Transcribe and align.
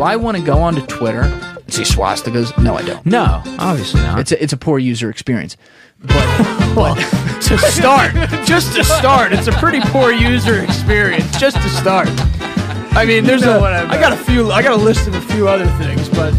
do 0.00 0.04
I 0.04 0.16
want 0.16 0.38
to 0.38 0.42
go 0.42 0.62
onto 0.62 0.80
Twitter 0.86 1.24
and 1.24 1.72
see 1.72 1.82
swastikas? 1.82 2.56
No, 2.56 2.74
I 2.74 2.80
don't. 2.80 3.04
No, 3.04 3.42
obviously 3.58 4.00
not. 4.00 4.18
It's 4.20 4.32
a, 4.32 4.42
it's 4.42 4.52
a 4.54 4.56
poor 4.56 4.78
user 4.78 5.10
experience. 5.10 5.56
But 6.02 6.74
well, 6.74 6.94
to 6.94 7.58
start, 7.58 8.14
just 8.46 8.74
to 8.74 8.82
start, 8.82 9.34
it's 9.34 9.48
a 9.48 9.52
pretty 9.52 9.80
poor 9.82 10.12
user 10.12 10.62
experience. 10.62 11.38
Just 11.38 11.58
to 11.58 11.68
start. 11.68 12.08
I 12.92 13.04
mean, 13.04 13.24
there's 13.24 13.42
know 13.42 13.62
a. 13.62 13.84
I 13.84 13.90
I 13.90 14.00
got 14.00 14.14
a 14.14 14.16
few. 14.16 14.50
I 14.50 14.62
got 14.62 14.72
a 14.72 14.82
list 14.82 15.06
of 15.06 15.14
a 15.14 15.20
few 15.20 15.46
other 15.46 15.66
things, 15.76 16.08
but 16.08 16.32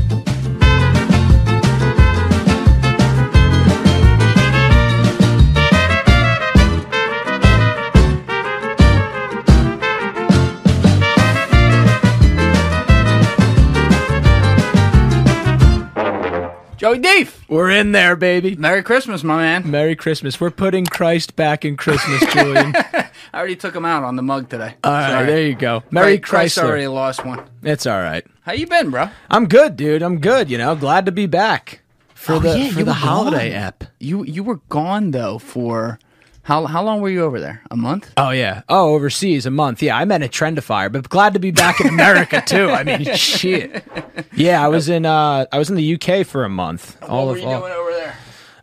Joey 16.81 16.97
Deef, 16.97 17.47
we're 17.47 17.69
in 17.69 17.91
there, 17.91 18.15
baby. 18.15 18.55
Merry 18.55 18.81
Christmas, 18.81 19.23
my 19.23 19.37
man. 19.37 19.69
Merry 19.69 19.95
Christmas. 19.95 20.41
We're 20.41 20.49
putting 20.49 20.87
Christ 20.87 21.35
back 21.35 21.63
in 21.63 21.77
Christmas, 21.77 22.25
Julian. 22.33 22.73
I 22.75 23.11
already 23.35 23.55
took 23.55 23.75
him 23.75 23.85
out 23.85 24.01
on 24.03 24.15
the 24.15 24.23
mug 24.23 24.49
today. 24.49 24.73
All 24.83 24.91
right, 24.91 25.11
Sorry. 25.11 25.25
there 25.27 25.41
you 25.43 25.53
go. 25.53 25.83
Merry 25.91 26.17
Christ 26.17 26.57
already 26.57 26.87
lost 26.87 27.23
one. 27.23 27.47
It's 27.61 27.85
all 27.85 27.99
right. 28.01 28.25
How 28.41 28.53
you 28.53 28.65
been, 28.65 28.89
bro? 28.89 29.11
I'm 29.29 29.45
good, 29.47 29.75
dude. 29.77 30.01
I'm 30.01 30.19
good. 30.19 30.49
You 30.49 30.57
know, 30.57 30.75
glad 30.75 31.05
to 31.05 31.11
be 31.11 31.27
back 31.27 31.81
for 32.15 32.33
Oh, 32.33 32.39
the 32.39 32.57
yeah, 32.57 32.69
for 32.71 32.79
you 32.79 32.85
the 32.85 32.89
were 32.89 32.95
holiday 32.95 33.49
gone. 33.51 33.59
app. 33.61 33.83
You 33.99 34.23
you 34.23 34.43
were 34.43 34.61
gone 34.69 35.11
though 35.11 35.37
for 35.37 35.99
how 36.43 36.65
how 36.65 36.83
long 36.83 37.01
were 37.01 37.09
you 37.09 37.23
over 37.23 37.39
there? 37.39 37.61
A 37.71 37.75
month? 37.77 38.11
Oh 38.17 38.31
yeah. 38.31 38.61
Oh, 38.67 38.93
overseas 38.95 39.45
a 39.45 39.51
month. 39.51 39.81
Yeah, 39.81 39.95
I 39.97 40.05
met 40.05 40.23
a 40.23 40.27
Trendifier, 40.27 40.91
but 40.91 41.07
glad 41.09 41.33
to 41.33 41.39
be 41.39 41.51
back 41.51 41.79
in 41.81 41.87
America 41.87 42.41
too. 42.45 42.69
I 42.69 42.83
mean, 42.83 43.05
shit. 43.15 43.83
Yeah, 44.33 44.63
I 44.63 44.67
was 44.67 44.89
in 44.89 45.05
uh 45.05 45.45
I 45.51 45.57
was 45.57 45.69
in 45.69 45.75
the 45.75 45.95
UK 45.95 46.25
for 46.25 46.43
a 46.43 46.49
month. 46.49 46.97
all 47.03 47.27
what 47.27 47.37
of 47.37 47.43
were 47.43 47.49
you 47.49 47.53
all. 47.55 47.59
doing 47.61 47.73
over 47.73 47.91
there? 47.91 48.15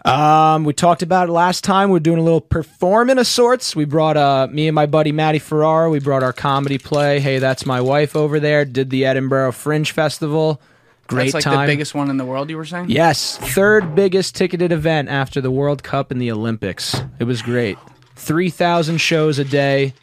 Um, 0.04 0.64
we 0.64 0.72
talked 0.72 1.02
about 1.02 1.28
it 1.28 1.32
last 1.32 1.64
time. 1.64 1.90
We're 1.90 1.98
doing 1.98 2.18
a 2.18 2.22
little 2.22 2.40
performing 2.40 3.18
of 3.18 3.26
sorts. 3.26 3.76
We 3.76 3.84
brought 3.84 4.16
uh 4.16 4.48
me 4.50 4.66
and 4.68 4.74
my 4.74 4.86
buddy 4.86 5.12
Matty 5.12 5.38
Ferrara. 5.38 5.90
We 5.90 6.00
brought 6.00 6.22
our 6.22 6.32
comedy 6.32 6.78
play. 6.78 7.20
Hey, 7.20 7.38
that's 7.38 7.66
my 7.66 7.80
wife 7.80 8.16
over 8.16 8.40
there. 8.40 8.64
Did 8.64 8.90
the 8.90 9.04
Edinburgh 9.04 9.52
Fringe 9.52 9.90
Festival. 9.92 10.60
Great 11.08 11.32
That's 11.32 11.34
like 11.34 11.44
time. 11.44 11.66
the 11.66 11.72
biggest 11.72 11.94
one 11.94 12.10
in 12.10 12.18
the 12.18 12.24
world. 12.26 12.50
You 12.50 12.58
were 12.58 12.66
saying? 12.66 12.90
Yes, 12.90 13.38
third 13.38 13.94
biggest 13.94 14.36
ticketed 14.36 14.72
event 14.72 15.08
after 15.08 15.40
the 15.40 15.50
World 15.50 15.82
Cup 15.82 16.10
and 16.10 16.20
the 16.20 16.30
Olympics. 16.30 17.00
It 17.18 17.24
was 17.24 17.40
great. 17.40 17.78
3,000 18.16 18.98
shows 18.98 19.38
a 19.38 19.44
day. 19.44 19.94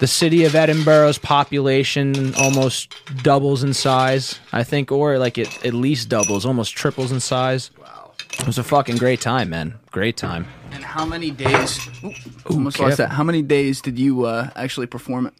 The 0.00 0.08
city 0.08 0.44
of 0.44 0.56
Edinburgh's 0.56 1.18
population 1.18 2.34
almost 2.34 2.92
doubles 3.22 3.62
in 3.62 3.72
size, 3.72 4.40
I 4.52 4.64
think, 4.64 4.90
or 4.90 5.18
like 5.18 5.38
it 5.38 5.64
at 5.64 5.74
least 5.74 6.08
doubles, 6.08 6.44
almost 6.44 6.74
triples 6.74 7.12
in 7.12 7.20
size. 7.20 7.70
Wow. 7.78 8.10
It 8.40 8.46
was 8.46 8.58
a 8.58 8.64
fucking 8.64 8.96
great 8.96 9.20
time, 9.20 9.50
man. 9.50 9.78
Great 9.92 10.16
time. 10.16 10.48
And 10.72 10.82
how 10.82 11.04
many 11.06 11.30
days? 11.30 11.78
Ooh, 12.02 12.10
almost 12.50 12.80
lost 12.80 12.96
careful. 12.96 12.96
that. 12.96 13.10
How 13.12 13.22
many 13.22 13.42
days 13.42 13.80
did 13.80 13.96
you 13.96 14.24
uh, 14.24 14.50
actually 14.56 14.86
perform 14.88 15.26
it? 15.28 15.34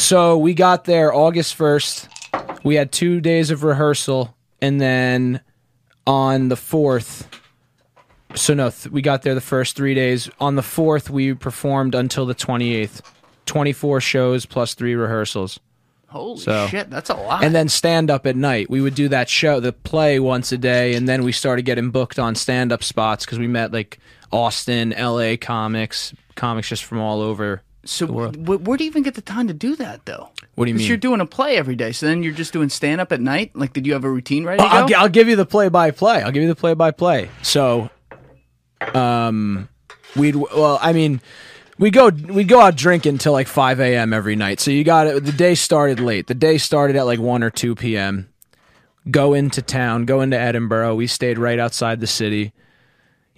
So 0.00 0.36
we 0.36 0.54
got 0.54 0.84
there 0.86 1.14
August 1.14 1.56
1st. 1.56 2.08
We 2.64 2.74
had 2.76 2.92
two 2.92 3.20
days 3.20 3.50
of 3.50 3.62
rehearsal. 3.64 4.34
And 4.60 4.80
then 4.80 5.40
on 6.06 6.48
the 6.48 6.56
4th, 6.56 7.26
so 8.34 8.54
no, 8.54 8.70
th- 8.70 8.90
we 8.92 9.02
got 9.02 9.22
there 9.22 9.34
the 9.34 9.40
first 9.40 9.76
three 9.76 9.94
days. 9.94 10.28
On 10.40 10.56
the 10.56 10.62
4th, 10.62 11.08
we 11.10 11.34
performed 11.34 11.94
until 11.94 12.26
the 12.26 12.34
28th. 12.34 13.00
24 13.46 14.00
shows 14.00 14.44
plus 14.46 14.74
three 14.74 14.94
rehearsals. 14.94 15.58
Holy 16.08 16.40
So- 16.40 16.66
shit, 16.68 16.90
that's 16.90 17.10
a 17.10 17.14
lot. 17.14 17.44
And 17.44 17.54
then 17.54 17.68
stand 17.68 18.10
up 18.10 18.26
at 18.26 18.34
night. 18.36 18.68
We 18.68 18.80
would 18.80 18.94
do 18.94 19.08
that 19.08 19.28
show, 19.28 19.60
the 19.60 19.72
play 19.72 20.18
once 20.18 20.52
a 20.52 20.58
day. 20.58 20.94
And 20.94 21.08
then 21.08 21.22
we 21.22 21.32
started 21.32 21.62
getting 21.62 21.90
booked 21.90 22.18
on 22.18 22.34
stand 22.34 22.72
up 22.72 22.82
spots 22.82 23.24
because 23.24 23.38
we 23.38 23.46
met 23.46 23.72
like 23.72 23.98
Austin, 24.32 24.90
LA 24.98 25.36
comics, 25.40 26.12
comics 26.34 26.68
just 26.68 26.84
from 26.84 26.98
all 27.00 27.20
over. 27.22 27.62
So 27.88 28.06
the 28.06 28.12
world. 28.12 28.36
wh- 28.36 28.62
where 28.66 28.76
do 28.76 28.84
you 28.84 28.90
even 28.90 29.02
get 29.02 29.14
the 29.14 29.22
time 29.22 29.48
to 29.48 29.54
do 29.54 29.74
that 29.76 30.04
though? 30.04 30.28
What 30.54 30.66
do 30.66 30.70
you 30.70 30.76
mean? 30.76 30.86
you're 30.86 30.96
doing 30.96 31.20
a 31.20 31.26
play 31.26 31.56
every 31.56 31.74
day, 31.74 31.92
so 31.92 32.06
then 32.06 32.22
you're 32.22 32.34
just 32.34 32.52
doing 32.52 32.68
stand 32.68 33.00
up 33.00 33.12
at 33.12 33.20
night. 33.20 33.52
Like, 33.54 33.72
did 33.72 33.86
you 33.86 33.94
have 33.94 34.04
a 34.04 34.10
routine 34.10 34.44
to 34.44 34.50
I'll, 34.60 34.94
I'll 34.94 35.08
give 35.08 35.28
you 35.28 35.36
the 35.36 35.46
play 35.46 35.68
by 35.68 35.90
play. 35.90 36.22
I'll 36.22 36.30
give 36.32 36.42
you 36.42 36.48
the 36.48 36.54
play 36.54 36.74
by 36.74 36.90
play. 36.90 37.30
So, 37.42 37.88
um, 38.94 39.68
we'd 40.16 40.36
well, 40.36 40.78
I 40.82 40.92
mean, 40.92 41.20
we 41.78 41.90
go 41.90 42.08
we 42.08 42.44
go 42.44 42.60
out 42.60 42.76
drinking 42.76 43.18
till 43.18 43.32
like 43.32 43.48
five 43.48 43.80
a.m. 43.80 44.12
every 44.12 44.36
night. 44.36 44.60
So 44.60 44.70
you 44.70 44.84
got 44.84 45.06
it. 45.06 45.24
The 45.24 45.32
day 45.32 45.54
started 45.54 46.00
late. 46.00 46.26
The 46.26 46.34
day 46.34 46.58
started 46.58 46.96
at 46.96 47.06
like 47.06 47.20
one 47.20 47.42
or 47.42 47.50
two 47.50 47.74
p.m. 47.74 48.28
Go 49.10 49.32
into 49.32 49.62
town. 49.62 50.04
Go 50.04 50.20
into 50.20 50.38
Edinburgh. 50.38 50.94
We 50.96 51.06
stayed 51.06 51.38
right 51.38 51.58
outside 51.58 52.00
the 52.00 52.06
city. 52.06 52.52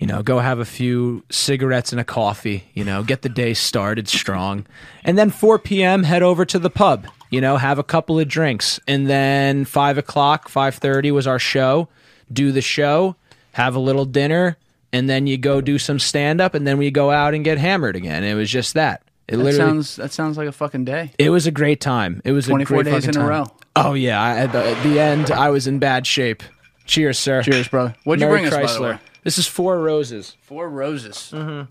You 0.01 0.07
know, 0.07 0.23
go 0.23 0.39
have 0.39 0.59
a 0.59 0.65
few 0.65 1.23
cigarettes 1.31 1.93
and 1.93 2.01
a 2.01 2.05
coffee. 2.05 2.65
You 2.75 2.85
know, 2.85 3.03
get 3.05 3.21
the 3.21 3.29
day 3.29 3.53
started 3.55 4.09
strong, 4.09 4.67
and 5.05 5.17
then 5.19 5.31
four 5.31 5.59
p.m. 5.59 6.03
head 6.03 6.23
over 6.23 6.45
to 6.47 6.59
the 6.59 6.71
pub. 6.71 7.07
You 7.31 7.41
know, 7.41 7.59
have 7.59 7.79
a 7.79 7.85
couple 7.85 8.19
of 8.19 8.27
drinks, 8.27 8.81
and 8.89 9.09
then 9.09 9.67
five 9.67 9.99
o'clock, 9.99 10.49
five 10.49 10.75
thirty 10.75 11.11
was 11.11 11.27
our 11.27 11.39
show. 11.39 11.89
Do 12.33 12.51
the 12.51 12.63
show, 12.63 13.15
have 13.53 13.77
a 13.77 13.79
little 13.79 14.07
dinner, 14.07 14.57
and 14.93 15.09
then 15.09 15.27
you 15.27 15.37
go 15.37 15.61
do 15.61 15.79
some 15.79 15.99
stand 15.99 16.41
up, 16.41 16.55
and 16.55 16.67
then 16.67 16.79
we 16.79 16.91
go 16.91 17.11
out 17.11 17.35
and 17.35 17.45
get 17.45 17.59
hammered 17.59 17.95
again. 17.95 18.25
It 18.25 18.35
was 18.35 18.51
just 18.51 18.75
that. 18.75 19.03
It 19.29 19.37
that 19.37 19.43
literally, 19.45 19.71
sounds 19.71 19.97
that 19.97 20.13
sounds 20.13 20.39
like 20.39 20.49
a 20.49 20.53
fucking 20.53 20.87
day. 20.87 21.13
it 21.19 21.29
was 21.29 21.47
a 21.47 21.51
great 21.53 21.81
time. 21.81 22.23
It 22.25 22.33
was 22.33 22.47
a 22.47 22.51
24 22.51 22.83
great 22.83 22.93
days 22.93 23.07
in 23.07 23.17
a 23.19 23.27
row. 23.27 23.47
Oh 23.77 23.93
yeah, 23.93 24.21
I, 24.21 24.39
at, 24.39 24.53
the, 24.53 24.65
at 24.65 24.83
the 24.83 24.99
end, 24.99 25.31
I 25.31 25.51
was 25.51 25.67
in 25.67 25.79
bad 25.79 26.07
shape. 26.07 26.43
Cheers, 26.87 27.19
sir. 27.19 27.43
Cheers, 27.43 27.69
brother. 27.69 27.95
What'd 28.05 28.21
you 28.21 28.27
Merry 28.27 28.41
bring 28.41 28.47
us, 28.47 28.55
by 28.55 28.63
the 28.63 28.67
Chrysler. 28.67 28.95
way? 28.95 29.01
This 29.25 29.39
is 29.39 29.47
four 29.47 29.79
roses. 29.81 30.37
Four 30.43 30.69
roses. 30.69 31.31
Mm-hmm. 31.35 31.71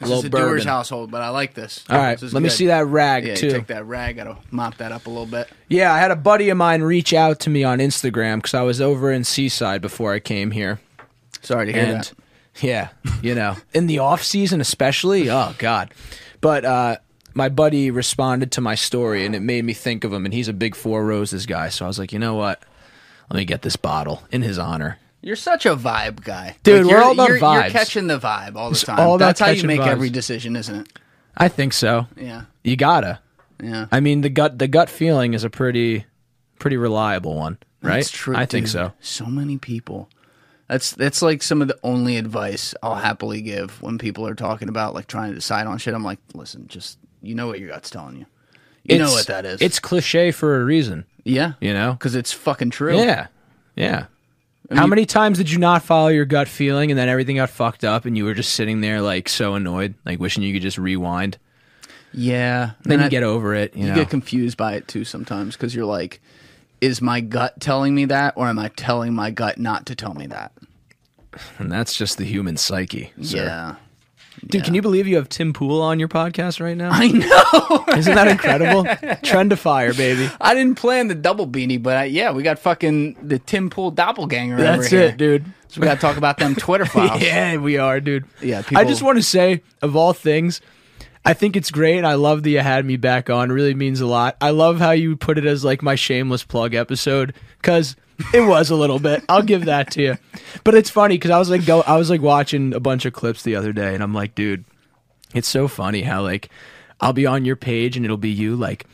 This 0.00 0.08
Little 0.08 0.18
is 0.20 0.24
a 0.26 0.28
doer's 0.30 0.42
bourbon. 0.62 0.68
household, 0.68 1.10
but 1.10 1.22
I 1.22 1.30
like 1.30 1.54
this. 1.54 1.84
All 1.90 1.98
right, 1.98 2.20
let 2.22 2.40
me 2.40 2.48
see 2.50 2.66
that 2.66 2.86
rag 2.86 3.24
Yeah, 3.26 3.34
too. 3.34 3.50
take 3.50 3.66
that 3.66 3.84
rag. 3.84 4.14
Gotta 4.16 4.36
mop 4.52 4.76
that 4.76 4.92
up 4.92 5.06
a 5.06 5.10
little 5.10 5.26
bit. 5.26 5.48
Yeah, 5.68 5.92
I 5.92 5.98
had 5.98 6.12
a 6.12 6.16
buddy 6.16 6.50
of 6.50 6.56
mine 6.56 6.82
reach 6.82 7.12
out 7.12 7.40
to 7.40 7.50
me 7.50 7.64
on 7.64 7.80
Instagram 7.80 8.36
because 8.36 8.54
I 8.54 8.62
was 8.62 8.80
over 8.80 9.10
in 9.10 9.24
Seaside 9.24 9.82
before 9.82 10.12
I 10.12 10.20
came 10.20 10.52
here, 10.52 10.78
Sorry 11.42 11.66
to 11.66 11.72
hear 11.72 11.82
and 11.82 11.94
that. 12.04 12.12
yeah, 12.60 12.88
you 13.22 13.34
know, 13.34 13.56
in 13.74 13.88
the 13.88 13.98
off 13.98 14.22
season 14.22 14.60
especially. 14.60 15.28
Oh 15.30 15.52
God, 15.58 15.92
but 16.40 16.64
uh, 16.64 16.98
my 17.34 17.48
buddy 17.48 17.90
responded 17.90 18.52
to 18.52 18.60
my 18.60 18.76
story, 18.76 19.26
and 19.26 19.34
it 19.34 19.40
made 19.40 19.64
me 19.64 19.72
think 19.72 20.04
of 20.04 20.12
him. 20.12 20.24
And 20.26 20.32
he's 20.32 20.46
a 20.46 20.52
big 20.52 20.76
Four 20.76 21.04
Roses 21.04 21.44
guy, 21.44 21.70
so 21.70 21.84
I 21.86 21.88
was 21.88 21.98
like, 21.98 22.12
you 22.12 22.20
know 22.20 22.36
what? 22.36 22.62
Let 23.30 23.36
me 23.36 23.44
get 23.44 23.62
this 23.62 23.76
bottle 23.76 24.22
in 24.30 24.42
his 24.42 24.58
honor. 24.58 24.98
You're 25.20 25.36
such 25.36 25.66
a 25.66 25.74
vibe 25.76 26.22
guy, 26.24 26.56
Dude, 26.62 26.84
Like, 26.84 26.84
we're 26.84 26.90
you're, 26.98 27.02
all 27.04 27.12
about 27.12 27.28
you're, 27.28 27.38
You're 27.62 27.70
catching 27.70 28.06
the 28.06 28.18
vibe 28.18 28.54
all 28.56 28.70
the 28.70 28.74
It's 28.74 28.84
time. 28.84 29.00
all 29.00 29.18
That's 29.18 29.40
how 29.40 29.50
you 29.50 29.64
make 29.66 29.80
vibes. 29.80 29.88
every 29.88 30.10
decision, 30.10 30.54
isn't 30.56 30.74
it? 30.74 30.98
I 31.36 31.48
think 31.48 31.72
so. 31.72 32.06
Yeah, 32.16 32.44
You 32.64 32.76
gotta. 32.76 33.20
yeah. 33.62 33.86
I 33.92 34.00
mean, 34.00 34.20
the 34.22 34.28
gut 34.30 34.58
the 34.58 34.68
gut 34.68 34.88
feeling 34.88 35.34
is 35.34 35.44
a 35.44 35.50
pretty 35.50 36.06
pretty 36.58 36.76
reliable 36.76 37.34
one, 37.34 37.58
right? 37.82 37.96
That's 37.96 38.10
true. 38.10 38.36
I 38.36 38.46
think 38.46 38.68
so. 38.68 38.92
So 39.00 39.26
many 39.26 39.58
people. 39.58 40.08
That's 40.68 40.92
that's 40.92 41.22
like 41.22 41.42
some 41.42 41.62
of 41.62 41.68
the 41.68 41.78
only 41.82 42.16
advice 42.16 42.74
I'll 42.82 42.96
happily 42.96 43.40
give 43.40 43.80
when 43.82 43.98
people 43.98 44.26
are 44.26 44.34
talking 44.34 44.68
about 44.68 44.94
like 44.94 45.06
trying 45.06 45.30
to 45.30 45.34
decide 45.34 45.66
on 45.66 45.78
shit. 45.78 45.94
I'm 45.94 46.04
like, 46.04 46.18
listen, 46.34 46.66
just 46.68 46.98
you 47.22 47.34
know 47.34 47.46
what 47.48 47.58
your 47.60 47.70
gut's 47.70 47.90
telling 47.90 48.16
you. 48.16 48.26
You 48.88 48.98
know 48.98 49.10
what 49.10 49.26
that 49.26 49.44
is. 49.44 49.60
It's 49.60 49.78
cliche 49.78 50.30
for 50.30 50.60
a 50.60 50.64
reason, 50.64 51.04
yeah, 51.24 51.52
you 51.60 51.72
know. 51.72 51.92
because 51.92 52.14
it's 52.14 52.32
fucking 52.32 52.70
true. 52.70 52.96
Yeah, 52.98 53.26
yeah. 53.76 54.06
How 54.70 54.86
many 54.86 55.06
times 55.06 55.38
did 55.38 55.50
you 55.50 55.58
not 55.58 55.82
follow 55.82 56.08
your 56.08 56.26
gut 56.26 56.46
feeling 56.46 56.90
and 56.90 56.98
then 56.98 57.08
everything 57.08 57.36
got 57.36 57.48
fucked 57.48 57.84
up 57.84 58.04
and 58.04 58.16
you 58.18 58.24
were 58.26 58.34
just 58.34 58.52
sitting 58.52 58.82
there 58.82 59.00
like 59.00 59.28
so 59.28 59.54
annoyed, 59.54 59.94
like 60.04 60.20
wishing 60.20 60.42
you 60.42 60.52
could 60.52 60.62
just 60.62 60.78
rewind? 60.78 61.38
yeah. 62.12 62.72
Then 62.82 63.00
you 63.00 63.06
I- 63.06 63.08
get 63.08 63.22
over 63.22 63.54
it. 63.54 63.74
You, 63.74 63.82
you 63.84 63.88
know? 63.88 63.94
get 63.94 64.10
confused 64.10 64.56
by 64.56 64.74
it 64.74 64.86
too 64.88 65.04
sometimes 65.04 65.56
because 65.56 65.74
you're 65.74 65.86
like, 65.86 66.20
is 66.80 67.00
my 67.02 67.20
gut 67.20 67.60
telling 67.60 67.94
me 67.94 68.04
that, 68.06 68.34
or 68.36 68.46
am 68.46 68.58
I 68.58 68.68
telling 68.68 69.14
my 69.14 69.30
gut 69.30 69.58
not 69.58 69.86
to 69.86 69.94
tell 69.94 70.14
me 70.14 70.26
that? 70.28 70.52
and 71.58 71.70
that's 71.70 71.94
just 71.94 72.18
the 72.18 72.24
human 72.24 72.56
psyche. 72.56 73.12
sir. 73.22 73.36
Yeah, 73.44 73.74
Dude, 74.46 74.64
can 74.64 74.74
you 74.74 74.82
believe 74.82 75.06
you 75.06 75.16
have 75.16 75.28
Tim 75.28 75.52
Pool 75.52 75.82
on 75.82 75.98
your 75.98 76.08
podcast 76.08 76.60
right 76.60 76.76
now? 76.76 76.90
I 76.92 77.08
know. 77.08 77.84
Isn't 77.96 78.14
that 78.14 78.28
incredible? 78.28 78.84
trend 79.22 79.50
Trendifier, 79.50 79.96
baby. 79.96 80.30
I 80.40 80.54
didn't 80.54 80.76
plan 80.76 81.08
the 81.08 81.14
double 81.14 81.46
beanie, 81.46 81.82
but 81.82 81.96
I, 81.96 82.04
yeah, 82.04 82.32
we 82.32 82.42
got 82.42 82.58
fucking 82.58 83.16
the 83.22 83.38
Tim 83.38 83.70
Pool 83.70 83.90
doppelganger. 83.90 84.54
over 84.54 84.62
That's 84.62 84.92
it, 84.92 85.16
dude. 85.16 85.44
So 85.68 85.80
we 85.80 85.86
got 85.86 85.96
to 85.96 86.00
talk 86.00 86.16
about 86.16 86.38
them 86.38 86.54
Twitter 86.54 86.86
files. 86.86 87.20
Yeah, 87.20 87.56
we 87.56 87.78
are, 87.78 88.00
dude. 88.00 88.24
Yeah, 88.42 88.62
I 88.74 88.84
just 88.84 89.02
want 89.02 89.18
to 89.18 89.22
say, 89.22 89.62
of 89.82 89.96
all 89.96 90.12
things, 90.12 90.60
I 91.24 91.34
think 91.34 91.56
it's 91.56 91.70
great. 91.70 92.04
I 92.04 92.14
love 92.14 92.42
that 92.44 92.50
you 92.50 92.60
had 92.60 92.84
me 92.86 92.96
back 92.96 93.28
on. 93.28 93.50
It 93.50 93.54
really 93.54 93.74
means 93.74 94.00
a 94.00 94.06
lot. 94.06 94.36
I 94.40 94.50
love 94.50 94.78
how 94.78 94.92
you 94.92 95.16
put 95.16 95.36
it 95.36 95.44
as 95.44 95.64
like 95.64 95.82
my 95.82 95.94
shameless 95.94 96.44
plug 96.44 96.74
episode 96.74 97.34
because 97.60 97.96
it 98.34 98.40
was 98.40 98.70
a 98.70 98.76
little 98.76 98.98
bit. 98.98 99.24
I'll 99.28 99.42
give 99.42 99.66
that 99.66 99.90
to 99.92 100.02
you. 100.02 100.18
But 100.64 100.74
it's 100.74 100.90
funny 100.90 101.16
because 101.16 101.30
I 101.30 101.38
was 101.38 101.50
like 101.50 101.64
go, 101.66 101.82
I 101.82 101.96
was 101.96 102.10
like 102.10 102.22
watching 102.22 102.74
a 102.74 102.80
bunch 102.80 103.04
of 103.04 103.12
clips 103.12 103.42
the 103.42 103.56
other 103.56 103.72
day, 103.72 103.94
and 103.94 104.02
I'm 104.02 104.14
like, 104.14 104.34
dude, 104.34 104.64
it's 105.34 105.48
so 105.48 105.68
funny 105.68 106.02
how 106.02 106.22
like 106.22 106.48
I'll 107.00 107.12
be 107.12 107.26
on 107.26 107.44
your 107.44 107.56
page 107.56 107.96
and 107.96 108.04
it'll 108.04 108.16
be 108.16 108.30
you 108.30 108.56
like. 108.56 108.86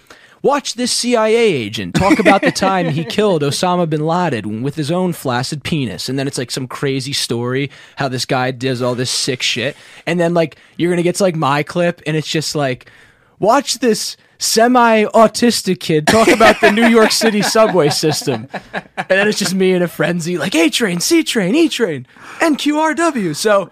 watch 0.42 0.74
this 0.74 0.92
CIA 0.92 1.34
agent 1.34 1.94
talk 1.94 2.18
about 2.18 2.42
the 2.42 2.52
time 2.52 2.90
he 2.90 3.02
killed 3.16 3.40
Osama 3.40 3.88
bin 3.88 4.04
Laden 4.04 4.62
with 4.62 4.74
his 4.76 4.90
own 4.90 5.14
flaccid 5.14 5.64
penis. 5.64 6.10
And 6.10 6.18
then 6.18 6.26
it's 6.28 6.36
like 6.36 6.50
some 6.50 6.68
crazy 6.68 7.14
story 7.14 7.70
how 7.96 8.08
this 8.08 8.26
guy 8.26 8.50
does 8.50 8.82
all 8.82 8.94
this 8.94 9.10
sick 9.10 9.40
shit. 9.40 9.74
And 10.06 10.20
then 10.20 10.34
like 10.34 10.56
you're 10.76 10.90
going 10.90 10.98
to 10.98 11.02
get 11.02 11.14
to 11.16 11.22
like 11.22 11.34
my 11.34 11.62
clip 11.62 12.02
and 12.06 12.14
it's 12.14 12.28
just 12.28 12.54
like, 12.54 12.90
watch 13.38 13.78
this 13.78 14.18
semi 14.44 15.04
autistic 15.04 15.80
kid 15.80 16.06
talk 16.06 16.28
about 16.28 16.60
the 16.60 16.70
New 16.70 16.86
York 16.86 17.10
City 17.10 17.42
subway 17.42 17.88
system. 17.88 18.48
And 18.96 19.06
then 19.08 19.26
it's 19.28 19.38
just 19.38 19.54
me 19.54 19.72
in 19.72 19.82
a 19.82 19.88
frenzy 19.88 20.38
like 20.38 20.54
A 20.54 20.68
train, 20.70 21.00
C 21.00 21.24
train, 21.24 21.54
E 21.54 21.68
train, 21.68 22.06
NQRW. 22.40 23.34
So 23.34 23.70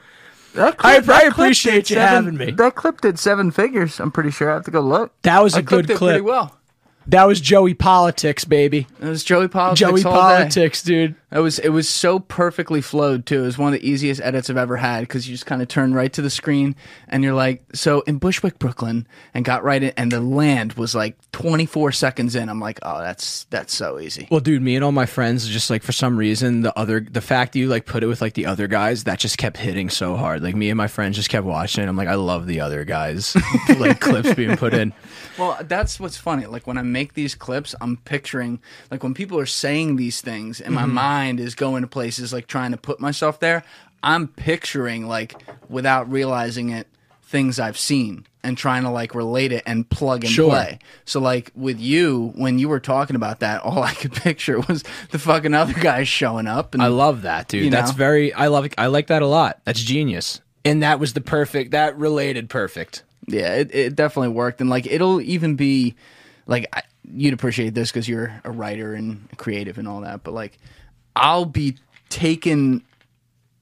That 0.55 0.77
I- 0.81 1.01
that 1.01 1.25
I 1.25 1.27
appreciate 1.29 1.89
you 1.91 1.97
seven- 1.97 2.25
having 2.25 2.37
me. 2.37 2.51
That 2.53 2.75
clip 2.75 3.01
did 3.01 3.19
seven 3.19 3.51
figures. 3.51 3.99
I'm 4.01 4.11
pretty 4.11 4.31
sure. 4.31 4.51
I 4.51 4.55
have 4.55 4.65
to 4.65 4.71
go 4.71 4.81
look. 4.81 5.13
that 5.23 5.43
was 5.43 5.55
a 5.55 5.59
I 5.59 5.63
good 5.63 5.87
clip. 5.87 5.99
pretty 5.99 6.21
well. 6.21 6.57
That 7.07 7.25
was 7.25 7.41
Joey 7.41 7.75
Politics, 7.75 8.45
baby. 8.45 8.87
It 9.01 9.09
was 9.09 9.25
Joey 9.25 9.49
Politics. 9.49 9.81
Joey 9.81 10.05
all 10.05 10.13
day. 10.13 10.19
Politics, 10.21 10.83
dude. 10.83 11.15
It 11.33 11.39
was 11.39 11.59
it 11.59 11.71
was 11.71 11.89
so 11.89 12.19
perfectly 12.19 12.83
flowed 12.83 13.25
too. 13.25 13.43
It 13.43 13.47
was 13.47 13.57
one 13.57 13.73
of 13.73 13.81
the 13.81 13.89
easiest 13.89 14.21
edits 14.21 14.51
I've 14.51 14.59
ever 14.59 14.77
had 14.77 15.01
because 15.01 15.27
you 15.27 15.35
just 15.35 15.47
kind 15.47 15.63
of 15.63 15.69
turn 15.69 15.95
right 15.95 16.13
to 16.13 16.21
the 16.21 16.29
screen 16.29 16.77
and 17.09 17.25
you're 17.25 17.33
like, 17.33 17.65
so 17.73 18.03
in 18.03 18.19
Bushwick, 18.19 18.59
Brooklyn, 18.59 19.07
and 19.33 19.43
got 19.43 19.65
right 19.65 19.83
in, 19.83 19.93
and 19.97 20.13
the 20.13 20.21
land 20.21 20.75
was 20.75 20.95
like 20.95 21.17
24 21.33 21.93
seconds 21.93 22.37
in. 22.37 22.51
I'm 22.51 22.61
like, 22.61 22.81
oh, 22.83 23.01
that's 23.01 23.45
that's 23.45 23.73
so 23.73 23.99
easy. 23.99 24.29
Well, 24.31 24.41
dude, 24.41 24.61
me 24.61 24.77
and 24.77 24.85
all 24.85 24.93
my 24.93 25.07
friends 25.07 25.49
just 25.49 25.71
like 25.71 25.83
for 25.83 25.93
some 25.93 26.19
reason 26.19 26.61
the 26.61 26.79
other 26.79 27.01
the 27.01 27.23
fact 27.23 27.55
that 27.55 27.61
you 27.61 27.69
like 27.69 27.87
put 27.87 28.03
it 28.03 28.09
with 28.09 28.21
like 28.21 28.35
the 28.35 28.45
other 28.45 28.67
guys 28.67 29.05
that 29.05 29.19
just 29.19 29.39
kept 29.39 29.57
hitting 29.57 29.89
so 29.89 30.17
hard. 30.17 30.43
Like 30.43 30.55
me 30.55 30.69
and 30.69 30.77
my 30.77 30.89
friends 30.89 31.17
just 31.17 31.31
kept 31.31 31.47
watching. 31.47 31.83
it. 31.83 31.89
I'm 31.89 31.97
like, 31.97 32.09
I 32.09 32.17
love 32.17 32.47
the 32.47 32.61
other 32.61 32.85
guys 32.85 33.35
like 33.79 34.01
clips 34.01 34.35
being 34.35 34.59
put 34.59 34.75
in. 34.75 34.93
Well, 35.39 35.59
that's 35.63 35.99
what's 35.99 36.19
funny. 36.19 36.45
Like 36.45 36.67
when 36.67 36.77
I 36.77 36.83
make 36.83 37.15
these 37.15 37.35
clips, 37.35 37.75
I'm 37.81 37.97
picturing 37.97 38.61
like 38.91 39.03
when 39.03 39.15
people 39.15 39.39
are 39.39 39.47
saying 39.47 39.97
these 39.97 40.21
things, 40.21 40.61
in 40.61 40.75
my 40.75 40.83
mm-hmm. 40.83 40.93
mind 40.93 41.22
is 41.41 41.55
going 41.55 41.83
to 41.83 41.89
places 41.89 42.33
like 42.33 42.47
trying 42.47 42.71
to 42.73 42.77
put 42.77 43.01
myself 43.01 43.41
there. 43.41 43.65
I'm 44.03 44.29
picturing 44.29 45.07
like 45.07 45.35
without 45.69 46.11
realizing 46.11 46.71
it 46.71 46.89
things 47.23 47.59
I've 47.59 47.79
seen 47.79 48.27
and 48.45 48.59
trying 48.59 48.83
to 48.83 48.91
like 48.91 49.15
relate 49.15 49.53
it 49.53 49.63
and 49.65 49.89
plug 49.89 50.25
and 50.25 50.33
Sure. 50.33 50.51
play. 50.51 50.79
So 51.05 51.21
like 51.21 51.51
with 51.55 51.79
you, 51.81 52.33
when 52.37 52.59
you 52.59 52.69
were 52.69 52.81
talking 52.81 53.17
about 53.17 53.41
that, 53.41 53.61
all 53.65 53.83
I 53.83 53.95
could 53.95 54.13
picture 54.13 54.61
was 54.61 54.83
the 55.11 55.19
fucking 55.19 55.55
other 55.55 55.73
guy 55.75 56.03
showing 56.05 56.47
up. 56.47 56.75
And 56.75 56.83
I 56.83 56.89
love 56.89 57.23
that, 57.23 57.49
dude. 57.49 57.65
You 57.65 57.71
That's 57.71 57.93
know? 57.93 57.97
very 57.97 58.33
I 58.33 58.49
love 58.49 58.65
it. 58.67 58.75
I 58.77 58.87
like 58.89 59.07
that 59.07 59.23
a 59.23 59.27
lot. 59.27 59.61
That's 59.65 59.81
genius. 59.83 60.41
And 60.65 60.83
that 60.83 61.01
was 61.01 61.13
the 61.15 61.21
perfect 61.21 61.71
that 61.73 61.97
related 61.97 62.49
perfect. 62.49 63.03
Yeah, 63.27 63.55
it, 63.55 63.75
it 63.75 63.95
definitely 63.97 64.31
worked, 64.31 64.61
and 64.61 64.69
like 64.69 64.87
it'll 64.87 65.21
even 65.21 65.55
be 65.55 65.95
like 66.47 66.67
I, 66.73 66.83
you'd 67.05 67.35
appreciate 67.35 67.73
this 67.75 67.91
because 67.91 68.09
you're 68.09 68.33
a 68.45 68.51
writer 68.51 68.95
and 68.95 69.29
creative 69.37 69.79
and 69.79 69.87
all 69.87 70.01
that. 70.01 70.25
But 70.25 70.35
like, 70.35 70.59
I'll 71.15 71.45
be 71.45 71.77
taking 72.09 72.83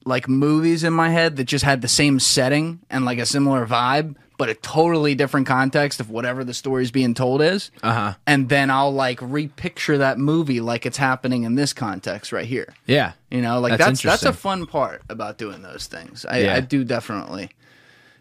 like 0.05 0.27
movies 0.27 0.83
in 0.83 0.93
my 0.93 1.09
head 1.09 1.35
that 1.37 1.45
just 1.45 1.63
had 1.63 1.81
the 1.81 1.87
same 1.87 2.19
setting 2.19 2.79
and 2.89 3.05
like 3.05 3.19
a 3.19 3.25
similar 3.25 3.65
vibe, 3.67 4.15
but 4.37 4.49
a 4.49 4.55
totally 4.55 5.13
different 5.13 5.45
context 5.45 5.99
of 5.99 6.09
whatever 6.09 6.43
the 6.43 6.53
story's 6.53 6.89
being 6.89 7.13
told 7.13 7.41
is. 7.41 7.69
Uh-huh. 7.83 8.15
And 8.25 8.49
then 8.49 8.71
I'll 8.71 8.91
like 8.91 9.19
repicture 9.21 9.99
that 9.99 10.17
movie 10.17 10.59
like 10.59 10.85
it's 10.85 10.97
happening 10.97 11.43
in 11.43 11.55
this 11.55 11.73
context 11.73 12.31
right 12.31 12.45
here. 12.45 12.73
Yeah. 12.87 13.13
You 13.29 13.41
know, 13.41 13.59
like 13.59 13.77
That's 13.77 14.01
that's 14.01 14.23
that's, 14.23 14.25
a 14.25 14.33
fun 14.33 14.65
part 14.65 15.03
about 15.09 15.37
doing 15.37 15.61
those 15.61 15.87
things. 15.87 16.25
I, 16.25 16.39
Yeah. 16.39 16.55
I 16.55 16.59
do 16.61 16.83
definitely. 16.83 17.51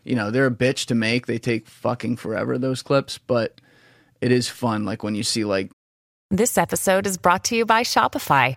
You 0.05 0.17
know, 0.17 0.31
they're 0.31 0.47
a 0.47 0.51
bitch 0.51 0.87
to 0.87 0.95
make. 0.95 1.27
They 1.27 1.39
take 1.39 1.67
fucking 1.67 2.17
forever 2.17 2.59
those 2.59 2.83
clips, 2.83 3.19
but 3.19 3.61
it 4.21 4.33
is 4.33 4.49
fun. 4.49 4.85
Like 4.85 5.03
when 5.03 5.15
you 5.15 5.23
see 5.23 5.45
like 5.45 5.71
This 6.31 6.59
episode 6.59 7.07
is 7.07 7.17
brought 7.17 7.45
to 7.45 7.57
you 7.57 7.65
by 7.65 7.83
Shopify. 7.83 8.57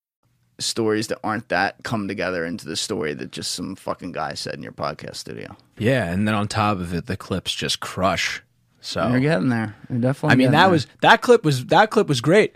Stories 0.61 1.07
that 1.07 1.19
aren't 1.23 1.49
that 1.49 1.75
come 1.83 2.07
together 2.07 2.45
into 2.45 2.65
the 2.65 2.75
story 2.75 3.13
that 3.13 3.31
just 3.31 3.51
some 3.51 3.75
fucking 3.75 4.11
guy 4.11 4.33
said 4.33 4.55
in 4.55 4.63
your 4.63 4.71
podcast 4.71 5.15
studio. 5.17 5.55
Yeah, 5.77 6.05
and 6.11 6.27
then 6.27 6.35
on 6.35 6.47
top 6.47 6.77
of 6.77 6.93
it 6.93 7.05
the 7.07 7.17
clips 7.17 7.53
just 7.53 7.79
crush. 7.79 8.41
So 8.81 9.07
You're 9.09 9.19
getting 9.19 9.49
there. 9.49 9.75
You're 9.89 9.99
definitely. 9.99 10.33
I 10.33 10.35
mean 10.35 10.51
that 10.51 10.63
there. 10.63 10.71
was 10.71 10.87
that 11.01 11.21
clip 11.21 11.43
was 11.43 11.65
that 11.67 11.91
clip 11.91 12.07
was 12.07 12.21
great. 12.21 12.55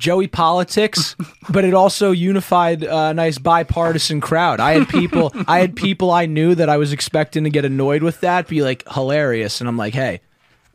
Joey 0.00 0.28
politics, 0.28 1.14
but 1.50 1.64
it 1.64 1.74
also 1.74 2.10
unified 2.10 2.82
a 2.82 3.12
nice 3.12 3.38
bipartisan 3.38 4.20
crowd. 4.20 4.58
I 4.58 4.72
had 4.72 4.88
people 4.88 5.30
I 5.46 5.60
had 5.60 5.76
people 5.76 6.10
I 6.10 6.26
knew 6.26 6.54
that 6.54 6.68
I 6.68 6.78
was 6.78 6.92
expecting 6.92 7.44
to 7.44 7.50
get 7.50 7.64
annoyed 7.64 8.02
with 8.02 8.20
that 8.22 8.48
be 8.48 8.62
like 8.62 8.82
hilarious 8.90 9.60
and 9.60 9.68
I'm 9.68 9.76
like, 9.76 9.94
"Hey, 9.94 10.22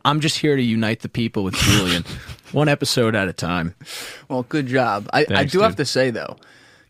I'm 0.04 0.20
just 0.20 0.38
here 0.38 0.56
to 0.56 0.62
unite 0.62 1.00
the 1.00 1.08
people 1.08 1.44
with 1.44 1.54
Julian. 1.56 2.04
One 2.52 2.68
episode 2.68 3.14
at 3.16 3.26
a 3.28 3.32
time." 3.32 3.74
Well, 4.28 4.44
good 4.44 4.68
job. 4.68 5.10
I, 5.12 5.22
I 5.22 5.24
Thanks, 5.24 5.52
do 5.52 5.60
have 5.60 5.76
to 5.76 5.84
say 5.84 6.10
though, 6.10 6.36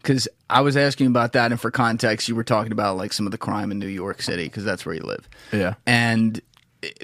because 0.06 0.28
I 0.48 0.60
was 0.60 0.76
asking 0.76 1.08
about 1.08 1.32
that, 1.32 1.50
and 1.50 1.60
for 1.60 1.70
context, 1.72 2.28
you 2.28 2.36
were 2.36 2.44
talking 2.44 2.70
about 2.72 2.96
like 2.96 3.12
some 3.12 3.26
of 3.26 3.32
the 3.32 3.38
crime 3.38 3.72
in 3.72 3.78
New 3.80 3.88
York 3.88 4.22
City 4.22 4.44
because 4.44 4.62
that's 4.64 4.86
where 4.86 4.94
you 4.94 5.02
live. 5.02 5.28
Yeah. 5.52 5.74
and 5.86 6.40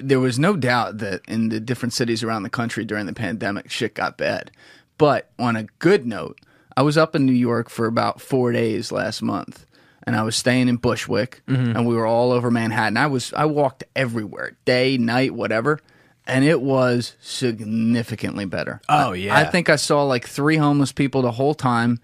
there 0.01 0.19
was 0.21 0.39
no 0.39 0.55
doubt 0.55 0.99
that 0.99 1.21
in 1.27 1.49
the 1.49 1.59
different 1.59 1.91
cities 1.91 2.23
around 2.23 2.43
the 2.43 2.49
country 2.49 2.85
during 2.85 3.05
the 3.05 3.13
pandemic, 3.13 3.69
shit 3.69 3.93
got 3.95 4.17
bad. 4.17 4.51
But 4.97 5.29
on 5.37 5.57
a 5.57 5.63
good 5.79 6.05
note, 6.07 6.39
I 6.77 6.83
was 6.83 6.97
up 6.97 7.15
in 7.15 7.25
New 7.25 7.33
York 7.33 7.69
for 7.69 7.85
about 7.87 8.21
four 8.21 8.51
days 8.53 8.91
last 8.91 9.21
month. 9.21 9.65
And 10.05 10.15
I 10.15 10.23
was 10.23 10.35
staying 10.35 10.67
in 10.69 10.77
Bushwick, 10.77 11.41
Mm-hmm. 11.47 11.75
and 11.75 11.87
we 11.87 11.95
were 11.95 12.05
all 12.05 12.31
over 12.31 12.49
Manhattan. 12.51 12.95
I 12.97 13.07
was 13.07 13.33
I 13.33 13.45
walked 13.45 13.83
everywhere, 13.95 14.55
day, 14.65 14.97
night, 14.97 15.33
whatever, 15.33 15.79
and 16.27 16.45
it 16.45 16.61
was 16.61 17.15
significantly 17.21 18.45
better. 18.45 18.81
Oh, 18.89 19.11
I- 19.11 19.15
yeah. 19.15 19.37
I 19.37 19.45
think 19.45 19.69
I 19.69 19.75
saw 19.75 20.03
like 20.03 20.27
three 20.27 20.57
homeless 20.57 20.91
people 20.91 21.21
the 21.21 21.31
whole 21.31 21.53
time. 21.55 21.99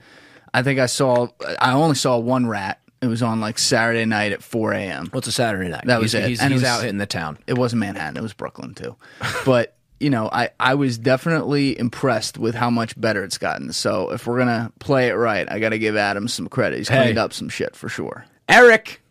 I 0.53 0.63
think 0.63 0.79
I 0.79 0.85
saw 0.87 1.27
I 1.59 1.73
only 1.73 1.95
saw 1.95 2.17
one 2.17 2.47
rat. 2.47 2.79
It 3.01 3.07
was 3.07 3.23
on 3.23 3.39
like 3.39 3.57
Saturday 3.57 4.03
night 4.05 4.33
at 4.33 4.43
four 4.43 4.73
a.m. 4.73 5.07
What's 5.11 5.27
a 5.27 5.31
Saturday 5.31 5.69
night? 5.69 5.85
That 5.85 6.01
was 6.01 6.11
he's, 6.11 6.21
it. 6.23 6.27
He's, 6.29 6.39
And 6.41 6.51
it 6.51 6.55
he's 6.55 6.61
was- 6.63 6.69
out 6.69 6.81
hitting 6.81 6.97
the 6.97 7.05
town. 7.05 7.37
It 7.47 7.57
wasn't 7.57 7.79
Manhattan. 7.81 8.17
It 8.17 8.21
was 8.23 8.33
Brooklyn 8.33 8.73
too. 8.73 8.95
But 9.45 9.75
you 9.99 10.09
know, 10.09 10.29
I 10.31 10.49
I 10.59 10.75
was 10.75 10.97
definitely 10.97 11.77
impressed 11.79 12.37
with 12.37 12.55
how 12.55 12.69
much 12.69 12.99
better 12.99 13.23
it's 13.23 13.37
gotten. 13.37 13.71
So 13.73 14.11
if 14.11 14.27
we're 14.27 14.37
gonna 14.39 14.71
play 14.79 15.09
it 15.09 15.13
right, 15.13 15.49
I 15.51 15.59
got 15.59 15.69
to 15.69 15.79
give 15.79 15.95
Adams 15.97 16.33
some 16.33 16.47
credit. 16.47 16.77
He's 16.77 16.87
Hey. 16.89 17.03
cleaned 17.03 17.17
up 17.17 17.33
some 17.33 17.49
shit 17.49 17.75
for 17.75 17.89
sure. 17.89 18.25
Eric, 18.47 19.01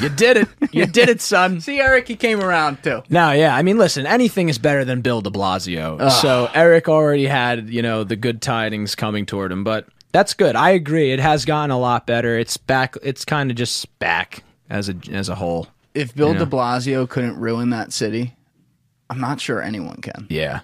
you 0.00 0.08
did 0.16 0.36
it. 0.38 0.48
You 0.72 0.86
did 0.86 1.08
it, 1.10 1.20
son. 1.20 1.60
See, 1.60 1.80
Eric, 1.80 2.08
he 2.08 2.16
came 2.16 2.40
around 2.40 2.82
too. 2.82 3.02
No, 3.10 3.30
yeah. 3.32 3.54
I 3.54 3.62
mean, 3.62 3.76
listen, 3.78 4.06
anything 4.06 4.48
is 4.48 4.56
better 4.58 4.84
than 4.86 5.02
Bill 5.02 5.20
de 5.20 5.28
Blasio. 5.30 6.10
So 6.10 6.48
Eric 6.54 6.88
already 6.88 7.26
had, 7.26 7.68
you 7.70 7.82
know, 7.82 8.02
the 8.02 8.16
good 8.16 8.40
tidings 8.42 8.94
coming 8.94 9.26
toward 9.26 9.52
him, 9.52 9.64
but 9.64 9.86
that's 10.12 10.34
good. 10.34 10.56
I 10.56 10.70
agree. 10.70 11.12
It 11.12 11.20
has 11.20 11.44
gotten 11.44 11.70
a 11.70 11.78
lot 11.78 12.06
better. 12.06 12.38
It's 12.38 12.56
back. 12.56 12.96
It's 13.02 13.24
kind 13.24 13.50
of 13.50 13.56
just 13.56 13.98
back 13.98 14.44
as 14.70 14.88
a 14.88 14.94
as 15.10 15.28
a 15.28 15.34
whole. 15.34 15.68
If 15.94 16.14
Bill 16.14 16.28
You 16.28 16.34
know. 16.34 16.44
De 16.44 16.50
Blasio 16.50 17.08
couldn't 17.08 17.36
ruin 17.38 17.70
that 17.70 17.92
city, 17.92 18.34
I'm 19.10 19.20
not 19.20 19.40
sure 19.40 19.60
anyone 19.62 19.96
can. 20.00 20.26
Yeah. 20.30 20.60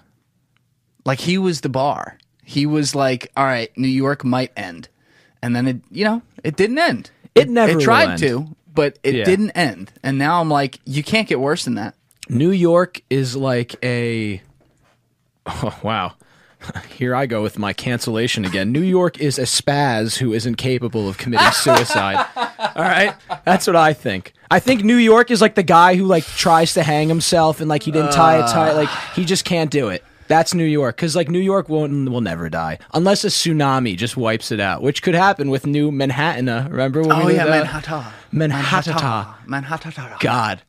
Like 1.05 1.19
he 1.19 1.37
was 1.37 1.61
the 1.61 1.69
bar. 1.69 2.17
He 2.43 2.65
was 2.65 2.95
like, 2.95 3.31
all 3.37 3.45
right, 3.45 3.75
New 3.77 3.87
York 3.87 4.23
might 4.23 4.51
end, 4.57 4.89
and 5.43 5.55
then 5.55 5.67
it, 5.67 5.81
you 5.91 6.03
know, 6.03 6.23
it 6.43 6.55
didn't 6.55 6.79
end. 6.79 7.11
It 7.35 7.47
never 7.47 7.77
It 7.77 7.83
tried 7.83 8.17
to, 8.19 8.47
but 8.73 8.97
it 9.03 9.13
Yeah. 9.13 9.23
didn't 9.25 9.51
end. 9.51 9.91
And 10.01 10.17
now 10.17 10.41
I'm 10.41 10.49
like, 10.49 10.79
you 10.85 11.03
can't 11.03 11.27
get 11.27 11.39
worse 11.39 11.65
than 11.65 11.75
that. 11.75 11.93
New 12.27 12.49
York 12.51 13.01
is 13.09 13.35
like 13.35 13.75
a. 13.83 14.41
Oh 15.45 15.77
wow. 15.83 16.13
Here 16.89 17.15
I 17.15 17.25
go 17.25 17.41
with 17.41 17.57
my 17.57 17.71
cancellation 17.73 18.43
again. 18.45 18.71
New 18.71 18.81
York 18.81 19.19
is 19.19 19.39
a 19.39 19.43
spaz 19.43 20.17
who 20.17 20.33
isn't 20.33 20.55
capable 20.55 21.07
of 21.07 21.17
committing 21.17 21.51
suicide. 21.51 22.25
All 22.35 22.83
right, 22.83 23.15
that's 23.45 23.65
what 23.65 23.75
I 23.75 23.93
think. 23.93 24.33
I 24.51 24.59
think 24.59 24.83
New 24.83 24.97
York 24.97 25.31
is 25.31 25.41
like 25.41 25.55
the 25.55 25.63
guy 25.63 25.95
who 25.95 26.05
like 26.05 26.25
tries 26.25 26.73
to 26.73 26.83
hang 26.83 27.07
himself 27.07 27.59
and 27.61 27.69
like 27.69 27.83
he 27.83 27.91
didn't 27.91 28.11
tie 28.11 28.39
it 28.39 28.47
tight. 28.51 28.73
Like 28.73 28.89
he 29.15 29.23
just 29.25 29.45
can't 29.45 29.71
do 29.71 29.89
it. 29.89 30.03
That's 30.27 30.53
New 30.53 30.65
York 30.65 30.95
because 30.97 31.15
like 31.15 31.29
New 31.29 31.39
York 31.39 31.69
won't 31.69 32.09
will 32.11 32.21
never 32.21 32.49
die 32.49 32.77
unless 32.93 33.23
a 33.23 33.27
tsunami 33.29 33.97
just 33.97 34.15
wipes 34.17 34.51
it 34.51 34.59
out, 34.59 34.81
which 34.83 35.01
could 35.01 35.15
happen 35.15 35.49
with 35.49 35.65
New 35.65 35.91
Manhattan. 35.91 36.47
uh, 36.49 36.67
Remember 36.69 37.01
when 37.01 37.11
Oh 37.13 37.25
we 37.25 37.35
yeah. 37.35 37.45
Manhattan. 37.45 38.03
Manhattan. 38.31 39.33
Manhattan. 39.47 40.17
God. 40.19 40.61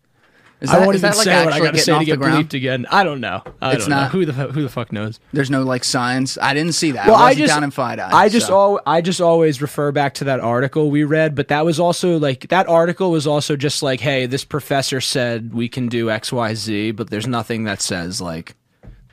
Is 0.60 0.68
I 0.68 0.78
that, 0.78 0.84
won't 0.84 0.94
is 0.94 1.00
even 1.00 1.10
that 1.12 1.16
like 1.16 1.24
say 1.24 1.44
what 1.44 1.54
I 1.54 1.58
gotta 1.58 1.78
say 1.78 1.98
to 1.98 2.04
get 2.04 2.20
bleeped 2.20 2.52
again. 2.52 2.86
I 2.90 3.02
don't 3.02 3.20
know. 3.20 3.42
I 3.62 3.72
It's 3.72 3.86
don't 3.86 3.90
know. 3.90 4.04
Who 4.08 4.26
the 4.26 4.32
who 4.32 4.62
the 4.62 4.68
fuck 4.68 4.92
knows? 4.92 5.18
There's 5.32 5.50
no 5.50 5.62
like 5.62 5.84
signs. 5.84 6.36
I 6.36 6.52
didn't 6.52 6.74
see 6.74 6.90
that. 6.90 7.06
Well, 7.06 7.16
I 7.16 7.28
I 7.28 7.34
just 7.34 7.48
down 7.52 7.64
in 7.64 7.72
Eye. 7.78 8.08
I 8.12 8.28
just 8.28 8.48
so. 8.48 8.54
al- 8.76 8.80
I 8.86 9.00
just 9.00 9.22
always 9.22 9.62
refer 9.62 9.90
back 9.90 10.14
to 10.14 10.24
that 10.24 10.40
article 10.40 10.90
we 10.90 11.04
read, 11.04 11.34
but 11.34 11.48
that 11.48 11.64
was 11.64 11.80
also 11.80 12.18
like 12.18 12.48
that 12.48 12.68
article 12.68 13.10
was 13.10 13.26
also 13.26 13.56
just 13.56 13.82
like, 13.82 14.00
hey, 14.00 14.26
this 14.26 14.44
professor 14.44 15.00
said 15.00 15.54
we 15.54 15.68
can 15.68 15.88
do 15.88 16.10
X 16.10 16.30
Y 16.30 16.54
Z, 16.54 16.90
but 16.90 17.08
there's 17.08 17.26
nothing 17.26 17.64
that 17.64 17.80
says 17.80 18.20
like 18.20 18.54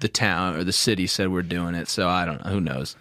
the 0.01 0.09
town 0.09 0.55
or 0.55 0.63
the 0.65 0.73
city 0.73 1.07
said 1.07 1.29
we're 1.29 1.41
doing 1.43 1.75
it. 1.75 1.87
So 1.87 2.09
I 2.09 2.25
don't 2.25 2.43
know. 2.43 2.51
Who 2.51 2.61
knows? 2.61 2.97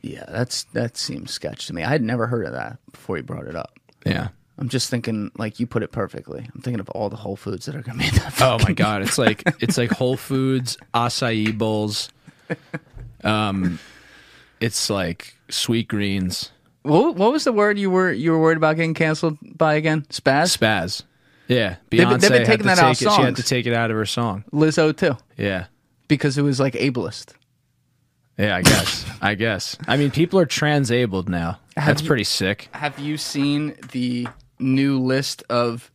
Yeah, 0.00 0.24
that's 0.28 0.62
that 0.74 0.96
seems 0.96 1.32
sketch 1.32 1.66
to 1.66 1.74
me. 1.74 1.82
I 1.82 1.90
had 1.90 2.02
never 2.02 2.28
heard 2.28 2.46
of 2.46 2.52
that 2.52 2.78
before 2.92 3.16
you 3.16 3.22
brought 3.24 3.46
it 3.48 3.56
up. 3.56 3.78
Yeah. 4.06 4.28
I'm 4.60 4.68
just 4.68 4.90
thinking, 4.90 5.30
like 5.38 5.58
you 5.58 5.66
put 5.66 5.82
it 5.82 5.90
perfectly. 5.90 6.46
I'm 6.54 6.60
thinking 6.60 6.80
of 6.80 6.88
all 6.90 7.08
the 7.08 7.16
Whole 7.16 7.34
Foods 7.36 7.64
that 7.66 7.74
are 7.74 7.80
gonna 7.82 7.98
be 7.98 8.08
in 8.08 8.14
that. 8.16 8.34
Oh 8.42 8.58
my 8.62 8.72
god, 8.72 9.02
it's 9.02 9.16
like 9.18 9.42
it's 9.60 9.78
like 9.78 9.90
Whole 9.90 10.16
Foods 10.18 10.76
acai 10.94 11.56
bowls. 11.56 12.10
Um, 13.24 13.78
it's 14.60 14.90
like 14.90 15.34
Sweetgreens, 15.48 16.50
What, 16.82 17.16
what 17.16 17.32
was 17.32 17.44
the 17.44 17.52
word 17.52 17.78
you 17.78 17.90
were 17.90 18.12
you 18.12 18.32
were 18.32 18.38
worried 18.40 18.56
about 18.56 18.76
getting 18.76 18.94
canceled 18.94 19.38
by 19.42 19.74
again? 19.74 20.02
Spaz. 20.10 20.56
spaz. 20.56 21.02
Yeah, 21.48 21.76
Beyonce 21.90 21.90
They've 21.90 22.08
been- 22.08 22.20
they've 22.20 22.30
been 22.30 22.38
had 22.40 22.46
taking 22.46 22.58
to 22.58 22.62
that 22.64 22.78
out 22.78 22.90
of 22.92 22.98
take 22.98 23.08
it- 23.08 23.14
She 23.14 23.22
had 23.22 23.36
to 23.36 23.42
take 23.42 23.66
it 23.66 23.72
out 23.74 23.90
of 23.90 23.96
her 23.96 24.06
song. 24.06 24.44
Lizzo 24.52 24.96
too, 24.96 25.16
Yeah. 25.36 25.66
because 26.08 26.38
it 26.38 26.42
was 26.42 26.60
like 26.60 26.74
ableist. 26.74 27.32
Yeah, 28.38 28.56
I 28.56 28.62
guess. 28.62 29.04
I 29.20 29.34
guess. 29.34 29.76
I 29.86 29.96
mean, 29.98 30.10
people 30.10 30.38
are 30.38 30.46
transabled 30.46 31.28
now. 31.28 31.58
That's 31.76 32.00
you- 32.02 32.06
pretty 32.08 32.24
sick. 32.24 32.68
Have 32.72 32.98
you 32.98 33.16
seen 33.18 33.74
the 33.92 34.28
new 34.60 34.98
list 34.98 35.42
of? 35.48 35.90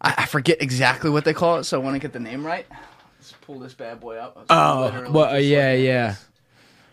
I, 0.00 0.14
I 0.18 0.26
forget 0.26 0.62
exactly 0.62 1.10
what 1.10 1.24
they 1.24 1.34
call 1.34 1.58
it, 1.58 1.64
so 1.64 1.80
I 1.80 1.84
want 1.84 1.94
to 1.94 2.00
get 2.00 2.12
the 2.12 2.20
name 2.20 2.44
right. 2.46 2.66
Let's 3.18 3.32
pull 3.42 3.58
this 3.58 3.74
bad 3.74 4.00
boy 4.00 4.16
up. 4.16 4.46
Oh, 4.48 5.10
well, 5.10 5.34
uh, 5.34 5.38
yeah, 5.38 5.74
yeah. 5.74 6.14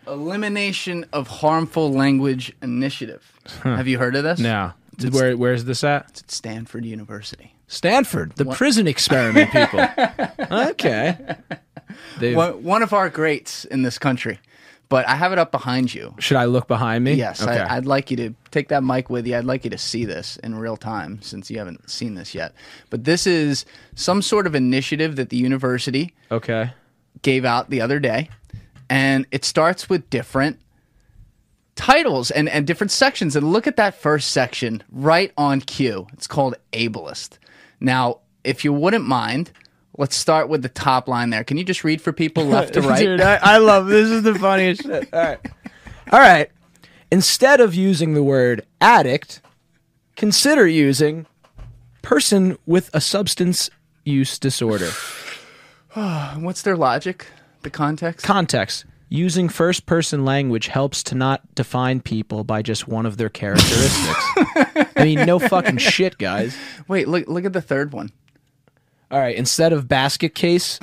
Elimination 0.07 1.05
of 1.13 1.27
harmful 1.27 1.91
language 1.91 2.53
initiative. 2.61 3.39
Have 3.63 3.87
you 3.87 3.97
heard 3.97 4.15
of 4.15 4.23
this? 4.23 4.39
Now, 4.39 4.75
where 5.11 5.37
where's 5.37 5.65
this 5.65 5.83
at? 5.83 6.07
It's 6.09 6.21
at 6.21 6.31
Stanford 6.31 6.85
University. 6.85 7.53
Stanford, 7.67 8.33
the 8.33 8.45
prison 8.45 8.87
experiment 8.87 9.51
people. 9.51 9.85
okay. 10.51 11.35
One, 12.19 12.63
one 12.63 12.83
of 12.83 12.93
our 12.93 13.09
greats 13.09 13.65
in 13.65 13.81
this 13.81 13.97
country. 13.97 14.39
But 14.89 15.07
I 15.07 15.15
have 15.15 15.33
it 15.33 15.39
up 15.39 15.51
behind 15.51 15.93
you. 15.93 16.15
Should 16.19 16.37
I 16.37 16.45
look 16.45 16.67
behind 16.67 17.03
me? 17.03 17.13
Yes, 17.13 17.41
Okay. 17.41 17.59
I, 17.59 17.75
I'd 17.75 17.85
like 17.85 18.09
you 18.09 18.17
to 18.17 18.33
take 18.51 18.69
that 18.69 18.83
mic 18.83 19.09
with 19.09 19.27
you. 19.27 19.35
I'd 19.35 19.43
like 19.43 19.65
you 19.65 19.69
to 19.71 19.77
see 19.77 20.05
this 20.05 20.37
in 20.37 20.55
real 20.55 20.77
time 20.77 21.21
since 21.21 21.51
you 21.51 21.57
haven't 21.57 21.89
seen 21.89 22.15
this 22.15 22.33
yet. 22.33 22.53
But 22.89 23.03
this 23.03 23.27
is 23.27 23.65
some 23.95 24.21
sort 24.21 24.47
of 24.47 24.55
initiative 24.55 25.17
that 25.17 25.29
the 25.29 25.37
university 25.37 26.13
okay. 26.31 26.71
gave 27.21 27.43
out 27.43 27.69
the 27.69 27.81
other 27.81 27.99
day, 27.99 28.29
and 28.89 29.25
it 29.31 29.43
starts 29.43 29.89
with 29.89 30.09
different 30.09 30.59
titles 31.75 32.31
and, 32.31 32.47
and 32.47 32.65
different 32.65 32.91
sections. 32.91 33.35
And 33.35 33.51
look 33.51 33.67
at 33.67 33.75
that 33.75 33.93
first 33.93 34.31
section 34.31 34.83
right 34.89 35.31
on 35.37 35.61
cue. 35.61 36.07
It's 36.13 36.27
called 36.27 36.55
ableist. 36.71 37.39
Now, 37.79 38.19
if 38.43 38.63
you 38.63 38.71
wouldn't 38.71 39.05
mind, 39.05 39.51
let's 39.97 40.15
start 40.15 40.47
with 40.47 40.61
the 40.61 40.69
top 40.69 41.07
line 41.07 41.29
there. 41.31 41.43
Can 41.43 41.57
you 41.57 41.63
just 41.63 41.83
read 41.83 42.01
for 42.01 42.13
people 42.13 42.45
left 42.45 42.73
to 42.73 42.81
right? 42.87 42.99
Dude, 42.99 43.21
I, 43.21 43.39
I 43.41 43.57
love 43.57 43.87
this. 43.87 44.09
is 44.09 44.23
the 44.23 44.35
funniest 44.35 44.83
shit. 44.83 45.13
All 45.13 45.19
right. 45.21 45.39
All 46.11 46.19
right. 46.19 46.49
Instead 47.11 47.59
of 47.59 47.73
using 47.73 48.13
the 48.13 48.23
word 48.23 48.65
addict, 48.79 49.41
consider 50.15 50.67
using 50.67 51.25
person 52.01 52.57
with 52.65 52.89
a 52.93 53.01
substance 53.01 53.69
use 54.05 54.39
disorder. 54.39 54.89
What's 55.93 56.61
their 56.61 56.77
logic? 56.77 57.27
The 57.63 57.69
context? 57.69 58.25
Context. 58.25 58.85
Using 59.09 59.47
first 59.47 59.85
person 59.85 60.25
language 60.25 60.67
helps 60.67 61.01
to 61.03 61.15
not 61.15 61.55
define 61.55 62.01
people 62.01 62.43
by 62.43 62.61
just 62.61 62.89
one 62.89 63.05
of 63.05 63.15
their 63.15 63.29
characteristics. 63.29 64.25
I 64.97 65.03
mean, 65.03 65.25
no 65.25 65.39
fucking 65.39 65.77
shit, 65.77 66.17
guys. 66.17 66.57
Wait, 66.89 67.07
look 67.07 67.25
look 67.27 67.45
at 67.45 67.53
the 67.53 67.61
third 67.61 67.93
one. 67.93 68.11
All 69.09 69.19
right, 69.19 69.35
instead 69.35 69.71
of 69.71 69.87
basket 69.87 70.35
case, 70.35 70.79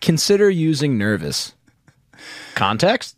consider 0.00 0.48
using 0.48 0.96
nervous. 0.96 1.54
Context? 2.54 3.16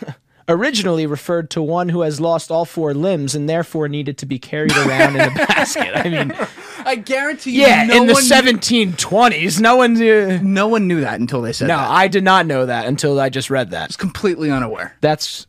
Originally 0.48 1.04
referred 1.06 1.50
to 1.50 1.62
one 1.62 1.88
who 1.88 2.02
has 2.02 2.20
lost 2.20 2.50
all 2.50 2.64
four 2.64 2.94
limbs 2.94 3.34
and 3.34 3.48
therefore 3.48 3.88
needed 3.88 4.18
to 4.18 4.26
be 4.26 4.38
carried 4.38 4.76
around 4.76 5.16
in 5.16 5.20
a 5.20 5.34
basket. 5.46 5.96
I 5.96 6.08
mean, 6.08 6.32
I 6.84 6.94
guarantee 6.94 7.52
you, 7.52 7.62
yeah, 7.62 7.84
no 7.84 8.02
in 8.02 8.06
the 8.06 8.12
one 8.14 8.22
1720s, 8.22 9.60
no 9.60 9.76
one. 9.76 10.00
Uh, 10.00 10.38
no 10.42 10.68
one 10.68 10.86
knew 10.86 11.00
that 11.00 11.18
until 11.18 11.42
they 11.42 11.52
said 11.52 11.68
no, 11.68 11.76
that. 11.76 11.90
I 11.90 12.06
did 12.08 12.22
not 12.24 12.46
know 12.46 12.66
that 12.66 12.86
until 12.86 13.18
I 13.18 13.30
just 13.30 13.50
read 13.50 13.70
that. 13.70 13.86
It's 13.86 13.96
completely 13.96 14.50
unaware. 14.50 14.96
That's 15.00 15.46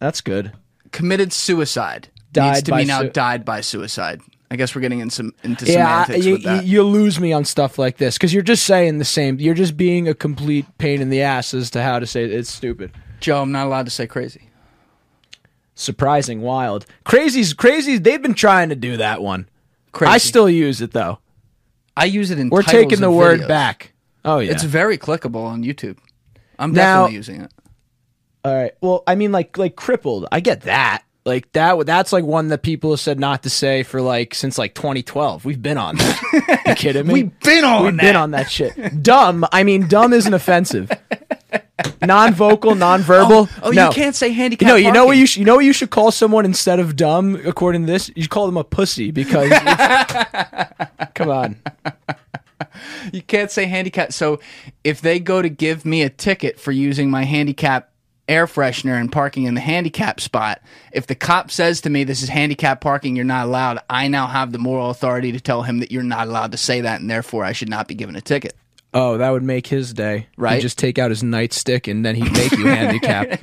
that's 0.00 0.20
good. 0.20 0.52
Committed 0.90 1.32
suicide. 1.32 2.08
Died 2.32 2.52
Needs 2.54 2.62
to 2.64 2.70
by 2.72 2.82
be 2.82 2.86
now 2.86 3.02
su- 3.02 3.10
died 3.10 3.44
by 3.44 3.60
suicide. 3.60 4.20
I 4.50 4.56
guess 4.56 4.74
we're 4.74 4.80
getting 4.80 5.00
in 5.00 5.10
some 5.10 5.34
into 5.42 5.66
Yeah, 5.66 6.04
semantics 6.04 6.24
you, 6.26 6.32
with 6.32 6.42
that. 6.44 6.64
you 6.64 6.82
lose 6.82 7.20
me 7.20 7.32
on 7.34 7.44
stuff 7.44 7.78
like 7.78 7.98
this 7.98 8.16
because 8.16 8.32
you're 8.32 8.42
just 8.42 8.64
saying 8.64 8.98
the 8.98 9.04
same. 9.04 9.38
You're 9.38 9.54
just 9.54 9.76
being 9.76 10.08
a 10.08 10.14
complete 10.14 10.64
pain 10.78 11.00
in 11.02 11.10
the 11.10 11.20
ass 11.22 11.52
as 11.52 11.70
to 11.72 11.82
how 11.82 11.98
to 11.98 12.06
say 12.06 12.24
it. 12.24 12.32
It's 12.32 12.50
stupid. 12.50 12.92
Joe, 13.20 13.42
I'm 13.42 13.52
not 13.52 13.66
allowed 13.66 13.84
to 13.86 13.90
say 13.90 14.06
crazy. 14.06 14.48
surprising 15.74 16.40
wild 16.40 16.86
crazies 17.04 17.56
crazy. 17.56 17.98
they've 17.98 18.22
been 18.22 18.34
trying 18.34 18.68
to 18.68 18.74
do 18.76 18.96
that 18.96 19.22
one 19.22 19.48
Crazy. 19.92 20.12
i 20.12 20.18
still 20.18 20.50
use 20.50 20.80
it 20.80 20.92
though 20.92 21.18
I 21.96 22.04
use 22.04 22.30
it 22.30 22.38
in. 22.38 22.48
we're 22.48 22.62
taking 22.62 23.00
the 23.00 23.10
word 23.10 23.40
videos. 23.40 23.48
back 23.48 23.92
oh 24.24 24.38
yeah 24.40 24.52
It's 24.52 24.62
very 24.64 24.98
clickable 24.98 25.44
on 25.44 25.62
YouTube. 25.64 25.98
I'm 26.58 26.72
Now- 26.72 27.02
definitely 27.02 27.16
using 27.16 27.40
it. 27.42 27.52
all 28.44 28.54
right 28.54 28.72
well 28.80 29.02
i 29.06 29.14
mean 29.14 29.30
like 29.32 29.56
like 29.58 29.76
crippled 29.76 30.26
i 30.32 30.40
get 30.40 30.62
that 30.62 31.02
like 31.28 31.52
that 31.52 31.86
that's 31.86 32.12
like 32.12 32.24
one 32.24 32.48
that 32.48 32.62
people 32.62 32.90
have 32.90 32.98
said 33.00 33.20
not 33.20 33.42
to 33.44 33.50
say 33.50 33.82
for 33.84 34.00
like 34.02 34.34
since 34.34 34.58
like 34.58 34.74
2012 34.74 35.44
we've 35.44 35.62
been 35.62 35.78
on 35.78 35.96
that 35.96 36.62
you 36.66 36.74
kidding 36.76 37.06
me 37.06 37.12
We've 37.14 37.40
been 37.40 37.64
on 37.64 37.84
we've 37.84 37.96
that. 37.96 38.02
been 38.02 38.16
on 38.16 38.30
that 38.32 38.50
shit 38.50 39.02
dumb 39.02 39.44
i 39.52 39.62
mean 39.62 39.86
dumb 39.86 40.12
isn't 40.12 40.34
offensive 40.34 40.90
non-vocal 42.02 42.74
non-verbal 42.74 43.48
Oh, 43.50 43.58
oh 43.64 43.70
no. 43.70 43.86
you 43.86 43.92
can't 43.92 44.14
say 44.16 44.30
handicap. 44.32 44.66
No, 44.66 44.74
you 44.74 44.90
know 44.90 45.06
what 45.06 45.16
you 45.16 45.26
sh- 45.26 45.36
you 45.36 45.44
know 45.44 45.54
what 45.56 45.64
you 45.64 45.72
should 45.72 45.90
call 45.90 46.10
someone 46.10 46.44
instead 46.44 46.80
of 46.80 46.96
dumb. 46.96 47.40
According 47.44 47.86
to 47.86 47.92
this, 47.92 48.10
you 48.16 48.26
call 48.26 48.46
them 48.46 48.56
a 48.56 48.64
pussy 48.64 49.10
because. 49.12 49.50
come 51.14 51.30
on, 51.30 51.56
You 53.12 53.22
can't 53.22 53.50
say 53.50 53.66
handicap. 53.66 54.12
So 54.12 54.40
if 54.82 55.00
they 55.00 55.20
go 55.20 55.40
to 55.40 55.48
give 55.48 55.84
me 55.84 56.02
a 56.02 56.10
ticket 56.10 56.58
for 56.58 56.72
using 56.72 57.10
my 57.10 57.22
handicap 57.24 57.90
air 58.28 58.46
freshener 58.46 59.00
and 59.00 59.10
parking 59.10 59.44
in 59.44 59.54
the 59.54 59.60
handicap 59.60 60.20
spot, 60.20 60.60
if 60.92 61.06
the 61.06 61.14
cop 61.14 61.50
says 61.50 61.80
to 61.82 61.90
me, 61.90 62.04
This 62.04 62.22
is 62.22 62.28
handicap 62.28 62.80
parking, 62.80 63.16
you're 63.16 63.24
not 63.24 63.46
allowed, 63.46 63.80
I 63.88 64.08
now 64.08 64.26
have 64.26 64.52
the 64.52 64.58
moral 64.58 64.90
authority 64.90 65.32
to 65.32 65.40
tell 65.40 65.62
him 65.62 65.78
that 65.80 65.90
you're 65.90 66.02
not 66.02 66.28
allowed 66.28 66.52
to 66.52 66.58
say 66.58 66.80
that 66.82 67.00
and 67.00 67.10
therefore 67.10 67.44
I 67.44 67.52
should 67.52 67.68
not 67.68 67.88
be 67.88 67.94
given 67.94 68.16
a 68.16 68.20
ticket. 68.20 68.54
Oh, 68.94 69.18
that 69.18 69.30
would 69.30 69.42
make 69.42 69.66
his 69.66 69.92
day. 69.92 70.28
Right? 70.36 70.54
He'd 70.54 70.62
just 70.62 70.78
take 70.78 70.98
out 70.98 71.10
his 71.10 71.22
nightstick 71.22 71.90
and 71.90 72.04
then 72.04 72.14
he'd 72.14 72.32
make 72.32 72.52
you 72.52 72.66
handicap, 72.68 73.42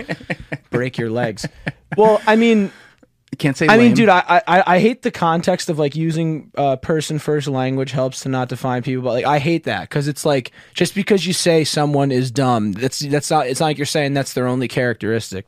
break 0.70 0.98
your 0.98 1.10
legs. 1.10 1.48
Well, 1.98 2.20
I 2.27 2.36
mean, 2.36 2.74
You 3.32 3.38
can't 3.38 3.58
say 3.58 3.67
I 3.67 3.77
mean, 3.77 3.94
dude, 3.96 4.08
I, 4.08 4.41
I 4.48 4.63
I 4.75 4.79
hate 4.79 5.01
the 5.01 5.12
context 5.12 5.70
of 5.70 5.77
like 5.77 5.94
using 5.96 6.51
uh, 6.55 6.77
person 6.77 7.20
first 7.20 7.48
language 7.48 7.91
helps 7.91 8.22
to 8.22 8.29
not 8.29 8.48
define 8.48 8.82
people. 8.82 9.03
But 9.03 9.12
like, 9.13 9.25
I 9.25 9.39
hate 9.39 9.65
that 9.65 9.82
because 9.89 10.08
it's 10.08 10.25
like 10.25 10.51
just 10.74 10.96
because 10.96 11.27
you 11.27 11.34
say 11.34 11.63
someone 11.65 12.12
is 12.12 12.32
dumb, 12.32 12.72
that's 12.72 13.00
that's 13.00 13.29
not. 13.29 13.48
It's 13.48 13.60
not 13.60 13.65
like 13.67 13.77
you're 13.77 13.86
saying 13.88 14.13
that's 14.13 14.34
their 14.34 14.48
only 14.48 14.67
characteristic. 14.70 15.48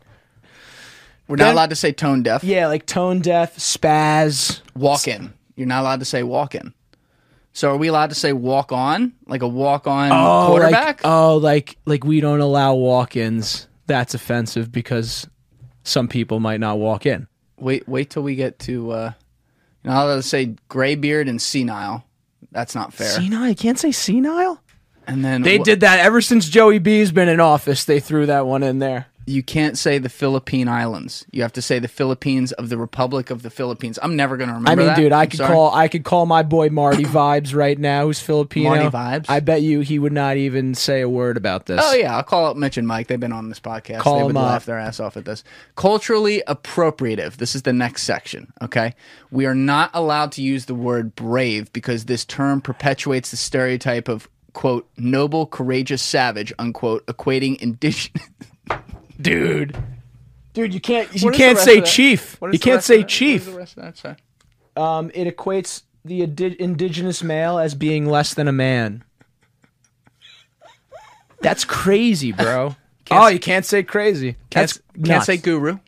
We're 1.29 1.37
not 1.37 1.45
then- 1.45 1.53
allowed 1.53 1.69
to 1.69 1.75
say 1.75 1.91
tone 1.93 2.23
deaf. 2.23 2.43
Yeah, 2.43 2.67
like 2.67 2.85
tone 2.85 3.19
deaf, 3.21 3.55
spaz. 3.57 4.59
Walk 4.75 5.07
in. 5.07 5.33
You're 5.55 5.67
not 5.67 5.81
allowed 5.81 5.99
to 5.99 6.05
say 6.05 6.23
walk 6.23 6.55
in. 6.55 6.73
So 7.53 7.71
are 7.71 7.77
we 7.77 7.87
allowed 7.87 8.09
to 8.09 8.15
say 8.15 8.33
walk 8.33 8.71
on? 8.71 9.13
Like 9.27 9.41
a 9.41 9.47
walk 9.47 9.87
on 9.87 10.11
Oh, 10.11 10.47
quarterback? 10.49 11.03
Like, 11.03 11.11
oh, 11.11 11.37
like 11.37 11.77
like 11.85 12.03
we 12.03 12.19
don't 12.21 12.39
allow 12.41 12.75
walk-ins. 12.75 13.67
That's 13.87 14.13
offensive 14.13 14.71
because 14.71 15.25
some 15.83 16.07
people 16.07 16.39
might 16.39 16.59
not 16.59 16.77
walk 16.79 17.05
in. 17.05 17.27
Wait, 17.59 17.87
wait 17.87 18.09
till 18.09 18.23
we 18.23 18.35
get 18.35 18.59
to. 18.59 18.91
Uh, 18.91 19.11
you're 19.83 19.93
not 19.93 20.05
allowed 20.05 20.15
to 20.17 20.23
say 20.23 20.55
graybeard 20.67 21.27
and 21.27 21.41
senile. 21.41 22.03
That's 22.51 22.75
not 22.75 22.93
fair. 22.93 23.09
Senile? 23.09 23.49
You 23.49 23.55
can't 23.55 23.79
say 23.79 23.91
senile. 23.91 24.61
And 25.05 25.23
then 25.23 25.41
They 25.41 25.57
wh- 25.57 25.63
did 25.63 25.79
that 25.81 25.99
ever 25.99 26.21
since 26.21 26.47
Joey 26.49 26.79
B's 26.79 27.11
been 27.11 27.29
in 27.29 27.39
office. 27.39 27.85
They 27.85 27.99
threw 27.99 28.25
that 28.25 28.45
one 28.45 28.61
in 28.63 28.79
there. 28.79 29.07
You 29.27 29.43
can't 29.43 29.77
say 29.77 29.97
the 29.97 30.07
Philippine 30.07 30.69
Islands. 30.69 31.25
You 31.31 31.41
have 31.41 31.51
to 31.53 31.61
say 31.61 31.79
the 31.79 31.89
Philippines 31.89 32.53
of 32.53 32.69
the 32.69 32.77
Republic 32.77 33.29
of 33.29 33.43
the 33.43 33.49
Philippines. 33.49 33.99
I'm 34.01 34.15
never 34.15 34.37
going 34.37 34.47
to 34.47 34.55
remember 34.55 34.71
I 34.71 34.75
mean, 34.75 34.87
that. 34.87 34.95
dude, 34.95 35.11
I 35.11 35.23
I'm 35.23 35.29
could 35.29 35.37
sorry. 35.39 35.53
call 35.53 35.75
I 35.75 35.89
could 35.89 36.05
call 36.05 36.25
my 36.25 36.43
boy 36.43 36.69
Marty 36.69 37.03
Vibes 37.05 37.53
right 37.53 37.77
now, 37.77 38.05
who's 38.05 38.21
Filipino. 38.21 38.69
Marty 38.69 38.87
Vibes? 38.87 39.25
I 39.27 39.41
bet 39.41 39.61
you 39.61 39.81
he 39.81 39.99
would 39.99 40.13
not 40.13 40.37
even 40.37 40.73
say 40.75 41.01
a 41.01 41.09
word 41.09 41.35
about 41.35 41.65
this. 41.65 41.81
Oh 41.83 41.93
yeah, 41.93 42.15
I'll 42.15 42.23
call 42.23 42.45
up 42.45 42.55
Mitch 42.55 42.77
and 42.77 42.87
Mike. 42.87 43.07
They've 43.07 43.19
been 43.19 43.33
on 43.33 43.49
this 43.49 43.59
podcast. 43.59 43.99
Call 43.99 44.19
they 44.19 44.23
would 44.23 44.29
them 44.29 44.37
up. 44.37 44.43
laugh 44.51 44.65
their 44.65 44.79
ass 44.79 45.01
off 45.01 45.17
at 45.17 45.25
this. 45.25 45.43
Culturally 45.75 46.41
appropriative. 46.47 47.35
This 47.35 47.53
is 47.53 47.63
the 47.63 47.73
next 47.73 48.03
section. 48.03 48.53
Okay, 48.61 48.95
we 49.29 49.45
are 49.45 49.55
not 49.55 49.91
allowed 49.93 50.31
to 50.33 50.41
use 50.41 50.67
the 50.67 50.73
word 50.73 51.15
brave 51.15 51.73
because 51.73 52.05
this 52.05 52.23
term 52.23 52.61
perpetuates 52.61 53.31
the 53.31 53.37
stereotype 53.37 54.07
of 54.07 54.29
quote 54.53 54.87
noble, 54.95 55.45
courageous 55.45 56.01
savage 56.01 56.53
unquote, 56.57 57.05
equating 57.07 57.57
indigenous. 57.57 58.23
dude. 59.19 59.75
Dude, 60.53 60.73
you 60.73 60.79
can't 60.79 61.13
you 61.13 61.25
What 61.25 61.33
is 61.33 61.39
the 61.39 61.43
can't 61.43 61.59
say 61.59 61.81
chief. 61.81 62.37
You 62.41 62.59
can't 62.59 62.83
say 62.83 63.03
chief. 63.03 63.45
does 63.45 63.53
the 63.53 63.59
rest 63.59 63.77
of 63.77 63.83
that 63.83 63.97
say? 63.97 64.15
Um, 64.75 65.11
it 65.13 65.35
equates 65.35 65.83
the 66.03 66.23
indi- 66.23 66.59
indigenous 66.59 67.21
male 67.21 67.59
as 67.59 67.75
being 67.75 68.07
less 68.07 68.33
than 68.33 68.47
a 68.47 68.51
man. 68.51 69.03
That's 71.41 71.65
crazy, 71.65 72.31
bro. 72.31 72.75
oh, 73.11 73.27
you 73.27 73.39
can't 73.39 73.65
say 73.65 73.83
crazy. 73.83 74.33
Can't, 74.49 74.67
That's 74.67 74.77
can't 74.95 75.07
nuts. 75.07 75.25
say 75.27 75.37
guru. 75.37 75.79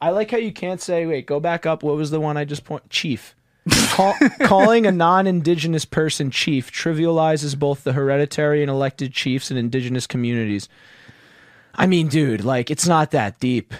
I 0.00 0.10
like 0.10 0.30
how 0.30 0.38
you 0.38 0.52
can't 0.52 0.80
say. 0.80 1.06
Wait, 1.06 1.26
go 1.26 1.40
back 1.40 1.66
up. 1.66 1.82
What 1.82 1.96
was 1.96 2.10
the 2.10 2.20
one 2.20 2.36
I 2.36 2.44
just 2.44 2.64
point? 2.64 2.88
Chief. 2.88 3.34
Call, 3.90 4.14
calling 4.42 4.86
a 4.86 4.92
non-indigenous 4.92 5.84
person 5.84 6.30
chief 6.30 6.72
trivializes 6.72 7.58
both 7.58 7.84
the 7.84 7.92
hereditary 7.92 8.62
and 8.62 8.70
elected 8.70 9.12
chiefs 9.12 9.50
in 9.50 9.56
indigenous 9.56 10.06
communities. 10.06 10.68
I 11.78 11.86
mean, 11.86 12.08
dude, 12.08 12.44
like 12.44 12.70
it's 12.70 12.86
not 12.86 13.12
that 13.12 13.38
deep. 13.40 13.72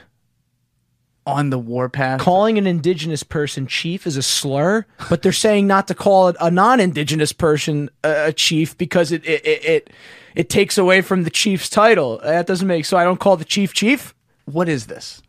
On 1.26 1.50
the 1.50 1.59
warpath. 1.59 2.21
Calling 2.21 2.57
an 2.57 2.67
indigenous 2.67 3.23
person 3.23 3.67
chief 3.67 4.07
is 4.07 4.17
a 4.17 4.23
slur, 4.23 4.87
but 5.11 5.21
they're 5.21 5.31
saying 5.31 5.67
not 5.67 5.87
to 5.88 5.95
call 5.95 6.28
it 6.28 6.37
a 6.40 6.50
non-indigenous 6.50 7.35
person 7.35 7.90
a, 8.02 8.28
a 8.28 8.33
chief 8.33 8.78
because 8.78 9.12
it 9.12 9.23
it, 9.26 9.45
it 9.47 9.64
it 9.64 9.90
it 10.35 10.49
takes 10.49 10.78
away 10.78 11.02
from 11.02 11.25
the 11.25 11.31
chief's 11.31 11.69
title. 11.69 12.19
That 12.23 12.47
doesn't 12.47 12.67
make 12.67 12.87
so. 12.87 12.97
I 12.97 13.05
don't 13.05 13.21
call 13.21 13.37
the 13.37 13.45
chief 13.45 13.75
chief. 13.75 14.14
what 14.47 14.71
is 14.71 14.87
this, 14.87 15.21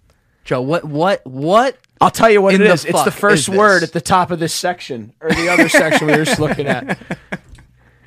Joe? 0.46 0.62
What 0.62 0.86
what 0.86 1.26
what? 1.28 1.76
I'll 2.00 2.12
tell 2.12 2.30
you 2.30 2.42
what 2.42 2.56
In 2.56 2.62
it. 2.62 2.70
It's 2.86 3.04
the 3.04 3.12
first 3.12 3.50
word 3.50 3.84
at 3.84 3.92
the 3.92 4.00
top 4.00 4.32
of 4.32 4.40
this 4.40 4.54
section 4.54 5.12
or 5.20 5.32
the 5.32 5.50
other 5.50 5.68
section 5.68 6.08
we 6.08 6.16
were 6.16 6.24
just 6.24 6.40
looking 6.40 6.68
at. 6.68 6.98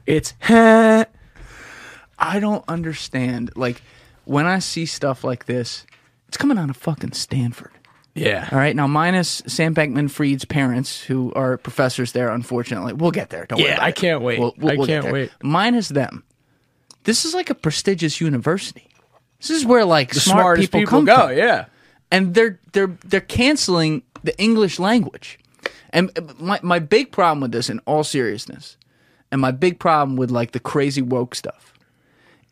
It's. 0.07 0.35
I 0.41 1.07
don't 2.41 2.65
understand. 2.69 3.53
Like 3.55 3.83
when 4.25 4.47
I 4.47 4.59
see 4.59 4.87
stuff 4.87 5.25
like 5.25 5.47
this, 5.47 5.87
it's 6.29 6.37
coming 6.37 6.59
out 6.59 6.71
of 6.71 6.77
fucking 6.77 7.13
Stanford. 7.13 7.71
yeah. 8.15 8.49
All 8.53 8.59
right, 8.59 8.75
now 8.77 8.87
minus 8.87 9.43
Sam 9.47 9.75
Bankman 9.75 10.11
Fried's 10.11 10.45
parents, 10.45 11.01
who 11.03 11.33
are 11.35 11.57
professors 11.59 12.13
there. 12.13 12.31
Unfortunately, 12.31 12.93
we'll 12.93 13.11
get 13.11 13.31
there. 13.31 13.47
Don't 13.47 13.59
worry. 13.61 13.71
Yeah, 13.71 13.83
I 13.83 13.93
can't 13.93 14.23
wait. 14.23 14.39
We'll- 14.39 14.55
we'll- 14.59 14.73
I 14.73 14.77
we'll 14.77 14.87
can't 14.87 15.11
wait. 15.13 15.31
Minus 15.43 15.89
them, 15.89 16.25
this 17.05 17.25
is 17.25 17.35
like 17.35 17.51
a 17.51 17.55
prestigious 17.55 18.21
university. 18.21 18.89
This 19.41 19.51
is 19.51 19.65
where 19.67 19.85
like 19.85 20.11
The 20.13 20.21
smart 20.21 20.61
people, 20.61 20.81
people, 20.81 20.91
come 20.91 21.05
go. 21.05 21.29
from. 21.29 21.37
Yeah. 21.37 21.65
and 22.13 22.35
they're 22.35 22.61
they're 22.73 22.97
they're 23.05 23.21
canceling 23.21 24.03
the 24.23 24.39
English 24.39 24.79
language. 24.79 25.39
And 25.91 26.11
uh, 26.17 26.23
my 26.39 26.61
my 26.63 26.79
big 26.79 27.11
problem 27.13 27.41
with 27.41 27.53
this, 27.53 27.69
in 27.69 27.81
all 27.81 28.05
seriousness, 28.05 28.77
and 29.33 29.41
my 29.41 29.51
big 29.51 29.79
problem 29.81 30.17
with 30.17 30.31
like 30.31 30.53
the 30.53 30.61
crazy 30.61 31.03
woke 31.03 31.35
stuff, 31.35 31.72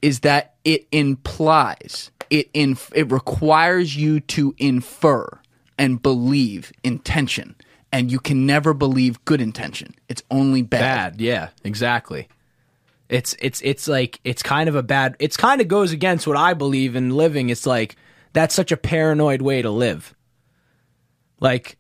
is 0.03 0.21
that 0.21 0.55
it 0.65 0.87
implies 0.93 2.11
it 2.31 2.49
in 2.55 2.77
it 2.95 3.11
requires 3.11 3.97
you 3.97 4.21
to 4.21 4.55
infer 4.59 5.29
and 5.79 6.01
believe 6.03 6.73
intention, 6.85 7.57
and 7.93 8.11
you 8.13 8.21
can 8.21 8.47
never 8.47 8.73
believe 8.73 9.25
good 9.25 9.41
intention. 9.41 9.95
It's 10.09 10.23
only 10.31 10.63
bad. 10.63 11.13
Bad. 11.13 11.21
Yeah. 11.21 11.49
Exactly. 11.65 12.29
It's 13.09 13.35
it's 13.41 13.61
it's 13.63 13.89
like 13.89 14.21
it's 14.23 14.43
kind 14.43 14.69
of 14.69 14.77
a 14.77 14.83
bad. 14.83 15.17
It's 15.19 15.37
kind 15.37 15.61
of 15.61 15.69
goes 15.69 15.91
against 15.93 16.27
what 16.27 16.37
I 16.37 16.55
believe 16.55 16.95
in 16.95 17.11
living. 17.11 17.51
It's 17.51 17.67
like 17.67 17.97
that's 18.33 18.55
such 18.55 18.71
a 18.71 18.77
paranoid 18.77 19.43
way 19.43 19.63
to 19.63 19.71
live. 19.71 20.15
Like. 21.41 21.77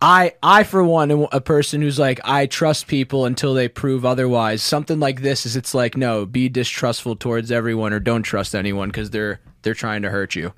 I, 0.00 0.34
I 0.42 0.62
for 0.62 0.84
one, 0.84 1.10
am 1.10 1.26
a 1.32 1.40
person 1.40 1.82
who's 1.82 1.98
like 1.98 2.20
I 2.24 2.46
trust 2.46 2.86
people 2.86 3.24
until 3.24 3.54
they 3.54 3.68
prove 3.68 4.04
otherwise. 4.04 4.62
Something 4.62 5.00
like 5.00 5.22
this 5.22 5.44
is 5.44 5.56
it's 5.56 5.74
like 5.74 5.96
no, 5.96 6.24
be 6.24 6.48
distrustful 6.48 7.16
towards 7.16 7.50
everyone 7.50 7.92
or 7.92 7.98
don't 7.98 8.22
trust 8.22 8.54
anyone 8.54 8.90
because 8.90 9.10
they're 9.10 9.40
they're 9.62 9.74
trying 9.74 10.02
to 10.02 10.10
hurt 10.10 10.36
you. 10.36 10.52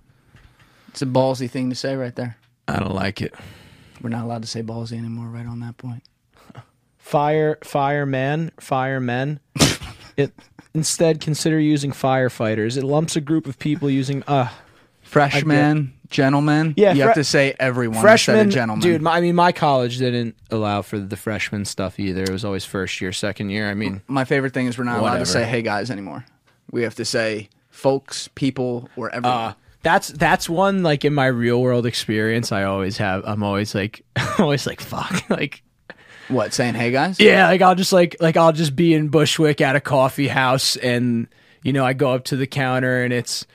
It's 0.88 1.03
a 1.03 1.07
ballsy 1.07 1.48
thing 1.48 1.70
to 1.70 1.76
say 1.76 1.96
right 1.96 2.14
there. 2.14 2.37
I 2.68 2.79
don't 2.79 2.94
like 2.94 3.22
it. 3.22 3.35
We're 4.03 4.11
not 4.11 4.24
allowed 4.24 4.42
to 4.42 4.48
say 4.48 4.62
ballsy 4.62 4.98
anymore. 4.98 5.29
Right 5.29 5.46
on 5.46 5.61
that 5.61 5.79
point. 5.79 6.03
Fire, 6.98 7.59
fireman, 7.64 8.53
firemen. 8.61 9.40
it 10.16 10.33
instead 10.74 11.20
consider 11.20 11.59
using 11.59 11.92
firefighters. 11.92 12.76
It 12.76 12.85
lumps 12.85 13.16
a 13.16 13.20
group 13.22 13.46
of 13.46 13.59
people 13.59 13.88
using 13.88 14.22
uh 14.26 14.48
Freshman, 15.03 15.94
gentlemen. 16.11 16.75
Yeah, 16.77 16.92
you 16.92 17.01
fre- 17.01 17.07
have 17.07 17.14
to 17.14 17.25
say 17.25 17.55
everyone 17.59 18.01
freshman, 18.01 18.37
instead 18.37 18.46
of 18.49 18.53
gentlemen. 18.53 18.83
Dude, 18.83 19.03
my, 19.03 19.16
I 19.16 19.20
mean, 19.20 19.35
my 19.35 19.53
college 19.53 19.99
didn't 19.99 20.37
allow 20.51 20.83
for 20.83 20.99
the 20.99 21.16
freshman 21.16 21.64
stuff 21.64 21.99
either. 21.99 22.25
It 22.25 22.31
was 22.31 22.44
always 22.44 22.64
first 22.64 23.01
year, 23.01 23.12
second 23.12 23.51
year. 23.51 23.70
I 23.70 23.75
mean, 23.75 24.03
my 24.07 24.25
favorite 24.25 24.53
thing 24.53 24.66
is 24.66 24.77
we're 24.77 24.85
not 24.85 24.99
allowed 24.99 25.18
to 25.18 25.27
say 25.27 25.44
"Hey 25.44 25.62
guys" 25.62 25.90
anymore. 25.90 26.25
We 26.70 26.83
have 26.83 26.96
to 26.96 27.05
say 27.05 27.49
"folks," 27.70 28.29
"people," 28.35 28.88
or 28.96 29.11
everyone. 29.11 29.38
uh, 29.38 29.55
that's 29.83 30.09
that's 30.09 30.49
one 30.49 30.83
like 30.83 31.05
in 31.05 31.14
my 31.14 31.27
real 31.27 31.61
world 31.62 31.87
experience. 31.87 32.53
I 32.53 32.64
always 32.64 32.99
have. 32.99 33.23
I'm 33.25 33.42
always 33.42 33.75
like, 33.75 34.05
I'm 34.16 34.44
always 34.44 34.66
like, 34.66 34.81
fuck, 34.81 35.25
like. 35.31 35.62
what 36.29 36.53
saying 36.53 36.75
"Hey 36.75 36.90
guys"? 36.90 37.18
Yeah, 37.18 37.46
like 37.46 37.62
I'll 37.62 37.75
just 37.75 37.92
like 37.92 38.16
like 38.20 38.37
I'll 38.37 38.53
just 38.53 38.77
be 38.77 38.94
in 38.94 39.09
Bushwick 39.09 39.61
at 39.61 39.77
a 39.77 39.81
coffee 39.81 40.29
house 40.29 40.77
and 40.77 41.29
you 41.62 41.73
know, 41.73 41.85
I 41.85 41.92
go 41.92 42.12
up 42.12 42.25
to 42.27 42.37
the 42.37 42.46
counter 42.46 43.03
and 43.03 43.12
it's 43.12 43.46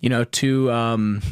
you 0.00 0.08
know, 0.08 0.24
two 0.24 0.70
um 0.70 1.22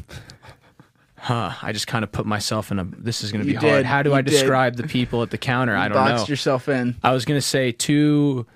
huh, 1.25 1.53
I 1.63 1.73
just 1.73 1.87
kind 1.87 2.05
of 2.05 2.13
put 2.13 2.27
myself 2.27 2.71
in 2.71 2.79
a 2.79 2.85
this 2.85 3.23
is 3.23 3.33
going 3.33 3.41
to 3.43 3.47
be 3.47 3.53
You 3.55 3.59
hard. 3.59 3.73
did, 3.79 3.87
How 3.87 4.03
do 4.03 4.11
you 4.11 4.17
I 4.17 4.21
did. 4.21 4.31
describe 4.31 4.77
the 4.77 4.83
people 4.87 5.23
at 5.23 5.31
the 5.31 5.39
counter? 5.53 5.75
I 5.75 5.89
don't 5.89 5.97
Boxed 5.97 6.29
know. 6.29 6.33
yourself 6.33 6.69
in. 6.69 6.97
I 7.03 7.13
was 7.13 7.25
going 7.25 7.39
to 7.39 7.43
say 7.47 7.73
two 7.73 8.47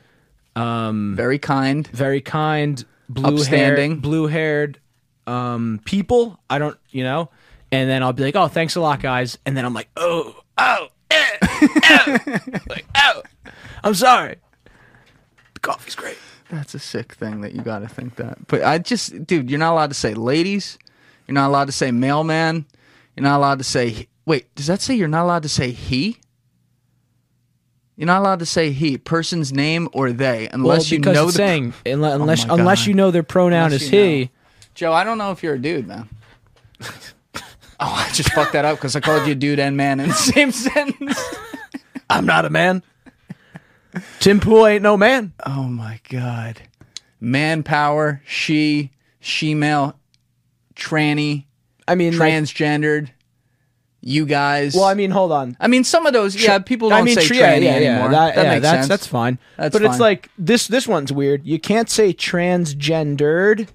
Very 0.54 1.38
kind. 1.38 1.87
very 1.88 2.20
kind 2.20 2.85
blue 3.09 3.42
haired 3.42 4.02
blue 4.02 4.26
haired 4.26 4.78
um 5.26 5.81
people. 5.85 6.38
I 6.50 6.59
don't, 6.59 6.76
you 6.90 7.04
know, 7.04 7.31
and 7.72 7.88
then 7.88 8.02
I'll 8.02 8.12
be 8.12 8.22
like, 8.22 8.37
"Oh, 8.37 8.48
thanks 8.48 8.76
a 8.76 8.81
lot, 8.81 9.00
guys." 9.00 9.38
And 9.46 9.57
then 9.57 9.64
I'm 9.64 9.74
like, 9.74 9.88
"Oh, 9.96 10.35
oh, 10.59 10.88
eh, 11.11 11.38
oh. 11.42 12.18
like, 12.68 12.87
oh. 12.94 13.22
I'm 13.85 13.94
sorry." 13.94 14.37
The 15.54 15.61
coffee's 15.61 15.94
great. 15.94 16.18
That's 16.50 16.74
a 16.74 16.78
sick 16.78 17.12
thing 17.14 17.40
that 17.42 17.52
you 17.52 17.61
got 17.62 17.81
to 17.81 17.88
think 17.88 18.16
that. 18.16 18.46
But 18.46 18.62
I 18.62 18.78
just, 18.78 19.26
dude, 19.26 19.50
you're 19.50 19.59
not 19.59 19.72
allowed 19.72 19.88
to 19.90 19.94
say 19.94 20.14
ladies. 20.14 20.78
You're 21.28 21.34
not 21.34 21.48
allowed 21.48 21.66
to 21.66 21.72
say 21.72 21.92
mailman. 21.92 22.64
You're 23.14 23.24
not 23.24 23.36
allowed 23.36 23.58
to 23.58 23.64
say. 23.64 24.08
Wait, 24.24 24.52
does 24.54 24.66
that 24.66 24.80
say 24.80 24.94
you're 24.94 25.08
not 25.08 25.24
allowed 25.24 25.42
to 25.44 25.48
say 25.48 25.70
he? 25.70 26.18
You're 27.96 28.06
not 28.06 28.20
allowed 28.20 28.38
to 28.38 28.46
say 28.46 28.70
he, 28.70 28.96
person's 28.96 29.52
name 29.52 29.88
or 29.92 30.12
they, 30.12 30.48
unless 30.52 30.90
well, 30.90 30.98
you 30.98 31.00
know 31.00 31.12
the. 31.12 31.20
Oh 31.20 31.30
saying 31.30 31.74
unless 31.84 32.14
unless, 32.14 32.46
my 32.46 32.54
unless 32.54 32.80
God. 32.80 32.86
you 32.86 32.94
know 32.94 33.10
their 33.10 33.24
pronoun 33.24 33.66
Unless 33.66 33.82
is 33.82 33.88
he. 33.90 34.20
know. 34.22 34.28
Joe, 34.74 34.92
I 34.92 35.02
don't 35.02 35.18
know 35.18 35.32
if 35.32 35.42
you're 35.42 35.54
a 35.54 35.58
dude, 35.58 35.88
man. 35.88 36.08
oh, 36.84 37.40
I 37.80 38.08
just 38.12 38.32
fucked 38.32 38.52
that 38.52 38.64
up 38.64 38.76
because 38.76 38.94
I 38.94 39.00
called 39.00 39.26
you 39.26 39.34
dude 39.34 39.58
and 39.58 39.76
man 39.76 39.98
in 39.98 40.08
the 40.08 40.14
same 40.14 40.52
sentence. 40.52 41.20
I'm 42.08 42.24
not 42.24 42.44
a 42.44 42.50
man. 42.50 42.84
Tim 44.20 44.38
Pool 44.38 44.66
ain't 44.66 44.82
no 44.82 44.96
man. 44.96 45.32
Oh 45.44 45.64
my 45.64 46.00
god. 46.08 46.62
Manpower, 47.20 48.22
she, 48.24 48.92
she 49.18 49.54
male, 49.54 49.97
tranny, 50.78 51.44
I 51.86 51.94
mean, 51.94 52.16
like- 52.16 52.32
transgendered, 52.32 53.10
you 54.00 54.26
guys. 54.26 54.74
well, 54.74 54.84
I 54.84 54.94
mean, 54.94 55.10
hold 55.10 55.32
on. 55.32 55.56
I 55.58 55.66
mean, 55.66 55.84
some 55.84 56.06
of 56.06 56.12
those, 56.12 56.36
yeah, 56.36 56.60
people 56.60 56.90
don't 56.90 57.00
I 57.00 57.02
mean, 57.02 57.16
say 57.16 57.26
tr- 57.26 57.34
tranny 57.34 57.38
yeah, 57.38 57.56
yeah, 57.56 57.78
yeah, 57.78 57.90
anymore. 57.90 58.10
That, 58.10 58.36
makes 58.36 58.62
that's, 58.62 58.76
sense. 58.78 58.88
That's 58.88 59.06
fine. 59.06 59.38
That's 59.56 59.72
but 59.72 59.82
it's 59.82 59.98
like 59.98 60.30
this. 60.38 60.68
This 60.68 60.86
one's 60.86 61.12
weird. 61.12 61.44
You 61.44 61.58
can't 61.58 61.90
say 61.90 62.12
transgendered, 62.14 63.68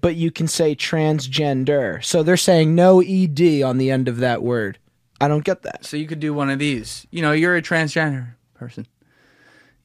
but 0.00 0.16
you 0.16 0.30
can 0.30 0.48
say 0.48 0.76
transgender. 0.76 2.04
So 2.04 2.22
they're 2.22 2.36
saying 2.36 2.74
no 2.74 3.00
ed 3.00 3.40
on 3.62 3.78
the 3.78 3.90
end 3.90 4.06
of 4.06 4.18
that 4.18 4.42
word. 4.42 4.78
I 5.20 5.28
don't 5.28 5.44
get 5.44 5.62
that. 5.62 5.86
So 5.86 5.96
you 5.96 6.06
could 6.06 6.20
do 6.20 6.34
one 6.34 6.50
of 6.50 6.58
these. 6.58 7.06
You 7.10 7.22
know, 7.22 7.32
you're 7.32 7.56
a 7.56 7.62
transgender 7.62 8.34
person. 8.54 8.86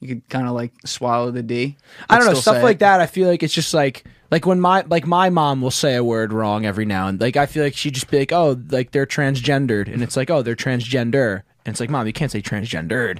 You 0.00 0.08
could 0.08 0.28
kind 0.28 0.46
of 0.46 0.52
like 0.52 0.72
swallow 0.84 1.30
the 1.30 1.42
D. 1.42 1.76
I 2.08 2.18
don't 2.18 2.26
know 2.26 2.34
stuff 2.34 2.62
like 2.62 2.76
it. 2.76 2.80
that. 2.80 3.00
I 3.00 3.06
feel 3.06 3.28
like 3.28 3.42
it's 3.42 3.54
just 3.54 3.72
like 3.72 4.04
like 4.30 4.46
when 4.46 4.60
my 4.60 4.84
like 4.88 5.06
my 5.06 5.30
mom 5.30 5.60
will 5.60 5.70
say 5.70 5.96
a 5.96 6.04
word 6.04 6.32
wrong 6.32 6.64
every 6.66 6.84
now 6.84 7.08
and 7.08 7.20
like 7.20 7.36
I 7.36 7.46
feel 7.46 7.62
like 7.64 7.74
she'd 7.76 7.94
just 7.94 8.10
be 8.10 8.18
like, 8.20 8.32
oh, 8.32 8.60
like 8.70 8.92
they're 8.92 9.06
transgendered, 9.06 9.92
and 9.92 10.02
it's 10.02 10.16
like, 10.16 10.30
oh, 10.30 10.42
they're 10.42 10.56
transgender, 10.56 11.42
and 11.64 11.72
it's 11.72 11.80
like, 11.80 11.90
mom, 11.90 12.06
you 12.06 12.12
can't 12.12 12.30
say 12.30 12.42
transgendered. 12.42 13.18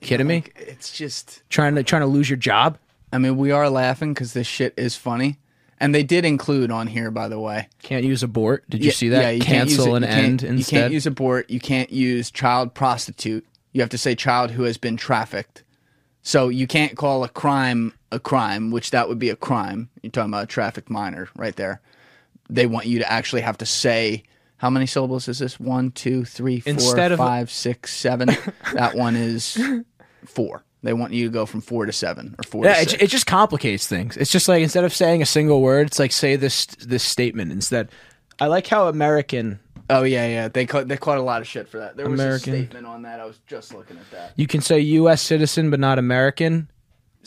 Kidding 0.00 0.26
me? 0.26 0.44
It's 0.56 0.92
just 0.92 1.42
Trying 1.48 1.74
to 1.76 1.82
trying 1.82 2.02
to 2.02 2.06
lose 2.06 2.28
your 2.30 2.36
job? 2.36 2.78
I 3.12 3.18
mean, 3.18 3.36
we 3.36 3.50
are 3.50 3.70
laughing 3.70 4.12
because 4.14 4.32
this 4.34 4.46
shit 4.46 4.74
is 4.76 4.94
funny, 4.96 5.38
and 5.80 5.94
they 5.94 6.02
did 6.02 6.24
include 6.24 6.70
on 6.70 6.86
here, 6.88 7.10
by 7.10 7.28
the 7.28 7.38
way. 7.40 7.68
Can't 7.82 8.04
use 8.04 8.22
abort. 8.22 8.68
Did 8.68 8.80
you 8.82 8.88
Yeah, 8.88 8.92
see 8.92 9.08
that? 9.10 9.22
yeah, 9.22 9.30
you 9.30 9.40
can't 9.40 9.68
use 9.70 9.78
Cancel 9.78 9.94
it- 9.96 10.02
and 10.02 10.04
you 10.04 10.08
can't- 10.10 10.24
end 10.26 10.42
You 10.42 10.48
instead. 10.48 10.80
can't 10.80 10.92
use 10.92 11.06
abort. 11.06 11.48
You 11.50 11.60
can't 11.60 11.90
use 11.90 12.30
child 12.30 12.74
prostitute. 12.74 13.46
You 13.72 13.80
have 13.80 13.90
to 13.90 13.98
say 13.98 14.14
child 14.14 14.50
who 14.52 14.64
has 14.64 14.76
been 14.76 14.96
trafficked. 14.96 15.62
So 16.22 16.48
you 16.48 16.66
can't 16.66 16.96
call 16.96 17.24
a 17.24 17.28
crime 17.28 17.92
a 18.12 18.20
crime, 18.20 18.70
which 18.70 18.90
that 18.92 19.08
would 19.08 19.18
be 19.18 19.30
a 19.30 19.36
crime. 19.36 19.90
You're 20.02 20.10
talking 20.10 20.30
about 20.30 20.44
a 20.44 20.46
trafficked 20.46 20.90
minor 20.90 21.28
right 21.36 21.56
there. 21.56 21.80
They 22.48 22.66
want 22.66 22.86
you 22.86 22.98
to 23.00 23.10
actually 23.10 23.42
have 23.42 23.58
to 23.58 23.66
say 23.66 24.22
how 24.58 24.70
many 24.70 24.86
syllables 24.86 25.28
is 25.28 25.38
this? 25.38 25.60
One, 25.60 25.90
two, 25.90 26.24
three, 26.24 26.60
four, 26.60 26.72
Instead 26.72 27.12
of- 27.12 27.18
five, 27.18 27.50
six, 27.50 27.94
seven. 27.94 28.28
that 28.74 28.94
one 28.94 29.16
is 29.16 29.58
four. 30.24 30.64
They 30.82 30.92
want 30.92 31.12
you 31.12 31.26
to 31.26 31.32
go 31.32 31.46
from 31.46 31.62
four 31.62 31.84
to 31.84 31.92
seven 31.92 32.36
or 32.38 32.44
four 32.44 32.64
yeah, 32.64 32.80
it, 32.80 33.02
it 33.02 33.06
just 33.08 33.26
complicates 33.26 33.88
things. 33.88 34.16
It's 34.16 34.30
just 34.30 34.46
like 34.46 34.62
instead 34.62 34.84
of 34.84 34.94
saying 34.94 35.20
a 35.20 35.26
single 35.26 35.60
word, 35.60 35.88
it's 35.88 35.98
like 35.98 36.12
say 36.12 36.36
this 36.36 36.66
this 36.66 37.02
statement 37.02 37.50
instead. 37.50 37.90
I 38.38 38.46
like 38.46 38.68
how 38.68 38.86
American 38.86 39.58
oh 39.90 40.04
yeah, 40.04 40.28
yeah. 40.28 40.48
They 40.48 40.64
caught 40.64 40.86
they 40.86 40.96
caught 40.96 41.18
a 41.18 41.22
lot 41.22 41.40
of 41.40 41.48
shit 41.48 41.68
for 41.68 41.78
that. 41.78 41.96
There 41.96 42.08
was 42.08 42.20
American. 42.20 42.54
a 42.54 42.58
statement 42.58 42.86
on 42.86 43.02
that. 43.02 43.18
I 43.18 43.24
was 43.24 43.40
just 43.48 43.74
looking 43.74 43.96
at 43.96 44.08
that. 44.12 44.32
you 44.36 44.46
can 44.46 44.60
say 44.60 44.78
U.S. 44.78 45.22
citizen 45.22 45.70
but 45.70 45.80
not 45.80 45.98
American. 45.98 46.68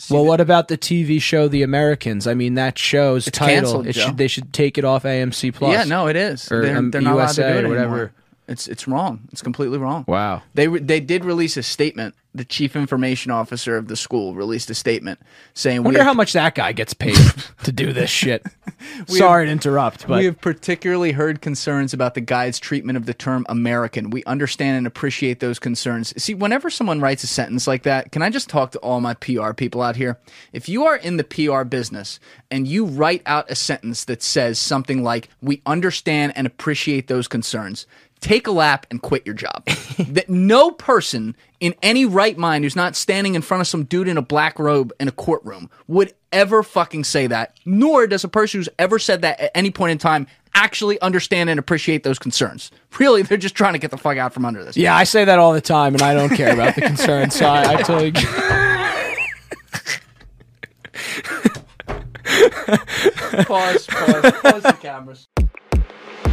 Well, 0.08 0.24
what 0.24 0.40
about 0.40 0.68
the 0.68 0.78
TV 0.78 1.20
show 1.20 1.48
The 1.48 1.62
Americans? 1.62 2.26
I 2.26 2.34
mean, 2.34 2.54
that 2.54 2.78
show's 2.78 3.26
It's 3.26 3.36
title. 3.36 3.54
canceled, 3.54 3.86
it 3.88 3.94
should 3.94 4.16
they 4.16 4.28
should 4.28 4.52
take 4.52 4.78
it 4.78 4.84
off 4.84 5.02
AMC 5.02 5.52
Plus. 5.54 5.72
Yeah, 5.72 5.84
no, 5.84 6.06
it 6.06 6.16
is. 6.16 6.50
Or, 6.50 6.62
they're, 6.62 6.76
um, 6.76 6.90
they're 6.90 7.00
not 7.02 7.14
allowed 7.14 7.28
to 7.34 7.42
USA, 7.42 7.60
do 7.60 7.66
it 7.66 7.68
whatever. 7.68 7.94
anymore. 7.94 8.12
It's 8.50 8.66
it's 8.66 8.88
wrong. 8.88 9.28
It's 9.30 9.42
completely 9.42 9.78
wrong. 9.78 10.04
Wow. 10.08 10.42
They 10.54 10.66
re- 10.66 10.80
they 10.80 10.98
did 10.98 11.24
release 11.24 11.56
a 11.56 11.62
statement. 11.62 12.16
The 12.32 12.44
chief 12.44 12.76
information 12.76 13.32
officer 13.32 13.76
of 13.76 13.88
the 13.88 13.96
school 13.96 14.34
released 14.34 14.70
a 14.70 14.74
statement 14.74 15.20
saying 15.54 15.78
we 15.78 15.86
Wonder 15.86 16.00
have, 16.00 16.06
how 16.06 16.14
much 16.14 16.32
that 16.34 16.54
guy 16.54 16.70
gets 16.72 16.94
paid 16.94 17.16
to 17.64 17.72
do 17.72 17.92
this 17.92 18.10
shit. 18.10 18.44
Sorry 19.08 19.46
to 19.46 19.52
interrupt, 19.52 20.06
but 20.06 20.18
we 20.18 20.24
have 20.26 20.40
particularly 20.40 21.12
heard 21.12 21.42
concerns 21.42 21.92
about 21.92 22.14
the 22.14 22.20
guide's 22.20 22.60
treatment 22.60 22.96
of 22.96 23.06
the 23.06 23.14
term 23.14 23.46
American. 23.48 24.10
We 24.10 24.22
understand 24.24 24.78
and 24.78 24.86
appreciate 24.86 25.40
those 25.40 25.58
concerns. 25.58 26.14
See, 26.22 26.34
whenever 26.34 26.70
someone 26.70 27.00
writes 27.00 27.24
a 27.24 27.28
sentence 27.28 27.66
like 27.66 27.82
that, 27.82 28.12
can 28.12 28.22
I 28.22 28.30
just 28.30 28.48
talk 28.48 28.72
to 28.72 28.78
all 28.78 29.00
my 29.00 29.14
PR 29.14 29.52
people 29.52 29.82
out 29.82 29.96
here? 29.96 30.18
If 30.52 30.68
you 30.68 30.84
are 30.84 30.96
in 30.96 31.16
the 31.16 31.24
PR 31.24 31.64
business 31.64 32.20
and 32.50 32.66
you 32.66 32.84
write 32.84 33.22
out 33.26 33.50
a 33.50 33.56
sentence 33.56 34.04
that 34.04 34.22
says 34.22 34.58
something 34.58 35.02
like, 35.02 35.28
We 35.42 35.62
understand 35.66 36.32
and 36.36 36.46
appreciate 36.46 37.08
those 37.08 37.26
concerns, 37.26 37.86
take 38.20 38.46
a 38.46 38.50
lap 38.50 38.86
and 38.90 39.00
quit 39.02 39.26
your 39.26 39.34
job. 39.34 39.64
that 39.98 40.28
no 40.28 40.70
person 40.70 41.36
in 41.58 41.74
any 41.82 42.04
right 42.04 42.36
mind 42.36 42.64
who's 42.64 42.76
not 42.76 42.96
standing 42.96 43.34
in 43.34 43.42
front 43.42 43.60
of 43.60 43.66
some 43.66 43.84
dude 43.84 44.08
in 44.08 44.16
a 44.16 44.22
black 44.22 44.58
robe 44.58 44.92
in 45.00 45.08
a 45.08 45.12
courtroom 45.12 45.70
would 45.86 46.14
ever 46.32 46.62
fucking 46.62 47.04
say 47.04 47.26
that, 47.26 47.56
nor 47.64 48.06
does 48.06 48.24
a 48.24 48.28
person 48.28 48.60
who's 48.60 48.68
ever 48.78 48.98
said 48.98 49.22
that 49.22 49.40
at 49.40 49.50
any 49.54 49.70
point 49.70 49.92
in 49.92 49.98
time 49.98 50.26
actually 50.54 51.00
understand 51.00 51.50
and 51.50 51.58
appreciate 51.58 52.02
those 52.02 52.18
concerns. 52.18 52.70
Really, 52.98 53.22
they're 53.22 53.38
just 53.38 53.54
trying 53.54 53.74
to 53.74 53.78
get 53.78 53.90
the 53.90 53.96
fuck 53.96 54.16
out 54.16 54.32
from 54.32 54.44
under 54.44 54.64
this. 54.64 54.76
yeah, 54.76 54.96
I 54.96 55.04
say 55.04 55.24
that 55.24 55.38
all 55.38 55.52
the 55.52 55.60
time, 55.60 55.94
and 55.94 56.02
I 56.02 56.14
don't 56.14 56.30
care 56.30 56.52
about 56.52 56.74
the 56.74 56.82
concerns. 56.82 57.34
So 57.34 57.46
I, 57.46 57.74
I 57.74 57.82
totally. 57.82 58.12
Pause, 63.44 63.86
pause, 63.86 64.32
pause 64.42 64.62
the 64.62 64.78
cameras. 64.80 65.28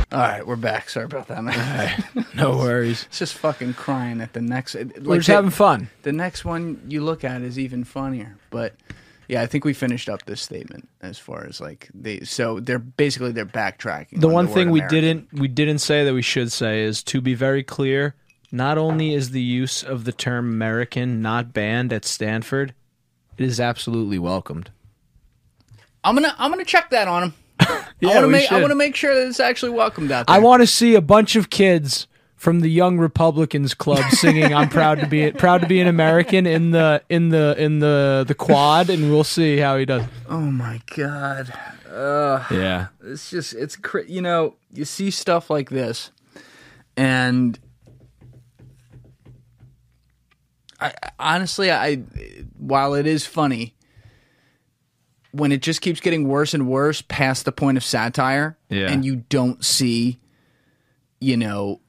All 0.10 0.20
right, 0.20 0.46
we're 0.48 0.56
back. 0.56 0.89
Sorry 0.89 1.06
about 1.06 1.28
that, 1.28 1.43
man. 1.43 2.26
no 2.34 2.52
worries. 2.58 3.04
It's 3.10 3.20
just 3.20 3.34
fucking 3.36 3.74
crying 3.74 4.22
at 4.22 4.32
the 4.34 4.39
next. 4.41 4.74
Like 4.76 4.98
We're 5.02 5.17
just 5.17 5.28
the- 5.28 5.34
having 5.34 5.50
fun. 5.52 5.89
The 6.04 6.13
next 6.13 6.46
one 6.46 6.82
you 6.88 7.04
look 7.04 7.24
at 7.26 7.41
is 7.41 7.60
even 7.60 7.84
funnier. 7.84 8.38
But 8.50 8.74
yeah, 9.28 9.41
I 9.41 9.48
think 9.48 9.65
we 9.65 9.74
finished 9.74 10.08
up 10.08 10.24
this 10.26 10.41
statement 10.41 10.88
as 11.02 11.20
far 11.20 11.46
as 11.46 11.60
like 11.60 11.89
they. 11.93 12.22
So 12.22 12.62
they're 12.62 12.80
basically 12.80 13.34
they're 13.34 13.46
backtracking. 13.46 14.22
The 14.22 14.28
on 14.30 14.34
one 14.34 14.48
word 14.48 14.54
thing 14.54 14.70
we 14.72 14.80
American. 14.80 15.02
didn't 15.02 15.34
we 15.34 15.50
didn't 15.50 15.80
say 15.80 16.06
that 16.06 16.13
we 16.13 16.22
should 16.22 16.54
say 16.54 16.84
is 16.84 17.04
to 17.04 17.20
be 17.20 17.34
very 17.34 17.63
clear. 17.63 18.15
Not 18.50 18.78
only 18.78 19.13
is 19.13 19.32
the 19.32 19.41
use 19.41 19.84
of 19.84 20.06
the 20.06 20.13
term 20.13 20.48
American 20.48 21.22
not 21.22 21.52
banned 21.52 21.91
at 21.91 22.06
Stanford, 22.06 22.74
it 23.38 23.43
is 23.43 23.60
absolutely 23.60 24.20
welcomed. 24.20 24.72
I'm 26.02 26.15
gonna 26.15 26.34
I'm 26.39 26.50
gonna 26.50 26.63
check 26.63 26.91
that 26.91 27.10
on 27.10 27.24
him. 27.24 27.34
Yeah, 27.99 28.10
I 28.10 28.13
want 28.15 28.23
to 28.25 28.27
make 28.27 28.51
I 28.51 28.60
want 28.60 28.71
to 28.71 28.75
make 28.75 28.95
sure 28.95 29.15
that 29.15 29.27
it's 29.27 29.39
actually 29.39 29.71
welcomed 29.71 30.12
out 30.12 30.27
there. 30.27 30.36
I 30.36 30.39
want 30.39 30.62
to 30.62 30.67
see 30.67 30.95
a 30.95 31.01
bunch 31.01 31.36
of 31.36 31.49
kids 31.49 32.07
from 32.36 32.60
the 32.60 32.69
Young 32.69 32.97
Republicans 32.99 33.73
Club 33.73 34.03
singing 34.12 34.53
"I'm 34.53 34.69
proud 34.69 34.99
to 34.99 35.07
be 35.07 35.31
proud 35.31 35.62
to 35.62 35.67
be 35.67 35.79
an 35.79 35.88
American" 35.88 36.45
in 36.45 36.71
the 36.71 37.01
in 37.10 37.29
the 37.29 37.55
in 37.57 37.79
the 37.79 38.23
the 38.27 38.36
quad, 38.36 38.89
and 38.89 39.10
we'll 39.10 39.23
see 39.23 39.57
how 39.57 39.77
he 39.77 39.86
does. 39.86 40.03
Oh 40.29 40.41
my 40.41 40.81
god. 40.95 41.51
Yeah, 42.51 42.88
it's 43.03 43.31
just 43.31 43.53
it's 43.53 43.75
cra- 43.75 44.07
you 44.07 44.21
know 44.21 44.55
you 44.71 44.86
see 44.86 45.10
stuff 45.10 45.49
like 45.49 45.69
this 45.71 46.12
and 46.95 47.57
I- 50.79 50.93
honestly 51.17 51.71
i 51.71 51.95
while 52.57 52.93
it 52.93 53.07
is 53.07 53.25
funny 53.25 53.73
when 55.38 55.52
it 55.52 55.62
just 55.62 55.82
keeps 55.82 56.00
getting 56.00 56.28
worse 56.28 56.54
and 56.54 56.67
worse 56.67 57.02
past 57.08 57.45
the 57.45 57.52
point 57.52 57.78
of 57.78 57.84
satire 57.84 58.58
Yeah. 58.69 58.91
and 58.91 59.04
you 59.06 59.17
don't 59.17 59.63
see 59.63 60.19
you 61.19 61.38
know 61.38 61.82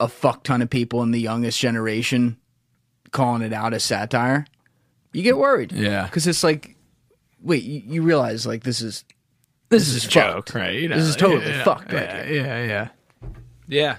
a 0.00 0.08
fuck 0.08 0.42
ton 0.44 0.62
of 0.62 0.70
people 0.70 1.02
in 1.02 1.10
the 1.10 1.20
youngest 1.20 1.58
generation 1.60 2.36
calling 3.10 3.42
it 3.42 3.52
out 3.52 3.74
as 3.74 3.82
satire 3.84 4.46
you 5.12 5.22
get 5.22 5.36
worried 5.38 5.72
Yeah. 5.72 6.04
because 6.06 6.26
it's 6.26 6.42
like 6.42 6.76
wait 7.42 7.62
you, 7.62 7.82
you 7.86 8.02
realize 8.02 8.46
like 8.46 8.62
this 8.64 8.80
is 8.80 9.04
this, 9.68 9.88
is 9.88 9.94
is 9.96 10.04
a 10.04 10.10
fucked. 10.10 10.12
joke, 10.48 10.54
right? 10.54 10.74
You 10.78 10.88
know, 10.88 10.96
This 10.96 11.08
is 11.08 11.16
totally 11.16 11.46
yeah, 11.50 11.64
fucked 11.64 11.92
right 11.92 12.28
Yeah, 12.28 12.32
yeah, 12.32 12.64
yeah, 12.64 12.88
yeah. 13.68 13.96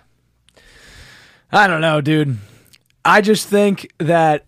I 1.52 1.68
don't 1.68 1.82
know, 1.82 2.00
dude. 2.02 2.38
I 3.06 3.22
just 3.22 3.48
think 3.48 3.92
that 3.98 4.46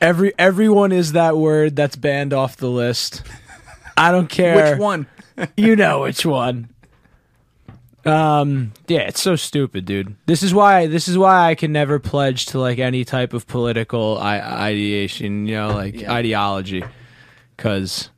every 0.00 0.32
everyone 0.38 0.92
is 0.92 1.12
that 1.12 1.36
word 1.36 1.76
that's 1.76 1.96
banned 1.96 2.32
off 2.32 2.56
the 2.56 2.70
list. 2.70 3.22
I 4.00 4.10
don't 4.12 4.28
care 4.28 4.72
which 4.72 4.80
one 4.80 5.06
you 5.56 5.76
know 5.76 6.02
which 6.02 6.24
one. 6.26 6.68
Um, 8.04 8.72
yeah, 8.88 9.00
it's 9.00 9.20
so 9.20 9.36
stupid, 9.36 9.84
dude. 9.84 10.16
This 10.24 10.42
is 10.42 10.54
why 10.54 10.86
this 10.86 11.06
is 11.06 11.18
why 11.18 11.50
I 11.50 11.54
can 11.54 11.70
never 11.72 11.98
pledge 11.98 12.46
to 12.46 12.58
like 12.58 12.78
any 12.78 13.04
type 13.04 13.34
of 13.34 13.46
political 13.46 14.16
I- 14.18 14.40
ideation, 14.70 15.46
you 15.46 15.54
know, 15.56 15.74
like 15.74 16.00
Yeah. 16.00 16.12
ideology, 16.12 16.82
because 17.56 18.08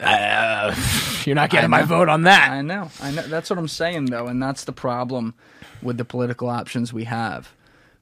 uh, 0.00 0.74
you're 1.24 1.36
not 1.36 1.50
getting 1.50 1.70
my 1.70 1.82
vote 1.82 2.08
on 2.08 2.22
that. 2.22 2.50
I 2.50 2.62
know. 2.62 2.90
I 3.00 3.12
know. 3.12 3.22
That's 3.22 3.50
what 3.50 3.58
I'm 3.58 3.68
saying, 3.68 4.06
though, 4.06 4.26
and 4.26 4.42
that's 4.42 4.64
the 4.64 4.72
problem 4.72 5.34
with 5.80 5.96
the 5.96 6.04
political 6.04 6.48
options 6.48 6.92
we 6.92 7.04
have. 7.04 7.52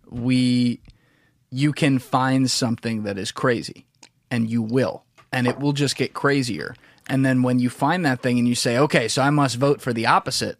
We, 0.08 0.80
you 1.50 1.72
can 1.72 1.98
find 1.98 2.50
something 2.50 3.02
that 3.02 3.18
is 3.18 3.32
crazy, 3.32 3.84
and 4.30 4.48
you 4.48 4.62
will, 4.62 5.04
and 5.32 5.46
it 5.46 5.58
will 5.58 5.72
just 5.72 5.96
get 5.96 6.14
crazier. 6.14 6.74
And 7.08 7.24
then 7.24 7.42
when 7.42 7.58
you 7.58 7.70
find 7.70 8.04
that 8.04 8.20
thing 8.20 8.38
and 8.38 8.48
you 8.48 8.54
say, 8.54 8.78
"Okay, 8.78 9.08
so 9.08 9.22
I 9.22 9.30
must 9.30 9.56
vote 9.56 9.80
for 9.80 9.92
the 9.92 10.06
opposite," 10.06 10.58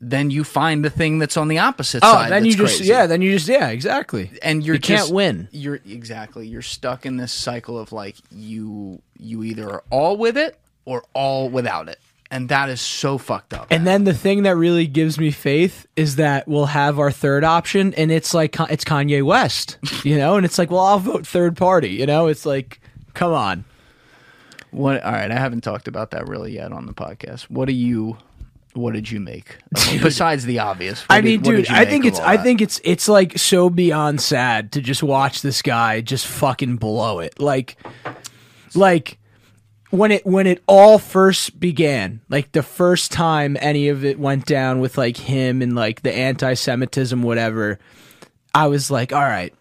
then 0.00 0.30
you 0.30 0.42
find 0.44 0.84
the 0.84 0.90
thing 0.90 1.18
that's 1.18 1.36
on 1.36 1.48
the 1.48 1.58
opposite 1.58 2.02
side. 2.02 2.08
Oh, 2.10 2.14
side. 2.14 2.32
then 2.32 2.44
you 2.44 2.54
just 2.54 2.76
crazy. 2.78 2.90
yeah, 2.90 3.06
then 3.06 3.22
you 3.22 3.32
just 3.32 3.48
yeah, 3.48 3.68
exactly. 3.68 4.30
and 4.42 4.64
you're 4.64 4.74
you 4.74 4.80
can't 4.80 5.10
win. 5.10 5.48
You're 5.52 5.80
exactly. 5.86 6.46
You're 6.46 6.62
stuck 6.62 7.06
in 7.06 7.16
this 7.16 7.32
cycle 7.32 7.78
of 7.78 7.92
like 7.92 8.16
you 8.30 9.00
you 9.18 9.44
either 9.44 9.70
are 9.70 9.84
all 9.90 10.16
with 10.16 10.36
it 10.36 10.58
or 10.84 11.04
all 11.14 11.48
without 11.48 11.88
it, 11.88 12.00
and 12.32 12.48
that 12.48 12.68
is 12.68 12.80
so 12.80 13.18
fucked 13.18 13.54
up. 13.54 13.68
And 13.70 13.86
then 13.86 14.04
the 14.04 14.14
thing 14.14 14.42
that 14.42 14.56
really 14.56 14.86
gives 14.88 15.18
me 15.18 15.30
faith 15.30 15.86
is 15.94 16.16
that 16.16 16.48
we'll 16.48 16.66
have 16.66 16.98
our 16.98 17.12
third 17.12 17.44
option, 17.44 17.94
and 17.94 18.10
it's 18.10 18.34
like 18.34 18.56
it's 18.70 18.84
Kanye 18.84 19.22
West, 19.24 19.78
you 20.04 20.16
know, 20.16 20.36
and 20.36 20.44
it's 20.44 20.58
like, 20.58 20.70
well, 20.70 20.80
I'll 20.80 20.98
vote 20.98 21.26
third 21.26 21.56
party, 21.56 21.90
you 21.90 22.06
know. 22.06 22.26
It's 22.26 22.44
like, 22.44 22.80
come 23.14 23.32
on. 23.32 23.64
What? 24.72 25.02
All 25.04 25.12
right, 25.12 25.30
I 25.30 25.38
haven't 25.38 25.60
talked 25.60 25.86
about 25.86 26.10
that 26.10 26.28
really 26.28 26.52
yet 26.52 26.72
on 26.72 26.86
the 26.86 26.92
podcast. 26.94 27.42
What 27.42 27.66
do 27.66 27.72
you? 27.72 28.18
What 28.74 28.94
did 28.94 29.10
you 29.10 29.20
make 29.20 29.58
besides 30.02 30.46
the 30.46 30.58
obvious? 30.60 31.04
I 31.10 31.20
mean, 31.20 31.42
did 31.42 31.66
dude, 31.66 31.68
I 31.68 31.84
think 31.84 32.06
it's 32.06 32.18
I 32.18 32.38
that? 32.38 32.42
think 32.42 32.62
it's 32.62 32.80
it's 32.82 33.06
like 33.06 33.38
so 33.38 33.68
beyond 33.68 34.22
sad 34.22 34.72
to 34.72 34.80
just 34.80 35.02
watch 35.02 35.42
this 35.42 35.60
guy 35.60 36.00
just 36.00 36.26
fucking 36.26 36.76
blow 36.76 37.18
it. 37.18 37.38
Like 37.38 37.76
like 38.74 39.18
when 39.90 40.10
it 40.10 40.24
when 40.24 40.46
it 40.46 40.62
all 40.66 40.98
first 40.98 41.60
began, 41.60 42.22
like 42.30 42.52
the 42.52 42.62
first 42.62 43.12
time 43.12 43.58
any 43.60 43.88
of 43.88 44.06
it 44.06 44.18
went 44.18 44.46
down 44.46 44.80
with 44.80 44.96
like 44.96 45.18
him 45.18 45.60
and 45.60 45.74
like 45.74 46.00
the 46.00 46.14
anti-Semitism, 46.14 47.22
whatever, 47.22 47.78
I 48.54 48.68
was 48.68 48.90
like, 48.90 49.12
all 49.12 49.20
right. 49.20 49.52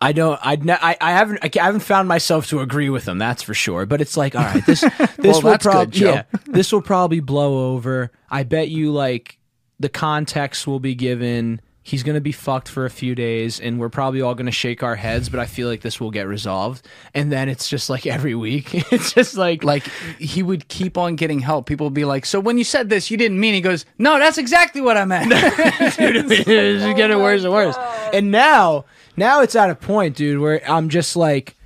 I 0.00 0.12
don't. 0.12 0.38
I, 0.42 0.56
ne- 0.56 0.72
I 0.80 0.96
I 1.00 1.10
haven't. 1.12 1.40
I 1.44 1.62
haven't 1.62 1.80
found 1.80 2.08
myself 2.08 2.46
to 2.48 2.60
agree 2.60 2.88
with 2.88 3.06
him. 3.06 3.18
That's 3.18 3.42
for 3.42 3.52
sure. 3.54 3.84
But 3.86 4.00
it's 4.00 4.16
like, 4.16 4.34
all 4.34 4.42
right, 4.42 4.64
this 4.64 4.80
this 5.18 5.42
Well, 5.42 5.52
will 5.52 5.58
probably 5.58 6.00
yeah, 6.00 6.22
this 6.46 6.72
will 6.72 6.82
probably 6.82 7.20
blow 7.20 7.72
over. 7.74 8.10
I 8.30 8.44
bet 8.44 8.68
you 8.68 8.92
like 8.92 9.38
the 9.78 9.88
context 9.90 10.66
will 10.66 10.80
be 10.80 10.94
given. 10.94 11.60
he's 11.82 12.02
going 12.02 12.14
to 12.14 12.20
be 12.20 12.32
fucked 12.32 12.68
for 12.68 12.84
a 12.84 12.90
few 12.90 13.14
days 13.14 13.58
and 13.58 13.80
we're 13.80 13.88
probably 13.88 14.20
all 14.20 14.34
going 14.34 14.46
to 14.46 14.52
shake 14.52 14.82
our 14.82 14.94
heads 14.94 15.30
but 15.30 15.40
i 15.40 15.46
feel 15.46 15.66
like 15.66 15.80
this 15.80 15.98
will 15.98 16.10
get 16.10 16.26
resolved 16.28 16.86
and 17.14 17.32
then 17.32 17.48
it's 17.48 17.66
just 17.68 17.88
like 17.88 18.06
every 18.06 18.34
week 18.34 18.66
it's 18.92 19.14
just 19.14 19.34
like 19.36 19.64
like 19.64 19.84
he 20.18 20.42
would 20.42 20.68
keep 20.68 20.98
on 20.98 21.16
getting 21.16 21.40
help. 21.40 21.64
People 21.66 21.86
would 21.86 21.94
be 21.94 22.04
like, 22.04 22.26
"So 22.26 22.38
when 22.38 22.58
you 22.58 22.64
said 22.64 22.90
this, 22.90 23.10
you 23.10 23.16
didn't 23.16 23.40
mean?" 23.40 23.54
He 23.54 23.62
goes, 23.62 23.86
"No, 23.98 24.18
that's 24.18 24.36
exactly 24.38 24.82
what 24.82 24.96
I 24.98 25.04
meant." 25.06 25.32
it's 25.34 25.96
just 26.44 26.96
getting 26.96 27.18
worse 27.18 27.42
and 27.44 27.52
worse. 27.52 27.74
Oh 27.78 28.10
and 28.12 28.30
now, 28.30 28.84
now 29.20 29.42
it's 29.42 29.54
at 29.54 29.70
a 29.70 29.74
point, 29.74 30.16
dude, 30.16 30.40
where 30.40 30.68
I'm 30.68 30.88
just 30.88 31.14
like, 31.14 31.56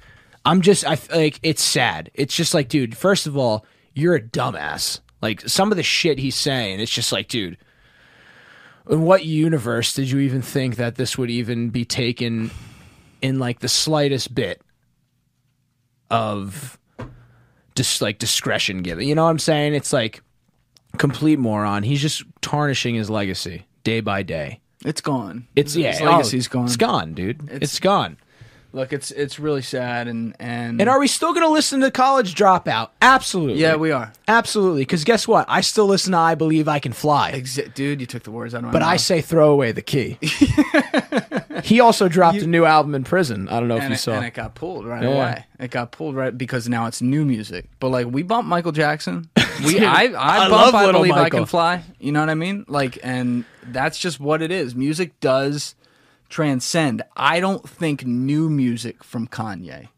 I'm 0.44 0.60
just, 0.60 0.84
I 0.84 0.98
like, 1.14 1.40
it's 1.42 1.62
sad. 1.62 2.10
It's 2.12 2.36
just 2.36 2.52
like, 2.52 2.68
dude, 2.68 2.96
first 2.96 3.26
of 3.26 3.36
all, 3.36 3.64
you're 3.94 4.16
a 4.16 4.20
dumbass. 4.20 5.00
Like 5.22 5.40
some 5.48 5.70
of 5.70 5.76
the 5.76 5.82
shit 5.82 6.18
he's 6.18 6.34
saying, 6.34 6.80
it's 6.80 6.92
just 6.92 7.12
like, 7.12 7.28
dude, 7.28 7.56
in 8.90 9.02
what 9.02 9.24
universe 9.24 9.94
did 9.94 10.10
you 10.10 10.18
even 10.18 10.42
think 10.42 10.76
that 10.76 10.96
this 10.96 11.16
would 11.16 11.30
even 11.30 11.70
be 11.70 11.86
taken 11.86 12.50
in 13.22 13.38
like 13.38 13.60
the 13.60 13.68
slightest 13.68 14.34
bit 14.34 14.60
of 16.10 16.78
just 17.74 18.02
like 18.02 18.18
discretion 18.18 18.82
given? 18.82 19.08
You 19.08 19.14
know 19.14 19.24
what 19.24 19.30
I'm 19.30 19.38
saying? 19.38 19.74
It's 19.74 19.92
like 19.92 20.22
complete 20.98 21.38
moron. 21.38 21.84
He's 21.84 22.02
just 22.02 22.24
tarnishing 22.42 22.96
his 22.96 23.08
legacy 23.08 23.64
day 23.84 24.00
by 24.00 24.22
day. 24.22 24.60
It's 24.84 25.00
gone. 25.00 25.46
It's 25.56 25.74
His 25.74 25.82
yeah, 26.00 26.04
legacy's 26.08 26.48
oh, 26.48 26.52
gone. 26.52 26.64
It's 26.66 26.76
gone, 26.76 27.14
dude. 27.14 27.40
it's 27.44 27.54
It's- 27.54 27.80
gone. 27.80 28.16
Look, 28.72 28.92
it's 28.92 29.12
it's 29.12 29.38
really 29.38 29.62
sad, 29.62 30.08
and 30.08 30.34
and 30.40 30.80
And 30.80 30.90
are 30.90 30.98
we 30.98 31.06
still 31.06 31.32
going 31.32 31.46
to 31.46 31.52
listen 31.52 31.78
to 31.82 31.92
College 31.92 32.34
Dropout? 32.34 32.88
Absolutely. 33.00 33.60
yeah, 33.62 33.76
we 33.76 33.92
are. 33.92 34.12
Absolutely. 34.26 34.80
Because 34.80 35.04
guess 35.04 35.28
what? 35.28 35.46
I 35.48 35.60
still 35.60 35.86
listen 35.86 36.10
to 36.10 36.18
I 36.18 36.34
Believe 36.34 36.66
I 36.66 36.80
Can 36.80 36.92
Fly. 36.92 37.30
Exa- 37.34 37.72
dude, 37.72 38.00
you 38.00 38.06
took 38.08 38.24
the 38.24 38.32
words 38.32 38.52
out 38.52 38.58
of 38.58 38.64
my 38.64 38.72
But 38.72 38.80
mouth. 38.80 38.88
I 38.88 38.96
say 38.96 39.20
throw 39.20 39.52
away 39.52 39.70
the 39.70 39.80
key. 39.80 40.18
he 41.62 41.78
also 41.78 42.08
dropped 42.08 42.38
a 42.38 42.48
new 42.48 42.64
album 42.64 42.96
in 42.96 43.04
prison. 43.04 43.48
I 43.48 43.60
don't 43.60 43.68
know 43.68 43.76
if 43.76 43.84
you 43.84 43.90
it, 43.92 43.98
saw. 43.98 44.14
and 44.14 44.24
it 44.24 44.34
got 44.34 44.56
pulled 44.56 44.86
right 44.86 45.04
Yeah. 45.04 45.08
away. 45.10 45.44
It 45.60 45.70
got 45.70 45.92
pulled 45.92 46.16
right 46.16 46.36
because 46.36 46.68
now 46.68 46.86
it's 46.86 47.00
new 47.00 47.24
music. 47.24 47.66
But 47.78 47.90
like 47.90 48.08
we 48.10 48.24
bump 48.24 48.48
Michael 48.48 48.72
Jackson. 48.72 49.30
We 49.64 49.84
I 49.84 50.04
I, 50.04 50.46
I 50.46 50.48
bump 50.48 50.52
love 50.52 50.74
I 50.74 50.86
Little 50.86 51.02
believe 51.02 51.14
I 51.14 51.30
can 51.30 51.46
fly. 51.46 51.82
You 51.98 52.12
know 52.12 52.20
what 52.20 52.30
I 52.30 52.34
mean? 52.34 52.64
Like 52.68 52.98
and 53.02 53.44
that's 53.64 53.98
just 53.98 54.20
what 54.20 54.42
it 54.42 54.50
is. 54.50 54.74
Music 54.74 55.18
does 55.20 55.74
transcend. 56.28 57.02
I 57.16 57.40
don't 57.40 57.68
think 57.68 58.04
new 58.04 58.48
music 58.50 59.04
from 59.04 59.28
Kanye 59.28 59.88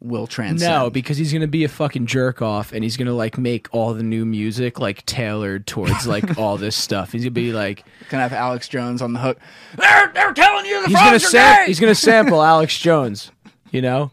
will 0.00 0.26
transcend. 0.26 0.70
no, 0.70 0.90
because 0.90 1.16
he's 1.16 1.32
gonna 1.32 1.46
be 1.46 1.64
a 1.64 1.68
fucking 1.68 2.06
jerk 2.06 2.42
off, 2.42 2.72
and 2.72 2.84
he's 2.84 2.96
gonna 2.96 3.14
like 3.14 3.38
make 3.38 3.72
all 3.72 3.94
the 3.94 4.02
new 4.02 4.24
music 4.24 4.78
like 4.78 5.04
tailored 5.06 5.66
towards 5.66 6.06
like 6.08 6.38
all 6.38 6.56
this 6.56 6.76
stuff. 6.76 7.12
He's 7.12 7.22
gonna 7.22 7.30
be 7.30 7.52
like, 7.52 7.84
gonna 8.08 8.22
have 8.22 8.32
Alex 8.32 8.68
Jones 8.68 9.02
on 9.02 9.12
the 9.12 9.20
hook. 9.20 9.38
They're 9.76 10.10
they're 10.12 10.34
telling 10.34 10.66
you 10.66 10.82
the 10.82 10.88
he's 10.88 10.96
gonna 10.96 11.16
are 11.16 11.20
sam- 11.20 11.56
gay! 11.62 11.66
he's 11.66 11.80
gonna 11.80 11.94
sample 11.94 12.42
Alex 12.42 12.78
Jones. 12.78 13.30
You 13.70 13.82
know, 13.82 14.10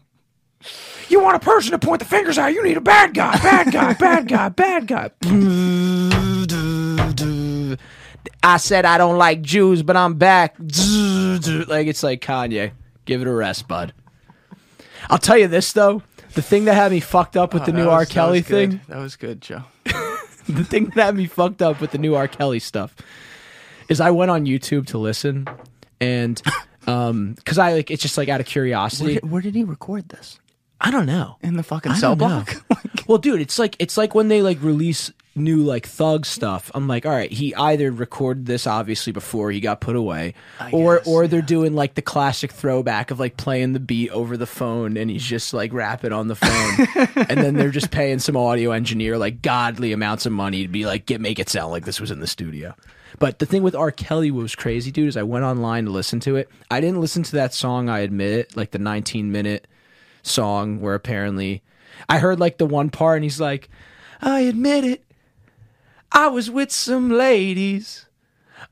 you 1.10 1.20
want 1.20 1.36
a 1.36 1.40
person 1.40 1.72
to 1.72 1.78
point 1.78 2.00
the 2.00 2.04
fingers 2.04 2.38
at? 2.38 2.48
You 2.52 2.62
need 2.62 2.76
a 2.76 2.80
bad 2.80 3.14
guy, 3.14 3.36
bad 3.38 3.72
guy, 3.72 3.92
bad 3.98 4.28
guy, 4.28 4.48
bad 4.48 4.86
guy. 4.86 5.10
I 8.42 8.58
said 8.58 8.84
I 8.84 8.98
don't 8.98 9.18
like 9.18 9.40
Jews, 9.42 9.82
but 9.82 9.96
I'm 9.96 10.14
back. 10.14 10.56
Like 10.58 11.86
it's 11.86 12.02
like 12.02 12.20
Kanye. 12.20 12.72
Give 13.04 13.20
it 13.22 13.26
a 13.26 13.32
rest, 13.32 13.68
bud. 13.68 13.92
I'll 15.10 15.18
tell 15.18 15.36
you 15.38 15.48
this 15.48 15.72
though. 15.72 16.02
The 16.34 16.42
thing 16.42 16.64
that 16.66 16.74
had 16.74 16.92
me 16.92 17.00
fucked 17.00 17.36
up 17.36 17.54
with 17.54 17.62
Oh, 17.62 17.66
the 17.66 17.72
new 17.72 17.86
was- 17.86 17.92
R. 17.92 18.06
Kelly 18.06 18.40
was 18.40 18.48
good. 18.48 18.70
thing, 18.72 18.80
That 18.88 18.98
was 18.98 19.16
good, 19.16 19.40
Joe. 19.40 19.62
the 20.48 20.64
thing 20.64 20.86
that 20.94 21.04
had 21.04 21.14
me 21.14 21.26
fucked 21.26 21.62
up 21.62 21.80
with 21.80 21.92
the 21.92 21.98
new 21.98 22.14
R. 22.14 22.28
Kelly 22.28 22.58
stuff 22.58 22.94
is 23.88 24.00
I 24.00 24.10
went 24.10 24.30
on 24.30 24.46
YouTube 24.46 24.86
to 24.88 24.98
listen 24.98 25.46
and 26.00 26.40
um 26.86 27.36
cuz 27.44 27.58
I 27.58 27.74
like 27.74 27.90
it's 27.90 28.02
just 28.02 28.18
like 28.18 28.28
out 28.28 28.40
of 28.40 28.46
curiosity. 28.46 29.18
where 29.22 29.42
did 29.42 29.54
he 29.54 29.64
record 29.64 30.08
this? 30.08 30.38
I 30.80 30.90
don't 30.90 31.06
know. 31.06 31.36
In 31.42 31.56
the 31.56 31.62
fucking 31.62 31.92
I 31.92 31.96
cell 31.96 32.16
don't 32.16 32.28
know. 32.28 32.44
block? 32.68 32.86
well, 33.06 33.18
dude, 33.18 33.40
it's 33.40 33.58
like 33.58 33.76
it's 33.78 33.96
like 33.96 34.14
when 34.14 34.28
they 34.28 34.42
like 34.42 34.62
release 34.62 35.12
new 35.36 35.62
like 35.62 35.86
thug 35.86 36.26
stuff. 36.26 36.70
I'm 36.74 36.86
like, 36.86 37.06
all 37.06 37.12
right, 37.12 37.30
he 37.30 37.54
either 37.54 37.90
recorded 37.90 38.46
this 38.46 38.66
obviously 38.66 39.12
before 39.12 39.50
he 39.50 39.60
got 39.60 39.80
put 39.80 39.96
away, 39.96 40.34
or 40.72 40.98
guess, 40.98 41.06
or 41.06 41.26
they're 41.26 41.42
doing 41.42 41.74
like 41.74 41.94
the 41.94 42.02
classic 42.02 42.52
throwback 42.52 43.10
of 43.10 43.18
like 43.18 43.36
playing 43.36 43.72
the 43.72 43.80
beat 43.80 44.10
over 44.10 44.36
the 44.36 44.46
phone 44.46 44.96
and 44.96 45.10
he's 45.10 45.24
just 45.24 45.52
like 45.52 45.72
rapping 45.72 46.12
on 46.12 46.28
the 46.28 46.36
phone, 46.36 47.06
and 47.28 47.40
then 47.40 47.54
they're 47.54 47.70
just 47.70 47.90
paying 47.90 48.18
some 48.18 48.36
audio 48.36 48.70
engineer 48.70 49.18
like 49.18 49.42
godly 49.42 49.92
amounts 49.92 50.26
of 50.26 50.32
money 50.32 50.62
to 50.62 50.68
be 50.68 50.86
like 50.86 51.06
get 51.06 51.20
make 51.20 51.38
it 51.38 51.48
sound 51.48 51.70
like 51.72 51.84
this 51.84 52.00
was 52.00 52.10
in 52.10 52.20
the 52.20 52.26
studio. 52.26 52.74
But 53.18 53.38
the 53.38 53.46
thing 53.46 53.62
with 53.62 53.76
R. 53.76 53.92
Kelly 53.92 54.32
was 54.32 54.56
crazy, 54.56 54.90
dude, 54.90 55.08
is 55.08 55.16
I 55.16 55.22
went 55.22 55.44
online 55.44 55.84
to 55.84 55.92
listen 55.92 56.18
to 56.20 56.34
it. 56.34 56.50
I 56.68 56.80
didn't 56.80 57.00
listen 57.00 57.22
to 57.22 57.32
that 57.36 57.54
song, 57.54 57.88
I 57.88 58.00
admit 58.00 58.32
it, 58.32 58.56
like 58.56 58.72
the 58.72 58.80
19 58.80 59.30
minute 59.30 59.68
song 60.26 60.80
where 60.80 60.94
apparently 60.94 61.62
I 62.08 62.18
heard 62.18 62.40
like 62.40 62.58
the 62.58 62.66
one 62.66 62.90
part 62.90 63.16
and 63.16 63.24
he's 63.24 63.40
like, 63.40 63.68
I 64.20 64.40
admit 64.40 64.84
it, 64.84 65.04
I 66.12 66.28
was 66.28 66.50
with 66.50 66.70
some 66.70 67.10
ladies 67.10 68.06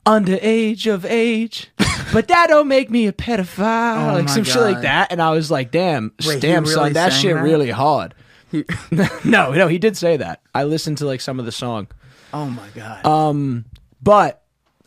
under 0.06 0.38
age 0.40 0.86
of 0.86 1.04
age, 1.04 1.70
but 2.12 2.28
that 2.28 2.46
don't 2.48 2.68
make 2.68 2.90
me 2.90 3.06
a 3.06 3.12
pedophile, 3.12 4.14
like 4.14 4.24
my 4.26 4.30
some 4.30 4.44
shit 4.44 4.62
like 4.62 4.82
that. 4.82 5.12
And 5.12 5.20
I 5.20 5.30
was 5.30 5.50
like, 5.50 5.70
damn, 5.70 6.12
Wait, 6.24 6.34
he 6.34 6.40
damn 6.40 6.64
really 6.64 6.74
son, 6.74 6.92
that 6.94 7.12
shit 7.12 7.34
that? 7.34 7.42
really 7.42 7.70
hard. 7.70 8.14
no, 9.24 9.52
no, 9.52 9.68
he 9.68 9.78
did 9.78 9.96
say 9.96 10.16
that. 10.16 10.42
I 10.54 10.64
listened 10.64 10.98
to 10.98 11.06
like 11.06 11.20
some 11.20 11.38
of 11.38 11.46
the 11.46 11.52
song. 11.52 11.88
oh 12.32 12.46
my 12.46 12.68
god. 12.74 13.04
Um, 13.06 13.64
but 14.02 14.42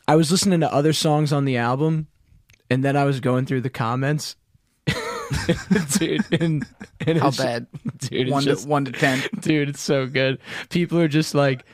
I 0.07 0.15
was 0.15 0.31
listening 0.31 0.59
to 0.59 0.73
other 0.73 0.93
songs 0.93 1.33
on 1.33 1.45
the 1.45 1.57
album, 1.57 2.07
and 2.69 2.83
then 2.83 2.95
I 2.95 3.05
was 3.05 3.19
going 3.19 3.45
through 3.45 3.61
the 3.61 3.69
comments. 3.69 4.35
dude, 5.97 6.41
and, 6.41 6.65
and 7.05 7.19
How 7.19 7.31
bad? 7.31 7.67
dude? 7.99 8.13
It's 8.13 8.31
one 8.31 8.43
just, 8.43 8.63
to 8.63 8.69
one 8.69 8.85
to 8.85 8.91
ten. 8.91 9.21
dude, 9.39 9.69
it's 9.69 9.81
so 9.81 10.07
good. 10.07 10.39
People 10.69 10.99
are 10.99 11.07
just 11.07 11.35
like, 11.35 11.65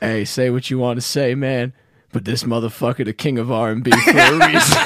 "Hey, 0.00 0.24
say 0.24 0.50
what 0.50 0.70
you 0.70 0.78
want 0.78 0.96
to 0.98 1.02
say, 1.02 1.34
man." 1.34 1.72
But 2.12 2.24
this 2.24 2.44
motherfucker, 2.44 3.04
the 3.04 3.12
king 3.12 3.38
of 3.38 3.52
R 3.52 3.70
and 3.70 3.84
B, 3.84 3.90
for 3.90 4.10
a 4.10 4.32
reason. 4.46 4.78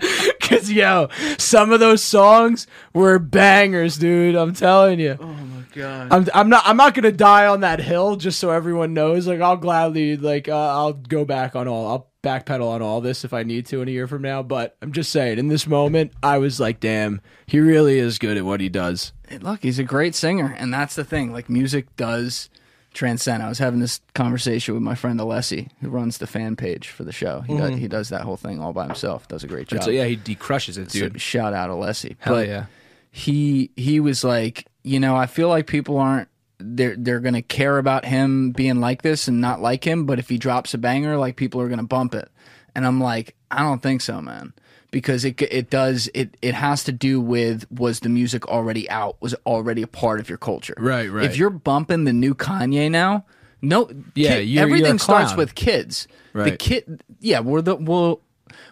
Cause 0.40 0.70
yo, 0.70 1.08
some 1.38 1.70
of 1.72 1.80
those 1.80 2.02
songs 2.02 2.66
were 2.92 3.18
bangers, 3.18 3.98
dude. 3.98 4.34
I'm 4.34 4.54
telling 4.54 4.98
you. 4.98 5.16
Oh 5.20 5.26
my 5.26 5.62
god. 5.74 6.12
I'm, 6.12 6.26
I'm 6.34 6.48
not 6.48 6.62
I'm 6.66 6.76
not 6.76 6.94
gonna 6.94 7.12
die 7.12 7.46
on 7.46 7.60
that 7.60 7.80
hill 7.80 8.16
just 8.16 8.40
so 8.40 8.50
everyone 8.50 8.94
knows. 8.94 9.26
Like 9.26 9.40
I'll 9.40 9.56
gladly 9.56 10.16
like 10.16 10.48
uh, 10.48 10.56
I'll 10.56 10.94
go 10.94 11.24
back 11.24 11.54
on 11.54 11.68
all 11.68 11.86
I'll 11.86 12.09
backpedal 12.22 12.68
on 12.68 12.82
all 12.82 13.00
this 13.00 13.24
if 13.24 13.32
I 13.32 13.42
need 13.42 13.66
to 13.66 13.82
in 13.82 13.88
a 13.88 13.90
year 13.90 14.06
from 14.06 14.22
now. 14.22 14.42
But 14.42 14.76
I'm 14.82 14.92
just 14.92 15.10
saying, 15.10 15.38
in 15.38 15.48
this 15.48 15.66
moment, 15.66 16.12
I 16.22 16.38
was 16.38 16.60
like, 16.60 16.80
damn, 16.80 17.20
he 17.46 17.60
really 17.60 17.98
is 17.98 18.18
good 18.18 18.36
at 18.36 18.44
what 18.44 18.60
he 18.60 18.68
does. 18.68 19.12
Look, 19.40 19.62
he's 19.62 19.78
a 19.78 19.84
great 19.84 20.14
singer, 20.14 20.54
and 20.58 20.72
that's 20.72 20.94
the 20.94 21.04
thing. 21.04 21.32
Like 21.32 21.48
music 21.48 21.94
does 21.96 22.50
transcend. 22.92 23.42
I 23.42 23.48
was 23.48 23.58
having 23.58 23.80
this 23.80 24.00
conversation 24.14 24.74
with 24.74 24.82
my 24.82 24.94
friend 24.94 25.18
Alessi, 25.20 25.70
who 25.80 25.88
runs 25.88 26.18
the 26.18 26.26
fan 26.26 26.56
page 26.56 26.88
for 26.88 27.04
the 27.04 27.12
show. 27.12 27.40
He 27.42 27.56
does 27.56 27.70
mm-hmm. 27.70 27.78
he 27.78 27.88
does 27.88 28.08
that 28.08 28.22
whole 28.22 28.36
thing 28.36 28.60
all 28.60 28.72
by 28.72 28.86
himself. 28.86 29.28
Does 29.28 29.44
a 29.44 29.46
great 29.46 29.68
job. 29.68 29.82
So 29.84 29.90
yeah, 29.90 30.04
he, 30.04 30.18
he 30.24 30.34
crushes 30.34 30.78
it, 30.78 30.90
So 30.90 31.00
dude. 31.00 31.20
shout 31.20 31.54
out 31.54 31.70
Alessi. 31.70 32.16
Hell 32.18 32.34
but 32.34 32.48
yeah. 32.48 32.66
he 33.10 33.70
he 33.76 34.00
was 34.00 34.24
like, 34.24 34.66
you 34.82 35.00
know, 35.00 35.16
I 35.16 35.26
feel 35.26 35.48
like 35.48 35.66
people 35.66 35.98
aren't 35.98 36.28
they're 36.60 36.96
they're 36.96 37.20
gonna 37.20 37.42
care 37.42 37.78
about 37.78 38.04
him 38.04 38.50
being 38.52 38.80
like 38.80 39.02
this 39.02 39.28
and 39.28 39.40
not 39.40 39.60
like 39.60 39.84
him, 39.84 40.06
but 40.06 40.18
if 40.18 40.28
he 40.28 40.38
drops 40.38 40.74
a 40.74 40.78
banger, 40.78 41.16
like 41.16 41.36
people 41.36 41.60
are 41.60 41.68
gonna 41.68 41.82
bump 41.82 42.14
it. 42.14 42.28
And 42.74 42.86
I'm 42.86 43.00
like, 43.00 43.34
I 43.50 43.60
don't 43.62 43.82
think 43.82 44.00
so, 44.00 44.20
man. 44.20 44.52
Because 44.92 45.24
it 45.24 45.40
it 45.42 45.70
does 45.70 46.08
it 46.14 46.36
it 46.42 46.54
has 46.54 46.84
to 46.84 46.92
do 46.92 47.20
with 47.20 47.70
was 47.70 48.00
the 48.00 48.08
music 48.08 48.46
already 48.48 48.88
out, 48.90 49.16
was 49.20 49.34
already 49.46 49.82
a 49.82 49.86
part 49.86 50.20
of 50.20 50.28
your 50.28 50.38
culture. 50.38 50.74
Right, 50.78 51.10
right. 51.10 51.24
If 51.24 51.36
you're 51.36 51.50
bumping 51.50 52.04
the 52.04 52.12
new 52.12 52.34
Kanye 52.34 52.90
now, 52.90 53.24
no 53.62 53.88
Yeah, 54.14 54.28
kid- 54.28 54.34
you're- 54.34 54.44
you're 54.46 54.62
everything 54.64 54.98
starts 54.98 55.36
with 55.36 55.54
kids. 55.54 56.08
right. 56.32 56.50
The 56.52 56.56
kid 56.56 57.04
yeah, 57.20 57.38
will 57.40 57.62
the 57.62 57.76
will 57.76 58.20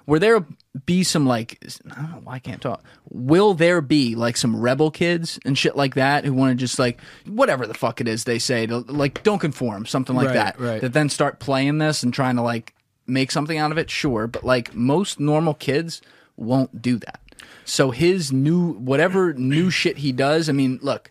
were 0.07 0.18
there 0.18 0.44
be 0.87 1.03
some 1.03 1.27
like 1.27 1.59
I 1.91 1.95
don't 2.03 2.11
know 2.11 2.21
why 2.25 2.35
I 2.35 2.38
can't 2.38 2.61
talk. 2.61 2.85
Will 3.11 3.55
there 3.55 3.81
be 3.81 4.14
like 4.14 4.37
some 4.37 4.61
rebel 4.61 4.91
kids 4.91 5.38
and 5.45 5.57
shit 5.57 5.77
like 5.77 5.95
that 5.95 6.25
who 6.25 6.33
want 6.35 6.51
to 6.51 6.55
just 6.57 6.79
like 6.79 7.01
whatever 7.27 7.67
the 7.67 7.75
fuck 7.75 8.01
it 8.01 8.09
is 8.09 8.25
they 8.25 8.38
say 8.38 8.67
to 8.67 8.79
like 8.79 9.23
don't 9.23 9.38
conform 9.38 9.87
something 9.87 10.14
like 10.17 10.27
Right, 10.29 10.35
that 10.35 10.61
right. 10.61 10.81
that 10.81 10.93
then 10.93 11.09
start 11.09 11.38
playing 11.41 11.79
this 11.79 12.03
and 12.03 12.12
trying 12.12 12.37
to 12.37 12.43
like 12.43 12.75
make 13.07 13.31
something 13.31 13.57
out 13.59 13.73
of 13.73 13.79
it? 13.79 13.91
Sure, 13.91 14.27
but 14.27 14.45
like 14.45 14.75
most 14.75 15.19
normal 15.19 15.55
kids 15.55 16.03
won't 16.37 16.83
do 16.83 16.99
that. 16.99 17.21
So 17.64 17.91
his 17.91 18.33
new 18.33 18.73
whatever 18.75 19.33
new 19.35 19.71
shit 19.71 19.99
he 19.99 20.12
does, 20.12 20.49
I 20.49 20.53
mean, 20.53 20.79
look, 20.83 21.11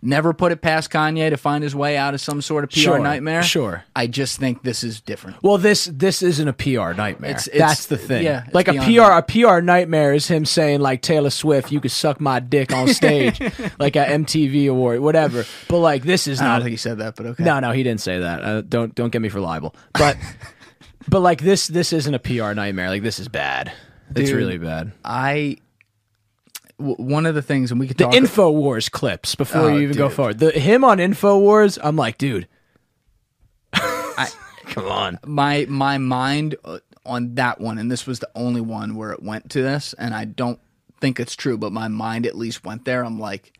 never 0.00 0.32
put 0.32 0.52
it 0.52 0.60
past 0.62 0.90
Kanye 0.90 1.30
to 1.30 1.36
find 1.36 1.62
his 1.64 1.74
way 1.74 1.96
out 1.96 2.14
of 2.14 2.20
some 2.20 2.40
sort 2.40 2.64
of 2.64 2.70
PR 2.70 2.78
Sure, 2.78 2.98
nightmare. 2.98 3.42
sure. 3.42 3.84
I 3.96 4.06
just 4.06 4.38
think 4.38 4.62
this 4.62 4.84
is 4.84 5.00
different. 5.00 5.42
Well, 5.42 5.58
this 5.58 5.86
this 5.92 6.22
isn't 6.22 6.46
a 6.48 6.52
PR 6.52 6.92
nightmare. 6.92 7.30
It's- 7.30 7.48
it's- 7.48 7.60
That's 7.60 7.86
the 7.86 7.96
thing. 7.96 8.24
yeah, 8.24 8.44
like 8.52 8.68
a 8.68 8.74
PR 8.74 9.12
a 9.18 9.22
PR 9.22 9.60
nightmare 9.60 10.14
is 10.14 10.28
him 10.28 10.44
saying 10.44 10.80
like 10.80 11.02
Taylor 11.02 11.30
Swift, 11.30 11.72
you 11.72 11.80
could 11.80 11.90
suck 11.90 12.20
my 12.20 12.40
dick 12.40 12.72
on 12.72 12.88
stage, 12.88 13.40
like 13.78 13.96
a 13.96 14.04
MTV 14.04 14.68
award, 14.70 15.00
whatever. 15.00 15.44
But 15.68 15.78
like 15.78 16.02
this 16.04 16.26
is 16.26 16.40
I 16.40 16.44
not 16.44 16.52
don't 16.56 16.62
think 16.64 16.70
he 16.72 16.76
said 16.76 16.98
that, 16.98 17.16
but 17.16 17.26
okay. 17.26 17.44
No, 17.44 17.58
no, 17.60 17.72
he 17.72 17.82
didn't 17.82 18.00
say 18.00 18.20
that. 18.20 18.44
Uh, 18.44 18.60
don't 18.62 18.94
don't 18.94 19.10
get 19.10 19.20
me 19.22 19.28
for 19.28 19.40
libel. 19.40 19.74
But 19.94 20.16
But 21.08 21.20
like 21.20 21.40
this, 21.40 21.68
this 21.68 21.92
isn't 21.94 22.14
a 22.14 22.18
PR 22.18 22.52
nightmare. 22.52 22.88
Like 22.90 23.02
this 23.02 23.18
is 23.18 23.28
bad. 23.28 23.72
it's 24.14 24.30
really 24.30 24.58
bad. 24.58 24.92
I 25.04 25.56
one 26.78 27.26
of 27.26 27.34
the 27.34 27.42
things, 27.42 27.70
and 27.70 27.78
we 27.80 27.86
could 27.88 27.98
The 27.98 28.04
talk. 28.04 28.14
Infowars 28.14 28.90
clips 28.90 29.34
before 29.34 29.62
Oh, 29.62 29.68
you 29.68 29.80
even 29.80 29.96
go 29.96 30.08
forward. 30.08 30.38
The 30.38 30.52
him 30.52 30.84
on 30.84 30.98
Infowars, 30.98 31.78
I'm 31.82 31.96
like, 31.96 32.18
dude. 32.18 32.48
Come 34.66 34.86
on. 34.86 35.18
my 35.26 35.66
my 35.68 35.98
mind 35.98 36.56
uh, 36.64 36.78
on 37.04 37.34
that 37.36 37.60
one, 37.60 37.78
and 37.78 37.90
this 37.90 38.06
was 38.06 38.18
the 38.20 38.30
only 38.34 38.60
one 38.60 38.94
where 38.96 39.12
it 39.12 39.22
went 39.22 39.50
to 39.50 39.62
this, 39.62 39.94
and 39.98 40.14
I 40.14 40.24
don't 40.26 40.60
think 41.00 41.18
it's 41.18 41.34
true, 41.34 41.56
but 41.56 41.72
my 41.72 41.88
mind 41.88 42.26
at 42.26 42.36
least 42.36 42.64
went 42.64 42.84
there. 42.84 43.04
I'm 43.04 43.18
like, 43.18 43.58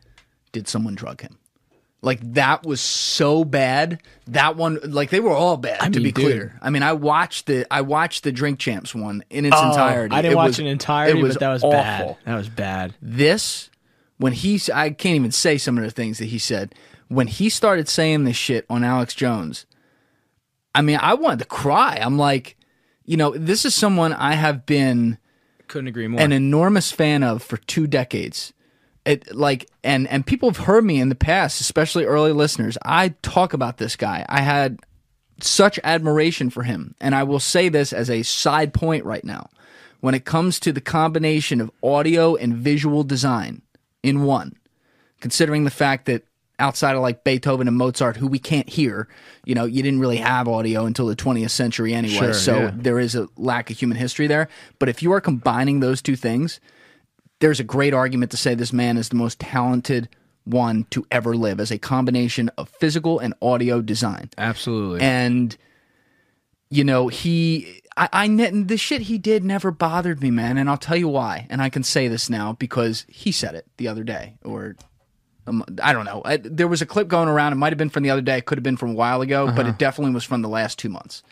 did 0.51 0.67
someone 0.67 0.95
drug 0.95 1.21
him? 1.21 1.39
Like 2.01 2.19
that 2.33 2.65
was 2.65 2.79
so 2.79 3.43
bad. 3.43 4.01
That 4.27 4.55
one, 4.55 4.79
like 4.83 5.09
they 5.09 5.19
were 5.19 5.33
all 5.33 5.57
bad. 5.57 5.79
to 5.93 5.99
mean, 5.99 6.03
be 6.03 6.11
dude. 6.11 6.23
clear, 6.25 6.59
I 6.61 6.69
mean, 6.69 6.81
I 6.83 6.93
watched 6.93 7.47
the 7.47 7.65
I 7.71 7.81
watched 7.81 8.23
the 8.23 8.31
Drink 8.31 8.57
Champs 8.59 8.95
one 8.95 9.23
in 9.29 9.45
its 9.45 9.55
oh, 9.57 9.69
entirety. 9.69 10.15
Oh, 10.15 10.17
I 10.17 10.21
didn't 10.21 10.33
It 10.33 10.37
watch 10.37 10.47
was- 10.47 10.59
an 10.59 10.67
entirety, 10.67 11.19
it 11.19 11.21
was 11.23 11.35
but 11.35 11.39
that 11.41 11.49
was 11.49 11.63
awful. 11.63 11.71
bad. 11.73 12.17
That 12.25 12.35
was 12.35 12.47
bad. 12.49 12.93
this 13.01 13.69
when 14.17 14.31
he 14.33 14.61
I 14.73 14.91
can't 14.91 15.15
even 15.15 15.31
say 15.31 15.57
some 15.57 15.77
of 15.77 15.83
the 15.83 15.91
things 15.91 16.19
that 16.19 16.25
he 16.25 16.39
said 16.39 16.73
when 17.09 17.27
he 17.27 17.49
started 17.49 17.89
saying 17.89 18.23
this 18.23 18.37
shit 18.37 18.65
on 18.69 18.83
Alex 18.83 19.13
Jones. 19.13 19.65
I 20.73 20.81
mean, 20.81 20.99
I 21.01 21.15
wanted 21.15 21.39
to 21.39 21.45
cry. 21.45 21.97
I'm 22.01 22.17
like, 22.17 22.55
you 23.03 23.17
know, 23.17 23.31
this 23.35 23.65
is 23.65 23.73
someone 23.73 24.13
I 24.13 24.35
have 24.35 24.65
been 24.65 25.17
Couldn't 25.67 25.87
agree 25.87 26.07
more. 26.07 26.21
an 26.21 26.31
enormous 26.31 26.91
fan 26.91 27.23
of 27.23 27.41
for 27.43 27.57
two 27.57 27.87
decades. 27.87 28.53
It 29.05 29.33
like 29.33 29.69
and 29.83 30.07
and 30.07 30.25
people 30.25 30.49
have 30.49 30.65
heard 30.65 30.83
me 30.83 30.99
in 30.99 31.09
the 31.09 31.15
past, 31.15 31.61
especially 31.61 32.05
early 32.05 32.31
listeners. 32.31 32.77
I 32.83 33.09
talk 33.21 33.53
about 33.53 33.77
this 33.77 33.95
guy. 33.95 34.25
I 34.27 34.41
had 34.41 34.79
such 35.41 35.79
admiration 35.83 36.49
for 36.49 36.63
him, 36.63 36.95
and 36.99 37.15
I 37.15 37.23
will 37.23 37.39
say 37.39 37.69
this 37.69 37.93
as 37.93 38.09
a 38.09 38.23
side 38.23 38.73
point 38.73 39.05
right 39.05 39.23
now. 39.23 39.49
When 40.01 40.15
it 40.15 40.25
comes 40.25 40.59
to 40.61 40.71
the 40.71 40.81
combination 40.81 41.59
of 41.59 41.71
audio 41.83 42.35
and 42.35 42.55
visual 42.55 43.03
design 43.03 43.61
in 44.01 44.23
one, 44.23 44.55
considering 45.19 45.65
the 45.65 45.71
fact 45.71 46.05
that 46.05 46.23
outside 46.59 46.95
of 46.95 47.01
like 47.01 47.23
Beethoven 47.23 47.67
and 47.67 47.77
Mozart, 47.77 48.17
who 48.17 48.27
we 48.27 48.39
can't 48.39 48.69
hear, 48.69 49.07
you 49.45 49.55
know, 49.55 49.65
you 49.65 49.81
didn't 49.81 49.99
really 49.99 50.17
have 50.17 50.47
audio 50.47 50.85
until 50.85 51.07
the 51.07 51.15
20th 51.15 51.49
century 51.49 51.93
anyway. 51.93 52.17
Sure, 52.17 52.33
so 52.33 52.59
yeah. 52.59 52.71
there 52.75 52.99
is 52.99 53.15
a 53.15 53.27
lack 53.37 53.69
of 53.69 53.77
human 53.77 53.97
history 53.97 54.27
there. 54.27 54.49
But 54.77 54.89
if 54.89 55.01
you 55.01 55.11
are 55.13 55.21
combining 55.21 55.79
those 55.79 56.01
two 56.01 56.15
things, 56.15 56.59
there's 57.39 57.59
a 57.59 57.63
great 57.63 57.93
argument 57.93 58.31
to 58.31 58.37
say 58.37 58.55
this 58.55 58.73
man 58.73 58.97
is 58.97 59.09
the 59.09 59.15
most 59.15 59.39
talented 59.39 60.09
one 60.45 60.85
to 60.89 61.05
ever 61.11 61.35
live 61.35 61.59
as 61.59 61.71
a 61.71 61.77
combination 61.77 62.49
of 62.57 62.69
physical 62.69 63.19
and 63.19 63.33
audio 63.41 63.81
design. 63.81 64.29
Absolutely. 64.37 65.01
And 65.01 65.55
you 66.69 66.83
know, 66.83 67.07
he 67.07 67.81
I, 67.97 68.09
I 68.13 68.27
the 68.27 68.77
shit 68.77 69.01
he 69.03 69.17
did 69.17 69.43
never 69.43 69.71
bothered 69.71 70.21
me, 70.21 70.31
man, 70.31 70.57
and 70.57 70.69
I'll 70.69 70.77
tell 70.77 70.95
you 70.95 71.09
why. 71.09 71.47
And 71.49 71.61
I 71.61 71.69
can 71.69 71.83
say 71.83 72.07
this 72.07 72.29
now 72.29 72.53
because 72.53 73.05
he 73.09 73.31
said 73.31 73.55
it 73.55 73.65
the 73.77 73.87
other 73.87 74.03
day, 74.03 74.37
or 74.43 74.75
um, 75.47 75.63
I 75.81 75.93
don't 75.93 76.05
know. 76.05 76.21
I, 76.23 76.37
there 76.37 76.67
was 76.67 76.81
a 76.81 76.85
clip 76.85 77.07
going 77.07 77.27
around. 77.27 77.53
It 77.53 77.57
might 77.57 77.73
have 77.73 77.77
been 77.77 77.89
from 77.89 78.03
the 78.03 78.11
other 78.11 78.21
day. 78.21 78.37
It 78.37 78.45
could 78.45 78.57
have 78.57 78.63
been 78.63 78.77
from 78.77 78.91
a 78.91 78.95
while 78.95 79.21
ago, 79.21 79.51
but 79.51 79.65
it 79.65 79.77
definitely 79.77 80.13
was 80.13 80.23
from 80.23 80.41
the 80.41 80.49
last 80.49 80.79
two 80.79 80.89
months, 80.89 81.23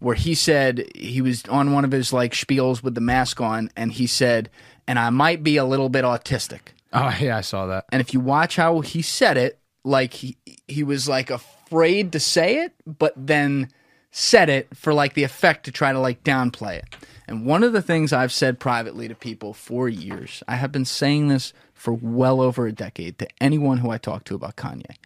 where 0.00 0.16
he 0.16 0.34
said 0.34 0.90
he 0.94 1.20
was 1.20 1.44
on 1.44 1.72
one 1.72 1.84
of 1.84 1.92
his 1.92 2.12
like 2.12 2.32
spiels 2.32 2.82
with 2.82 2.94
the 2.94 3.00
mask 3.00 3.40
on, 3.40 3.70
and 3.76 3.92
he 3.92 4.06
said, 4.06 4.50
"And 4.88 4.98
I 4.98 5.10
might 5.10 5.44
be 5.44 5.56
a 5.56 5.64
little 5.64 5.88
bit 5.88 6.04
autistic." 6.04 6.60
oh 6.92 7.14
yeah, 7.20 7.36
I 7.36 7.42
saw 7.42 7.66
that. 7.66 7.84
And 7.92 8.00
if 8.00 8.12
you 8.14 8.18
watch 8.20 8.56
how 8.56 8.80
he 8.80 9.02
said 9.02 9.36
it, 9.36 9.58
like 9.84 10.14
he 10.14 10.36
he 10.66 10.82
was 10.82 11.08
like 11.08 11.30
afraid 11.30 12.10
to 12.12 12.18
say 12.20 12.62
it, 12.64 12.72
but 12.86 13.12
then 13.16 13.68
said 14.10 14.48
it 14.48 14.66
for 14.74 14.92
like 14.94 15.12
the 15.14 15.22
effect 15.22 15.64
to 15.66 15.70
try 15.70 15.92
to 15.92 15.98
like 16.00 16.24
downplay 16.24 16.78
it. 16.78 16.86
And 17.28 17.44
one 17.44 17.62
of 17.62 17.74
the 17.74 17.82
things 17.82 18.10
I've 18.12 18.32
said 18.32 18.58
privately 18.58 19.06
to 19.06 19.14
people 19.14 19.52
for 19.52 19.86
years, 19.88 20.42
I 20.48 20.56
have 20.56 20.72
been 20.72 20.86
saying 20.86 21.28
this 21.28 21.52
for 21.74 21.92
well 21.92 22.40
over 22.40 22.66
a 22.66 22.72
decade 22.72 23.18
to 23.18 23.28
anyone 23.38 23.78
who 23.78 23.90
I 23.90 23.98
talk 23.98 24.24
to 24.24 24.34
about 24.34 24.56
Kanye. 24.56 24.96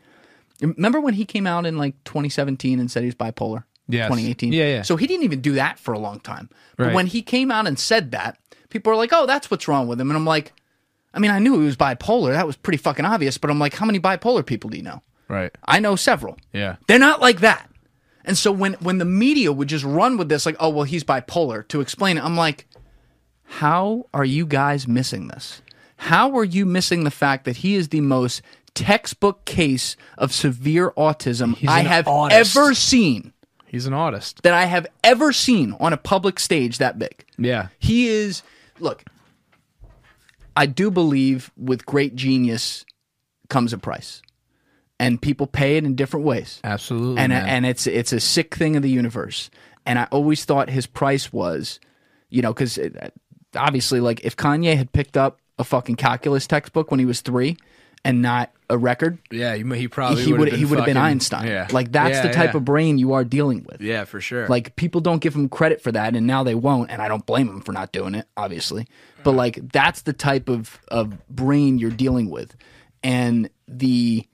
Remember 0.60 1.00
when 1.00 1.14
he 1.14 1.24
came 1.24 1.46
out 1.48 1.66
in 1.66 1.76
like 1.76 1.94
2017 2.04 2.78
and 2.78 2.88
said 2.90 3.02
he 3.02 3.06
was 3.06 3.16
bipolar? 3.16 3.64
Yes. 3.88 4.06
2018. 4.06 4.52
Yeah, 4.52 4.64
yeah. 4.66 4.82
So 4.82 4.94
he 4.96 5.08
didn't 5.08 5.24
even 5.24 5.40
do 5.40 5.54
that 5.54 5.78
for 5.80 5.92
a 5.92 5.98
long 5.98 6.20
time. 6.20 6.48
But 6.76 6.86
Right. 6.86 6.94
when 6.94 7.08
he 7.08 7.20
came 7.22 7.50
out 7.50 7.66
and 7.66 7.76
said 7.78 8.12
that, 8.12 8.38
people 8.72 8.92
are 8.92 8.96
like, 8.96 9.12
"Oh, 9.12 9.26
that's 9.26 9.50
what's 9.50 9.68
wrong 9.68 9.86
with 9.86 10.00
him." 10.00 10.10
And 10.10 10.16
I'm 10.16 10.26
like, 10.26 10.52
I 11.14 11.18
mean, 11.18 11.30
I 11.30 11.38
knew 11.38 11.58
he 11.58 11.66
was 11.66 11.76
bipolar. 11.76 12.32
That 12.32 12.46
was 12.46 12.56
pretty 12.56 12.78
fucking 12.78 13.04
obvious. 13.04 13.38
But 13.38 13.50
I'm 13.50 13.58
like, 13.58 13.74
how 13.74 13.86
many 13.86 14.00
bipolar 14.00 14.44
people 14.44 14.70
do 14.70 14.76
you 14.76 14.82
know? 14.82 15.02
Right. 15.28 15.52
I 15.64 15.80
know 15.80 15.96
several. 15.96 16.38
Yeah. 16.52 16.76
They're 16.88 16.98
not 16.98 17.20
like 17.20 17.40
that. 17.40 17.68
And 18.24 18.38
so 18.38 18.52
when 18.52 18.74
when 18.74 18.98
the 18.98 19.04
media 19.04 19.52
would 19.52 19.68
just 19.68 19.84
run 19.84 20.16
with 20.16 20.28
this, 20.28 20.46
like, 20.46 20.56
oh 20.60 20.68
well, 20.68 20.84
he's 20.84 21.04
bipolar 21.04 21.66
to 21.68 21.80
explain 21.80 22.18
it, 22.18 22.24
I'm 22.24 22.36
like, 22.36 22.66
how 23.44 24.06
are 24.14 24.24
you 24.24 24.46
guys 24.46 24.86
missing 24.86 25.28
this? 25.28 25.60
How 25.96 26.36
are 26.36 26.44
you 26.44 26.64
missing 26.64 27.04
the 27.04 27.10
fact 27.10 27.44
that 27.44 27.58
he 27.58 27.74
is 27.74 27.88
the 27.88 28.00
most 28.00 28.42
textbook 28.74 29.44
case 29.44 29.96
of 30.18 30.32
severe 30.32 30.92
autism 30.92 31.56
I 31.68 31.80
an 31.80 31.86
have 31.86 32.08
ever 32.08 32.74
seen? 32.74 33.32
He's 33.66 33.86
an 33.86 33.94
artist. 33.94 34.42
That 34.42 34.54
I 34.54 34.66
have 34.66 34.86
ever 35.02 35.32
seen 35.32 35.74
on 35.80 35.92
a 35.92 35.96
public 35.96 36.38
stage 36.38 36.78
that 36.78 36.98
big. 36.98 37.24
Yeah. 37.38 37.68
He 37.78 38.06
is 38.08 38.42
look, 38.82 39.04
I 40.56 40.66
do 40.66 40.90
believe 40.90 41.50
with 41.56 41.86
great 41.86 42.14
genius 42.14 42.84
comes 43.48 43.72
a 43.72 43.78
price. 43.78 44.22
And 44.98 45.20
people 45.20 45.48
pay 45.48 45.76
it 45.78 45.84
in 45.84 45.96
different 45.96 46.26
ways. 46.26 46.60
Absolutely. 46.62 47.18
And 47.18 47.32
man. 47.32 47.48
and 47.48 47.66
it's 47.66 47.88
it's 47.88 48.12
a 48.12 48.20
sick 48.20 48.54
thing 48.54 48.76
of 48.76 48.82
the 48.82 48.90
universe. 48.90 49.50
And 49.84 49.98
I 49.98 50.06
always 50.12 50.44
thought 50.44 50.70
his 50.70 50.86
price 50.86 51.32
was, 51.32 51.80
you 52.30 52.40
know, 52.40 52.54
cuz 52.54 52.78
obviously 53.56 53.98
like 53.98 54.20
if 54.22 54.36
Kanye 54.36 54.76
had 54.76 54.92
picked 54.92 55.16
up 55.16 55.40
a 55.58 55.64
fucking 55.64 55.96
calculus 55.96 56.46
textbook 56.46 56.90
when 56.90 57.00
he 57.00 57.06
was 57.06 57.20
3 57.20 57.56
and 58.04 58.20
not 58.22 58.50
a 58.68 58.76
record, 58.78 59.18
yeah, 59.30 59.54
he, 59.54 59.62
he 59.76 59.86
probably 59.86 60.24
he 60.24 60.32
would 60.32 60.52
he 60.52 60.64
would 60.64 60.78
have 60.78 60.86
been 60.86 60.94
fucking- 60.96 61.10
Einstein. 61.10 61.46
Yeah. 61.46 61.68
Like 61.70 61.92
that's 61.92 62.16
Yeah, 62.16 62.22
the 62.26 62.32
type 62.32 62.52
yeah. 62.52 62.56
of 62.58 62.64
brain 62.64 62.98
you 62.98 63.12
are 63.12 63.22
dealing 63.24 63.64
with. 63.64 63.80
Yeah, 63.80 64.04
for 64.04 64.20
sure. 64.20 64.48
Like 64.48 64.74
people 64.76 65.00
don't 65.00 65.20
give 65.20 65.34
him 65.34 65.48
credit 65.48 65.80
for 65.82 65.92
that, 65.92 66.16
and 66.16 66.26
now 66.26 66.42
they 66.42 66.54
won't, 66.54 66.90
and 66.90 67.00
I 67.02 67.08
don't 67.08 67.24
blame 67.26 67.46
them 67.48 67.60
for 67.60 67.72
not 67.72 67.92
doing 67.92 68.14
it, 68.14 68.26
obviously. 68.36 68.86
But 69.22 69.32
like 69.32 69.70
that's 69.72 70.02
the 70.02 70.12
type 70.12 70.48
of 70.48 70.80
of 70.88 71.26
brain 71.28 71.78
you're 71.78 71.90
dealing 71.90 72.30
with, 72.30 72.56
and 73.02 73.50
the 73.68 74.26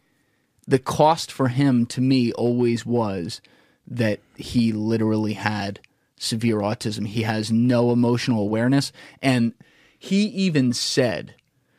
the 0.67 0.79
cost 0.79 1.33
for 1.33 1.49
him 1.49 1.85
to 1.87 2.01
me 2.01 2.33
always 2.33 2.87
was 2.87 3.41
that 3.87 4.21
he 4.37 4.73
literally 4.73 5.33
had 5.33 5.81
severe 6.17 6.59
autism. 6.59 7.07
He 7.07 7.23
has 7.23 7.51
no 7.51 7.91
emotional 7.91 8.43
awareness, 8.43 8.93
and 9.23 9.53
he 9.99 10.25
even 10.27 10.73
said 10.73 11.35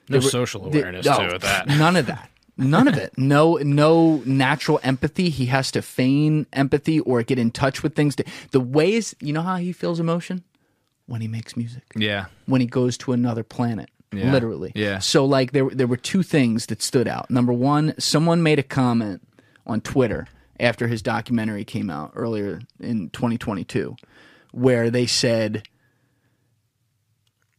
no 0.10 0.20
social 0.20 0.66
awareness 0.66 1.06
no, 1.06 1.18
too 1.28 1.34
with 1.34 1.42
that. 1.44 1.68
None 1.68 1.96
of 1.96 2.06
that. 2.08 2.30
None 2.58 2.90
of 2.90 2.98
it. 2.98 3.14
No, 3.18 3.56
no 3.56 4.22
natural 4.26 4.82
empathy. 4.84 5.30
He 5.30 5.46
has 5.46 5.72
to 5.72 5.82
feign 5.82 6.46
empathy 6.52 7.00
or 7.00 7.24
get 7.24 7.40
in 7.40 7.52
touch 7.52 7.84
with 7.84 7.96
things. 7.96 8.18
The 8.52 8.60
ways, 8.60 9.16
you 9.22 9.32
know 9.32 9.42
how 9.44 9.56
he 9.56 9.72
feels 9.72 10.00
emotion 10.00 10.44
when 11.06 11.22
he 11.22 11.28
makes 11.30 11.56
music, 11.56 11.84
Yeah. 11.96 12.26
when 12.48 12.60
he 12.60 12.68
goes 12.68 12.98
to 12.98 13.14
another 13.14 13.44
planet, 13.44 13.90
Yeah. 14.14 14.32
literally. 14.34 14.74
Yeah. 14.76 15.00
So 15.00 15.24
like 15.26 15.54
there, 15.54 15.70
there 15.70 15.88
were 15.88 15.96
two 15.98 16.22
things 16.22 16.66
that 16.66 16.82
stood 16.84 17.08
out. 17.08 17.32
Number 17.32 17.54
one, 17.54 17.94
someone 17.98 18.44
made 18.44 18.60
a 18.60 18.64
comment 18.64 19.22
on 19.66 19.80
Twitter 19.80 20.28
after 20.60 20.88
his 20.88 21.02
documentary 21.02 21.64
came 21.64 21.90
out 21.90 22.12
earlier 22.16 22.60
in 22.80 23.10
2022, 23.12 23.96
where 24.52 24.90
they 24.90 25.06
said 25.06 25.64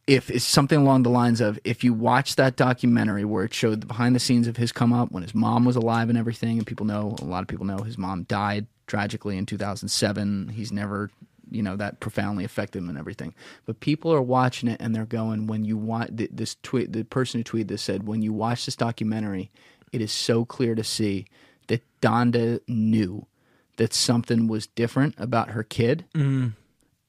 if 0.07 0.29
it's 0.29 0.43
something 0.43 0.79
along 0.79 1.03
the 1.03 1.09
lines 1.09 1.41
of 1.41 1.59
if 1.63 1.83
you 1.83 1.93
watch 1.93 2.35
that 2.35 2.55
documentary 2.55 3.23
where 3.23 3.43
it 3.43 3.53
showed 3.53 3.81
the 3.81 3.85
behind 3.85 4.15
the 4.15 4.19
scenes 4.19 4.47
of 4.47 4.57
his 4.57 4.71
come 4.71 4.91
up 4.91 5.11
when 5.11 5.23
his 5.23 5.35
mom 5.35 5.65
was 5.65 5.75
alive 5.75 6.09
and 6.09 6.17
everything 6.17 6.57
and 6.57 6.67
people 6.67 6.85
know 6.85 7.15
a 7.21 7.25
lot 7.25 7.41
of 7.41 7.47
people 7.47 7.65
know 7.65 7.77
his 7.77 7.97
mom 7.97 8.23
died 8.23 8.65
tragically 8.87 9.37
in 9.37 9.45
2007 9.45 10.49
he's 10.49 10.71
never 10.71 11.09
you 11.51 11.61
know 11.61 11.75
that 11.75 11.99
profoundly 11.99 12.43
affected 12.43 12.79
him 12.79 12.89
and 12.89 12.97
everything. 12.97 13.35
But 13.65 13.81
people 13.81 14.11
are 14.11 14.21
watching 14.21 14.69
it 14.69 14.81
and 14.81 14.95
they're 14.95 15.05
going 15.05 15.47
when 15.47 15.65
you 15.65 15.77
watch 15.77 16.09
this 16.11 16.55
tweet 16.63 16.93
the 16.93 17.03
person 17.03 17.39
who 17.39 17.43
tweeted 17.43 17.67
this 17.67 17.83
said 17.83 18.07
when 18.07 18.21
you 18.21 18.33
watch 18.33 18.65
this 18.65 18.75
documentary 18.75 19.51
it 19.91 20.01
is 20.01 20.11
so 20.11 20.45
clear 20.45 20.73
to 20.73 20.83
see 20.83 21.25
that 21.67 21.83
Donda 22.01 22.61
knew 22.67 23.27
that 23.75 23.93
something 23.93 24.47
was 24.47 24.67
different 24.67 25.15
about 25.17 25.49
her 25.49 25.63
kid 25.63 26.05
mm. 26.15 26.53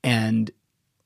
and 0.02 0.50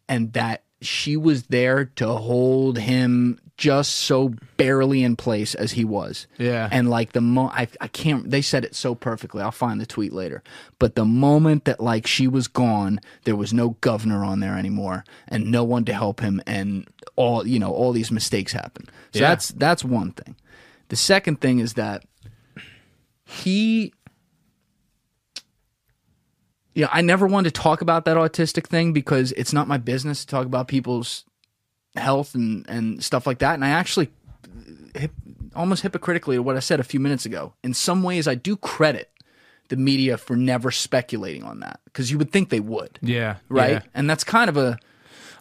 and 0.08 0.32
that 0.32 0.62
she 0.80 1.16
was 1.16 1.44
there 1.44 1.86
to 1.96 2.06
hold 2.08 2.78
him 2.78 3.38
just 3.56 3.92
so 3.94 4.34
barely 4.58 5.02
in 5.02 5.16
place 5.16 5.54
as 5.54 5.72
he 5.72 5.82
was. 5.84 6.26
Yeah. 6.36 6.68
And 6.70 6.90
like 6.90 7.12
the 7.12 7.22
mo 7.22 7.46
I, 7.48 7.68
I 7.80 7.88
can't 7.88 8.30
they 8.30 8.42
said 8.42 8.64
it 8.66 8.74
so 8.74 8.94
perfectly. 8.94 9.40
I'll 9.42 9.50
find 9.50 9.80
the 9.80 9.86
tweet 9.86 10.12
later. 10.12 10.42
But 10.78 10.94
the 10.94 11.06
moment 11.06 11.64
that 11.64 11.80
like 11.80 12.06
she 12.06 12.28
was 12.28 12.48
gone, 12.48 13.00
there 13.24 13.36
was 13.36 13.54
no 13.54 13.70
governor 13.80 14.22
on 14.24 14.40
there 14.40 14.58
anymore 14.58 15.04
and 15.28 15.50
no 15.50 15.64
one 15.64 15.86
to 15.86 15.94
help 15.94 16.20
him 16.20 16.42
and 16.46 16.86
all 17.16 17.46
you 17.46 17.58
know, 17.58 17.72
all 17.72 17.92
these 17.92 18.10
mistakes 18.10 18.52
happen. 18.52 18.86
So 19.14 19.20
Yeah. 19.20 19.30
that's 19.30 19.48
that's 19.52 19.82
one 19.82 20.12
thing. 20.12 20.36
The 20.88 20.96
second 20.96 21.40
thing 21.40 21.58
is 21.58 21.72
that 21.74 22.04
he 23.24 23.92
you 26.76 26.82
know, 26.82 26.88
I 26.92 27.00
never 27.00 27.26
wanted 27.26 27.54
to 27.54 27.60
talk 27.62 27.80
about 27.80 28.04
that 28.04 28.18
autistic 28.18 28.66
thing 28.66 28.92
because 28.92 29.32
it's 29.32 29.54
not 29.54 29.66
my 29.66 29.78
business 29.78 30.20
to 30.20 30.26
talk 30.26 30.44
about 30.44 30.68
people's 30.68 31.24
health 31.94 32.34
and, 32.34 32.66
and 32.68 33.02
stuff 33.02 33.26
like 33.26 33.38
that. 33.38 33.54
And 33.54 33.64
I 33.64 33.70
actually, 33.70 34.10
hip, 34.94 35.10
almost 35.54 35.82
hypocritically 35.82 36.36
to 36.36 36.42
what 36.42 36.54
I 36.54 36.58
said 36.58 36.78
a 36.78 36.84
few 36.84 37.00
minutes 37.00 37.24
ago, 37.24 37.54
in 37.64 37.72
some 37.72 38.02
ways, 38.02 38.28
I 38.28 38.34
do 38.34 38.58
credit 38.58 39.10
the 39.68 39.76
media 39.76 40.18
for 40.18 40.36
never 40.36 40.70
speculating 40.70 41.44
on 41.44 41.60
that 41.60 41.80
because 41.86 42.10
you 42.10 42.18
would 42.18 42.30
think 42.30 42.50
they 42.50 42.60
would, 42.60 42.98
Yeah. 43.00 43.36
right? 43.48 43.70
yeah. 43.72 43.80
And 43.94 44.08
that's 44.08 44.22
kind 44.22 44.50
of 44.50 44.58
a 44.58 44.78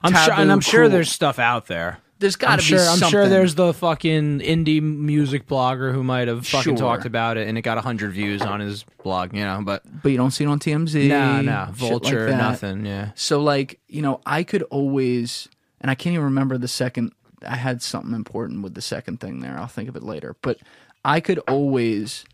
I'm 0.02 0.14
sure, 0.14 0.34
and 0.36 0.50
I'm 0.50 0.62
sure 0.62 0.88
there's 0.88 1.12
stuff 1.12 1.38
out 1.38 1.66
there. 1.68 1.98
There's 2.20 2.36
got 2.36 2.58
to 2.58 2.62
sure. 2.62 2.78
be 2.78 2.84
I'm 3.04 3.10
sure 3.10 3.28
there's 3.28 3.56
the 3.56 3.74
fucking 3.74 4.40
indie 4.40 4.82
music 4.82 5.48
blogger 5.48 5.92
who 5.94 6.04
might 6.04 6.28
have 6.28 6.48
fucking 6.48 6.78
Sure. 6.78 6.78
talked 6.78 7.06
about 7.06 7.38
it, 7.38 7.48
and 7.48 7.58
it 7.58 7.62
got 7.62 7.78
hundred 7.80 8.12
views 8.14 8.42
on 8.42 8.60
his 8.62 8.84
blog. 9.04 9.34
You 9.34 9.44
know, 9.44 9.62
but 9.64 9.84
but 10.02 10.10
you 10.12 10.18
don't 10.18 10.32
see 10.32 10.44
it 10.44 10.48
on 10.48 10.60
TMZ. 10.60 11.08
no, 11.10 11.38
shit 11.38 11.46
like 11.46 11.70
vulture, 11.72 12.26
that. 12.30 12.38
nothing. 12.38 12.86
Yeah. 12.86 13.12
So 13.16 13.42
like, 13.42 13.80
you 13.88 14.02
know, 14.02 14.22
I 14.26 14.44
could 14.44 14.64
always 14.64 15.50
and 15.82 15.92
I 15.92 15.96
can't 15.96 16.14
even 16.14 16.26
remember 16.26 16.58
the 16.58 16.68
second 16.68 17.12
I 17.46 17.58
had 17.58 17.82
something 17.82 18.14
important 18.16 18.62
with 18.64 18.74
the 18.76 18.82
second 18.82 19.20
thing 19.20 19.42
there. 19.42 19.58
I'll 19.58 19.68
think 19.68 19.90
of 19.90 19.96
it 19.96 20.04
later. 20.04 20.36
But 20.42 20.58
I 21.04 21.20
could 21.20 21.40
always 21.48 22.26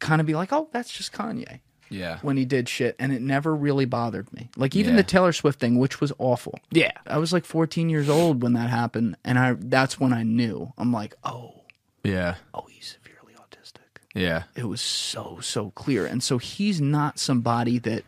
kind 0.00 0.20
of 0.20 0.26
be 0.26 0.34
like, 0.34 0.52
"Oh, 0.52 0.68
that's 0.72 0.90
just 0.92 1.12
Kanye." 1.12 1.60
Yeah. 1.88 2.18
When 2.22 2.36
he 2.36 2.44
did 2.44 2.68
shit 2.68 2.96
and 2.98 3.12
it 3.12 3.22
never 3.22 3.54
really 3.54 3.84
bothered 3.84 4.32
me. 4.32 4.50
Like 4.56 4.74
even 4.76 4.92
Yeah. 4.94 5.02
the 5.02 5.02
Taylor 5.04 5.32
Swift 5.32 5.60
thing, 5.60 5.78
which 5.78 6.00
was 6.00 6.12
awful. 6.18 6.58
Yeah. 6.70 6.92
I 7.06 7.18
was 7.18 7.32
like 7.32 7.44
14 7.44 7.88
years 7.88 8.08
old 8.08 8.42
when 8.42 8.54
that 8.54 8.70
happened 8.70 9.16
and 9.24 9.38
I 9.38 9.54
that's 9.58 9.98
when 10.00 10.12
I 10.12 10.22
knew. 10.22 10.72
I'm 10.78 10.92
like, 10.92 11.14
"Oh, 11.24 11.62
Yeah. 12.04 12.36
oh, 12.54 12.66
he's 12.70 12.96
severely 13.02 13.34
autistic." 13.34 14.00
Yeah. 14.14 14.44
it 14.54 14.64
was 14.66 14.80
so 14.80 15.38
so 15.40 15.70
clear 15.72 16.06
and 16.06 16.22
so 16.22 16.38
he's 16.38 16.80
not 16.80 17.18
somebody 17.18 17.78
that 17.80 18.02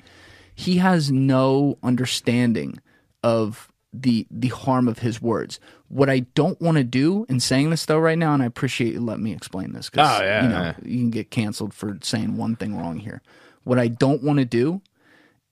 he 0.55 0.79
has 0.79 1.11
no 1.13 1.79
understanding 1.83 2.81
of 3.23 3.71
the 3.93 4.27
the 4.31 4.49
harm 4.49 4.87
of 4.87 4.99
his 5.01 5.21
words 5.23 5.59
what 5.89 6.11
i 6.11 6.21
don't 6.35 6.61
want 6.61 6.77
to 6.77 6.85
do 6.85 7.25
in 7.29 7.41
saying 7.41 7.71
this 7.71 7.87
though 7.87 7.99
right 7.99 8.19
now 8.19 8.35
and 8.35 8.43
i 8.43 8.47
appreciate 8.47 8.93
you 8.93 9.01
letting 9.01 9.25
me 9.25 9.33
explain 9.33 9.73
this 9.73 9.89
because 9.89 10.21
Oh, 10.21 10.23
yeah, 10.25 10.43
you 10.43 10.49
know 10.51 10.61
yeah. 10.63 10.75
you 10.85 10.99
can 10.99 11.11
get 11.11 11.31
canceled 11.31 11.73
for 11.73 11.99
saying 12.03 12.37
one 12.37 12.55
thing 12.55 12.77
wrong 12.77 12.99
here 12.99 13.23
what 13.69 13.79
i 13.79 13.87
don't 13.89 14.23
want 14.23 14.39
to 14.39 14.45
do 14.45 14.81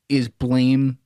is 0.09 0.29
blame 0.29 0.99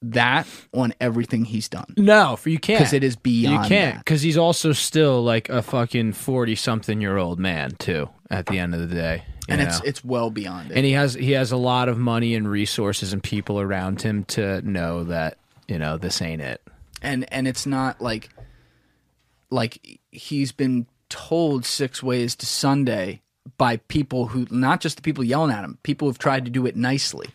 that 0.00 0.46
on 0.72 0.94
everything 1.00 1.44
he's 1.44 1.68
done 1.68 1.92
No, 1.96 2.36
for 2.36 2.50
you 2.50 2.58
can't 2.58 2.78
because 2.78 2.92
it 2.92 3.02
is 3.02 3.16
beyond 3.16 3.64
You 3.64 3.68
can't 3.68 3.98
because 3.98 4.22
he's 4.22 4.36
also 4.36 4.70
still 4.72 5.24
like 5.24 5.48
a 5.48 5.60
fucking 5.60 6.12
forty-something-year-old 6.12 7.40
man 7.40 7.72
too. 7.72 8.08
At 8.30 8.46
the 8.46 8.58
end 8.60 8.74
of 8.74 8.88
the 8.88 8.94
day, 8.94 9.24
and 9.48 9.60
it's 9.60 9.80
know? 9.80 9.84
it's 9.88 10.04
well 10.04 10.30
beyond 10.30 10.70
it 10.70 10.76
and 10.76 10.86
he 10.86 10.92
has 10.92 11.14
he 11.14 11.32
has 11.32 11.50
a 11.50 11.56
lot 11.56 11.88
of 11.88 11.98
money 11.98 12.34
and 12.36 12.48
resources 12.48 13.12
and 13.12 13.22
people 13.22 13.58
around 13.58 14.02
him 14.02 14.24
to 14.26 14.62
know 14.62 15.02
that 15.04 15.38
you 15.66 15.78
know 15.78 15.96
this 15.98 16.22
ain't 16.22 16.42
it. 16.42 16.62
and 17.02 17.30
and 17.32 17.48
it's 17.48 17.66
not 17.66 18.00
like 18.00 18.28
like 19.50 19.98
he's 20.12 20.52
been 20.52 20.86
told 21.08 21.64
six 21.64 22.02
ways 22.02 22.36
to 22.36 22.46
Sunday 22.46 23.22
by 23.56 23.76
people 23.78 24.26
who 24.26 24.46
not 24.50 24.80
just 24.80 24.96
the 24.96 25.02
people 25.02 25.24
yelling 25.24 25.50
at 25.52 25.64
him, 25.64 25.78
people 25.82 26.08
who've 26.08 26.18
tried 26.18 26.44
to 26.44 26.50
do 26.50 26.66
it 26.66 26.76
nicely, 26.76 27.28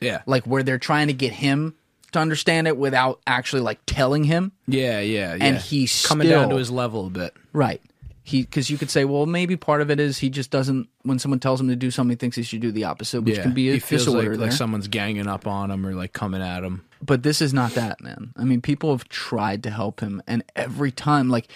Yeah. 0.00 0.22
like 0.26 0.46
where 0.46 0.62
they're 0.62 0.78
trying 0.78 1.08
to 1.08 1.12
get 1.12 1.32
him 1.32 1.74
to 2.12 2.18
understand 2.18 2.66
it 2.68 2.76
without 2.76 3.20
actually 3.26 3.62
like 3.62 3.80
telling 3.86 4.24
him. 4.24 4.52
Yeah, 4.66 5.00
yeah, 5.00 5.34
yeah. 5.34 5.44
And 5.44 5.56
he's 5.58 6.06
coming 6.06 6.28
down 6.28 6.48
to 6.50 6.56
his 6.56 6.70
level 6.70 7.06
a 7.06 7.10
bit. 7.10 7.34
Right. 7.52 7.82
He 8.22 8.42
because 8.42 8.68
you 8.68 8.76
could 8.76 8.90
say, 8.90 9.06
well, 9.06 9.24
maybe 9.24 9.56
part 9.56 9.80
of 9.80 9.90
it 9.90 9.98
is 9.98 10.18
he 10.18 10.28
just 10.28 10.50
doesn't. 10.50 10.88
When 11.02 11.18
someone 11.18 11.40
tells 11.40 11.60
him 11.62 11.68
to 11.68 11.76
do 11.76 11.90
something, 11.90 12.10
he 12.10 12.16
thinks 12.16 12.36
he 12.36 12.42
should 12.42 12.60
do 12.60 12.70
the 12.70 12.84
opposite, 12.84 13.22
which 13.22 13.36
yeah, 13.36 13.42
can 13.42 13.54
be 13.54 13.70
a 13.70 13.74
he 13.74 13.78
feels 13.78 14.04
disorder 14.04 14.30
like, 14.30 14.38
there. 14.38 14.48
like 14.48 14.52
someone's 14.56 14.86
ganging 14.88 15.26
up 15.26 15.46
on 15.46 15.70
him 15.70 15.86
or 15.86 15.94
like 15.94 16.12
coming 16.12 16.42
at 16.42 16.62
him. 16.62 16.84
but 17.02 17.22
this 17.22 17.40
is 17.40 17.54
not 17.54 17.72
that 17.72 18.00
man 18.02 18.32
i 18.36 18.42
mean 18.44 18.60
people 18.60 18.90
have 18.90 19.08
tried 19.08 19.62
to 19.62 19.70
help 19.70 20.00
him 20.00 20.20
and 20.26 20.42
every 20.56 20.90
time 20.90 21.30
like 21.30 21.46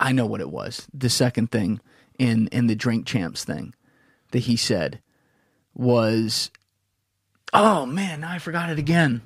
i 0.00 0.10
know 0.12 0.26
what 0.26 0.40
it 0.40 0.50
was 0.50 0.86
the 0.92 1.08
second 1.08 1.50
thing 1.52 1.80
in 2.18 2.48
in 2.48 2.66
the 2.66 2.74
drink 2.74 3.06
champs 3.06 3.44
thing 3.44 3.74
that 4.32 4.40
he 4.40 4.56
said 4.56 5.00
was 5.74 6.50
oh 7.52 7.86
man 7.86 8.24
i 8.24 8.38
forgot 8.38 8.70
it 8.70 8.78
again 8.78 9.22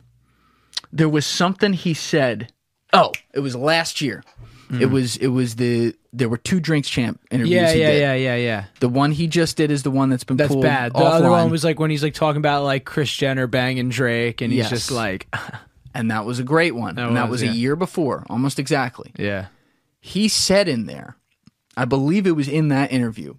there 0.92 1.08
was 1.08 1.26
something 1.26 1.72
he 1.72 1.94
said 1.94 2.52
oh 2.92 3.10
it 3.32 3.40
was 3.40 3.56
last 3.56 4.00
year 4.00 4.22
it 4.70 4.86
hmm. 4.86 4.92
was 4.92 5.16
it 5.16 5.28
was 5.28 5.56
the 5.56 5.94
there 6.14 6.28
were 6.28 6.36
two 6.38 6.60
drinks 6.60 6.88
champ 6.88 7.20
interviews 7.30 7.54
Yeah, 7.54 7.72
he 7.72 7.80
yeah, 7.80 7.90
did. 7.90 8.00
yeah, 8.00 8.14
yeah, 8.14 8.36
yeah. 8.36 8.64
the 8.80 8.88
one 8.88 9.12
he 9.12 9.26
just 9.26 9.56
did 9.56 9.70
is 9.70 9.82
the 9.82 9.90
one 9.90 10.08
that's 10.08 10.24
been 10.24 10.36
That's 10.36 10.48
pulled 10.52 10.62
bad. 10.62 10.92
The 10.92 10.98
other 10.98 11.30
one 11.30 11.50
was 11.50 11.62
like 11.64 11.78
when 11.78 11.90
he's 11.90 12.02
like 12.02 12.14
talking 12.14 12.38
about 12.38 12.64
like 12.64 12.84
Kris 12.84 13.10
Jenner 13.10 13.46
banging 13.46 13.88
Drake, 13.90 14.40
and 14.40 14.50
he's 14.52 14.60
Yes. 14.60 14.70
just 14.70 14.90
like, 14.90 15.34
and 15.94 16.10
that 16.10 16.24
was 16.24 16.38
a 16.38 16.42
great 16.42 16.74
one 16.74 16.98
and 16.98 17.16
that 17.16 17.28
was, 17.28 17.40
was 17.40 17.42
yeah. 17.42 17.50
a 17.50 17.54
year 17.54 17.76
before 17.76 18.24
almost 18.30 18.58
exactly 18.58 19.12
yeah, 19.18 19.46
he 20.00 20.26
said 20.28 20.68
in 20.68 20.86
there, 20.86 21.16
I 21.76 21.84
believe 21.84 22.26
it 22.26 22.36
was 22.36 22.48
in 22.48 22.68
that 22.68 22.92
interview, 22.92 23.34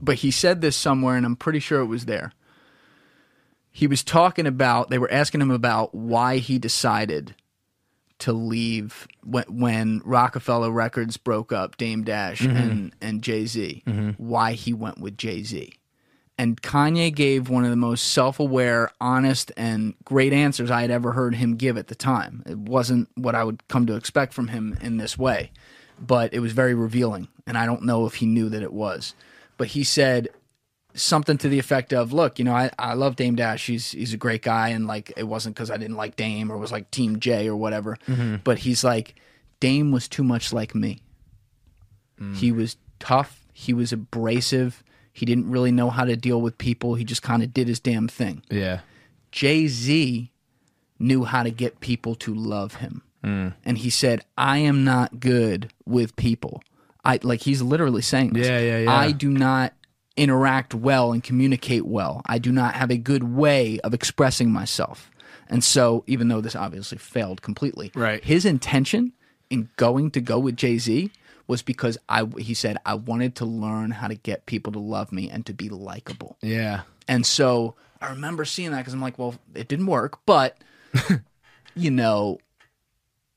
but 0.00 0.16
he 0.16 0.30
said 0.30 0.60
this 0.60 0.76
somewhere, 0.76 1.16
and 1.16 1.24
I'm 1.24 1.36
pretty 1.36 1.60
sure 1.60 1.80
it 1.80 1.86
was 1.86 2.06
there. 2.06 2.32
He 3.70 3.86
was 3.86 4.02
talking 4.02 4.46
about, 4.46 4.90
they 4.90 4.98
were 4.98 5.12
asking 5.12 5.42
him 5.42 5.50
about 5.50 5.94
why 5.94 6.38
he 6.38 6.58
decided 6.58 7.34
to 8.18 8.32
leave 8.32 9.06
when, 9.22 9.44
when 9.44 10.02
Roc-A-Fella 10.04 10.70
Records 10.70 11.16
broke 11.16 11.52
up, 11.52 11.76
Dame 11.76 12.02
Dash 12.02 12.40
mm-hmm. 12.40 12.56
and, 12.56 12.94
and 13.00 13.22
Jay 13.22 13.46
Z, 13.46 13.82
mm-hmm. 13.86 14.10
why 14.12 14.52
he 14.52 14.72
went 14.72 14.98
with 14.98 15.18
Jay 15.18 15.42
Z. 15.42 15.72
And 16.38 16.60
Kanye 16.60 17.14
gave 17.14 17.48
one 17.48 17.64
of 17.64 17.70
the 17.70 17.76
most 17.76 18.12
self 18.12 18.40
aware, 18.40 18.90
honest, 19.00 19.52
and 19.56 19.94
great 20.04 20.32
answers 20.32 20.70
I 20.70 20.82
had 20.82 20.90
ever 20.90 21.12
heard 21.12 21.34
him 21.34 21.56
give 21.56 21.78
at 21.78 21.88
the 21.88 21.94
time. 21.94 22.42
It 22.46 22.58
wasn't 22.58 23.08
what 23.14 23.34
I 23.34 23.42
would 23.42 23.66
come 23.68 23.86
to 23.86 23.96
expect 23.96 24.34
from 24.34 24.48
him 24.48 24.76
in 24.82 24.98
this 24.98 25.16
way, 25.16 25.50
but 25.98 26.32
it 26.34 26.40
was 26.40 26.52
very 26.52 26.74
revealing. 26.74 27.28
And 27.46 27.56
I 27.56 27.66
don't 27.66 27.82
know 27.84 28.06
if 28.06 28.16
he 28.16 28.26
knew 28.26 28.48
that 28.48 28.62
it 28.62 28.72
was. 28.72 29.14
But 29.56 29.68
he 29.68 29.84
said 29.84 30.28
something 30.94 31.38
to 31.38 31.48
the 31.48 31.58
effect 31.58 31.92
of, 31.92 32.12
"Look, 32.12 32.38
you 32.38 32.44
know, 32.44 32.54
I, 32.54 32.70
I 32.78 32.94
love 32.94 33.16
Dame 33.16 33.36
Dash. 33.36 33.66
He's 33.66 33.92
he's 33.92 34.12
a 34.12 34.16
great 34.18 34.42
guy, 34.42 34.68
and 34.70 34.86
like 34.86 35.12
it 35.16 35.24
wasn't 35.24 35.54
because 35.54 35.70
I 35.70 35.76
didn't 35.76 35.96
like 35.96 36.16
Dame 36.16 36.50
or 36.50 36.58
was 36.58 36.72
like 36.72 36.90
Team 36.90 37.20
J 37.20 37.48
or 37.48 37.56
whatever. 37.56 37.96
Mm-hmm. 38.08 38.36
But 38.44 38.58
he's 38.58 38.82
like, 38.84 39.14
Dame 39.60 39.92
was 39.92 40.08
too 40.08 40.24
much 40.24 40.52
like 40.52 40.74
me. 40.74 41.00
Mm. 42.20 42.36
He 42.36 42.52
was 42.52 42.76
tough. 42.98 43.46
He 43.52 43.72
was 43.72 43.92
abrasive. 43.92 44.82
He 45.12 45.24
didn't 45.24 45.50
really 45.50 45.72
know 45.72 45.88
how 45.88 46.04
to 46.04 46.16
deal 46.16 46.40
with 46.42 46.58
people. 46.58 46.94
He 46.94 47.04
just 47.04 47.22
kind 47.22 47.42
of 47.42 47.54
did 47.54 47.68
his 47.68 47.80
damn 47.80 48.08
thing. 48.08 48.42
yeah, 48.50 48.80
Jay 49.32 49.66
Z 49.68 50.30
knew 50.98 51.24
how 51.24 51.42
to 51.42 51.50
get 51.50 51.80
people 51.80 52.14
to 52.16 52.34
love 52.34 52.76
him. 52.76 53.02
Mm. 53.26 53.54
And 53.64 53.76
he 53.78 53.90
said, 53.90 54.24
I 54.38 54.58
am 54.58 54.84
not 54.84 55.18
good 55.20 55.72
with 55.84 56.14
people. 56.16 56.62
I 57.04 57.18
like 57.22 57.40
he's 57.42 57.60
literally 57.62 58.02
saying 58.02 58.32
this. 58.32 58.46
Yeah, 58.46 58.58
yeah, 58.60 58.78
yeah. 58.78 58.94
I 58.94 59.12
do 59.12 59.30
not 59.30 59.72
interact 60.16 60.74
well 60.74 61.12
and 61.12 61.22
communicate 61.22 61.84
well. 61.86 62.22
I 62.26 62.38
do 62.38 62.50
not 62.52 62.74
have 62.74 62.90
a 62.90 62.96
good 62.96 63.24
way 63.24 63.78
of 63.80 63.92
expressing 63.94 64.50
myself. 64.50 65.10
And 65.48 65.62
so, 65.62 66.02
even 66.06 66.28
though 66.28 66.40
this 66.40 66.56
obviously 66.56 66.98
failed 66.98 67.42
completely, 67.42 67.92
Right. 67.94 68.24
his 68.24 68.44
intention 68.44 69.12
in 69.50 69.68
going 69.76 70.10
to 70.12 70.20
go 70.20 70.38
with 70.40 70.56
Jay 70.56 70.78
Z 70.78 71.10
was 71.46 71.62
because 71.62 71.96
I 72.08 72.24
he 72.38 72.54
said 72.54 72.78
I 72.84 72.94
wanted 72.94 73.36
to 73.36 73.44
learn 73.44 73.92
how 73.92 74.08
to 74.08 74.16
get 74.16 74.46
people 74.46 74.72
to 74.72 74.80
love 74.80 75.12
me 75.12 75.30
and 75.30 75.46
to 75.46 75.52
be 75.52 75.68
likable. 75.68 76.36
yeah. 76.42 76.82
And 77.08 77.24
so 77.24 77.76
I 78.00 78.10
remember 78.10 78.44
seeing 78.44 78.72
that 78.72 78.78
because 78.78 78.92
I'm 78.94 79.00
like, 79.00 79.16
well, 79.18 79.36
it 79.54 79.68
didn't 79.68 79.86
work, 79.86 80.18
but 80.26 80.58
you 81.76 81.90
know, 81.92 82.38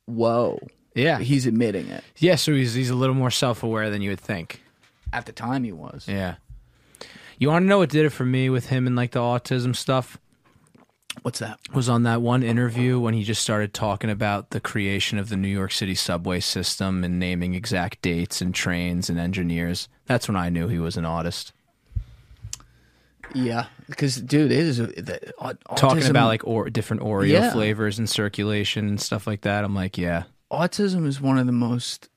whoa, 0.10 0.60
Yeah, 0.96 1.20
he's 1.20 1.46
admitting 1.46 1.88
it. 1.90 2.04
yeah. 2.18 2.36
So 2.36 2.54
he's 2.54 2.74
he's 2.74 2.90
a 2.90 2.96
little 2.96 3.16
more 3.16 3.32
self 3.32 3.64
aware 3.64 3.90
than 3.90 4.02
you 4.02 4.10
would 4.10 4.20
think. 4.20 4.62
At 5.14 5.26
the 5.26 5.32
time, 5.32 5.64
he 5.64 5.72
was. 5.72 6.06
Yeah. 6.08 6.36
You 7.38 7.50
want 7.50 7.64
to 7.64 7.68
know 7.68 7.78
what 7.80 7.90
did 7.90 8.06
it 8.06 8.10
for 8.10 8.26
me 8.26 8.50
with 8.50 8.68
him 8.68 8.86
and 8.86 8.96
like 8.96 9.12
the 9.12 9.20
autism 9.20 9.76
stuff? 9.76 10.18
What's 11.22 11.40
that? 11.40 11.60
was 11.74 11.90
on 11.90 12.04
that 12.04 12.22
one 12.22 12.44
interview 12.44 13.00
when 13.00 13.14
he 13.14 13.24
just 13.24 13.42
started 13.42 13.74
talking 13.74 14.10
about 14.10 14.52
the 14.52 14.60
creation 14.60 15.18
of 15.18 15.30
the 15.30 15.36
New 15.36 15.48
York 15.50 15.72
City 15.72 15.96
subway 15.96 16.40
system 16.40 17.04
and 17.04 17.20
naming 17.20 17.56
exact 17.56 18.02
dates 18.02 18.42
and 18.42 18.54
trains 18.54 19.10
and 19.10 19.20
engineers. 19.20 19.90
That's 20.06 20.28
when 20.28 20.38
I 20.38 20.50
knew 20.50 20.68
he 20.68 20.80
was 20.80 20.96
an 20.98 21.06
artist. 21.06 21.52
Yeah, 23.34 23.68
because 23.90 24.16
dude, 24.18 24.52
it 24.52 24.58
is 24.60 24.80
a, 24.80 24.88
the, 24.88 25.34
au- 25.40 25.54
Talking 25.76 26.06
about 26.08 26.28
like 26.28 26.46
or, 26.46 26.70
different 26.70 27.02
Oreo 27.04 27.28
Yeah. 27.30 27.52
flavors 27.52 28.00
and 28.00 28.10
circulation 28.10 28.88
and 28.88 29.02
stuff 29.02 29.28
like 29.28 29.42
that. 29.42 29.64
I'm 29.64 29.76
like, 29.76 29.98
yeah, 29.98 30.24
autism 30.52 31.06
is 31.06 31.20
one 31.20 31.38
of 31.38 31.46
the 31.46 31.52
most 31.52 32.10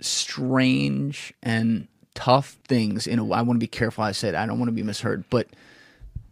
strange 0.00 1.32
and 1.42 1.88
tough 2.14 2.56
things. 2.68 3.06
In 3.06 3.18
a, 3.18 3.30
I 3.30 3.42
want 3.42 3.56
to 3.56 3.64
be 3.64 3.66
careful. 3.66 4.04
I 4.04 4.12
said 4.12 4.34
I 4.34 4.46
don't 4.46 4.58
want 4.58 4.68
to 4.68 4.72
be 4.72 4.82
misheard, 4.82 5.24
but 5.30 5.48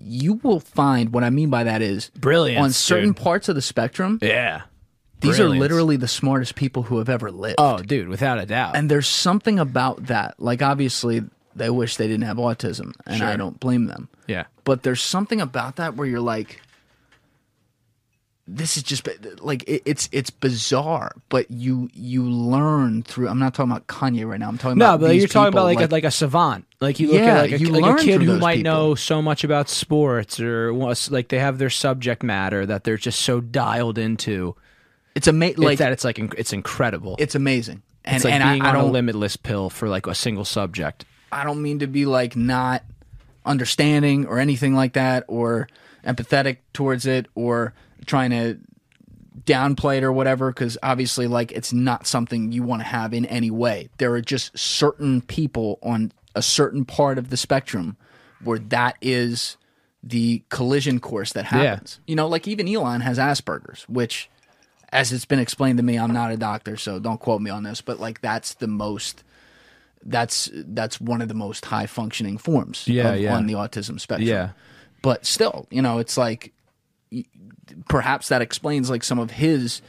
you 0.00 0.34
will 0.42 0.60
find 0.60 1.12
what 1.12 1.24
I 1.24 1.30
mean 1.30 1.48
by 1.50 1.64
that 1.64 1.80
is 1.82 2.10
brilliant 2.10 2.62
on 2.62 2.72
certain 2.72 3.10
dude. 3.12 3.16
parts 3.16 3.48
of 3.48 3.54
the 3.54 3.62
spectrum. 3.62 4.18
yeah. 4.22 4.62
These 5.20 5.38
are 5.38 5.48
literally 5.48 5.96
the 5.96 6.08
smartest 6.08 6.56
people 6.56 6.82
who 6.82 6.98
have 6.98 7.08
ever 7.08 7.30
lived. 7.30 7.54
Oh, 7.58 7.78
dude, 7.78 8.08
without 8.08 8.40
a 8.40 8.46
doubt. 8.46 8.74
and 8.74 8.90
there's 8.90 9.06
something 9.06 9.60
about 9.60 10.06
that. 10.06 10.34
Like 10.40 10.62
obviously, 10.62 11.22
they 11.54 11.70
wish 11.70 11.96
they 11.96 12.08
didn't 12.08 12.24
have 12.24 12.38
autism, 12.38 12.92
and 13.06 13.22
I 13.22 13.36
don't 13.36 13.60
blame 13.60 13.86
them. 13.86 14.08
Yeah. 14.32 14.44
But 14.64 14.82
there's 14.82 15.00
something 15.02 15.40
about 15.40 15.76
that 15.76 15.94
where 15.96 16.06
you're 16.06 16.20
like, 16.20 16.60
this 18.48 18.76
is 18.76 18.82
just 18.82 19.08
like 19.40 19.62
it, 19.68 19.82
it's 19.86 20.08
it's 20.10 20.30
bizarre, 20.30 21.12
but 21.28 21.48
you 21.50 21.88
you 21.94 22.24
learn 22.24 23.02
through. 23.04 23.28
I'm 23.28 23.38
not 23.38 23.54
talking 23.54 23.70
about 23.70 23.86
Kanye 23.86 24.28
right 24.28 24.38
now. 24.40 24.48
I'm 24.48 24.58
talking 24.58 24.78
about 24.78 24.84
No, 24.90 24.94
about 24.96 25.06
but 25.06 25.16
you're 25.16 25.28
talking 25.28 25.48
about 25.54 25.68
people, 25.68 25.80
like, 25.82 25.90
a, 25.90 25.92
like 25.92 26.04
a 26.04 26.10
savant. 26.10 26.64
Like 26.80 26.98
you 26.98 27.06
look 27.12 27.16
Yeah, 27.20 27.36
at 27.38 27.42
like 27.42 27.52
a, 27.52 27.58
you 27.58 27.68
like 27.68 28.00
a 28.00 28.04
kid 28.04 28.20
who 28.22 28.38
might 28.38 28.56
people. 28.56 28.72
know 28.72 28.94
so 28.96 29.22
much 29.22 29.44
about 29.44 29.68
sports 29.68 30.40
or 30.40 30.72
like 31.10 31.28
they 31.28 31.38
have 31.38 31.58
their 31.58 31.70
subject 31.70 32.24
matter 32.24 32.66
that 32.66 32.82
they're 32.82 32.96
just 32.96 33.20
so 33.20 33.40
dialed 33.40 33.96
into. 33.96 34.56
it's 35.14 35.28
amazing. 35.28 35.58
Like 35.58 35.66
like 35.66 35.78
that, 35.78 35.92
it's 35.92 36.04
like 36.04 36.18
it's 36.18 36.52
incredible. 36.52 37.14
it's 37.20 37.36
amazing. 37.36 37.82
And 38.04 38.16
it's 38.16 38.24
like 38.24 38.34
and 38.34 38.42
being 38.42 38.62
I, 38.62 38.66
I 38.66 38.68
on 38.70 38.76
a 38.76 38.78
don't 38.82 38.92
limitless 38.92 39.36
pill 39.36 39.70
for 39.70 39.88
like 39.88 40.08
a 40.08 40.14
single 40.16 40.44
subject. 40.44 41.04
I 41.30 41.44
don't 41.44 41.62
mean 41.62 41.78
to 41.78 41.86
be 41.86 42.06
like 42.06 42.34
not 42.34 42.82
understanding 43.44 44.26
or 44.26 44.38
anything 44.38 44.74
like 44.74 44.92
that 44.94 45.24
or 45.28 45.68
empathetic 46.04 46.58
towards 46.72 47.06
it 47.06 47.26
or 47.34 47.72
trying 48.06 48.30
to 48.30 48.58
downplay 49.44 49.98
it 49.98 50.04
or 50.04 50.12
whatever 50.12 50.50
because 50.50 50.76
obviously 50.82 51.26
like 51.26 51.52
it's 51.52 51.72
not 51.72 52.06
something 52.06 52.52
you 52.52 52.62
want 52.62 52.80
to 52.80 52.86
have 52.86 53.12
in 53.12 53.24
any 53.26 53.50
way. 53.50 53.88
There 53.98 54.12
are 54.12 54.20
just 54.20 54.56
certain 54.56 55.20
people 55.20 55.78
on 55.82 56.12
a 56.34 56.42
certain 56.42 56.84
part 56.84 57.18
of 57.18 57.30
the 57.30 57.36
spectrum 57.36 57.96
where 58.42 58.58
that 58.58 58.96
is 59.00 59.56
the 60.02 60.42
collision 60.48 61.00
course 61.00 61.32
that 61.32 61.44
happens. 61.44 62.00
You 62.06 62.16
know 62.16 62.28
like 62.28 62.48
even 62.48 62.68
elon 62.68 63.00
has 63.00 63.18
asperger's 63.18 63.84
which 63.88 64.28
as 64.92 65.12
it's 65.12 65.24
been 65.24 65.38
explained 65.38 65.78
to 65.78 65.82
me 65.82 65.96
i'm 65.96 66.12
not 66.12 66.30
a 66.30 66.36
doctor 66.36 66.76
so 66.76 66.98
don't 66.98 67.18
quote 67.18 67.40
me 67.40 67.50
on 67.50 67.62
this 67.62 67.80
but 67.80 67.98
like 67.98 68.20
that's 68.20 68.54
the 68.54 68.68
most 68.68 69.24
that's 70.04 70.50
that's 70.52 71.00
one 71.00 71.22
of 71.22 71.28
the 71.28 71.34
most 71.34 71.64
high 71.66 71.86
functioning 71.86 72.38
forms 72.38 72.86
Yeah, 72.88 73.12
of- 73.12 73.20
yeah. 73.20 73.36
on 73.36 73.46
the 73.46 73.54
autism 73.54 74.00
spectrum. 74.00 74.28
Yeah. 74.28 74.50
But 75.02 75.26
still, 75.26 75.66
you 75.70 75.82
know, 75.82 75.98
it's 75.98 76.16
like 76.16 76.52
perhaps 77.88 78.28
that 78.28 78.42
explains 78.42 78.90
like 78.90 79.04
some 79.04 79.18
of 79.18 79.32
his 79.32 79.82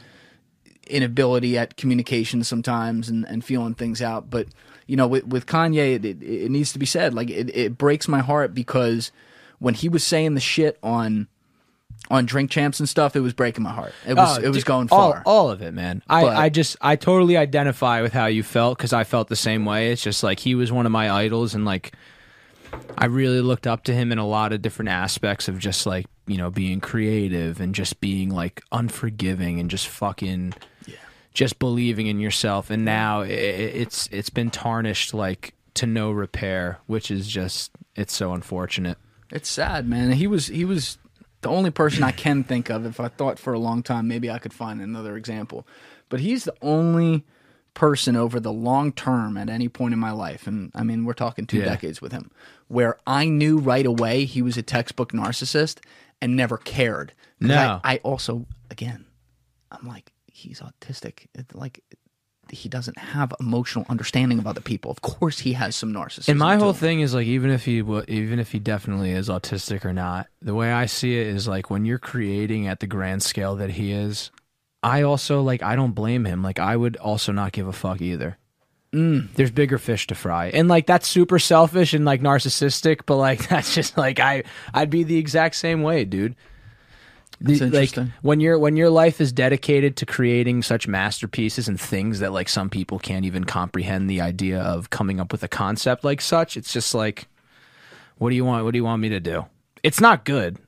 inability 0.86 1.56
at 1.56 1.76
communication 1.76 2.44
sometimes 2.44 3.08
and, 3.08 3.24
and 3.26 3.44
feeling 3.44 3.74
things 3.74 4.02
out. 4.02 4.28
But 4.30 4.48
you 4.86 4.96
know, 4.96 5.06
with, 5.06 5.26
with 5.26 5.46
Kanye, 5.46 5.94
it, 5.94 6.04
it, 6.04 6.22
it 6.22 6.50
needs 6.50 6.72
to 6.74 6.78
be 6.78 6.86
said. 6.86 7.14
Like 7.14 7.30
it, 7.30 7.54
it 7.56 7.78
breaks 7.78 8.06
my 8.08 8.20
heart 8.20 8.54
because 8.54 9.10
when 9.58 9.74
he 9.74 9.88
was 9.88 10.04
saying 10.04 10.34
the 10.34 10.40
shit 10.40 10.78
on 10.82 11.28
on 12.10 12.26
Drink 12.26 12.50
Champs 12.50 12.80
and 12.80 12.88
stuff, 12.88 13.16
it 13.16 13.20
was 13.20 13.32
breaking 13.32 13.64
my 13.64 13.72
heart. 13.72 13.92
It 14.06 14.14
was 14.14 14.38
Oh, 14.38 14.42
it 14.42 14.48
was 14.48 14.62
going 14.64 14.88
all, 14.90 15.12
far. 15.12 15.22
All 15.24 15.50
of 15.50 15.62
it, 15.62 15.72
man. 15.72 16.02
I, 16.08 16.22
But- 16.22 16.36
I 16.36 16.48
just 16.48 16.76
I 16.80 16.96
totally 16.96 17.36
identify 17.36 18.02
with 18.02 18.12
how 18.12 18.26
you 18.26 18.42
felt 18.42 18.76
because 18.78 18.92
I 18.92 19.04
felt 19.04 19.28
the 19.28 19.36
same 19.36 19.64
way. 19.64 19.90
It's 19.92 20.02
just 20.02 20.22
like 20.22 20.40
he 20.40 20.54
was 20.54 20.70
one 20.70 20.86
of 20.86 20.92
my 20.92 21.10
idols, 21.10 21.54
and 21.54 21.64
like 21.64 21.92
I 22.98 23.06
really 23.06 23.40
looked 23.40 23.66
up 23.66 23.84
to 23.84 23.94
him 23.94 24.12
in 24.12 24.18
a 24.18 24.26
lot 24.26 24.52
of 24.52 24.60
different 24.62 24.88
aspects 24.90 25.48
of 25.48 25.58
just 25.58 25.86
like 25.86 26.06
you 26.26 26.36
know 26.36 26.50
being 26.50 26.80
creative 26.80 27.60
and 27.60 27.74
just 27.74 28.00
being 28.00 28.30
like 28.30 28.62
unforgiving 28.72 29.60
and 29.60 29.70
just 29.70 29.88
fucking 29.88 30.54
just 31.32 31.58
believing 31.58 32.06
in 32.06 32.20
yourself. 32.20 32.70
And 32.70 32.84
now 32.84 33.22
i 33.22 33.26
it's 33.26 34.08
it's 34.12 34.30
been 34.30 34.50
tarnished 34.50 35.14
like 35.14 35.54
to 35.74 35.86
no 35.86 36.10
repair, 36.12 36.78
which 36.86 37.10
is 37.10 37.26
just 37.26 37.70
it's 37.96 38.14
so 38.14 38.32
unfortunate. 38.34 38.98
It's 39.30 39.48
sad, 39.48 39.88
man. 39.88 40.12
He 40.12 40.26
was 40.26 40.46
he 40.48 40.64
was 40.64 40.98
the 41.44 41.48
only 41.50 41.70
person 41.70 42.02
I 42.02 42.10
can 42.10 42.42
think 42.44 42.68
of. 42.70 42.84
If 42.84 42.98
I 43.00 43.08
thought 43.08 43.38
for 43.38 43.52
a 43.52 43.58
long 43.58 43.82
time, 43.82 44.08
maybe 44.08 44.30
I 44.30 44.38
could 44.38 44.52
find 44.52 44.80
another 44.82 45.16
example. 45.16 45.66
But 46.08 46.20
he's 46.20 46.44
the 46.44 46.54
only 46.60 47.24
person 47.74 48.14
over 48.16 48.38
the 48.40 48.52
long 48.52 48.92
term 48.92 49.36
at 49.36 49.48
any 49.50 49.68
point 49.68 49.92
in 49.94 49.98
my 50.00 50.10
life, 50.12 50.46
and 50.46 50.70
I 50.74 50.82
mean 50.84 51.04
we're 51.04 51.12
talking 51.12 51.46
two 51.46 51.58
Yeah. 51.58 51.64
decades 51.66 52.00
with 52.00 52.12
him, 52.12 52.30
where 52.68 52.98
I 53.06 53.26
knew 53.28 53.58
right 53.58 53.86
away 53.86 54.24
he 54.26 54.42
was 54.42 54.56
a 54.56 54.62
textbook 54.62 55.12
narcissist 55.12 55.78
and 56.22 56.36
never 56.36 56.56
cared. 56.56 57.12
No. 57.40 57.80
I, 57.84 57.94
I 57.94 57.96
also 58.04 58.46
again, 58.70 59.06
I'm 59.72 59.86
like 59.88 60.12
he's 60.26 60.60
autistic. 60.60 61.26
It, 61.34 61.54
like 61.54 61.80
he 62.50 62.68
doesn't 62.68 62.98
have 62.98 63.32
emotional 63.40 63.84
understanding 63.88 64.38
of 64.38 64.46
other 64.46 64.60
people. 64.60 64.90
Of 64.90 65.00
course, 65.02 65.38
he 65.38 65.52
has 65.54 65.76
some 65.76 65.92
narcissism. 65.92 66.28
And 66.28 66.38
my 66.38 66.56
whole 66.56 66.70
him. 66.70 66.76
thing 66.76 67.00
is 67.00 67.14
like, 67.14 67.26
even 67.26 67.50
if 67.50 67.64
he 67.64 67.78
even 67.78 68.38
if 68.38 68.52
he 68.52 68.58
definitely 68.58 69.12
is 69.12 69.28
autistic 69.28 69.84
or 69.84 69.92
not, 69.92 70.28
the 70.42 70.54
way 70.54 70.72
I 70.72 70.86
see 70.86 71.18
it 71.18 71.26
is 71.28 71.48
like 71.48 71.70
when 71.70 71.84
you're 71.84 71.98
creating 71.98 72.66
at 72.66 72.80
the 72.80 72.86
grand 72.86 73.22
scale 73.22 73.56
that 73.56 73.70
he 73.70 73.92
is, 73.92 74.30
I 74.82 75.02
also 75.02 75.42
like 75.42 75.62
I 75.62 75.76
don't 75.76 75.92
blame 75.92 76.24
him. 76.24 76.42
Like 76.42 76.58
I 76.58 76.76
would 76.76 76.96
also 76.96 77.32
not 77.32 77.52
give 77.52 77.66
a 77.66 77.72
fuck 77.72 78.00
either. 78.00 78.38
Mm. 78.92 79.34
There's 79.34 79.50
bigger 79.50 79.78
fish 79.78 80.06
to 80.08 80.14
fry, 80.14 80.50
and 80.50 80.68
like 80.68 80.86
that's 80.86 81.08
super 81.08 81.40
selfish 81.40 81.94
and 81.94 82.04
like 82.04 82.20
narcissistic, 82.20 83.00
but 83.06 83.16
like 83.16 83.48
that's 83.48 83.74
just 83.74 83.96
like 83.98 84.20
I 84.20 84.44
I'd 84.72 84.90
be 84.90 85.02
the 85.02 85.18
exact 85.18 85.56
same 85.56 85.82
way, 85.82 86.04
dude. 86.04 86.36
That's 87.40 87.58
The- 87.58 87.68
like 87.70 87.94
when 88.22 88.40
your 88.40 88.58
when 88.58 88.76
your 88.76 88.90
life 88.90 89.20
is 89.20 89.32
dedicated 89.32 89.96
to 89.96 90.06
creating 90.06 90.62
such 90.62 90.86
masterpieces 90.86 91.68
and 91.68 91.80
things 91.80 92.20
that 92.20 92.32
like 92.32 92.48
some 92.48 92.70
people 92.70 92.98
can't 92.98 93.24
even 93.24 93.44
comprehend 93.44 94.08
the 94.08 94.20
idea 94.20 94.60
of 94.60 94.90
coming 94.90 95.20
up 95.20 95.32
with 95.32 95.42
a 95.42 95.48
concept 95.48 96.04
like 96.04 96.20
such 96.20 96.56
it's 96.56 96.72
just 96.72 96.94
like 96.94 97.26
what 98.18 98.30
do 98.30 98.36
you 98.36 98.44
want 98.44 98.64
what 98.64 98.70
do 98.72 98.78
you 98.78 98.84
want 98.84 99.02
me 99.02 99.08
to 99.10 99.20
do? 99.20 99.44
It's 99.82 100.00
not 100.00 100.24
good 100.24 100.58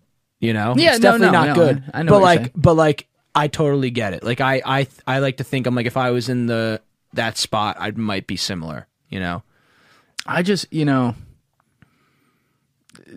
you 0.41 0.53
know? 0.53 0.75
Yeah, 0.77 0.91
it's 0.91 1.01
no, 1.01 1.12
definitely 1.12 1.27
no, 1.33 1.45
not 1.45 1.49
no, 1.49 1.55
good. 1.55 1.85
I- 1.95 2.03
know 2.03 2.11
but 2.12 2.23
like 2.23 2.39
saying. 2.41 2.51
but 2.57 2.75
like 2.75 3.07
i 3.35 3.49
totally 3.49 3.91
get 3.91 4.12
it. 4.14 4.23
Like 4.25 4.41
i 4.41 4.61
i 4.64 4.87
i 5.07 5.19
like 5.21 5.37
to 5.39 5.45
think 5.45 5.67
i'm 5.67 5.75
like 5.75 5.87
if 5.87 5.97
i 5.97 6.11
was 6.11 6.29
in 6.29 6.47
the 6.47 6.81
that 7.12 7.39
spot 7.39 7.77
i 7.79 7.91
might 7.93 8.27
be 8.27 8.37
similar 8.37 8.87
you 9.09 9.21
know? 9.21 9.43
I 10.27 10.43
just, 10.43 10.67
you 10.73 10.85
know, 10.85 11.14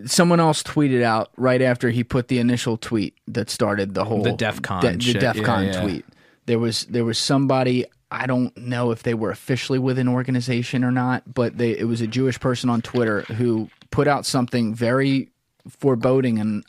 someone 0.06 0.40
else 0.40 0.62
tweeted 0.62 1.02
out 1.02 1.30
right 1.36 1.62
after 1.62 1.90
he 1.90 2.04
put 2.04 2.28
the 2.28 2.38
initial 2.38 2.76
tweet 2.76 3.14
that 3.26 3.50
started 3.50 3.94
the 3.94 4.04
whole 4.04 4.22
The 4.22 4.32
DEF 4.32 4.62
CON 4.62 4.82
the, 4.82 4.92
the 4.92 5.00
shit. 5.00 5.20
DEF 5.20 5.36
Yeah, 5.36 5.60
yeah. 5.60 5.82
tweet. 5.82 6.04
There 6.46 6.58
was 6.58 6.84
there 6.86 7.04
was 7.04 7.18
somebody 7.18 7.86
I 8.10 8.26
don't 8.26 8.56
know 8.56 8.90
if 8.90 9.02
they 9.02 9.14
were 9.14 9.30
officially 9.30 9.78
with 9.78 9.98
an 9.98 10.08
organization 10.08 10.84
or 10.84 10.90
not, 10.90 11.32
but 11.32 11.58
they 11.58 11.70
it 11.76 11.84
was 11.84 12.00
a 12.00 12.06
Jewish 12.06 12.40
person 12.40 12.70
on 12.70 12.82
Twitter 12.82 13.22
who 13.22 13.68
put 13.90 14.08
out 14.08 14.26
something 14.26 14.74
very 14.74 15.28
foreboding 15.68 16.38
and 16.38 16.64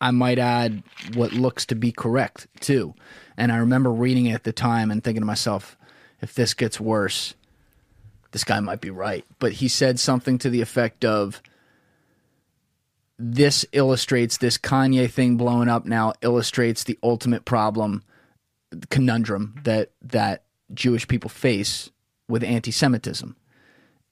I 0.00 0.10
might 0.10 0.38
add 0.38 0.82
what 1.14 1.32
looks 1.32 1.64
to 1.66 1.76
be 1.76 1.92
correct 1.92 2.48
too. 2.60 2.94
And 3.36 3.52
I 3.52 3.58
remember 3.58 3.90
reading 3.90 4.26
it 4.26 4.34
at 4.34 4.44
the 4.44 4.52
time 4.52 4.90
and 4.90 5.02
thinking 5.02 5.22
to 5.22 5.26
myself, 5.26 5.76
if 6.20 6.34
this 6.34 6.54
gets 6.54 6.80
worse, 6.80 7.34
this 8.32 8.44
guy 8.44 8.58
might 8.60 8.80
be 8.80 8.90
right. 8.90 9.24
But 9.38 9.52
he 9.52 9.68
said 9.68 10.00
something 10.00 10.38
to 10.38 10.50
the 10.50 10.60
effect 10.60 11.04
of 11.04 11.40
this 13.24 13.64
illustrates 13.72 14.38
this 14.38 14.58
Kanye 14.58 15.08
thing 15.10 15.36
blowing 15.36 15.68
up 15.68 15.86
now 15.86 16.12
illustrates 16.22 16.82
the 16.84 16.98
ultimate 17.02 17.44
problem 17.44 18.02
conundrum 18.90 19.54
that 19.64 19.90
that 20.02 20.42
Jewish 20.74 21.06
people 21.06 21.30
face 21.30 21.90
with 22.28 22.42
anti-Semitism. 22.42 23.36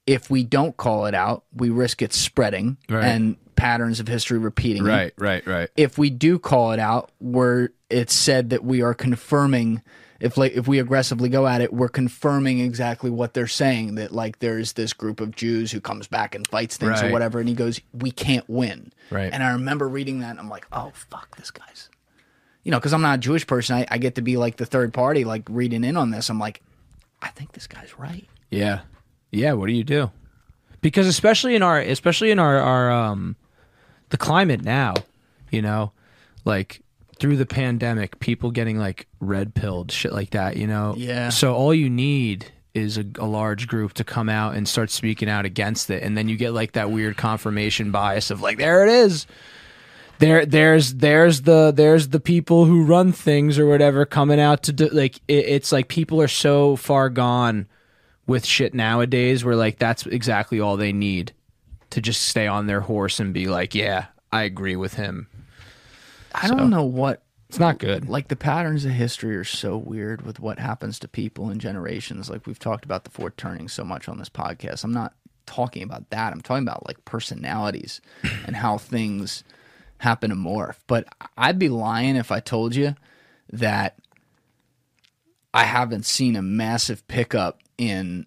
If 0.06 0.30
we 0.30 0.44
don't 0.44 0.76
call 0.76 1.06
it 1.06 1.14
out, 1.14 1.44
we 1.54 1.70
risk 1.70 2.02
it 2.02 2.12
spreading 2.12 2.76
Right. 2.88 3.04
and 3.04 3.36
patterns 3.56 4.00
of 4.00 4.08
history 4.08 4.38
repeating. 4.38 4.84
it 4.86 5.14
right 5.18 5.46
right 5.46 5.68
if 5.76 5.98
we 5.98 6.08
do 6.10 6.38
call 6.38 6.72
it 6.72 6.78
out, 6.78 7.10
where 7.18 7.70
it's 7.90 8.14
said 8.14 8.50
that 8.50 8.64
we 8.64 8.80
are 8.82 8.94
confirming, 8.94 9.82
if 10.20 10.36
like 10.36 10.52
if 10.52 10.68
we 10.68 10.78
aggressively 10.78 11.28
go 11.28 11.46
at 11.46 11.62
it, 11.62 11.72
we're 11.72 11.88
confirming 11.88 12.60
exactly 12.60 13.10
what 13.10 13.32
they're 13.34 13.46
saying. 13.46 13.94
That 13.94 14.12
like 14.12 14.38
there's 14.38 14.74
this 14.74 14.92
group 14.92 15.20
of 15.20 15.34
Jews 15.34 15.72
who 15.72 15.80
comes 15.80 16.06
back 16.06 16.34
and 16.34 16.46
fights 16.46 16.76
things 16.76 17.02
or 17.02 17.10
whatever, 17.10 17.40
and 17.40 17.48
he 17.48 17.54
goes, 17.54 17.80
"We 17.92 18.10
can't 18.10 18.48
win." 18.48 18.92
Right. 19.10 19.32
And 19.32 19.42
I 19.42 19.52
remember 19.52 19.88
reading 19.88 20.20
that, 20.20 20.30
and 20.30 20.38
I'm 20.38 20.48
like, 20.50 20.66
"Oh 20.72 20.92
fuck, 20.94 21.36
this 21.36 21.50
guy's," 21.50 21.88
you 22.62 22.70
know, 22.70 22.78
because 22.78 22.92
I'm 22.92 23.02
not 23.02 23.16
a 23.16 23.20
Jewish 23.20 23.46
person. 23.46 23.76
I, 23.76 23.86
I 23.90 23.98
get 23.98 24.14
to 24.16 24.22
be 24.22 24.36
like 24.36 24.56
the 24.56 24.66
third 24.66 24.92
party, 24.92 25.24
like 25.24 25.42
reading 25.48 25.84
in 25.84 25.96
on 25.96 26.10
this. 26.10 26.28
I'm 26.28 26.38
like, 26.38 26.60
I 27.22 27.28
think 27.28 27.52
this 27.52 27.66
guy's 27.66 27.98
right. 27.98 28.28
Yeah. 28.50 28.80
Yeah, 29.30 29.54
what 29.54 29.66
do 29.66 29.72
you 29.72 29.84
do? 29.84 30.10
Because 30.82 31.06
especially 31.06 31.54
in 31.54 31.62
our 31.62 31.80
especially 31.80 32.30
in 32.30 32.38
our 32.38 32.58
our 32.58 32.90
um 32.90 33.36
the 34.10 34.16
climate 34.16 34.62
now, 34.62 34.94
you 35.50 35.62
know, 35.62 35.92
like 36.44 36.82
through 37.20 37.36
the 37.36 37.46
pandemic, 37.46 38.18
people 38.18 38.50
getting 38.50 38.78
like 38.78 39.06
red 39.20 39.54
pilled, 39.54 39.92
shit 39.92 40.12
like 40.12 40.30
that, 40.30 40.56
you 40.56 40.66
know. 40.66 40.94
Yeah. 40.96 41.28
So 41.28 41.54
all 41.54 41.72
you 41.72 41.88
need 41.88 42.46
is 42.74 42.98
a, 42.98 43.04
a 43.18 43.26
large 43.26 43.68
group 43.68 43.92
to 43.94 44.04
come 44.04 44.28
out 44.28 44.56
and 44.56 44.66
start 44.66 44.90
speaking 44.90 45.28
out 45.28 45.44
against 45.44 45.90
it, 45.90 46.02
and 46.02 46.16
then 46.16 46.28
you 46.28 46.36
get 46.36 46.52
like 46.52 46.72
that 46.72 46.90
weird 46.90 47.16
confirmation 47.16 47.90
bias 47.90 48.30
of 48.30 48.40
like, 48.40 48.58
there 48.58 48.84
it 48.84 48.90
is. 48.90 49.26
There, 50.18 50.44
there's, 50.44 50.94
there's 50.94 51.42
the, 51.42 51.72
there's 51.74 52.08
the 52.08 52.20
people 52.20 52.66
who 52.66 52.84
run 52.84 53.12
things 53.12 53.58
or 53.58 53.66
whatever 53.66 54.04
coming 54.04 54.38
out 54.38 54.64
to 54.64 54.72
do, 54.72 54.88
like, 54.88 55.16
it, 55.28 55.46
it's 55.46 55.72
like 55.72 55.88
people 55.88 56.20
are 56.20 56.28
so 56.28 56.76
far 56.76 57.08
gone 57.08 57.66
with 58.26 58.44
shit 58.44 58.74
nowadays 58.74 59.44
where 59.44 59.56
like 59.56 59.78
that's 59.78 60.06
exactly 60.06 60.60
all 60.60 60.76
they 60.76 60.92
need 60.92 61.32
to 61.88 62.00
just 62.00 62.22
stay 62.22 62.46
on 62.46 62.66
their 62.66 62.82
horse 62.82 63.18
and 63.18 63.34
be 63.34 63.46
like, 63.46 63.74
yeah, 63.74 64.06
I 64.30 64.42
agree 64.44 64.76
with 64.76 64.94
him. 64.94 65.26
I 66.34 66.48
don't 66.48 66.70
know 66.70 66.84
what 66.84 67.22
It's 67.48 67.58
not 67.58 67.78
good. 67.78 68.08
like 68.08 68.28
the 68.28 68.36
patterns 68.36 68.84
of 68.84 68.92
history 68.92 69.36
are 69.36 69.44
so 69.44 69.76
weird 69.76 70.22
with 70.22 70.40
what 70.40 70.58
happens 70.58 70.98
to 71.00 71.08
people 71.08 71.50
in 71.50 71.58
generations. 71.58 72.30
Like 72.30 72.46
we've 72.46 72.58
talked 72.58 72.84
about 72.84 73.04
the 73.04 73.10
fourth 73.10 73.36
turning 73.36 73.68
so 73.68 73.84
much 73.84 74.08
on 74.08 74.18
this 74.18 74.28
podcast. 74.28 74.84
I'm 74.84 74.92
not 74.92 75.14
talking 75.46 75.82
about 75.82 76.10
that. 76.10 76.32
I'm 76.32 76.40
talking 76.40 76.62
about 76.66 76.86
like 76.86 77.04
personalities 77.04 78.00
and 78.46 78.56
how 78.56 78.78
things 78.78 79.42
happen 79.98 80.30
to 80.30 80.36
morph. 80.36 80.76
But 80.86 81.06
I'd 81.36 81.58
be 81.58 81.68
lying 81.68 82.16
if 82.16 82.30
I 82.32 82.40
told 82.40 82.74
you 82.74 82.94
that 83.52 83.98
I 85.52 85.64
haven't 85.64 86.06
seen 86.06 86.36
a 86.36 86.42
massive 86.42 87.06
pickup 87.08 87.60
in 87.76 88.26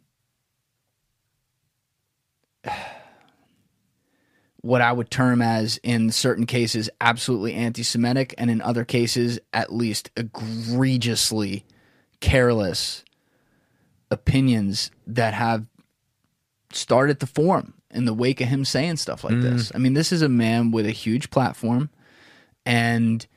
what 4.64 4.82
I 4.82 4.94
would 4.94 5.12
term 5.12 5.42
as, 5.42 5.78
in 5.84 6.10
certain 6.10 6.46
cases, 6.46 6.90
absolutely 7.02 7.54
anti 7.54 7.84
Semitic, 7.84 8.34
and 8.38 8.50
in 8.50 8.62
other 8.62 8.86
cases, 8.86 9.38
at 9.52 9.74
least 9.74 10.10
egregiously 10.16 11.66
careless 12.22 13.04
opinions 14.10 14.90
that 15.06 15.34
have 15.34 15.68
started 16.72 17.20
to 17.20 17.28
form 17.28 17.74
in 17.92 18.06
the 18.06 18.14
wake 18.14 18.40
of 18.40 18.48
him 18.48 18.64
saying 18.64 18.96
stuff 18.96 19.26
like 19.26 19.34
mm. 19.34 19.42
this. 19.42 19.70
I 19.76 19.80
mean, 19.80 19.96
this 19.96 20.14
is 20.14 20.22
a 20.22 20.30
man 20.30 20.72
with 20.72 20.86
a 20.86 20.92
huge 20.92 21.30
platform. 21.30 21.90
And 22.66 23.28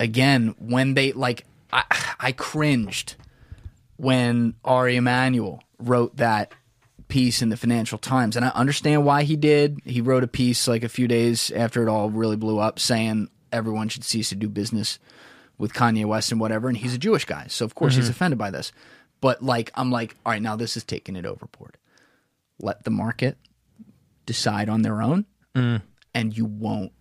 again, 0.00 0.54
when 0.58 0.94
they 0.94 1.12
like, 1.12 1.44
I, 1.70 1.84
I 2.18 2.32
cringed 2.32 3.16
when 3.98 4.54
Ari 4.64 4.96
Emanuel 4.96 5.62
wrote 5.78 6.16
that 6.16 6.54
piece 7.10 7.42
in 7.42 7.50
the 7.50 7.56
Financial 7.56 7.98
Times, 7.98 8.36
and 8.36 8.44
I 8.44 8.48
understand 8.50 9.04
why 9.04 9.24
he 9.24 9.36
did. 9.36 9.80
He 9.84 10.00
wrote 10.00 10.24
a 10.24 10.28
piece 10.28 10.66
like 10.66 10.82
a 10.82 10.88
few 10.88 11.06
days 11.06 11.50
after 11.50 11.82
it 11.82 11.90
all 11.90 12.08
really 12.10 12.36
blew 12.36 12.58
up, 12.58 12.78
saying 12.78 13.28
everyone 13.52 13.88
should 13.88 14.04
cease 14.04 14.30
to 14.30 14.34
do 14.34 14.48
business 14.48 14.98
with 15.58 15.74
Kanye 15.74 16.06
West 16.06 16.32
and 16.32 16.40
whatever. 16.40 16.68
And 16.68 16.78
he's 16.78 16.94
a 16.94 16.98
Jewish 16.98 17.24
guy, 17.24 17.46
so 17.48 17.64
of 17.64 17.74
course 17.74 17.94
he's 17.94 18.04
mm-hmm. 18.04 18.12
offended 18.12 18.38
by 18.38 18.50
this. 18.50 18.72
But 19.20 19.42
like, 19.42 19.70
I'm 19.74 19.90
like, 19.90 20.16
all 20.24 20.32
right, 20.32 20.40
now 20.40 20.56
this 20.56 20.76
is 20.76 20.84
taking 20.84 21.16
it 21.16 21.26
overboard. 21.26 21.76
Let 22.58 22.84
the 22.84 22.90
market 22.90 23.36
decide 24.24 24.68
on 24.68 24.82
their 24.82 25.02
own, 25.02 25.26
mm. 25.54 25.82
and 26.14 26.36
you 26.36 26.46
won't 26.46 26.92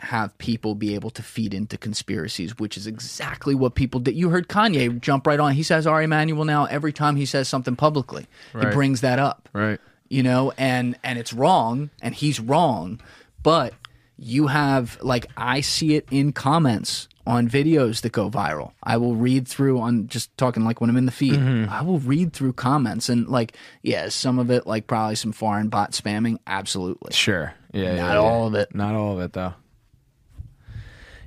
have 0.00 0.36
people 0.38 0.74
be 0.74 0.94
able 0.94 1.10
to 1.10 1.22
feed 1.22 1.54
into 1.54 1.76
conspiracies, 1.78 2.58
which 2.58 2.76
is 2.76 2.86
exactly 2.86 3.54
what 3.54 3.74
people 3.74 4.00
did. 4.00 4.14
You 4.14 4.30
heard 4.30 4.48
Kanye 4.48 5.00
jump 5.00 5.26
right 5.26 5.40
on. 5.40 5.52
He 5.52 5.62
says 5.62 5.86
Ari 5.86 6.04
Emanuel 6.04 6.44
now 6.44 6.66
every 6.66 6.92
time 6.92 7.16
he 7.16 7.26
says 7.26 7.48
something 7.48 7.76
publicly. 7.76 8.26
He 8.52 8.66
brings 8.66 9.00
that 9.00 9.18
up. 9.18 9.48
Right. 9.52 9.80
You 10.08 10.22
know, 10.22 10.52
and 10.56 10.96
and 11.02 11.18
it's 11.18 11.32
wrong 11.32 11.90
and 12.00 12.14
he's 12.14 12.38
wrong, 12.38 13.00
but 13.42 13.74
you 14.18 14.46
have 14.46 14.98
like 15.02 15.26
I 15.36 15.60
see 15.60 15.94
it 15.94 16.06
in 16.10 16.32
comments 16.32 17.08
on 17.26 17.48
videos 17.48 18.02
that 18.02 18.12
go 18.12 18.30
viral. 18.30 18.72
I 18.82 18.98
will 18.98 19.16
read 19.16 19.48
through 19.48 19.80
on 19.80 20.06
just 20.06 20.36
talking 20.36 20.64
like 20.64 20.80
when 20.80 20.88
I'm 20.88 20.96
in 20.96 21.06
the 21.06 21.12
feed. 21.12 21.34
Mm-hmm. 21.34 21.72
I 21.72 21.82
will 21.82 21.98
read 21.98 22.32
through 22.32 22.52
comments 22.52 23.08
and 23.08 23.28
like 23.28 23.56
yeah, 23.82 24.08
some 24.08 24.38
of 24.38 24.50
it 24.50 24.66
like 24.66 24.86
probably 24.86 25.16
some 25.16 25.32
foreign 25.32 25.68
bot 25.68 25.92
spamming, 25.92 26.38
absolutely. 26.46 27.12
Sure. 27.12 27.54
Yeah. 27.72 27.82
Not 27.82 27.94
yeah, 27.94 28.12
yeah. 28.12 28.18
all 28.18 28.46
of 28.46 28.54
it. 28.54 28.74
Not 28.74 28.94
all 28.94 29.14
of 29.14 29.20
it 29.20 29.32
though. 29.32 29.54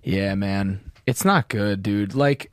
Yeah, 0.09 0.33
man. 0.33 0.91
It's 1.05 1.23
not 1.23 1.49
good, 1.49 1.83
dude. 1.83 2.15
Like 2.15 2.51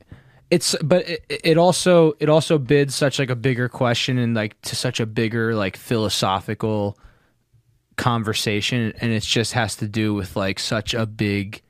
it's 0.51 0.75
but 0.83 1.09
it, 1.09 1.25
it 1.27 1.57
also 1.57 2.13
it 2.19 2.29
also 2.29 2.59
bids 2.59 2.93
such 2.93 3.17
like 3.17 3.31
a 3.31 3.35
bigger 3.35 3.67
question 3.67 4.19
and 4.19 4.35
like 4.35 4.61
to 4.61 4.75
such 4.75 4.99
a 4.99 5.07
bigger 5.07 5.55
like 5.55 5.75
philosophical 5.75 6.99
conversation 7.95 8.93
and 9.01 9.11
it 9.11 9.23
just 9.23 9.53
has 9.53 9.75
to 9.77 9.87
do 9.87 10.13
with 10.13 10.35
like 10.35 10.59
such 10.59 10.93
a 10.93 11.07
big 11.07 11.63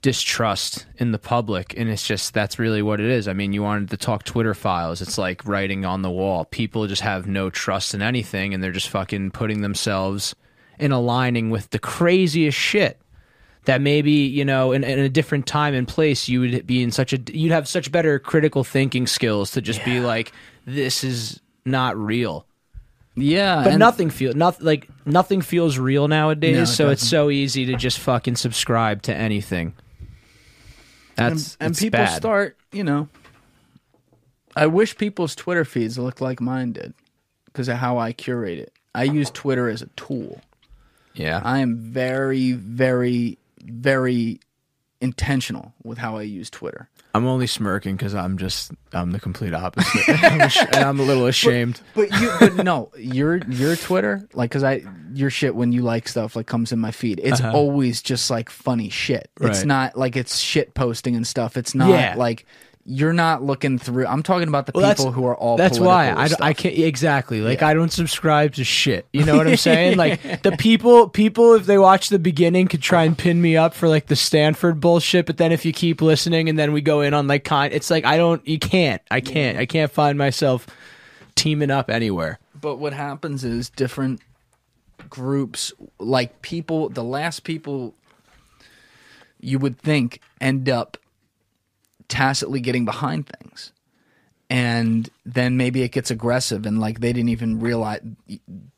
distrust 0.00 0.86
in 0.98 1.10
the 1.10 1.18
public 1.18 1.74
and 1.76 1.90
it's 1.90 2.06
just 2.06 2.34
that's 2.34 2.56
really 2.60 2.82
what 2.82 3.00
it 3.00 3.06
is. 3.06 3.26
I 3.26 3.32
mean, 3.32 3.52
you 3.52 3.64
wanted 3.64 3.90
to 3.90 3.96
talk 3.96 4.22
Twitter 4.22 4.54
files. 4.54 5.02
It's 5.02 5.18
like 5.18 5.44
writing 5.44 5.84
on 5.84 6.02
the 6.02 6.10
wall. 6.10 6.44
People 6.44 6.86
just 6.86 7.02
have 7.02 7.26
no 7.26 7.50
trust 7.50 7.94
in 7.94 8.00
anything 8.00 8.54
and 8.54 8.62
they're 8.62 8.70
just 8.70 8.90
fucking 8.90 9.32
putting 9.32 9.62
themselves 9.62 10.36
in 10.78 10.92
aligning 10.92 11.50
with 11.50 11.70
the 11.70 11.80
craziest 11.80 12.56
shit 12.56 13.00
that 13.66 13.80
maybe 13.80 14.10
you 14.12 14.44
know 14.44 14.72
in, 14.72 14.84
in 14.84 14.98
a 14.98 15.08
different 15.08 15.46
time 15.46 15.74
and 15.74 15.88
place 15.88 16.28
you 16.28 16.40
would 16.40 16.66
be 16.66 16.82
in 16.82 16.90
such 16.90 17.12
a 17.12 17.18
you'd 17.32 17.52
have 17.52 17.66
such 17.68 17.90
better 17.90 18.18
critical 18.18 18.62
thinking 18.64 19.06
skills 19.06 19.50
to 19.52 19.60
just 19.62 19.84
be 19.84 20.00
like 20.00 20.32
this 20.66 21.02
is 21.04 21.40
not 21.64 21.96
real 21.96 22.46
Yeah. 23.16 23.64
but 23.64 23.76
nothing 23.78 24.10
feel 24.10 24.34
nothing 24.34 24.66
like 24.66 24.88
nothing 25.06 25.40
feels 25.40 25.78
real 25.78 26.08
nowadays 26.08 26.56
No, 26.56 26.62
it 26.62 26.66
so 26.66 26.90
it's 26.90 27.06
so 27.08 27.30
easy 27.30 27.64
to 27.66 27.76
just 27.76 27.98
fucking 27.98 28.36
subscribe 28.36 29.02
to 29.02 29.14
anything 29.14 29.74
that's 31.16 31.56
and, 31.60 31.68
and 31.68 31.76
people 31.78 31.98
bad. 32.00 32.16
start, 32.16 32.56
you 32.72 32.82
know. 32.82 33.08
I 34.56 34.66
wish 34.66 34.96
people's 34.96 35.34
Twitter 35.36 35.64
feeds 35.64 35.96
looked 35.96 36.20
like 36.20 36.40
mine 36.40 36.72
did 36.72 36.92
because 37.46 37.68
of 37.68 37.76
how 37.76 37.98
I 37.98 38.12
curate 38.12 38.58
it. 38.58 38.72
I 38.96 39.04
use 39.04 39.30
Twitter 39.30 39.68
as 39.68 39.80
a 39.82 39.86
tool. 39.96 40.40
yeah 41.14 41.40
I 41.44 41.60
am 41.60 41.76
very, 41.76 42.50
very, 42.52 43.38
very 43.64 44.40
intentional 45.00 45.74
with 45.82 45.98
how 45.98 46.16
I 46.16 46.22
use 46.22 46.48
Twitter. 46.48 46.88
i'm 47.14 47.26
only 47.26 47.46
smirking 47.46 47.94
because 47.96 48.14
i'm 48.14 48.38
just 48.38 48.72
i'm 48.92 49.10
the 49.10 49.20
complete 49.20 49.52
opposite 49.52 50.08
I'm 50.08 50.40
ash- 50.40 50.56
and 50.64 50.76
i'm 50.76 50.98
a 50.98 51.02
little 51.02 51.26
ashamed 51.26 51.80
But 51.94 52.10
you, 52.18 52.32
but 52.40 52.64
no, 52.64 52.90
your 52.96 53.36
your 53.48 53.76
Twitter, 53.76 54.26
like, 54.32 54.50
cause 54.50 54.64
I 54.64 54.82
your 55.12 55.30
shit 55.30 55.54
when 55.54 55.72
you 55.72 55.82
like 55.82 56.08
stuff 56.08 56.34
like 56.36 56.46
comes 56.46 56.72
in 56.72 56.78
my 56.78 56.90
feed. 56.90 57.20
It's 57.22 57.40
always 57.42 58.02
just 58.02 58.30
like 58.30 58.48
funny 58.50 58.88
shit. 58.88 59.30
It's 59.40 59.58
Uh-huh. 59.58 59.66
Not 59.66 59.96
like 59.98 60.16
it's 60.16 60.38
shit 60.38 60.74
posting 60.74 61.14
and 61.16 61.26
stuff. 61.26 61.56
It's 61.56 61.74
not 61.74 61.90
Yeah. 61.90 62.14
like 62.16 62.46
you're 62.86 63.14
not 63.14 63.42
looking 63.42 63.78
through. 63.78 64.06
I'm 64.06 64.22
talking 64.22 64.48
about 64.48 64.66
the 64.66 64.72
Well, 64.74 64.94
people 64.94 65.12
who 65.12 65.26
are 65.26 65.36
all. 65.36 65.56
That's 65.56 65.78
why 65.78 66.10
I. 66.10 66.28
I 66.40 66.52
can't 66.52 66.76
exactly 66.76 67.40
like 67.40 67.62
I 67.62 67.72
don't 67.72 67.90
subscribe 67.92 68.54
to 68.54 68.64
shit. 68.64 69.06
You 69.12 69.24
know 69.24 69.36
what 69.36 69.48
I'm 69.48 69.56
saying? 69.70 69.96
like 69.96 70.42
the 70.42 70.52
people 70.52 71.08
people 71.08 71.54
if 71.54 71.66
they 71.66 71.78
watch 71.78 72.10
the 72.10 72.18
beginning 72.18 72.68
could 72.68 72.82
try 72.82 73.04
and 73.04 73.16
pin 73.16 73.40
me 73.40 73.56
up 73.56 73.74
for 73.74 73.88
like 73.88 74.06
the 74.06 74.16
Stanford 74.16 74.80
bullshit, 74.80 75.24
but 75.26 75.38
then 75.38 75.50
if 75.50 75.64
you 75.64 75.72
keep 75.72 76.02
listening 76.02 76.48
and 76.48 76.58
then 76.58 76.72
we 76.72 76.82
go 76.82 77.00
in 77.00 77.14
on 77.14 77.26
like 77.26 77.44
con, 77.44 77.70
it's 77.72 77.90
like 77.90 78.04
I 78.04 78.16
don't. 78.16 78.46
You 78.46 78.58
can't. 78.58 79.00
I 79.10 79.20
can't. 79.20 79.56
I 79.58 79.66
can't 79.66 79.90
find 79.90 80.18
myself 80.18 80.66
teaming 81.34 81.70
up 81.70 81.88
anywhere. 81.90 82.38
But 82.60 82.76
what 82.76 82.92
happens 82.92 83.44
is 83.44 83.70
different 83.70 84.20
groups, 85.08 85.72
like 85.98 86.42
people, 86.42 86.88
the 86.88 87.04
last 87.04 87.44
people 87.44 87.94
you 89.40 89.58
would 89.58 89.78
think 89.78 90.20
end 90.40 90.68
up 90.68 90.96
tacitly 92.14 92.60
getting 92.60 92.84
behind 92.84 93.26
things. 93.26 93.72
And 94.48 95.08
then 95.26 95.56
maybe 95.56 95.82
it 95.82 95.90
gets 95.90 96.10
aggressive 96.10 96.64
and 96.64 96.80
like 96.80 97.00
they 97.00 97.12
didn't 97.12 97.30
even 97.30 97.60
realize 97.60 98.00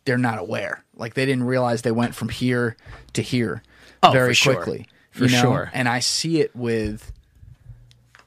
they're 0.04 0.16
not 0.16 0.38
aware. 0.38 0.82
Like 0.94 1.14
they 1.14 1.26
didn't 1.26 1.44
realize 1.44 1.82
they 1.82 1.92
went 1.92 2.14
from 2.14 2.28
here 2.30 2.76
to 3.12 3.22
here 3.22 3.62
Oh, 4.02 4.10
very 4.12 4.30
for 4.30 4.34
sure. 4.34 4.54
quickly. 4.54 4.86
For 5.10 5.24
you 5.24 5.30
know? 5.32 5.42
sure. 5.42 5.70
And 5.74 5.88
I 5.88 5.98
see 6.00 6.40
it 6.40 6.54
with 6.56 7.12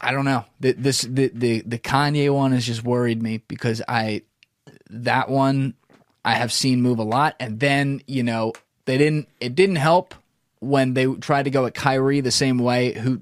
I 0.02 0.12
don't 0.12 0.26
know. 0.26 0.46
The, 0.60 0.74
this 0.74 1.02
the, 1.02 1.32
the 1.34 1.62
the 1.62 1.80
Kanye 1.80 2.34
one 2.34 2.52
has 2.52 2.66
just 2.66 2.84
worried 2.84 3.22
me 3.22 3.42
because 3.48 3.82
I 3.88 4.22
that 4.90 5.30
one 5.30 5.74
I 6.24 6.36
have 6.36 6.54
seen 6.54 6.82
move 6.82 7.00
a 7.00 7.04
lot, 7.04 7.36
and 7.40 7.60
then 7.60 8.02
you 8.08 8.24
know 8.24 8.54
they 8.86 8.98
didn't. 8.98 9.28
It 9.40 9.56
didn't 9.56 9.78
help 9.78 10.14
when 10.60 10.94
they 10.94 11.06
tried 11.06 11.44
to 11.44 11.50
go 11.50 11.66
at 11.66 11.74
Kyrie 11.74 12.22
the 12.22 12.32
same 12.32 12.60
way. 12.60 12.94
Who 12.94 13.22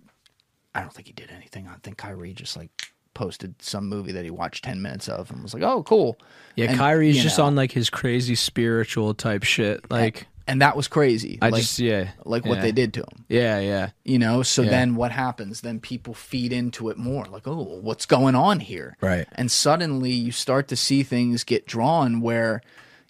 I 0.76 0.82
don't 0.82 0.94
think 0.94 1.08
he 1.08 1.14
did 1.14 1.30
anything. 1.48 1.68
I 1.72 1.78
think 1.82 1.98
Kyrie 1.98 2.34
just 2.34 2.58
like 2.58 2.92
posted 3.14 3.56
some 3.62 3.88
movie 3.88 4.12
that 4.12 4.24
he 4.24 4.32
watched 4.32 4.64
ten 4.64 4.82
minutes 4.82 5.10
of 5.10 5.32
and 5.32 5.42
was 5.42 5.54
like, 5.54 5.64
"Oh, 5.64 5.84
cool." 5.84 6.18
Yeah, 6.56 6.70
And, 6.70 6.78
Kyrie's 6.78 7.22
just 7.22 7.38
know, 7.38 7.46
on 7.46 7.56
like 7.56 7.72
his 7.72 7.90
crazy 7.90 8.36
spiritual 8.36 9.14
type 9.14 9.44
shit. 9.44 9.90
Like 9.90 10.28
and 10.48 10.62
that 10.62 10.78
was 10.78 10.88
crazy. 10.88 11.38
I 11.42 11.50
like, 11.50 11.62
just 11.62 11.80
yeah, 11.80 12.12
like 12.24 12.46
what 12.46 12.62
they 12.62 12.72
did 12.72 12.94
to 12.94 13.02
him. 13.02 13.26
Yeah, 13.28 13.60
yeah. 13.60 13.90
You 14.06 14.18
know, 14.18 14.44
so 14.44 14.62
Yeah. 14.62 14.70
then 14.70 14.96
what 14.96 15.12
happens? 15.12 15.62
Then 15.62 15.80
people 15.80 16.14
feed 16.14 16.54
into 16.54 16.90
it 16.90 16.98
more. 16.98 17.26
Like, 17.26 17.48
oh, 17.48 17.80
what's 17.82 18.06
going 18.06 18.34
on 18.36 18.62
here? 18.62 18.96
Right. 19.02 19.28
And 19.34 19.52
suddenly 19.52 20.12
you 20.12 20.32
start 20.32 20.70
to 20.70 20.78
see 20.78 21.04
things 21.04 21.44
get 21.44 21.68
drawn 21.68 22.22
where, 22.22 22.62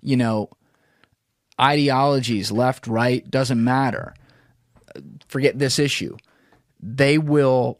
you 0.02 0.18
know, 0.18 0.50
ideologies, 1.62 2.52
left, 2.52 2.88
right, 2.88 3.30
doesn't 3.30 3.64
matter. 3.64 4.16
Forget 5.28 5.60
this 5.60 5.78
issue. 5.78 6.18
They 6.80 7.20
will 7.20 7.80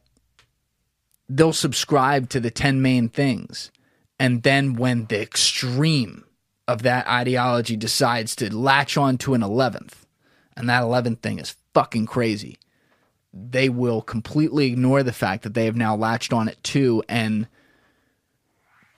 they'll 1.30 1.54
subscribe 1.54 2.30
to 2.30 2.40
the 2.40 2.52
10 2.52 2.82
main 2.82 3.10
things. 3.10 3.72
And 4.20 4.44
then 4.44 4.76
when 4.76 5.06
the 5.06 5.22
extreme 5.22 6.24
of 6.68 6.84
that 6.84 7.08
ideology 7.08 7.76
decides 7.76 8.36
to 8.38 8.56
latch 8.56 8.98
on 8.98 9.18
to 9.20 9.34
an 9.34 9.42
11th, 9.42 9.94
and 10.56 10.70
that 10.70 10.84
11th 10.84 11.20
thing 11.20 11.40
is 11.40 11.56
fucking 11.74 12.08
crazy, 12.08 12.58
they 13.34 13.70
will 13.70 14.02
completely 14.02 14.68
ignore 14.68 15.04
the 15.04 15.14
fact 15.14 15.44
that 15.44 15.54
they 15.54 15.66
have 15.66 15.76
now 15.76 15.96
latched 15.96 16.34
on 16.34 16.48
it 16.48 16.62
too 16.64 17.04
and 17.08 17.48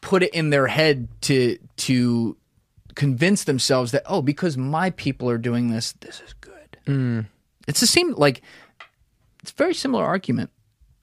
put 0.01 0.23
it 0.23 0.33
in 0.33 0.49
their 0.49 0.67
head 0.67 1.09
to 1.21 1.57
to 1.75 2.37
convince 2.95 3.43
themselves 3.43 3.91
that 3.91 4.03
oh 4.05 4.21
because 4.21 4.55
my 4.57 4.91
people 4.91 5.29
are 5.29 5.37
doing 5.37 5.69
this 5.69 5.93
this 5.99 6.21
is 6.21 6.33
good. 6.39 6.77
Mm. 6.85 7.25
It's 7.67 7.81
the 7.81 7.87
same 7.87 8.13
like 8.13 8.41
it's 9.41 9.51
a 9.51 9.55
very 9.55 9.73
similar 9.73 10.05
argument 10.05 10.51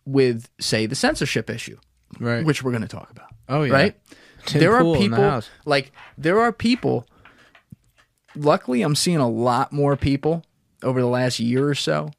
with 0.06 0.48
say 0.60 0.86
the 0.86 0.94
censorship 0.94 1.50
issue 1.50 1.76
Right. 2.20 2.44
which 2.44 2.62
we're 2.62 2.70
going 2.70 2.82
to 2.82 2.88
talk 2.88 3.10
about 3.10 3.26
Oh, 3.48 3.64
yeah. 3.64 3.72
right 3.74 3.96
Tim 4.46 4.60
there 4.60 4.78
Pool 4.80 4.92
are 4.92 4.94
the 4.96 5.00
people 5.02 5.18
house. 5.30 5.50
like 5.64 5.92
there 6.16 6.40
are 6.40 6.52
people. 6.52 7.06
Luckily, 8.34 8.82
I'm 8.82 8.94
seeing 8.94 9.16
a 9.16 9.28
lot 9.28 9.72
more 9.72 9.96
people 9.96 10.44
over 10.82 11.00
the 11.00 11.06
last 11.06 11.40
year 11.40 11.68
or 11.68 11.74
so 11.74 12.10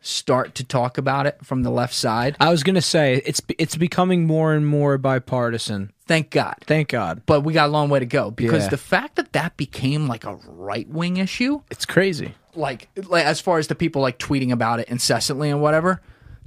start 0.00 0.54
to 0.54 0.62
talk 0.64 0.96
about 0.96 1.26
it 1.26 1.36
from 1.44 1.64
the 1.64 1.70
left 1.70 1.92
side. 1.92 2.36
I 2.38 2.50
was 2.50 2.62
gonna 2.62 2.80
say 2.80 3.20
it's 3.26 3.42
it's 3.58 3.74
becoming 3.76 4.24
more 4.26 4.54
and 4.54 4.64
more 4.66 4.96
bipartisan. 4.96 5.92
Thank 6.06 6.30
God. 6.30 6.54
Thank 6.64 6.88
God. 6.88 7.22
But 7.26 7.40
we 7.42 7.52
got 7.52 7.66
a 7.68 7.72
long 7.72 7.90
way 7.90 7.98
to 7.98 8.06
go 8.06 8.30
because 8.30 8.64
Yeah. 8.64 8.70
the 8.70 8.76
fact 8.78 9.16
that 9.16 9.32
that 9.32 9.56
became 9.56 10.06
like 10.06 10.24
a 10.24 10.36
right 10.46 10.88
wing 10.88 11.16
issue, 11.16 11.60
It's 11.70 11.84
crazy. 11.84 12.34
like, 12.54 12.88
like 13.08 13.24
as 13.26 13.40
far 13.40 13.58
as 13.58 13.66
the 13.66 13.74
people 13.74 14.00
like 14.00 14.18
tweeting 14.18 14.52
about 14.52 14.78
it 14.80 14.88
incessantly 14.88 15.50
and 15.50 15.60
whatever, 15.60 16.00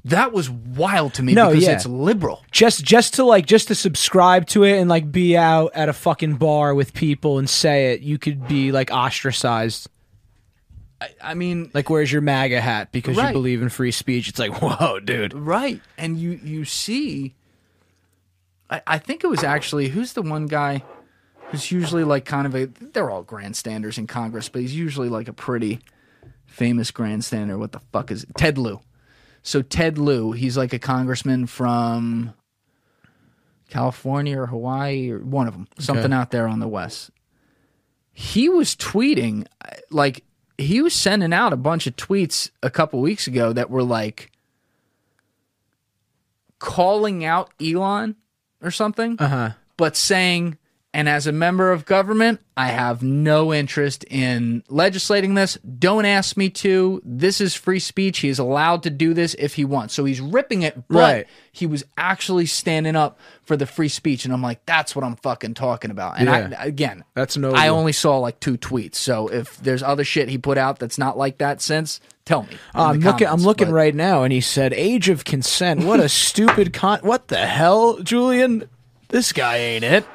that 0.05 0.31
was 0.33 0.49
wild 0.49 1.13
to 1.15 1.23
me 1.23 1.33
No, 1.33 1.49
because 1.49 1.63
yeah. 1.63 1.73
it's 1.73 1.85
liberal. 1.85 2.43
Just 2.51 2.83
just 2.83 3.15
to 3.15 3.23
like 3.23 3.45
just 3.45 3.67
to 3.67 3.75
subscribe 3.75 4.47
to 4.47 4.63
it 4.63 4.79
and 4.79 4.89
like 4.89 5.11
be 5.11 5.37
out 5.37 5.71
at 5.75 5.89
a 5.89 5.93
fucking 5.93 6.35
bar 6.35 6.73
with 6.73 6.93
people 6.93 7.37
and 7.37 7.49
say 7.49 7.93
it, 7.93 8.01
you 8.01 8.17
could 8.17 8.47
be 8.47 8.71
like 8.71 8.91
ostracized. 8.91 9.87
I, 10.99 11.09
I 11.21 11.33
mean, 11.35 11.69
Like 11.73 11.89
where's 11.89 12.11
your 12.11 12.21
MAGA 12.21 12.61
hat 12.61 12.91
because 12.91 13.17
Right. 13.17 13.27
you 13.27 13.33
believe 13.33 13.61
in 13.61 13.69
free 13.69 13.91
speech? 13.91 14.27
It's 14.29 14.39
like, 14.39 14.61
whoa, 14.61 14.99
dude. 14.99 15.33
Right. 15.33 15.81
And 15.97 16.17
you 16.17 16.39
you 16.43 16.65
see 16.65 17.35
I, 18.69 18.81
I 18.87 18.97
think 18.97 19.23
it 19.23 19.27
was 19.27 19.43
actually 19.43 19.89
who's 19.89 20.13
the 20.13 20.21
one 20.23 20.47
guy 20.47 20.83
who's 21.49 21.71
usually 21.71 22.03
like 22.03 22.25
kind 22.25 22.47
of 22.47 22.55
a 22.55 22.65
they're 22.65 23.09
all 23.11 23.23
grandstanders 23.23 23.97
in 23.97 24.07
Congress, 24.07 24.49
but 24.49 24.61
he's 24.61 24.75
usually 24.75 25.09
like 25.09 25.27
a 25.27 25.33
pretty 25.33 25.79
famous 26.47 26.91
grandstander. 26.91 27.57
What 27.59 27.71
the 27.71 27.81
fuck 27.91 28.09
is 28.11 28.23
it? 28.23 28.29
Ted 28.37 28.57
Lieu. 28.57 28.79
So 29.43 29.61
Ted 29.61 29.97
Lieu, 29.97 30.31
he's 30.33 30.55
like 30.57 30.73
a 30.73 30.79
congressman 30.79 31.47
from 31.47 32.33
California 33.69 34.39
or 34.39 34.45
Hawaii 34.47 35.09
or 35.11 35.19
one 35.19 35.47
of 35.47 35.53
them, 35.53 35.67
something 35.79 36.13
out 36.13 36.31
there 36.31 36.47
on 36.47 36.59
the 36.59 36.67
west. 36.67 37.09
He 38.13 38.49
was 38.49 38.75
tweeting 38.75 39.47
like 39.89 40.23
he 40.57 40.81
was 40.81 40.93
sending 40.93 41.33
out 41.33 41.53
a 41.53 41.57
bunch 41.57 41.87
of 41.87 41.95
tweets 41.95 42.51
a 42.61 42.69
couple 42.69 43.01
weeks 43.01 43.25
ago 43.25 43.51
that 43.53 43.69
were 43.71 43.81
like 43.83 44.31
calling 46.59 47.25
out 47.25 47.51
Elon 47.59 48.15
or 48.61 48.69
something, 48.71 49.15
Uh-huh. 49.19 49.51
but 49.77 49.95
saying, 49.97 50.57
and 50.93 51.07
as 51.07 51.25
a 51.25 51.31
member 51.31 51.71
of 51.71 51.85
government, 51.85 52.41
I 52.57 52.67
have 52.67 53.01
no 53.01 53.53
interest 53.53 54.03
in 54.09 54.61
legislating 54.67 55.35
this. 55.35 55.57
Don't 55.79 56.03
ask 56.05 56.35
me 56.35 56.49
to. 56.49 57.01
This 57.05 57.39
is 57.39 57.55
free 57.55 57.79
speech. 57.79 58.19
He 58.19 58.27
is 58.27 58.39
allowed 58.39 58.83
to 58.83 58.89
do 58.89 59.13
this 59.13 59.33
if 59.39 59.53
he 59.55 59.63
wants. 59.63 59.93
So 59.93 60.03
he's 60.03 60.19
ripping 60.19 60.63
it, 60.63 60.75
but 60.89 60.97
Right. 60.99 61.27
he 61.53 61.65
was 61.65 61.85
actually 61.97 62.45
standing 62.45 62.97
up 62.97 63.17
for 63.43 63.55
the 63.55 63.65
free 63.65 63.87
speech. 63.87 64.25
And 64.25 64.33
I'm 64.33 64.41
like, 64.41 64.65
that's 64.65 64.93
what 64.95 65.05
I'm 65.05 65.15
fucking 65.15 65.53
talking 65.53 65.91
about. 65.91 66.17
And 66.17 66.25
Yeah. 66.27 66.57
I, 66.59 66.65
again, 66.65 67.05
That's 67.15 67.37
no. 67.37 67.51
I 67.51 67.69
only 67.69 67.93
saw 67.93 68.17
like 68.17 68.39
two 68.41 68.57
tweets. 68.57 68.95
So 68.95 69.29
if 69.29 69.57
there's 69.57 69.81
other 69.83 70.03
shit 70.03 70.27
he 70.27 70.37
put 70.37 70.57
out 70.57 70.79
that's 70.79 70.97
not 70.97 71.17
like 71.17 71.37
that 71.37 71.61
since, 71.61 72.01
tell 72.25 72.43
me. 72.43 72.49
in 72.51 72.57
I'm 72.73 72.99
looking. 72.99 73.27
I'm 73.27 73.41
looking 73.41 73.67
But- 73.69 73.73
right 73.75 73.95
now, 73.95 74.23
and 74.23 74.33
he 74.33 74.41
said, 74.41 74.73
"Age 74.73 75.07
of 75.07 75.23
consent." 75.23 75.85
What 75.85 76.01
a 76.01 76.09
stupid 76.27 76.73
con. 76.73 76.99
What 77.01 77.29
the 77.29 77.37
hell, 77.45 77.99
Julian? 77.99 78.65
This 79.07 79.31
guy 79.31 79.55
ain't 79.57 79.83
it. 79.85 80.05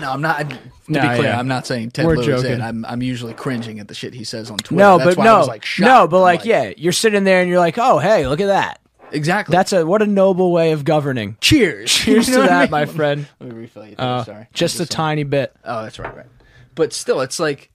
No, 0.00 0.10
I'm 0.12 0.20
not. 0.20 0.50
To 0.50 0.58
No, 0.88 1.00
be 1.00 1.06
clear, 1.16 1.22
yeah. 1.30 1.38
I'm 1.38 1.48
not 1.48 1.66
saying 1.66 1.92
Ted 1.92 2.06
We're 2.06 2.22
joking. 2.22 2.52
it. 2.52 2.60
I'm 2.60 2.84
I'm 2.84 3.02
usually 3.02 3.34
cringing 3.34 3.78
at 3.80 3.88
the 3.88 3.94
shit 3.94 4.12
he 4.14 4.24
says 4.24 4.50
on 4.50 4.58
Twitter. 4.58 4.74
No, 4.82 4.98
That's 4.98 5.10
but 5.10 5.18
why 5.18 5.24
no, 5.24 5.34
I 5.36 5.38
was 5.38 5.48
like, 5.48 5.64
no, 5.78 6.08
but 6.08 6.16
I'm 6.16 6.22
like, 6.22 6.44
yeah, 6.44 6.72
you're 6.76 6.92
sitting 6.92 7.24
there 7.24 7.40
and 7.40 7.48
you're 7.48 7.58
like, 7.60 7.78
"Oh, 7.78 7.98
hey, 7.98 8.26
look 8.26 8.40
at 8.40 8.46
that." 8.46 8.80
exactly. 9.12 9.52
That's 9.52 9.72
a 9.72 9.86
what 9.86 10.02
a 10.02 10.06
noble 10.06 10.50
way 10.52 10.72
of 10.72 10.84
governing. 10.84 11.36
cheers. 11.40 11.92
Cheers 11.94 12.28
You 12.28 12.34
to 12.34 12.40
know 12.40 12.44
I 12.46 12.48
that, 12.48 12.62
mean? 12.62 12.70
my 12.72 12.86
friend. 12.86 13.28
Let 13.40 13.50
me 13.50 13.54
refill 13.56 13.86
you. 13.86 13.94
Uh, 13.96 14.24
sorry, 14.24 14.48
just 14.52 14.80
a 14.80 14.86
tiny 14.86 15.22
bit. 15.22 15.54
Oh, 15.64 15.82
that's 15.84 15.98
right, 16.00 16.16
right. 16.16 16.26
But 16.74 16.92
still, 16.92 17.20
it's 17.20 17.38
like, 17.38 17.70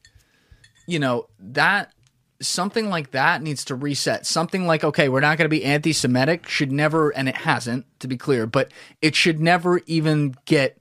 you 0.87 0.99
know, 0.99 1.27
that 1.39 1.93
something 2.41 2.89
like 2.89 3.11
that 3.11 3.41
needs 3.41 3.63
to 3.65 3.75
reset. 3.75 4.25
Something 4.25 4.67
like, 4.67 4.83
okay, 4.83 5.07
we're 5.07 5.19
not 5.21 5.37
going 5.37 5.45
to 5.45 5.49
be 5.49 5.63
anti-Semitic 5.63 6.47
should 6.47 6.71
never, 6.71 7.09
and 7.11 7.29
it 7.29 7.35
hasn't, 7.35 7.85
to 8.01 8.07
be 8.07 8.17
clear, 8.17 8.45
but 8.45 8.71
it 9.01 9.15
should 9.15 9.39
never 9.39 9.79
even 9.87 10.35
get 10.45 10.77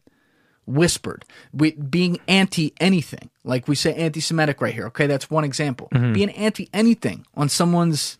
whispered. 0.68 1.24
We, 1.52 1.72
being 1.72 2.20
anti 2.28 2.74
anything, 2.78 3.30
like 3.44 3.66
we 3.66 3.74
say 3.74 3.94
anti-Semitic 3.94 4.60
right 4.60 4.74
here. 4.74 4.86
Okay, 4.88 5.06
that's 5.06 5.30
one 5.30 5.44
example. 5.44 5.88
Mm-hmm. 5.92 6.12
Being 6.12 6.30
anti 6.30 6.68
anything 6.72 7.26
on 7.34 7.48
someone's 7.48 8.18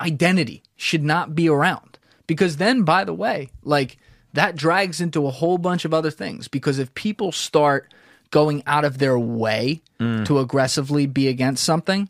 identity 0.00 0.62
should 0.76 1.04
not 1.04 1.34
be 1.34 1.48
around 1.48 1.98
because 2.26 2.56
then 2.56 2.82
by 2.82 3.04
the 3.04 3.14
way 3.14 3.50
like 3.62 3.96
that 4.32 4.56
drags 4.56 5.00
into 5.00 5.26
a 5.26 5.30
whole 5.30 5.58
bunch 5.58 5.84
of 5.84 5.94
other 5.94 6.10
things 6.10 6.48
because 6.48 6.78
if 6.78 6.92
people 6.94 7.30
start 7.30 7.92
going 8.30 8.62
out 8.66 8.84
of 8.84 8.98
their 8.98 9.18
way 9.18 9.80
mm. 10.00 10.24
to 10.26 10.38
aggressively 10.38 11.06
be 11.06 11.28
against 11.28 11.62
something 11.62 12.08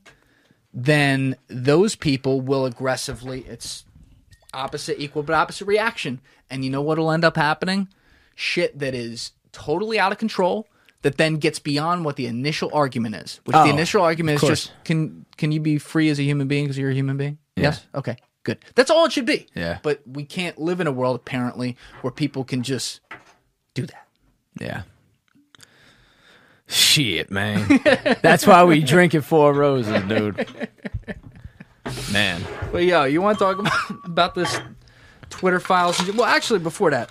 then 0.73 1.37
those 1.49 1.95
people 1.95 2.41
will 2.41 2.65
aggressively 2.65 3.41
it's 3.43 3.85
opposite 4.55 4.99
equal 4.99 5.23
but 5.23 5.35
opposite 5.35 5.67
reaction 5.67 6.21
and 6.49 6.65
you 6.65 6.71
know 6.71 6.83
what'll 6.83 7.11
end 7.11 7.25
up 7.25 7.37
happening 7.37 7.89
shit 8.35 8.79
that 8.79 8.95
is 8.95 9.33
totally 9.53 9.99
out 9.99 10.13
of 10.13 10.19
control 10.19 10.67
that 11.03 11.17
then 11.19 11.37
gets 11.37 11.59
beyond 11.59 12.05
what 12.05 12.17
the 12.17 12.27
initial 12.27 12.71
argument 12.73 13.15
is 13.15 13.41
which 13.45 13.57
Oh, 13.57 13.65
the 13.65 13.71
initial 13.71 14.03
argument 14.03 14.37
is 14.37 14.41
course. 14.41 14.51
just 14.67 14.73
can 14.85 15.27
can 15.37 15.53
you 15.53 15.61
be 15.61 15.79
free 15.79 16.09
as 16.09 16.19
a 16.19 16.23
human 16.23 16.49
being 16.49 16.65
because 16.65 16.79
you're 16.79 16.91
a 16.91 16.95
human 16.95 17.17
being 17.17 17.39
yes 17.57 17.87
okay 17.95 18.17
good 18.43 18.59
that's 18.75 18.91
all 18.91 19.05
it 19.05 19.13
should 19.13 19.27
be 19.27 19.47
Yeah. 19.55 19.79
but 19.83 20.01
we 20.07 20.25
can't 20.25 20.59
live 20.59 20.81
in 20.81 20.87
a 20.87 20.93
world 20.93 21.17
apparently 21.17 21.77
where 22.03 22.11
people 22.11 22.43
can 22.45 22.63
just 22.63 23.01
do 23.75 23.87
that 23.87 24.07
Yeah. 24.61 24.83
Shit, 26.67 27.31
man. 27.31 27.81
That's 28.23 28.47
why 28.47 28.65
we 28.65 28.81
drink 28.83 29.15
it 29.15 29.21
four 29.21 29.53
roses, 29.53 30.03
dude. 30.05 30.49
Man. 32.11 32.43
But 32.73 32.85
yo, 32.85 33.05
you 33.05 33.21
want 33.21 33.39
to 33.39 33.45
talk 33.45 33.59
about, 33.59 34.05
about 34.07 34.35
this 34.35 34.59
Twitter 35.29 35.61
files? 35.61 36.01
Well, 36.13 36.25
actually, 36.25 36.61
before 36.61 36.91
that, 36.91 37.11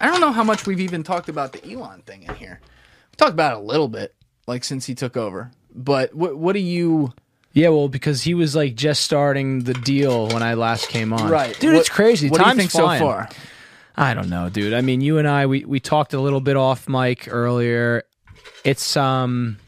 I 0.00 0.06
don't 0.08 0.20
know 0.20 0.32
how 0.32 0.44
much 0.44 0.66
we've 0.66 0.80
even 0.80 1.02
talked 1.02 1.28
about 1.28 1.52
the 1.52 1.72
Elon 1.72 2.02
thing 2.02 2.22
in 2.24 2.34
here. 2.34 2.60
We 3.12 3.16
talked 3.16 3.32
about 3.32 3.52
it 3.56 3.58
a 3.58 3.66
little 3.66 3.88
bit, 3.88 4.14
like 4.46 4.64
since 4.64 4.86
he 4.86 4.94
took 4.94 5.16
over. 5.16 5.50
But 5.74 6.14
what 6.14 6.36
what 6.36 6.52
do 6.54 6.60
you? 6.60 7.12
Yeah, 7.52 7.68
well, 7.68 7.88
because 7.88 8.22
he 8.22 8.34
was 8.34 8.56
like 8.56 8.74
just 8.74 9.02
starting 9.02 9.60
the 9.60 9.74
deal 9.74 10.26
when 10.28 10.42
I 10.42 10.54
last 10.54 10.88
came 10.88 11.12
on. 11.12 11.30
Right, 11.30 11.58
dude. 11.58 11.74
What- 11.74 11.80
it's 11.80 11.88
crazy. 11.88 12.28
What 12.28 12.38
Time's 12.38 12.56
do 12.56 12.62
you 12.62 12.68
think 12.68 12.70
flying. 12.72 13.00
so 13.00 13.06
far? 13.06 13.28
I 13.96 14.12
don't 14.14 14.28
know, 14.28 14.48
dude. 14.50 14.74
I 14.74 14.80
mean, 14.80 15.00
you 15.00 15.18
and 15.18 15.28
I 15.28 15.46
we 15.46 15.64
we 15.64 15.78
talked 15.78 16.14
a 16.14 16.20
little 16.20 16.40
bit 16.40 16.56
off 16.56 16.88
mic 16.88 17.28
earlier. 17.30 18.02
It's 18.64 18.96
um 18.96 19.58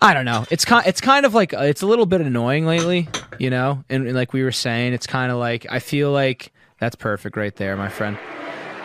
I 0.00 0.14
don't 0.14 0.24
know. 0.24 0.44
It's 0.50 0.64
kind 0.64 0.86
it's 0.86 1.00
kind 1.00 1.24
of 1.24 1.34
like 1.34 1.54
uh, 1.54 1.58
it's 1.58 1.82
a 1.82 1.86
little 1.86 2.06
bit 2.06 2.20
annoying 2.20 2.66
lately, 2.66 3.08
you 3.38 3.50
know? 3.50 3.84
And, 3.88 4.06
and 4.06 4.16
like 4.16 4.32
we 4.32 4.42
were 4.42 4.52
saying, 4.52 4.92
it's 4.92 5.06
kind 5.06 5.30
of 5.30 5.38
like 5.38 5.66
I 5.70 5.78
feel 5.78 6.10
like 6.10 6.52
that's 6.80 6.96
perfect 6.96 7.36
right 7.36 7.54
there, 7.54 7.76
my 7.76 7.88
friend. 7.88 8.18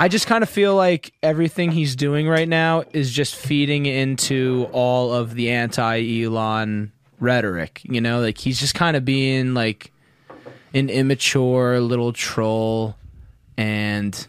I 0.03 0.09
just 0.09 0.27
kind 0.27 0.43
of 0.43 0.49
feel 0.49 0.75
like 0.75 1.13
everything 1.23 1.71
he's 1.71 1.95
doing 1.95 2.27
right 2.27 2.49
now 2.49 2.83
is 2.91 3.09
just 3.09 3.37
feeding 3.37 3.85
into 3.85 4.67
all 4.73 5.13
of 5.13 5.33
the 5.33 5.51
anti-Elon 5.51 6.91
rhetoric, 7.21 7.79
you 7.85 8.01
know? 8.01 8.19
Like 8.19 8.37
he's 8.37 8.59
just 8.59 8.75
kind 8.75 8.97
of 8.97 9.05
being 9.05 9.53
like 9.53 9.93
an 10.73 10.89
immature 10.89 11.79
little 11.79 12.11
troll 12.11 12.97
and 13.55 14.27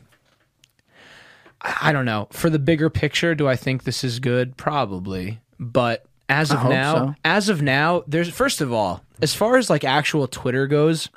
I 1.60 1.88
I 1.88 1.92
don't 1.92 2.04
know. 2.04 2.28
For 2.30 2.50
the 2.50 2.60
bigger 2.60 2.88
picture, 2.88 3.34
do 3.34 3.48
I 3.48 3.56
think 3.56 3.82
this 3.82 4.04
is 4.04 4.20
good? 4.20 4.56
Probably. 4.56 5.40
But 5.58 6.06
as 6.28 6.52
of 6.52 6.62
now, 6.68 6.94
so. 6.94 7.14
as 7.24 7.48
of 7.48 7.62
now, 7.62 8.04
there's 8.06 8.28
first 8.28 8.60
of 8.60 8.72
all, 8.72 9.02
as 9.20 9.34
far 9.34 9.56
as 9.56 9.70
like 9.70 9.82
actual 9.82 10.28
Twitter 10.28 10.68
goes, 10.68 11.08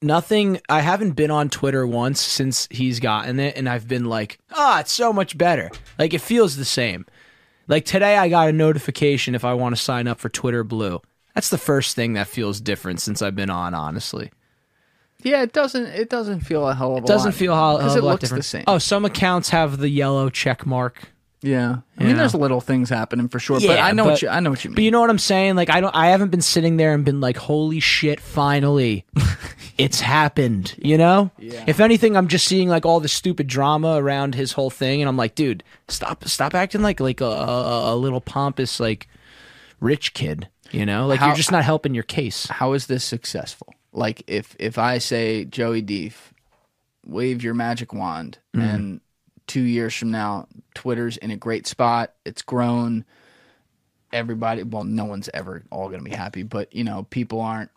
nothing 0.00 0.60
I 0.68 0.80
haven't 0.80 1.12
been 1.12 1.30
on 1.30 1.48
Twitter 1.48 1.86
once 1.86 2.20
since 2.20 2.68
he's 2.70 3.00
gotten 3.00 3.40
it 3.40 3.56
and 3.56 3.68
I've 3.68 3.88
been 3.88 4.04
like, 4.04 4.38
"Ah, 4.52 4.80
it's 4.80 4.92
so 4.92 5.12
much 5.12 5.36
better." 5.36 5.70
Like 5.98 6.14
it 6.14 6.20
feels 6.20 6.56
the 6.56 6.64
same. 6.64 7.06
Like 7.68 7.84
today 7.84 8.16
I 8.16 8.28
got 8.28 8.48
a 8.48 8.52
notification 8.52 9.34
if 9.34 9.44
I 9.44 9.54
want 9.54 9.74
to 9.76 9.80
sign 9.80 10.08
up 10.08 10.18
for 10.20 10.28
Twitter 10.28 10.64
Blue. 10.64 11.00
That's 11.34 11.48
the 11.48 11.58
first 11.58 11.96
thing 11.96 12.12
that 12.14 12.26
feels 12.26 12.60
different 12.60 13.00
since 13.00 13.22
I've 13.22 13.34
been 13.36 13.48
on, 13.50 13.72
honestly. 13.74 14.30
Yeah, 15.22 15.42
it 15.42 15.52
doesn't. 15.52 15.86
It 15.86 16.10
doesn't 16.10 16.40
feel 16.40 16.68
a 16.68 16.74
hell 16.74 16.96
of 16.96 17.04
a. 17.04 17.06
It 17.06 17.06
doesn't 17.06 17.30
lot. 17.30 17.34
feel 17.38 17.52
because 17.54 17.92
how 17.92 17.98
it 17.98 18.02
a 18.02 18.04
lot 18.04 18.10
looks 18.12 18.20
different. 18.22 18.42
the 18.42 18.48
same. 18.48 18.64
Oh, 18.66 18.78
some 18.78 19.04
accounts 19.04 19.50
have 19.50 19.78
the 19.78 19.88
yellow 19.88 20.28
check 20.28 20.66
mark. 20.66 21.12
yeah. 21.42 21.76
I 21.96 22.04
mean, 22.04 22.16
there's 22.16 22.34
little 22.34 22.60
things 22.60 22.90
happening 22.90 23.28
for 23.28 23.38
sure. 23.38 23.60
but 23.60 23.78
I 23.78 23.92
know 23.92 24.04
what 24.04 24.20
you. 24.20 24.28
I 24.28 24.40
know 24.40 24.50
what 24.50 24.64
you 24.64 24.70
mean. 24.70 24.74
But 24.74 24.82
you 24.84 24.90
know 24.90 25.00
what 25.00 25.10
I'm 25.10 25.18
saying? 25.18 25.54
Like 25.54 25.70
I 25.70 25.80
don't. 25.80 25.94
I 25.94 26.08
haven't 26.08 26.30
been 26.30 26.42
sitting 26.42 26.76
there 26.76 26.92
and 26.92 27.04
been 27.04 27.20
like, 27.20 27.36
"Holy 27.36 27.78
shit! 27.78 28.18
Finally, 28.20 29.06
it's 29.78 30.00
happened." 30.00 30.74
You 30.78 30.98
know? 30.98 31.30
Yeah. 31.38 31.64
If 31.66 31.80
anything, 31.80 32.16
I'm 32.16 32.28
just 32.28 32.46
seeing 32.46 32.68
like 32.68 32.84
all 32.86 33.00
the 33.00 33.08
stupid 33.08 33.46
drama 33.46 33.96
around 33.96 34.34
his 34.34 34.52
whole 34.52 34.70
thing, 34.70 35.00
and 35.02 35.08
I'm 35.08 35.16
like, 35.16 35.34
dude, 35.34 35.62
stop, 35.88 36.24
stop 36.28 36.54
acting 36.54 36.82
like 36.82 37.00
like 37.00 37.20
a, 37.20 37.24
a, 37.26 37.94
a 37.94 37.96
little 37.96 38.20
pompous 38.20 38.78
like 38.80 39.08
rich 39.80 40.14
kid. 40.14 40.48
You 40.70 40.86
know, 40.86 41.06
like 41.06 41.20
How- 41.20 41.26
you're 41.28 41.36
just 41.36 41.52
not 41.52 41.64
helping 41.64 41.92
your 41.94 42.02
case. 42.04 42.46
how 42.46 42.72
is 42.72 42.86
this 42.86 43.04
successful? 43.04 43.74
Like 43.92 44.22
if 44.26 44.56
if 44.58 44.78
I 44.78 44.98
say 44.98 45.44
Joey 45.44 45.82
Deef, 45.82 46.32
wave 47.04 47.42
your 47.42 47.54
magic 47.54 47.92
wand, 47.92 48.38
Mm-hmm. 48.56 48.66
and 48.74 49.00
two 49.46 49.60
years 49.60 49.94
from 49.94 50.10
now, 50.10 50.46
Twitter's 50.74 51.16
in 51.18 51.30
a 51.30 51.36
great 51.36 51.66
spot. 51.66 52.14
It's 52.24 52.40
grown. 52.42 53.04
Everybody, 54.12 54.62
well, 54.62 54.84
no 54.84 55.04
one's 55.06 55.30
ever 55.32 55.62
all 55.70 55.88
going 55.88 56.04
to 56.04 56.08
be 56.08 56.14
happy, 56.14 56.42
but 56.42 56.74
you 56.74 56.84
know, 56.84 57.06
people 57.10 57.40
aren't 57.40 57.70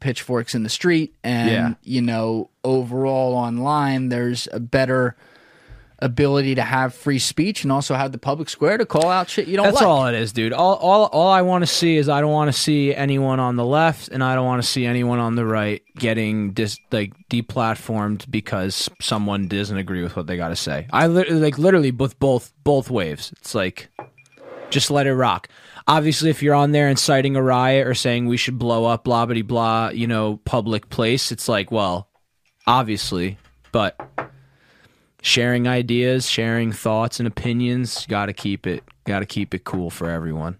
pitchforks 0.00 0.54
in 0.54 0.62
the 0.62 0.68
street, 0.68 1.14
and 1.24 1.50
Yeah. 1.50 1.74
you 1.82 2.02
know, 2.02 2.50
overall 2.64 3.34
online, 3.34 4.08
there's 4.08 4.46
a 4.52 4.60
better 4.60 5.16
ability 6.00 6.54
to 6.54 6.62
have 6.62 6.94
free 6.94 7.18
speech 7.18 7.64
and 7.64 7.72
also 7.72 7.92
have 7.96 8.12
the 8.12 8.18
public 8.18 8.48
square 8.48 8.78
to 8.78 8.86
call 8.86 9.08
out 9.10 9.28
shit 9.28 9.48
you 9.48 9.56
don't 9.56 9.64
That's 9.64 9.78
like. 9.78 9.86
all 9.86 10.06
it 10.06 10.14
is, 10.14 10.32
dude. 10.32 10.52
All 10.52 10.74
all 10.76 11.06
all 11.06 11.28
I 11.28 11.42
want 11.42 11.62
to 11.62 11.66
see 11.66 11.96
is 11.96 12.08
I 12.08 12.20
don't 12.20 12.30
want 12.30 12.52
to 12.52 12.56
see 12.56 12.94
anyone 12.94 13.40
on 13.40 13.56
the 13.56 13.64
left 13.64 14.06
and 14.06 14.22
I 14.22 14.36
don't 14.36 14.46
want 14.46 14.62
to 14.62 14.68
see 14.68 14.86
anyone 14.86 15.18
on 15.18 15.34
the 15.34 15.44
right 15.44 15.82
getting 15.96 16.52
dis 16.52 16.78
like 16.92 17.14
deplatformed 17.28 18.30
because 18.30 18.88
someone 19.00 19.48
doesn't 19.48 19.76
agree 19.76 20.04
with 20.04 20.14
what 20.14 20.28
they 20.28 20.36
got 20.36 20.50
to 20.50 20.56
say. 20.56 20.86
I 20.92 21.08
li- 21.08 21.28
like 21.30 21.58
literally 21.58 21.90
both 21.90 22.16
both 22.20 22.52
both 22.62 22.90
waves. 22.90 23.32
It's 23.40 23.56
like 23.56 23.88
just 24.70 24.92
let 24.92 25.08
it 25.08 25.14
rock. 25.14 25.48
Obviously, 25.88 26.28
if 26.28 26.42
you're 26.42 26.54
on 26.54 26.72
there 26.72 26.88
inciting 26.88 27.34
a 27.34 27.42
riot 27.42 27.86
or 27.86 27.94
saying 27.94 28.26
we 28.26 28.36
should 28.36 28.58
blow 28.58 28.84
up 28.84 29.04
blah 29.04 29.24
blah 29.26 29.42
blah, 29.42 29.88
you 29.88 30.06
know, 30.06 30.38
public 30.44 30.90
place, 30.90 31.32
it's 31.32 31.48
like, 31.48 31.72
well, 31.72 32.08
obviously, 32.66 33.38
but 33.72 33.98
sharing 35.22 35.66
ideas, 35.66 36.28
sharing 36.28 36.72
thoughts 36.72 37.18
and 37.18 37.26
opinions, 37.26 38.06
got 38.06 38.26
to 38.26 38.32
keep 38.32 38.66
it 38.66 38.84
got 39.04 39.20
to 39.20 39.26
keep 39.26 39.54
it 39.54 39.64
cool 39.64 39.90
for 39.90 40.10
everyone. 40.10 40.58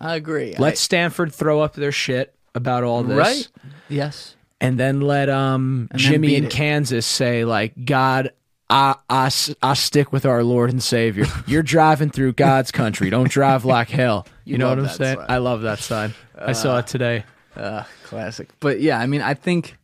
I 0.00 0.16
agree. 0.16 0.56
Let 0.58 0.76
Stanford 0.78 1.32
throw 1.32 1.60
up 1.60 1.74
their 1.74 1.92
shit 1.92 2.34
about 2.54 2.82
all 2.82 3.04
this. 3.04 3.16
right? 3.16 3.48
Yes. 3.88 4.34
And 4.60 4.78
then 4.78 5.00
let 5.00 5.28
um 5.28 5.88
then 5.92 5.98
Jimmy 5.98 6.34
in. 6.34 6.48
Kansas 6.48 7.06
say 7.06 7.44
like 7.44 7.72
God 7.84 8.32
I, 8.72 8.96
I, 9.10 9.30
I 9.62 9.74
stick 9.74 10.12
with 10.12 10.24
our 10.24 10.42
Lord 10.42 10.70
and 10.70 10.82
Savior. 10.82 11.26
You're 11.46 11.62
driving 11.62 12.08
through 12.10 12.32
God's 12.32 12.70
country. 12.72 13.10
Don't 13.10 13.28
drive 13.30 13.64
like 13.64 13.90
hell. 13.90 14.26
You, 14.44 14.52
You 14.52 14.58
know 14.58 14.70
what 14.70 14.78
I'm 14.80 14.88
saying? 14.88 15.18
sign. 15.18 15.26
I 15.28 15.36
love 15.38 15.60
that 15.62 15.78
sign. 15.78 16.14
I 16.36 16.52
saw 16.52 16.78
it 16.78 16.88
today. 16.88 17.22
Uh, 17.54 17.84
classic. 18.04 18.48
But 18.58 18.80
yeah, 18.80 18.98
I 18.98 19.06
mean, 19.06 19.22
I 19.22 19.34
think 19.34 19.76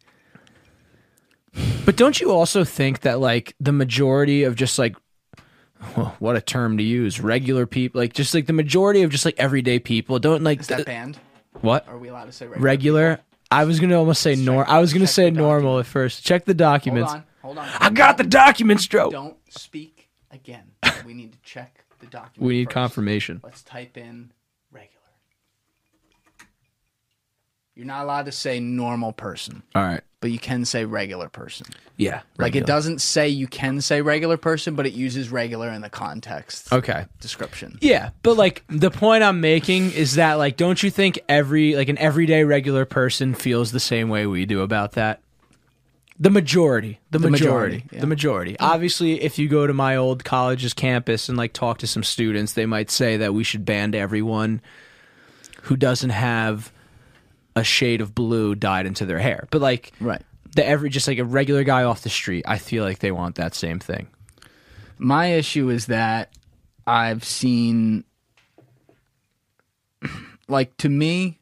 But 1.84 1.96
don't 1.96 2.20
you 2.20 2.32
also 2.32 2.64
think 2.64 3.00
that 3.02 3.20
like 3.20 3.54
the 3.60 3.70
majority 3.72 4.42
of 4.42 4.56
just 4.56 4.78
like 4.78 4.96
well, 5.96 6.16
what 6.18 6.34
a 6.34 6.40
term 6.40 6.76
to 6.78 6.82
use, 6.82 7.20
regular 7.20 7.66
people, 7.66 8.00
like 8.00 8.14
just 8.14 8.34
like 8.34 8.46
the 8.46 8.52
majority 8.52 9.02
of 9.02 9.10
just 9.12 9.24
like 9.24 9.36
everyday 9.38 9.78
people 9.78 10.18
don't 10.18 10.42
like 10.42 10.58
is 10.60 10.66
that 10.68 10.76
th- 10.76 10.86
banned? 10.86 11.18
what 11.60 11.86
Are 11.86 11.98
we 11.98 12.08
allowed 12.08 12.24
to 12.24 12.32
say 12.32 12.46
regular? 12.46 12.64
regular. 12.64 13.20
I 13.52 13.64
was 13.64 13.78
gonna 13.78 13.96
almost 13.96 14.20
say 14.22 14.34
nor. 14.34 14.68
I 14.68 14.80
was 14.80 14.92
gonna 14.92 15.04
check 15.06 15.14
say 15.14 15.30
normal 15.30 15.78
at 15.78 15.86
first. 15.86 16.24
Check 16.24 16.46
the 16.46 16.54
documents. 16.54 17.12
On. 17.42 17.42
Hold 17.42 17.58
on. 17.58 17.68
I 17.80 17.90
got 17.90 18.16
the 18.18 18.24
documents, 18.24 18.86
Joe. 18.86 19.10
Don't 19.10 19.36
speak 19.50 20.08
again. 20.30 20.72
We 21.06 21.14
need 21.14 21.32
to 21.32 21.38
check 21.42 21.84
the 22.00 22.06
document. 22.06 22.46
We 22.46 22.54
need 22.58 22.64
first. 22.66 22.74
confirmation. 22.74 23.40
Let's 23.42 23.62
type 23.62 23.96
in 23.96 24.32
regular. 24.70 24.98
You're 27.74 27.86
not 27.86 28.02
allowed 28.02 28.26
to 28.26 28.32
say 28.32 28.58
normal 28.58 29.12
person, 29.12 29.62
All 29.74 29.82
right. 29.84 30.00
but 30.20 30.30
you 30.32 30.38
can 30.40 30.64
say 30.64 30.84
regular 30.84 31.28
person. 31.28 31.66
Yeah. 31.96 32.22
Like 32.36 32.56
it 32.56 32.66
doesn't 32.66 33.00
say 33.00 33.28
you 33.28 33.46
can 33.46 33.80
say 33.80 34.02
regular 34.02 34.36
person, 34.36 34.74
but 34.74 34.84
it 34.86 34.92
uses 34.92 35.30
regular 35.30 35.70
in 35.70 35.80
the 35.80 35.88
context 35.88 36.72
Okay. 36.72 37.06
description. 37.20 37.78
Yeah, 37.80 38.10
but 38.22 38.36
like 38.36 38.64
the 38.68 38.90
point 38.90 39.22
I'm 39.22 39.40
making 39.40 39.92
is 39.92 40.16
that 40.16 40.34
like 40.34 40.56
don't 40.56 40.82
you 40.82 40.90
think 40.90 41.20
every 41.28 41.76
like 41.76 41.88
an 41.88 41.98
everyday 41.98 42.42
regular 42.44 42.84
person 42.84 43.32
feels 43.34 43.70
the 43.70 43.80
same 43.80 44.08
way 44.08 44.26
we 44.26 44.44
do 44.44 44.60
about 44.62 44.92
that? 44.92 45.22
The 46.20 46.30
majority, 46.30 46.98
the, 47.12 47.18
The 47.20 47.30
majority, 47.30 47.76
majority, 47.76 47.88
yeah. 47.92 48.00
the 48.00 48.06
majority. 48.08 48.56
Obviously, 48.58 49.22
if 49.22 49.38
you 49.38 49.48
go 49.48 49.66
to 49.68 49.72
my 49.72 49.94
old 49.96 50.24
college's 50.24 50.74
campus 50.74 51.28
and 51.28 51.38
like 51.38 51.52
talk 51.52 51.78
to 51.78 51.86
some 51.86 52.02
students, 52.02 52.54
they 52.54 52.66
might 52.66 52.90
say 52.90 53.18
that 53.18 53.34
we 53.34 53.44
should 53.44 53.64
ban 53.64 53.94
everyone 53.94 54.60
who 55.62 55.76
doesn't 55.76 56.10
have 56.10 56.72
a 57.54 57.62
shade 57.62 58.00
of 58.00 58.14
blue 58.16 58.54
dyed 58.56 58.84
into 58.86 59.06
their 59.06 59.18
hair. 59.20 59.46
But 59.50 59.60
like 59.60 59.92
Right. 60.00 60.22
the 60.56 60.66
every 60.66 60.90
just 60.90 61.06
like 61.06 61.18
a 61.18 61.24
regular 61.24 61.62
guy 61.62 61.84
off 61.84 62.02
the 62.02 62.08
street, 62.10 62.44
I 62.48 62.58
feel 62.58 62.82
like 62.82 62.98
they 62.98 63.12
want 63.12 63.36
that 63.36 63.54
same 63.54 63.78
thing. 63.78 64.08
My 64.98 65.26
issue 65.28 65.68
is 65.70 65.86
that 65.86 66.32
I've 66.84 67.22
seen, 67.22 68.02
like, 70.48 70.76
to 70.78 70.88
me, 70.88 71.38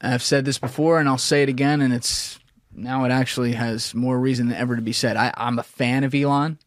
I've 0.00 0.22
said 0.22 0.44
this 0.44 0.58
before 0.58 0.98
and 0.98 1.08
I'll 1.08 1.18
say 1.18 1.42
it 1.44 1.48
again, 1.48 1.80
and 1.80 1.92
it's 1.94 2.38
now 2.74 3.04
it 3.04 3.10
actually 3.10 3.52
has 3.52 3.94
more 3.94 4.18
reason 4.18 4.48
than 4.48 4.56
ever 4.56 4.76
to 4.76 4.82
be 4.82 4.92
said. 4.92 5.16
I, 5.16 5.32
I'm 5.36 5.58
a 5.58 5.62
fan 5.62 6.04
of 6.04 6.14
Elon. 6.14 6.58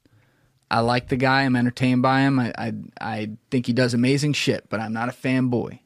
I 0.70 0.80
like 0.80 1.08
the 1.10 1.16
guy. 1.18 1.44
I'm 1.44 1.56
entertained 1.56 2.02
by 2.02 2.22
him. 2.22 2.40
I, 2.40 2.54
I 2.58 2.74
I 3.00 3.30
think 3.52 3.68
he 3.68 3.74
does 3.74 3.94
amazing 3.94 4.34
shit, 4.34 4.68
but 4.70 4.80
I'm 4.80 4.94
not 4.94 5.10
a 5.10 5.12
fanboy. 5.12 5.80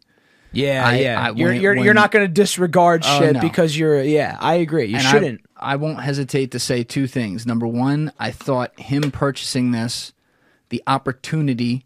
Yeah, 0.51 0.87
I- 0.87 0.99
yeah. 0.99 1.21
I- 1.21 1.31
you're 1.31 1.53
you're, 1.53 1.75
when- 1.75 1.83
you're 1.85 1.93
not 1.93 2.11
going 2.11 2.25
to 2.25 2.31
disregard 2.33 3.03
Oh, 3.05 3.19
shit 3.19 3.33
no. 3.33 3.41
because 3.41 3.77
you're. 3.77 4.01
Yeah, 4.01 4.37
I 4.39 4.55
agree. 4.55 4.85
You 4.85 4.95
And 4.95 5.03
shouldn't. 5.05 5.41
I, 5.55 5.75
won't 5.75 5.99
hesitate 6.01 6.51
to 6.51 6.59
say 6.59 6.83
two 6.83 7.05
things. 7.07 7.45
Number 7.45 7.67
one, 7.67 8.13
I 8.17 8.31
thought 8.31 8.79
him 8.79 9.11
purchasing 9.11 9.71
this, 9.71 10.13
the 10.69 10.81
opportunity 10.87 11.85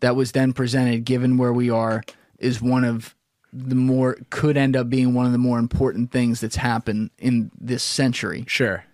that 0.00 0.14
was 0.14 0.30
then 0.32 0.52
presented, 0.52 1.04
given 1.04 1.36
where 1.36 1.52
we 1.52 1.68
are, 1.70 2.02
is 2.38 2.62
one 2.62 2.84
of 2.84 3.14
the 3.52 3.74
more 3.74 4.18
could 4.30 4.56
end 4.56 4.76
up 4.76 4.90
being 4.90 5.14
one 5.14 5.26
of 5.26 5.32
the 5.32 5.38
more 5.38 5.58
important 5.58 6.10
things 6.10 6.40
that's 6.40 6.56
happened 6.56 7.10
in 7.18 7.50
this 7.58 7.82
century. 7.82 8.44
sure. 8.46 8.84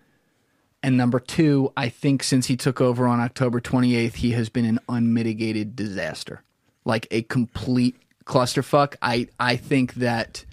And 0.83 0.97
number 0.99 1.19
two, 1.19 1.73
I 1.79 1.89
think 1.89 2.23
since 2.23 2.47
he 2.47 2.59
took 2.59 2.79
over 2.79 3.07
on 3.07 3.19
October 3.19 3.59
28th, 3.59 4.17
he 4.17 4.33
has 4.33 4.51
been 4.51 4.67
an 4.67 4.79
unmitigated 4.87 5.75
disaster, 5.75 6.43
like 6.85 7.07
a 7.11 7.23
complete 7.23 7.97
clusterfuck. 8.27 8.97
I 9.01 9.29
I 9.41 9.57
think 9.57 9.95
that 9.95 10.45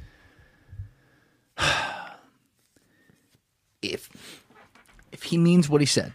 if 3.81 4.09
if 5.11 5.23
he 5.23 5.37
means 5.37 5.67
what 5.67 5.81
he 5.81 5.85
said, 5.85 6.13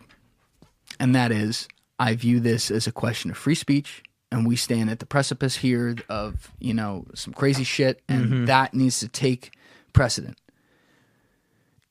and 0.98 1.14
that 1.14 1.30
is, 1.30 1.68
I 1.98 2.14
view 2.14 2.40
this 2.40 2.70
as 2.70 2.86
a 2.86 2.92
question 2.92 3.30
of 3.30 3.36
free 3.36 3.54
speech, 3.54 4.02
and 4.30 4.46
we 4.46 4.56
stand 4.56 4.90
at 4.90 4.98
the 4.98 5.06
precipice 5.06 5.56
here 5.56 5.96
of 6.08 6.50
you 6.58 6.74
know 6.74 7.06
some 7.14 7.32
crazy 7.32 7.64
shit, 7.64 8.02
and 8.08 8.24
mm-hmm. 8.24 8.44
that 8.46 8.74
needs 8.74 9.00
to 9.00 9.08
take 9.08 9.52
precedent. 9.92 10.38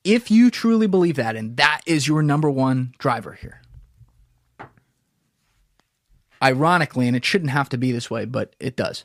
If 0.04 0.30
you 0.30 0.50
truly 0.50 0.86
believe 0.86 1.16
that 1.16 1.34
and 1.34 1.56
that 1.56 1.80
is 1.84 2.06
your 2.06 2.22
number 2.22 2.48
one 2.48 2.94
driver 2.98 3.32
here. 3.32 3.60
Ironically 6.40 7.08
and 7.08 7.16
it 7.16 7.24
shouldn't 7.24 7.50
have 7.50 7.68
to 7.70 7.78
be 7.78 7.90
this 7.90 8.08
way 8.08 8.24
but 8.24 8.54
it 8.60 8.76
does. 8.76 9.04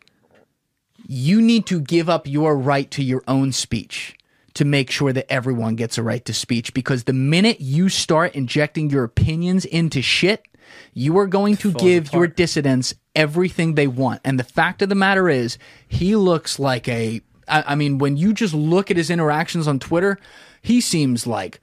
You 1.07 1.41
need 1.41 1.65
to 1.67 1.81
give 1.81 2.07
up 2.07 2.27
your 2.27 2.55
right 2.55 2.91
to 2.91 3.03
your 3.03 3.23
own 3.27 3.51
speech 3.51 4.15
to 4.53 4.63
make 4.63 4.91
sure 4.91 5.11
that 5.11 5.31
everyone 5.31 5.75
gets 5.75 5.97
a 5.97 6.03
right 6.03 6.23
to 6.25 6.33
speech 6.35 6.73
because 6.73 7.05
the 7.05 7.13
minute 7.13 7.59
you 7.59 7.89
start 7.89 8.35
injecting 8.35 8.91
your 8.91 9.03
opinions 9.03 9.65
into 9.65 10.03
shit 10.03 10.45
you 10.93 11.17
are 11.17 11.27
going 11.27 11.57
to 11.57 11.71
give 11.73 12.11
your 12.13 12.27
dissidents 12.27 12.93
everything 13.15 13.75
they 13.75 13.87
want 13.87 14.21
and 14.23 14.39
the 14.39 14.43
fact 14.43 14.81
of 14.81 14.89
the 14.89 14.95
matter 14.95 15.29
is 15.29 15.57
he 15.87 16.15
looks 16.15 16.59
like 16.59 16.87
a 16.87 17.21
I, 17.47 17.63
I 17.67 17.75
mean 17.75 17.97
when 17.97 18.17
you 18.17 18.33
just 18.33 18.53
look 18.53 18.89
at 18.91 18.97
his 18.97 19.09
interactions 19.09 19.67
on 19.67 19.79
twitter 19.79 20.17
he 20.61 20.79
seems 20.81 21.27
like 21.27 21.59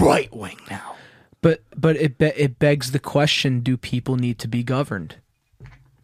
right 0.00 0.34
wing 0.34 0.58
now 0.70 0.96
But 1.40 1.62
but 1.76 1.96
it 1.96 2.18
be- 2.18 2.26
it 2.36 2.58
begs 2.60 2.92
the 2.92 3.00
question: 3.00 3.60
Do 3.60 3.76
people 3.76 4.16
need 4.16 4.38
to 4.38 4.48
be 4.48 4.62
governed? 4.62 5.16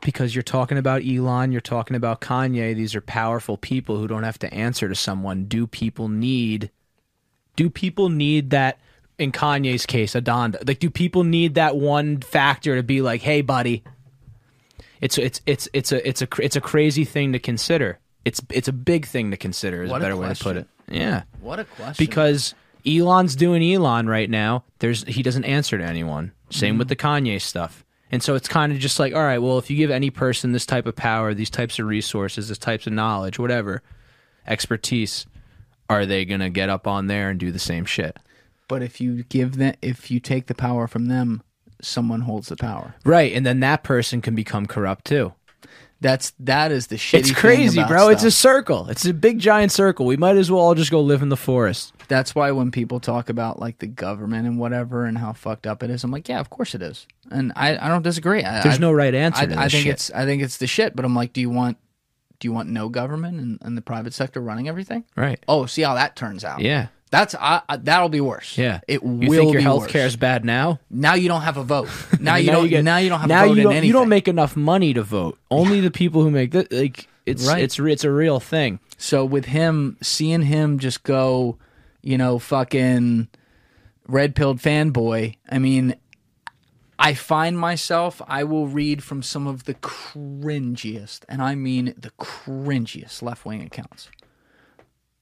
Because 0.00 0.34
you're 0.34 0.42
talking 0.42 0.78
about 0.78 1.02
Elon, 1.06 1.52
you're 1.52 1.60
talking 1.60 1.94
about 1.96 2.20
Kanye. 2.20 2.74
These 2.74 2.94
are 2.96 3.00
powerful 3.00 3.56
people 3.56 3.98
who 3.98 4.08
don't 4.08 4.24
have 4.24 4.38
to 4.40 4.52
answer 4.52 4.88
to 4.88 4.94
someone. 4.96 5.44
Do 5.44 5.66
people 5.68 6.08
need? 6.08 6.70
Do 7.54 7.70
people 7.70 8.08
need 8.08 8.50
that? 8.50 8.78
In 9.18 9.32
Kanye's 9.32 9.84
case, 9.84 10.14
a 10.14 10.22
Donda? 10.22 10.66
Like, 10.66 10.78
do 10.78 10.90
people 10.90 11.24
need 11.24 11.54
that 11.54 11.76
one 11.76 12.20
factor 12.20 12.76
to 12.76 12.82
be 12.84 13.02
like, 13.02 13.20
"Hey, 13.20 13.40
buddy"? 13.40 13.82
It's 15.00 15.18
it's 15.18 15.40
it's 15.44 15.68
it's 15.72 15.90
a 15.90 16.08
it's 16.08 16.22
a 16.22 16.28
it's 16.40 16.56
a 16.56 16.60
crazy 16.60 17.04
thing 17.04 17.32
to 17.32 17.38
consider. 17.38 17.98
It's 18.24 18.40
it's 18.50 18.68
a 18.68 18.72
big 18.72 19.06
thing 19.06 19.32
to 19.32 19.36
consider. 19.36 19.82
Is 19.82 19.90
What 19.90 19.96
a 19.96 20.04
a 20.04 20.08
better 20.08 20.16
way 20.16 20.32
to 20.32 20.44
put 20.44 20.56
it. 20.56 20.68
Yeah 20.88 21.22
what 21.48 21.58
a 21.58 21.64
question 21.64 22.04
because 22.04 22.54
Elon's 22.86 23.34
doing 23.34 23.62
Elon 23.62 24.06
right 24.06 24.28
now. 24.28 24.64
There's 24.80 25.02
he 25.04 25.22
doesn't 25.22 25.44
answer 25.44 25.78
to 25.78 25.84
anyone. 25.84 26.32
Same 26.50 26.78
with 26.78 26.88
mm-hmm. 26.88 27.22
the 27.22 27.30
Kanye 27.30 27.40
stuff. 27.40 27.84
And 28.10 28.22
so 28.22 28.34
it's 28.34 28.48
kind 28.48 28.72
of 28.72 28.78
just 28.78 28.98
like, 28.98 29.14
all 29.14 29.22
right, 29.22 29.38
well, 29.38 29.58
if 29.58 29.68
you 29.68 29.76
give 29.76 29.90
any 29.90 30.08
person 30.08 30.52
this 30.52 30.64
type 30.64 30.86
of 30.86 30.96
power, 30.96 31.34
these 31.34 31.50
types 31.50 31.78
of 31.78 31.86
resources, 31.86 32.48
this 32.48 32.56
types 32.56 32.86
of 32.86 32.94
knowledge, 32.94 33.38
whatever, 33.38 33.82
expertise, 34.46 35.26
are 35.90 36.06
they 36.06 36.24
going 36.24 36.40
to 36.40 36.48
get 36.48 36.70
up 36.70 36.86
on 36.86 37.06
there 37.06 37.28
and 37.28 37.38
do 37.38 37.52
the 37.52 37.58
same 37.58 37.84
shit? 37.84 38.18
But 38.68 38.82
if 38.82 39.00
you 39.00 39.24
give 39.24 39.56
them 39.56 39.74
if 39.82 40.10
you 40.10 40.20
take 40.20 40.46
the 40.46 40.54
power 40.54 40.86
from 40.86 41.06
them 41.06 41.42
someone 41.80 42.22
holds 42.22 42.48
the 42.48 42.56
power 42.56 42.94
Right, 43.04 43.32
and 43.32 43.44
then 43.44 43.60
that 43.60 43.82
person 43.82 44.20
can 44.20 44.34
become 44.34 44.66
corrupt 44.66 45.04
too. 45.04 45.32
That's 46.00 46.32
that 46.38 46.70
is 46.70 46.86
the 46.86 46.96
shitty. 46.96 47.18
It's 47.18 47.32
crazy, 47.32 47.82
bro. 47.82 48.08
It's 48.08 48.22
a 48.22 48.30
circle. 48.30 48.88
It's 48.88 49.04
a 49.04 49.12
big 49.12 49.40
giant 49.40 49.72
circle. 49.72 50.06
We 50.06 50.16
might 50.16 50.36
as 50.36 50.48
well 50.48 50.60
all 50.60 50.76
just 50.76 50.92
go 50.92 51.00
live 51.00 51.22
in 51.22 51.28
the 51.28 51.36
forest. 51.36 51.92
That's 52.06 52.36
why 52.36 52.52
when 52.52 52.70
people 52.70 53.00
talk 53.00 53.28
about 53.28 53.58
like 53.58 53.80
the 53.80 53.88
government 53.88 54.46
and 54.46 54.60
whatever 54.60 55.06
and 55.06 55.18
how 55.18 55.32
fucked 55.32 55.66
up 55.66 55.82
it 55.82 55.90
is, 55.90 56.04
I'm 56.04 56.12
like, 56.12 56.28
yeah, 56.28 56.38
of 56.38 56.50
course 56.50 56.76
it 56.76 56.82
is, 56.82 57.06
and 57.32 57.52
I, 57.56 57.76
I 57.76 57.88
don't 57.88 58.02
disagree. 58.02 58.44
I, 58.44 58.62
There's 58.62 58.76
I, 58.76 58.78
no 58.78 58.92
right 58.92 59.12
answer 59.12 59.42
I, 59.42 59.46
to 59.46 59.58
I 59.58 59.68
think 59.68 59.84
shit. 59.84 59.92
it's 59.94 60.10
I 60.12 60.24
think 60.24 60.42
it's 60.42 60.58
the 60.58 60.68
shit. 60.68 60.94
But 60.94 61.04
I'm 61.04 61.16
like, 61.16 61.32
do 61.32 61.40
you 61.40 61.50
want 61.50 61.78
do 62.38 62.46
you 62.46 62.52
want 62.52 62.68
no 62.68 62.88
government 62.88 63.40
and, 63.40 63.58
and 63.62 63.76
the 63.76 63.82
private 63.82 64.14
sector 64.14 64.40
running 64.40 64.68
everything? 64.68 65.04
right. 65.16 65.42
Oh, 65.48 65.66
see 65.66 65.82
how 65.82 65.94
that 65.94 66.14
turns 66.14 66.44
out. 66.44 66.60
Yeah. 66.60 66.88
That's 67.10 67.34
I, 67.34 67.62
I, 67.68 67.76
that'll 67.78 68.08
be 68.08 68.20
worse. 68.20 68.58
Yeah. 68.58 68.80
it 68.86 69.02
You 69.02 69.08
will 69.08 69.28
think 69.30 69.52
your 69.52 69.60
be 69.60 69.62
health 69.62 69.88
care 69.88 70.06
is 70.06 70.16
bad 70.16 70.44
now? 70.44 70.78
Now 70.90 71.14
you 71.14 71.28
don't 71.28 71.42
have 71.42 71.56
a 71.56 71.64
vote. 71.64 71.88
Now 72.20 72.36
you 72.36 72.50
don't. 72.50 72.68
get- 72.68 72.84
now 72.84 72.98
you 72.98 73.08
don't 73.08 73.20
have 73.20 73.28
now 73.28 73.44
a 73.44 73.48
vote 73.48 73.52
you 73.54 73.58
in 73.60 73.62
don't, 73.64 73.72
anything. 73.72 73.86
You 73.88 73.92
don't 73.94 74.08
make 74.08 74.28
enough 74.28 74.56
money 74.56 74.92
to 74.94 75.02
vote. 75.02 75.38
Only 75.50 75.80
the 75.80 75.90
people 75.90 76.22
who 76.22 76.30
make 76.30 76.50
that 76.52 76.72
like 76.72 77.08
it's 77.26 77.46
Right. 77.46 77.62
it's 77.62 77.78
it's 77.78 78.04
a 78.04 78.10
real 78.10 78.40
thing. 78.40 78.80
So 78.98 79.24
with 79.24 79.46
him, 79.46 79.96
seeing 80.02 80.42
him 80.42 80.78
just 80.78 81.02
go, 81.04 81.56
you 82.02 82.18
know, 82.18 82.38
fucking 82.38 83.28
red 84.06 84.34
pilled 84.34 84.58
fanboy. 84.58 85.36
I 85.48 85.58
mean, 85.58 85.94
I 86.98 87.14
find 87.14 87.56
myself. 87.58 88.20
I 88.26 88.42
will 88.44 88.66
read 88.66 89.04
from 89.04 89.22
some 89.22 89.46
of 89.46 89.64
the 89.64 89.74
cringiest, 89.74 91.20
and 91.28 91.40
I 91.40 91.54
mean 91.54 91.94
the 91.96 92.10
cringiest 92.18 93.22
left 93.22 93.44
wing 93.46 93.62
accounts. 93.62 94.08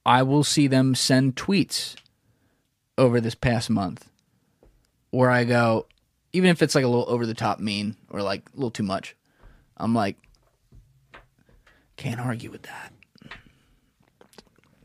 I 0.07 0.23
will 0.23 0.43
see 0.43 0.67
them 0.67 0.95
send 0.95 1.35
tweets 1.35 1.95
over 2.97 3.19
this 3.21 3.35
past 3.35 3.69
month 3.69 4.09
where 5.11 5.29
I 5.29 5.43
go, 5.43 5.85
even 6.33 6.49
if 6.49 6.61
it's 6.61 6.73
like 6.75 6.83
a 6.85 6.87
little 6.87 7.09
over 7.09 7.25
the 7.25 7.33
top 7.33 7.59
mean 7.59 7.95
or 8.09 8.21
like 8.21 8.43
a 8.53 8.55
little 8.55 8.71
too 8.71 8.83
much, 8.83 9.15
I'm 9.75 9.93
like, 9.93 10.15
can't 11.97 12.19
argue 12.19 12.49
with 12.51 12.63
that. 12.63 12.93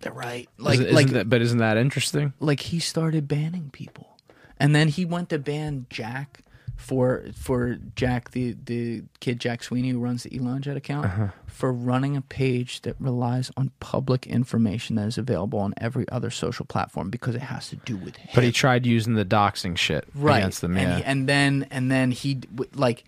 They're 0.00 0.12
right. 0.12 0.48
Like, 0.58 0.80
Isn't- 0.80 0.92
like, 0.94 1.06
isn't 1.06 1.18
that, 1.18 1.28
but 1.28 1.40
isn't 1.42 1.58
that 1.58 1.76
interesting? 1.76 2.32
like 2.40 2.58
he 2.60 2.80
started 2.80 3.28
banning 3.28 3.70
people, 3.72 4.16
and 4.58 4.74
then 4.74 4.88
he 4.88 5.04
went 5.04 5.28
to 5.30 5.38
ban 5.38 5.86
Jack 5.90 6.40
for 6.82 7.22
for 7.34 7.76
Jack 7.96 8.32
the 8.32 8.56
the 8.64 9.02
kid 9.20 9.38
Jack 9.40 9.62
Sweeney 9.62 9.90
who 9.90 9.98
runs 10.00 10.24
the 10.24 10.36
Elon 10.38 10.60
Jet 10.62 10.76
account 10.76 11.06
Uh-huh. 11.06 11.28
for 11.46 11.72
running 11.72 12.16
a 12.16 12.20
page 12.22 12.82
that 12.82 12.96
relies 12.98 13.50
on 13.56 13.70
public 13.80 14.26
information 14.26 14.96
that 14.96 15.06
is 15.06 15.16
available 15.18 15.58
on 15.60 15.74
every 15.78 16.08
other 16.10 16.30
social 16.30 16.66
platform 16.66 17.08
because 17.10 17.34
it 17.34 17.42
has 17.42 17.68
to 17.70 17.76
do 17.76 17.96
with 17.96 18.16
him. 18.16 18.28
But 18.34 18.44
he 18.44 18.52
tried 18.52 18.84
using 18.84 19.14
the 19.14 19.24
doxing 19.24 19.76
shit 19.78 20.06
right 20.14 20.38
against 20.38 20.60
them. 20.60 20.76
and, 20.76 20.88
Yeah. 20.88 20.96
he- 20.98 21.04
and 21.04 21.28
then 21.28 21.66
and 21.70 21.90
then 21.90 22.10
he 22.10 22.40
like 22.74 23.04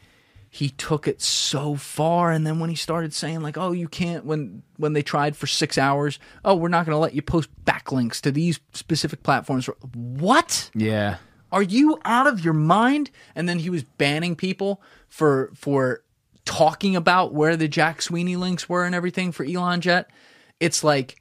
he 0.50 0.68
took 0.70 1.08
it 1.08 1.20
so 1.20 1.74
far 1.74 2.30
and 2.30 2.46
then 2.46 2.60
when 2.60 2.70
he 2.70 2.76
started 2.76 3.12
saying 3.12 3.40
like 3.42 3.58
oh 3.58 3.72
you 3.72 3.88
can't 3.88 4.24
when 4.24 4.62
when 4.76 4.92
they 4.92 5.02
tried 5.02 5.36
for 5.36 5.48
six 5.48 5.76
hours 5.76 6.20
oh 6.44 6.54
we're 6.54 6.68
not 6.68 6.86
going 6.86 6.94
to 6.94 6.98
let 7.00 7.12
you 7.12 7.22
post 7.22 7.48
backlinks 7.64 8.20
to 8.20 8.30
these 8.30 8.60
specific 8.72 9.24
platforms 9.24 9.68
what 9.94 10.70
yeah. 10.74 11.16
Are 11.55 11.62
you 11.62 11.98
out 12.05 12.26
of 12.26 12.44
your 12.44 12.52
mind 12.52 13.11
and 13.34 13.48
then 13.48 13.59
he 13.61 13.70
was 13.70 13.82
banning 13.84 14.34
people 14.36 14.82
for 15.09 15.50
for 15.55 16.02
talking 16.44 16.94
about 16.96 17.32
where 17.32 17.57
the 17.57 17.68
jack 17.68 18.02
sweeney 18.02 18.36
links 18.36 18.68
were 18.68 18.84
and 18.84 18.94
everything 18.94 19.32
for 19.32 19.44
elon 19.46 19.80
jet 19.80 20.11
it's 20.61 20.82
like 20.84 21.20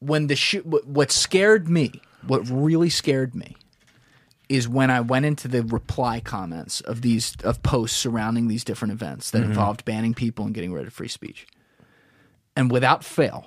when 0.00 0.26
the 0.26 0.36
sh- 0.36 0.64
what 0.64 1.10
scared 1.12 1.68
me 1.68 2.00
what 2.26 2.48
really 2.48 2.90
scared 2.90 3.34
me 3.34 3.56
is 4.48 4.68
when 4.68 4.90
I 4.92 5.00
went 5.00 5.26
into 5.26 5.48
the 5.48 5.62
reply 5.62 6.20
comments 6.20 6.80
of 6.80 7.02
these 7.02 7.34
of 7.42 7.62
posts 7.64 7.96
surrounding 7.96 8.46
these 8.48 8.62
different 8.64 8.92
events 8.92 9.30
Mm-hmm. 9.30 9.40
that 9.42 9.48
involved 9.48 9.84
banning 9.84 10.14
people 10.14 10.44
and 10.44 10.54
getting 10.54 10.72
rid 10.72 10.86
of 10.86 10.92
free 10.92 11.08
speech. 11.08 11.46
And 12.54 12.70
without 12.70 13.04
fail, 13.04 13.46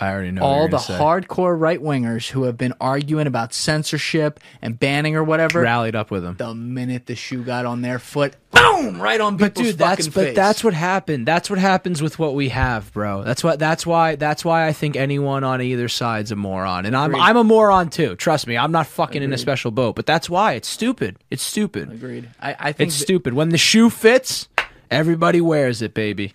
I 0.00 0.10
already 0.10 0.30
know. 0.30 0.42
all 0.42 0.66
the 0.68 0.78
say. 0.78 0.94
hardcore 0.94 1.58
right 1.58 1.80
wingers 1.80 2.30
who 2.30 2.44
have 2.44 2.56
been 2.56 2.72
arguing 2.80 3.26
about 3.26 3.52
censorship 3.52 4.40
and 4.62 4.78
banning 4.78 5.14
or 5.14 5.22
whatever, 5.22 5.60
rallied 5.60 5.94
up 5.94 6.10
with 6.10 6.22
them. 6.22 6.36
the 6.36 6.54
minute 6.54 7.06
the 7.06 7.14
shoe 7.14 7.42
got 7.42 7.66
on 7.66 7.82
their 7.82 7.98
foot, 7.98 8.34
boom, 8.50 9.00
right 9.00 9.20
on 9.20 9.34
people's 9.36 9.50
But 9.56 9.62
dude, 9.62 9.78
that's 9.78 10.06
fucking 10.06 10.12
but 10.12 10.24
face. 10.28 10.36
that's 10.36 10.64
what 10.64 10.72
happened. 10.74 11.26
That's 11.26 11.50
what 11.50 11.58
happens 11.58 12.00
with 12.00 12.18
what 12.18 12.34
we 12.34 12.48
have, 12.48 12.92
bro. 12.94 13.22
That's 13.24 13.44
what 13.44 13.58
that's 13.58 13.84
why 13.86 14.16
that's 14.16 14.44
why 14.44 14.66
I 14.66 14.72
think 14.72 14.96
anyone 14.96 15.44
on 15.44 15.60
either 15.60 15.88
side's 15.88 16.30
a 16.32 16.36
moron. 16.36 16.86
And 16.86 16.96
I'm 16.96 17.10
Agreed. 17.10 17.22
I'm 17.22 17.36
a 17.36 17.44
moron 17.44 17.90
too. 17.90 18.16
Trust 18.16 18.46
me. 18.46 18.56
I'm 18.56 18.72
not 18.72 18.86
fucking 18.86 19.22
in 19.22 19.32
a 19.32 19.38
special 19.38 19.70
boat. 19.70 19.96
But 19.96 20.06
that's 20.06 20.30
why 20.30 20.54
it's 20.54 20.68
stupid. 20.68 21.18
It's 21.30 21.42
stupid. 21.42 21.92
agreed. 21.92 22.30
I, 22.40 22.56
I 22.58 22.72
think 22.72 22.88
It's 22.88 22.98
that- 22.98 23.04
stupid. 23.04 23.34
When 23.34 23.50
the 23.50 23.58
shoe 23.58 23.90
fits, 23.90 24.48
everybody 24.90 25.40
wears 25.42 25.82
it, 25.82 25.92
baby. 25.92 26.32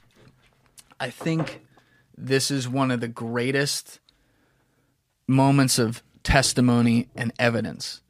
I 1.00 1.10
think 1.10 1.62
this 2.18 2.50
is 2.52 2.68
one 2.68 2.92
of 2.92 3.00
the 3.02 3.08
greatest 3.08 4.00
moments 5.28 5.80
of 5.80 6.04
testimony 6.24 7.08
and 7.16 7.32
evidence 7.40 8.02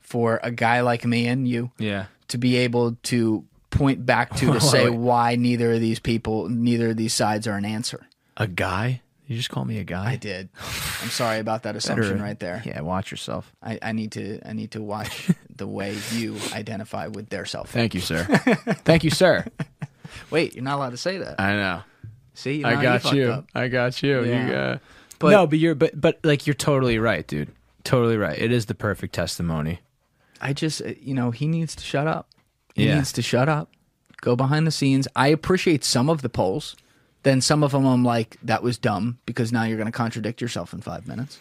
for 0.00 0.40
a 0.42 0.50
guy 0.50 0.80
like 0.80 1.04
me 1.04 1.26
and 1.26 1.48
you 1.48 1.70
Yeah. 1.78 2.06
to 2.28 2.38
be 2.38 2.56
able 2.56 2.96
to 3.04 3.44
point 3.70 4.06
back 4.06 4.34
to 4.36 4.52
to 4.52 4.60
say 4.72 4.88
why 4.88 5.36
neither 5.36 5.72
of 5.72 5.80
these 5.80 5.98
people, 5.98 6.48
neither 6.48 6.90
of 6.90 6.96
these 6.96 7.12
sides 7.14 7.46
are 7.46 7.56
an 7.56 7.64
answer. 7.64 8.06
A 8.36 8.46
guy? 8.46 9.02
You 9.26 9.36
just 9.36 9.50
call 9.50 9.64
me 9.64 9.78
a 9.78 9.84
guy? 9.84 10.12
I 10.12 10.16
did. 10.16 10.48
I'm 11.02 11.08
sorry 11.10 11.40
about 11.40 11.64
that 11.64 11.74
assumption 11.80 12.22
right 12.22 12.38
there. 12.38 12.62
Yeah, 12.64 12.80
watch 12.82 13.10
yourself. 13.10 13.52
I, 13.60 13.78
I 13.82 13.92
need 13.92 14.12
to 14.12 14.38
I 14.48 14.52
need 14.52 14.70
to 14.72 14.82
watch 14.82 15.30
the 15.54 15.66
way 15.66 15.96
you 16.12 16.36
identify 16.52 17.08
with 17.08 17.28
their 17.28 17.44
self. 17.44 17.70
Thank 17.70 17.94
you, 17.94 18.00
sir. 18.00 18.22
Thank 18.84 19.02
you, 19.02 19.10
sir. 19.10 19.44
Wait, 20.30 20.54
you're 20.54 20.62
not 20.62 20.76
allowed 20.76 20.90
to 20.90 20.96
say 20.96 21.18
that. 21.18 21.40
I 21.40 21.54
know. 21.56 21.82
See, 22.36 22.58
now 22.58 22.68
I 22.68 22.82
got 22.82 23.02
fucked 23.02 23.14
you. 23.16 23.44
I 23.54 23.68
got 23.68 24.02
you. 24.02 24.22
Yeah. 24.24 24.46
You 24.46 24.52
got. 24.52 24.80
But- 25.18 25.30
no, 25.30 25.46
but 25.46 25.58
you're 25.58 25.74
but 25.74 25.98
but 26.00 26.18
like 26.22 26.46
you're 26.46 26.54
totally 26.54 26.98
right, 26.98 27.26
dude. 27.26 27.50
Totally 27.84 28.16
right. 28.16 28.38
It 28.38 28.52
is 28.52 28.66
the 28.66 28.74
perfect 28.74 29.14
testimony. 29.14 29.80
I 30.40 30.52
just, 30.52 30.82
uh, 30.82 30.90
you 31.00 31.14
know, 31.14 31.30
he 31.30 31.46
needs 31.46 31.74
to 31.76 31.82
shut 31.84 32.06
up. 32.06 32.28
He 32.74 32.86
Yeah. 32.86 32.96
needs 32.96 33.12
to 33.12 33.22
shut 33.22 33.48
up. 33.48 33.70
Go 34.20 34.36
behind 34.36 34.66
the 34.66 34.70
scenes. 34.70 35.08
I 35.16 35.28
appreciate 35.28 35.84
some 35.84 36.10
of 36.10 36.20
the 36.22 36.28
polls. 36.28 36.76
Then 37.22 37.40
some 37.40 37.62
of 37.64 37.72
them 37.72 37.86
I'm 37.86 38.04
like, 38.04 38.36
that 38.42 38.62
was 38.62 38.76
dumb 38.78 39.18
because 39.24 39.50
now 39.52 39.64
you're 39.64 39.76
going 39.78 39.86
to 39.86 39.92
contradict 39.92 40.40
yourself 40.40 40.72
in 40.72 40.80
five 40.80 41.08
minutes. 41.08 41.38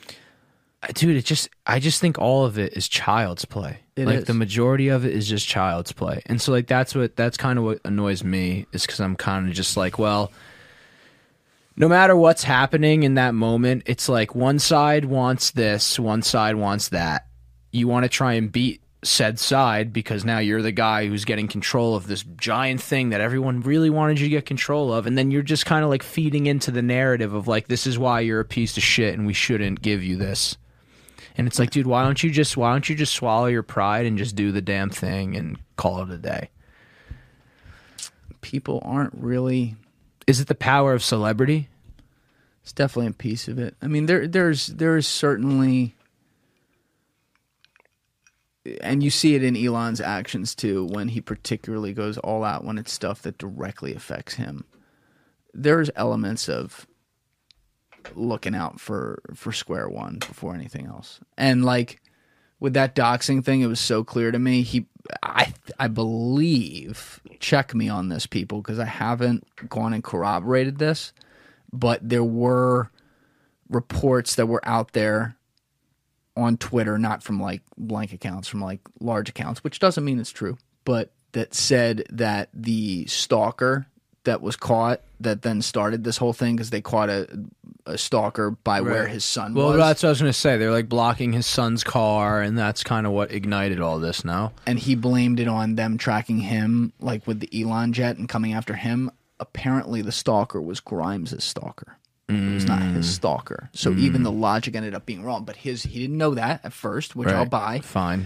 Uh, 0.82 0.88
Dude, 0.94 1.18
it 1.18 1.26
just 1.26 1.50
I 1.68 1.80
just 1.80 2.00
think 2.00 2.18
all 2.18 2.46
of 2.46 2.58
it 2.58 2.74
is 2.78 2.88
child's 2.88 3.44
play. 3.46 3.80
It 3.96 4.06
like 4.06 4.20
is. 4.20 4.24
the 4.26 4.34
majority 4.34 4.88
of 4.88 5.06
it 5.06 5.14
is 5.14 5.28
just 5.28 5.48
child's 5.48 5.92
play. 5.92 6.22
And 6.28 6.42
so 6.42 6.52
like 6.54 6.68
that's 6.68 6.96
what 6.96 7.16
that's 7.16 7.38
kind 7.38 7.60
of 7.60 7.66
what 7.66 7.82
annoys 7.86 8.24
me 8.24 8.66
is 8.72 8.86
cuz 8.88 9.00
I'm 9.02 9.16
kind 9.16 9.48
of 9.50 9.54
just 9.54 9.76
like, 9.78 10.00
well, 10.00 10.32
no 11.78 11.90
matter 11.90 12.16
what's 12.16 12.44
happening 12.44 13.04
in 13.04 13.16
that 13.16 13.34
moment, 13.34 13.84
it's 13.86 14.08
like 14.08 14.34
one 14.34 14.60
side 14.60 15.06
wants 15.06 15.52
this, 15.52 16.00
one 16.00 16.22
side 16.22 16.56
wants 16.56 16.90
that. 16.90 17.28
You 17.72 17.88
want 17.88 18.04
to 18.04 18.10
try 18.10 18.34
and 18.34 18.52
beat 18.52 18.82
said 19.04 19.40
side 19.40 19.94
because 19.94 20.26
now 20.26 20.40
you're 20.40 20.62
the 20.62 20.72
guy 20.72 21.08
who's 21.08 21.26
getting 21.26 21.48
control 21.48 21.96
of 21.96 22.08
this 22.08 22.24
giant 22.38 22.82
thing 22.82 23.10
that 23.10 23.22
everyone 23.22 23.62
really 23.62 23.90
wanted 23.90 24.20
you 24.20 24.26
to 24.26 24.30
get 24.32 24.46
control 24.46 24.92
of 24.92 25.06
and 25.06 25.16
then 25.16 25.30
you're 25.30 25.44
just 25.44 25.66
kind 25.66 25.84
of 25.84 25.92
like 25.92 26.02
feeding 26.02 26.48
into 26.48 26.72
the 26.72 26.82
narrative 26.82 27.34
of 27.34 27.48
like 27.48 27.68
this 27.68 27.86
is 27.86 28.00
why 28.00 28.20
you're 28.20 28.40
a 28.40 28.46
piece 28.46 28.78
of 28.78 28.84
shit 28.84 29.14
and 29.14 29.28
we 29.28 29.34
shouldn't 29.34 29.82
give 29.82 30.04
you 30.04 30.18
this. 30.18 30.58
And 31.38 31.48
it's 31.48 31.60
like, 31.60 31.70
dude, 31.70 31.88
why 31.88 32.04
don't 32.04 32.22
you 32.24 32.32
just 32.32 32.58
why 32.58 32.72
don't 32.72 32.88
you 32.88 32.96
just 32.96 33.14
swallow 33.14 33.48
your 33.48 33.64
pride 33.64 34.06
and 34.06 34.18
just 34.18 34.36
do 34.36 34.52
the 34.52 34.62
damn 34.62 34.90
thing 34.90 35.36
and 35.36 35.58
call 35.76 36.02
it 36.02 36.10
a 36.10 36.18
day? 36.18 36.50
People 38.42 38.82
aren't 38.84 39.14
really. 39.16 39.76
Is 40.28 40.40
it 40.40 40.48
the 40.48 40.56
power 40.56 40.94
of 40.94 41.04
celebrity? 41.04 41.70
It's 42.64 42.74
definitely 42.74 43.08
a 43.08 43.14
piece 43.14 43.48
of 43.48 43.60
it. 43.60 43.76
I 43.82 43.88
mean, 43.88 44.08
there, 44.08 44.28
there's, 44.28 44.68
there's 44.68 45.08
certainly, 45.08 45.96
and 48.82 49.04
you 49.04 49.12
see 49.12 49.36
it 49.36 49.44
in 49.44 49.56
Elon's 49.56 50.02
actions 50.02 50.56
too, 50.56 50.86
when 50.86 51.10
he 51.10 51.22
particularly 51.22 51.94
goes 51.94 52.18
all 52.18 52.44
out 52.44 52.66
when 52.66 52.80
it's 52.80 52.92
stuff 52.92 53.22
that 53.22 53.38
directly 53.38 53.94
affects 53.94 54.36
him. 54.36 54.66
There's 55.54 55.92
elements 55.96 56.50
of 56.50 56.88
looking 58.14 58.54
out 58.54 58.80
for 58.80 59.22
for 59.34 59.52
square 59.52 59.90
one 59.90 60.20
before 60.20 60.54
anything 60.54 60.86
else, 60.86 61.20
and 61.38 61.64
like 61.64 62.02
with 62.60 62.74
that 62.74 62.96
doxing 62.96 63.44
thing, 63.44 63.62
it 63.62 63.68
was 63.68 63.80
so 63.80 64.04
clear 64.04 64.32
to 64.32 64.40
me. 64.40 64.64
He, 64.64 64.88
I, 65.22 65.54
I 65.80 65.88
believe, 65.88 67.22
check 67.40 67.74
me 67.76 67.90
on 67.90 68.10
this, 68.10 68.26
people, 68.26 68.62
because 68.62 68.80
I 68.80 68.86
haven't 68.86 69.46
gone 69.70 69.94
and 69.94 70.04
corroborated 70.04 70.78
this 70.78 71.14
but 71.80 72.08
there 72.08 72.24
were 72.24 72.90
reports 73.70 74.36
that 74.36 74.46
were 74.48 74.66
out 74.68 74.94
there 74.94 75.36
on 76.38 76.58
Twitter, 76.58 76.98
not 76.98 77.24
from 77.24 77.40
like 77.40 77.62
blank 77.78 78.14
accounts, 78.14 78.48
from 78.48 78.62
like 78.62 78.80
large 79.00 79.30
accounts, 79.30 79.64
which 79.64 79.80
doesn't 79.80 80.04
mean 80.06 80.20
it's 80.20 80.32
true, 80.32 80.58
but 80.84 81.12
that 81.34 81.54
said 81.54 82.04
that 82.10 82.50
the 82.54 83.06
stalker 83.08 83.88
that 84.26 84.42
was 84.42 84.56
caught 84.56 85.02
that 85.22 85.42
then 85.42 85.62
started 85.62 86.04
this 86.04 86.18
whole 86.18 86.34
thing 86.34 86.56
because 86.56 86.70
they 86.70 86.82
caught 86.82 87.10
a, 87.10 87.28
a 87.86 87.98
stalker 87.98 88.52
by 88.52 88.82
where 88.82 89.08
his 89.08 89.24
son 89.24 89.54
Well, 89.54 89.70
was. 89.70 89.78
that's 89.78 90.04
what 90.04 90.10
I 90.10 90.12
was 90.12 90.22
going 90.22 90.30
to 90.34 90.38
say. 90.38 90.58
They're 90.58 90.72
like 90.72 90.90
blocking 90.90 91.32
his 91.34 91.46
son's 91.46 91.84
car, 91.84 92.42
and 92.42 92.58
that's 92.58 92.84
kind 92.84 93.08
of 93.08 93.14
what 93.14 93.32
ignited 93.32 93.80
all 93.80 94.00
this 94.00 94.26
now. 94.26 94.52
and 94.68 94.78
he 94.78 94.96
blamed 94.96 95.40
it 95.40 95.48
on 95.48 95.76
them 95.76 95.98
tracking 95.98 96.40
him 96.40 96.92
like 97.00 97.26
with 97.26 97.40
the 97.40 97.62
Elon 97.62 97.94
jet 97.94 98.18
and 98.18 98.28
coming 98.28 98.54
after 98.54 98.74
him. 98.76 99.10
apparently 99.40 100.02
the 100.02 100.12
stalker 100.12 100.62
was 100.62 100.80
Grimes' 100.80 101.44
stalker. 101.44 101.98
It 102.28 102.54
was 102.54 102.66
not 102.66 102.82
his 102.82 103.06
mm. 103.06 103.12
stalker. 103.14 103.70
So 103.74 103.92
even 103.94 104.24
the 104.24 104.32
mm. 104.32 104.40
logic 104.40 104.76
ended 104.76 104.96
up 104.96 105.06
being 105.06 105.24
wrong. 105.24 105.44
But 105.46 105.58
his 105.58 105.84
he 105.84 106.00
didn't 106.00 106.18
know 106.18 106.34
that 106.34 106.66
at 106.66 106.74
first, 106.74 107.16
which 107.16 107.28
I'll 107.30 107.46
buy. 107.46 107.82
Fine. 107.82 108.26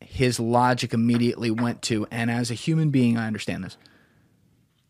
His 0.00 0.40
logic 0.40 0.94
immediately 0.94 1.50
went 1.50 1.82
to, 1.82 2.06
and 2.10 2.30
as 2.30 2.50
a 2.50 2.54
human 2.54 2.88
being, 2.90 3.18
I 3.18 3.26
understand 3.26 3.62
this. 3.64 3.76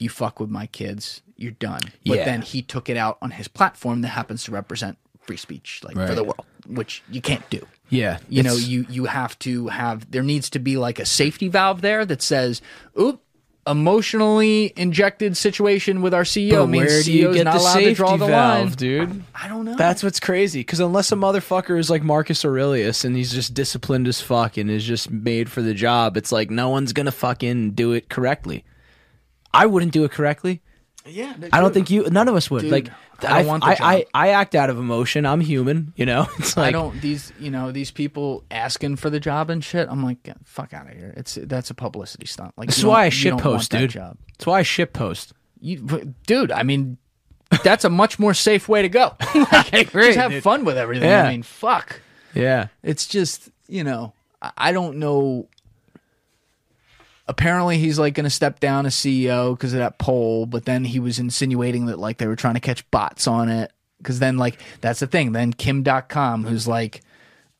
You 0.00 0.08
fuck 0.08 0.40
with 0.40 0.50
my 0.50 0.66
kids, 0.66 1.22
you're 1.36 1.52
done. 1.52 1.80
But 2.04 2.18
Yeah. 2.18 2.24
then 2.24 2.42
he 2.42 2.62
took 2.62 2.88
it 2.88 2.96
out 2.96 3.18
on 3.22 3.30
his 3.30 3.46
platform 3.46 4.00
that 4.00 4.08
happens 4.08 4.42
to 4.44 4.50
represent 4.50 4.98
free 5.20 5.36
speech, 5.36 5.80
like 5.84 5.94
for 5.94 6.14
the 6.16 6.24
world, 6.24 6.44
which 6.66 7.02
you 7.10 7.20
can't 7.20 7.48
do 7.50 7.64
Yeah. 7.90 8.18
you 8.28 8.42
know 8.42 8.56
you 8.56 8.86
you 8.90 9.04
have 9.04 9.38
to 9.40 9.68
have 9.68 10.10
there 10.10 10.22
needs 10.24 10.50
to 10.50 10.58
be 10.58 10.76
like 10.76 10.98
a 10.98 11.04
safety 11.06 11.46
valve 11.48 11.80
there 11.82 12.04
that 12.06 12.20
says 12.22 12.60
oop 12.98 13.20
emotionally 13.66 14.72
injected 14.76 15.36
situation 15.36 16.00
with 16.02 16.14
our 16.14 16.22
CEO 16.24 16.62
But 16.62 16.66
means 16.68 16.86
where 16.86 17.02
do 17.02 17.12
you 17.12 17.32
get 17.34 17.44
not 17.44 17.54
the 17.54 17.60
allowed 17.60 17.72
safety 17.74 17.90
to 17.90 17.94
draw 17.94 18.16
the 18.16 18.26
valve, 18.26 18.68
line 18.68 18.72
dude? 18.72 19.22
I 19.34 19.48
don't 19.48 19.64
know 19.64 19.76
That's 19.76 20.02
what's 20.02 20.20
crazy. 20.20 20.60
Because 20.60 20.80
unless 20.80 21.12
a 21.12 21.16
motherfucker 21.16 21.78
is 21.78 21.90
like 21.90 22.02
Marcus 22.02 22.44
Aurelius 22.44 23.04
and 23.04 23.14
he's 23.16 23.32
just 23.32 23.52
disciplined 23.54 24.08
as 24.08 24.20
fuck 24.20 24.56
and 24.56 24.70
is 24.70 24.84
just 24.84 25.10
made 25.10 25.50
for 25.50 25.62
the 25.62 25.74
job, 25.74 26.16
it's 26.16 26.32
like 26.32 26.50
no 26.50 26.68
one's 26.70 26.92
gonna 26.92 27.12
fucking 27.12 27.72
do 27.72 27.92
it 27.92 28.08
correctly. 28.08 28.64
I 29.52 29.66
wouldn't 29.66 29.92
do 29.92 30.04
it 30.04 30.10
correctly. 30.12 30.62
yeah 31.06 31.34
I 31.52 31.60
don't 31.60 31.72
think 31.74 31.90
you. 31.90 32.08
None 32.10 32.28
of 32.28 32.34
us 32.34 32.50
would. 32.50 32.62
Dude, 32.62 32.72
like 32.72 32.88
I 33.22 33.38
don't 33.40 33.46
want 33.46 33.64
the 33.64 33.82
I. 33.82 33.94
I, 33.94 34.06
I 34.14 34.28
act 34.30 34.54
out 34.54 34.70
of 34.70 34.78
emotion. 34.78 35.24
I'm 35.26 35.40
human. 35.40 35.92
You 35.96 36.06
know. 36.06 36.26
It's 36.38 36.56
like 36.56 36.68
I 36.68 36.72
don't 36.72 37.00
these 37.00 37.32
you 37.38 37.50
know 37.50 37.72
these 37.72 37.90
people 37.90 38.44
asking 38.50 38.96
for 38.96 39.10
the 39.10 39.18
job 39.20 39.50
and 39.50 39.62
shit 39.64 39.88
I'm 39.90 40.02
like 40.04 40.18
fuck 40.44 40.72
out 40.74 40.86
of 40.90 40.96
here 40.96 41.12
it's 41.16 41.34
that's 41.42 41.70
a 41.70 41.74
publicity 41.74 42.26
stunt 42.26 42.52
like 42.56 42.68
This 42.68 42.78
is 42.78 42.84
why 42.84 43.04
I 43.04 43.08
shit 43.08 43.36
post, 43.38 43.70
that 43.72 43.78
dude. 43.80 43.90
job. 43.90 44.16
That's 44.38 44.46
why 44.46 44.58
I 44.60 44.62
shit 44.62 44.92
post. 44.92 45.32
you, 45.60 46.14
dude 46.26 46.52
I 46.52 46.62
mean 46.62 46.98
that's 47.64 47.84
a 47.84 47.90
much 47.90 48.18
more 48.18 48.32
safe 48.32 48.68
way 48.68 48.82
to 48.82 48.88
go 48.88 49.16
like, 49.34 49.72
agree, 49.72 50.06
just 50.06 50.18
have 50.18 50.30
dude. 50.30 50.42
fun 50.42 50.64
with 50.64 50.76
everything 50.78 51.08
Yeah. 51.08 51.24
I 51.24 51.30
mean 51.30 51.42
fuck 51.42 52.00
Yeah. 52.34 52.68
It's 52.82 53.06
just, 53.06 53.50
you 53.68 53.82
know, 53.84 54.12
I- 54.40 54.52
I 54.56 54.72
don't 54.72 54.96
know. 54.98 55.48
Apparently, 57.30 57.78
he's 57.78 57.96
like 57.96 58.14
going 58.14 58.24
to 58.24 58.30
step 58.30 58.58
down 58.58 58.86
as 58.86 58.94
CEO 58.96 59.56
because 59.56 59.72
of 59.72 59.78
that 59.78 59.98
poll, 59.98 60.46
but 60.46 60.64
then 60.64 60.84
he 60.84 60.98
was 60.98 61.20
insinuating 61.20 61.86
that 61.86 61.96
like 61.96 62.18
they 62.18 62.26
were 62.26 62.34
trying 62.34 62.54
to 62.54 62.60
catch 62.60 62.90
bots 62.90 63.28
on 63.28 63.48
it. 63.48 63.70
Because 63.98 64.18
then, 64.18 64.36
like, 64.36 64.58
that's 64.80 64.98
the 64.98 65.06
thing. 65.06 65.30
Then 65.30 65.52
Kim 65.52 65.84
Dotcom, 65.84 66.48
who's 66.48 66.66
like 66.66 67.02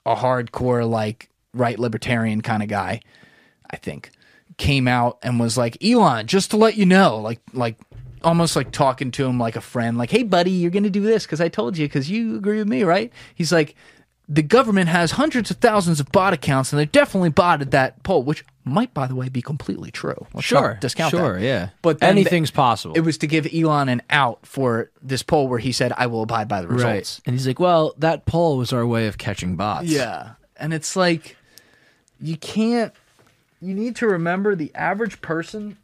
a 0.04 0.16
hardcore, 0.16 0.88
like, 0.88 1.28
right 1.54 1.78
libertarian 1.78 2.40
kind 2.40 2.64
of 2.64 2.68
guy, 2.68 3.02
I 3.70 3.76
think, 3.76 4.10
came 4.56 4.88
out 4.88 5.18
and 5.22 5.38
was 5.38 5.56
like, 5.56 5.76
Elon, 5.84 6.26
just 6.26 6.50
to 6.50 6.56
let 6.56 6.76
you 6.76 6.84
know, 6.84 7.18
like, 7.18 7.40
like, 7.52 7.76
almost 8.22 8.56
like 8.56 8.72
talking 8.72 9.12
to 9.12 9.24
him 9.24 9.38
like 9.38 9.54
a 9.54 9.60
friend, 9.60 9.98
like, 9.98 10.10
hey, 10.10 10.24
buddy, 10.24 10.50
you're 10.50 10.72
going 10.72 10.82
to 10.82 10.90
do 10.90 11.02
this 11.02 11.24
because 11.26 11.40
I 11.40 11.48
told 11.48 11.78
you 11.78 11.86
because 11.86 12.10
you 12.10 12.36
agree 12.36 12.58
with 12.58 12.68
me, 12.68 12.82
right? 12.82 13.12
He's 13.36 13.52
like, 13.52 13.76
the 14.32 14.42
government 14.42 14.88
has 14.88 15.10
hundreds 15.10 15.50
of 15.50 15.56
thousands 15.56 15.98
of 15.98 16.12
bot 16.12 16.32
accounts 16.32 16.72
and 16.72 16.78
they 16.78 16.86
definitely 16.86 17.30
botted 17.30 17.72
that 17.72 18.00
poll, 18.04 18.22
which 18.22 18.44
might, 18.64 18.94
by 18.94 19.08
the 19.08 19.16
way, 19.16 19.28
be 19.28 19.42
completely 19.42 19.90
true. 19.90 20.24
Let's 20.32 20.46
Sure. 20.46 20.78
discount 20.80 21.10
sure. 21.10 21.40
that. 21.40 21.44
Yeah. 21.44 21.70
But 21.82 22.00
anything's 22.00 22.52
possible. 22.52 22.94
It 22.94 23.00
was 23.00 23.18
to 23.18 23.26
give 23.26 23.48
Elon 23.52 23.88
an 23.88 24.02
out 24.08 24.46
for 24.46 24.92
this 25.02 25.24
poll 25.24 25.48
where 25.48 25.58
he 25.58 25.72
said, 25.72 25.92
I 25.96 26.06
will 26.06 26.22
abide 26.22 26.46
by 26.46 26.60
the 26.60 26.68
results. 26.68 26.84
right. 26.84 27.20
And 27.26 27.34
he's 27.34 27.44
like, 27.44 27.58
well, 27.58 27.92
that 27.98 28.24
poll 28.24 28.56
was 28.56 28.72
our 28.72 28.86
way 28.86 29.08
of 29.08 29.18
catching 29.18 29.56
bots. 29.56 29.88
Yeah. 29.88 30.34
And 30.56 30.72
it's 30.72 30.94
like, 30.94 31.36
you 32.20 32.36
can't, 32.36 32.92
you 33.60 33.74
need 33.74 33.96
to 33.96 34.06
remember 34.06 34.54
the 34.54 34.72
average 34.76 35.20
person, 35.20 35.76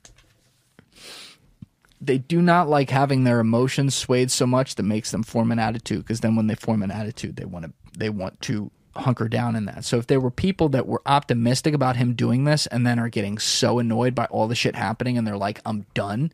they 2.01 2.19
do 2.19 2.41
not 2.43 2.69
like 2.69 2.91
having 2.91 3.25
their 3.25 3.41
emotions 3.41 3.95
swayed 3.95 4.31
so 4.31 4.47
much 4.47 4.75
that 4.77 4.83
makes 4.83 5.11
them 5.11 5.23
form 5.23 5.51
an 5.51 5.59
attitude. 5.59 6.01
Because 6.05 6.21
then 6.21 6.37
when 6.37 6.47
they 6.47 6.55
form 6.55 6.83
an 6.83 6.91
attitude, 6.93 7.37
they 7.37 7.45
want 7.45 7.65
to, 7.65 7.73
they 7.97 8.11
want 8.11 8.41
to 8.43 8.71
hunker 8.95 9.29
down 9.29 9.57
in 9.57 9.67
that. 9.67 9.85
So 9.85 9.99
if 9.99 10.07
there 10.07 10.21
were 10.21 10.31
people 10.31 10.69
that 10.71 10.87
were 10.87 11.03
optimistic 11.05 11.75
about 11.75 11.97
him 11.97 12.15
doing 12.15 12.45
this 12.45 12.67
and 12.67 12.87
then 12.87 12.99
are 12.99 13.09
getting 13.11 13.37
so 13.39 13.79
annoyed 13.79 14.15
by 14.15 14.25
all 14.27 14.49
the 14.49 14.55
shit 14.55 14.75
happening 14.75 15.19
and 15.19 15.27
they're 15.27 15.37
like, 15.37 15.61
I'm 15.67 15.85
done, 15.93 16.33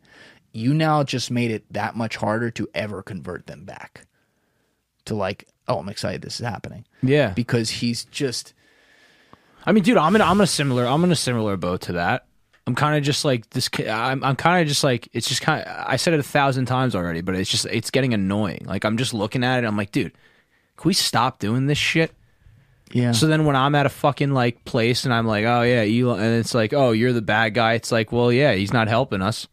you 0.53 0.73
now 0.73 1.03
just 1.03 1.29
made 1.31 1.51
it 1.51 1.65
that 1.73 1.95
much 1.95 2.15
harder 2.15 2.51
to 2.51 2.69
ever 2.73 3.01
convert 3.03 3.47
them 3.47 3.65
back 3.65 4.05
to 5.05 5.15
like, 5.15 5.47
oh, 5.67 5.79
I'm 5.79 5.89
excited 5.89 6.21
this 6.21 6.39
is 6.39 6.45
happening 6.45 6.85
Yeah. 7.01 7.31
because 7.31 7.69
he's 7.69 8.05
just 8.05 8.53
I 9.65 9.71
mean, 9.71 9.83
dude, 9.83 9.97
I'm 9.97 10.15
in 10.15 10.21
I'm 10.21 10.37
in 10.39 10.43
a 10.43 10.47
similar 10.47 10.85
I'm 10.85 11.03
in 11.03 11.11
a 11.11 11.15
similar 11.15 11.55
boat 11.57 11.81
to 11.81 11.93
that. 11.93 12.25
I'm 12.67 12.75
kind 12.75 12.97
of 12.97 13.03
just 13.03 13.25
like 13.25 13.49
this. 13.49 13.69
I'm 13.89 14.23
I'm 14.23 14.35
kind 14.37 14.61
of 14.61 14.67
just 14.69 14.83
like 14.85 15.09
it's 15.13 15.27
just 15.27 15.41
kind. 15.41 15.65
I 15.67 15.95
said 15.97 16.13
it 16.13 16.19
a 16.19 16.23
thousand 16.23 16.65
times 16.65 16.95
already, 16.95 17.19
but 17.21 17.35
it's 17.35 17.49
just 17.49 17.65
it's 17.65 17.89
getting 17.91 18.13
annoying. 18.13 18.63
Like 18.65 18.85
I'm 18.85 18.97
just 18.97 19.13
looking 19.13 19.43
at 19.43 19.63
it. 19.63 19.67
I'm 19.67 19.75
like, 19.77 19.91
dude, 19.91 20.13
can 20.77 20.87
we 20.89 20.93
stop 20.93 21.39
doing 21.39 21.67
this 21.67 21.77
shit? 21.77 22.11
yeah. 22.91 23.11
So 23.11 23.25
then 23.27 23.45
when 23.45 23.55
I'm 23.55 23.73
at 23.75 23.85
a 23.85 23.89
fucking 23.89 24.31
like 24.31 24.63
place 24.65 25.03
and 25.05 25.13
I'm 25.13 25.25
like, 25.25 25.45
oh 25.45 25.61
yeah, 25.63 25.81
Elon, 25.81 26.19
and 26.19 26.35
it's 26.35 26.53
like, 26.53 26.73
oh, 26.73 26.91
you're 26.91 27.13
the 27.13 27.21
bad 27.21 27.53
guy. 27.53 27.73
It's 27.73 27.91
like, 27.91 28.11
well, 28.11 28.31
yeah, 28.31 28.53
he's 28.53 28.73
not 28.73 28.87
helping 28.87 29.21
us. 29.21 29.47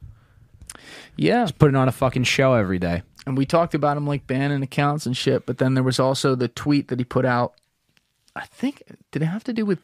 yeah, 1.16 1.42
He's 1.42 1.52
Putting 1.52 1.76
on 1.76 1.88
a 1.88 1.92
fucking 1.92 2.24
show 2.24 2.54
every 2.54 2.78
day. 2.78 3.02
and 3.26 3.36
we 3.38 3.46
talked 3.46 3.74
about 3.74 3.96
him 3.96 4.06
like 4.06 4.26
banning 4.26 4.62
accounts 4.62 5.06
and 5.06 5.16
shit, 5.16 5.46
but 5.46 5.58
then 5.58 5.74
there 5.74 5.82
was 5.84 5.98
also 5.98 6.34
the 6.34 6.48
tweet 6.48 6.88
that 6.88 6.98
he 6.98 7.04
put 7.04 7.24
out. 7.24 7.54
I 8.36 8.46
think 8.46 8.82
did 9.10 9.22
it 9.22 9.26
have 9.26 9.44
to 9.44 9.52
do 9.52 9.64
with 9.66 9.78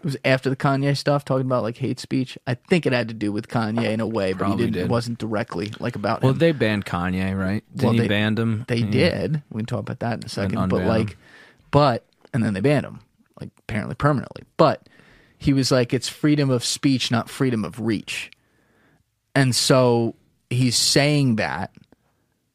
it 0.00 0.04
was 0.04 0.16
after 0.24 0.48
the 0.50 0.56
Kanye 0.56 0.96
stuff 0.96 1.24
talking 1.24 1.46
about 1.46 1.62
like 1.62 1.76
hate 1.76 2.00
speech. 2.00 2.36
I 2.46 2.54
think 2.54 2.86
it 2.86 2.92
had 2.92 3.08
to 3.08 3.14
do 3.14 3.30
with 3.32 3.48
Kanye 3.48 3.90
in 3.92 4.00
a 4.00 4.06
way, 4.06 4.32
but 4.32 4.48
he 4.48 4.56
didn't. 4.56 4.72
did. 4.72 4.82
It 4.84 4.88
wasn't 4.90 5.18
directly 5.18 5.72
like 5.78 5.94
about 5.94 6.22
Well, 6.22 6.32
him. 6.32 6.38
they 6.38 6.52
banned 6.52 6.86
Kanye, 6.86 7.38
right? 7.38 7.62
Then 7.74 7.84
Well, 7.84 7.92
he 7.94 8.00
they- 8.00 8.08
banned 8.08 8.38
him. 8.38 8.64
They 8.66 8.76
Yeah. 8.78 8.90
did. 8.90 9.42
We 9.50 9.58
can 9.60 9.66
talk 9.66 9.80
about 9.80 10.00
that 10.00 10.18
in 10.20 10.24
a 10.24 10.28
second. 10.28 10.56
unban 10.58 10.68
But 10.70 10.82
him. 10.82 10.88
like, 10.88 11.16
but 11.70 12.06
and 12.32 12.42
then 12.42 12.54
they 12.54 12.60
banned 12.60 12.86
him, 12.86 13.00
like 13.40 13.50
apparently 13.58 13.94
permanently. 13.94 14.44
But 14.56 14.88
he 15.36 15.52
was 15.52 15.70
like, 15.70 15.92
it's 15.92 16.08
freedom 16.08 16.48
of 16.50 16.64
speech, 16.64 17.10
not 17.10 17.28
freedom 17.28 17.64
of 17.64 17.78
reach. 17.80 18.30
And 19.34 19.54
so 19.54 20.14
he's 20.48 20.76
saying 20.76 21.36
that 21.36 21.72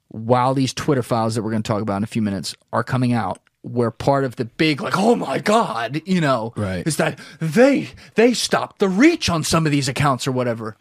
while 0.10 0.54
these 0.54 0.74
Twitter 0.74 1.02
files 1.04 1.36
that 1.36 1.43
we're 1.43 1.52
going 1.52 1.64
to 1.64 1.68
talk 1.68 1.82
about 1.82 1.98
in 1.98 2.04
a 2.04 2.08
few 2.08 2.22
minutes 2.22 2.56
are 2.74 2.84
coming 2.84 3.14
out, 3.14 3.39
where 3.66 3.89
part 3.89 4.24
of 4.24 4.36
the 4.36 4.45
big 4.45 4.80
like, 4.80 4.95
oh 4.95 5.16
my 5.16 5.39
god, 5.39 5.99
you 6.05 6.22
know, 6.22 6.53
Right. 6.55 6.86
is 6.86 6.97
that 6.97 7.20
they 7.39 7.89
they 8.13 8.34
stopped 8.34 8.78
the 8.80 8.88
reach 8.88 9.28
on 9.30 9.43
some 9.43 9.66
of 9.66 9.72
these 9.72 9.88
accounts 9.89 10.28
or 10.28 10.32
whatever, 10.32 10.78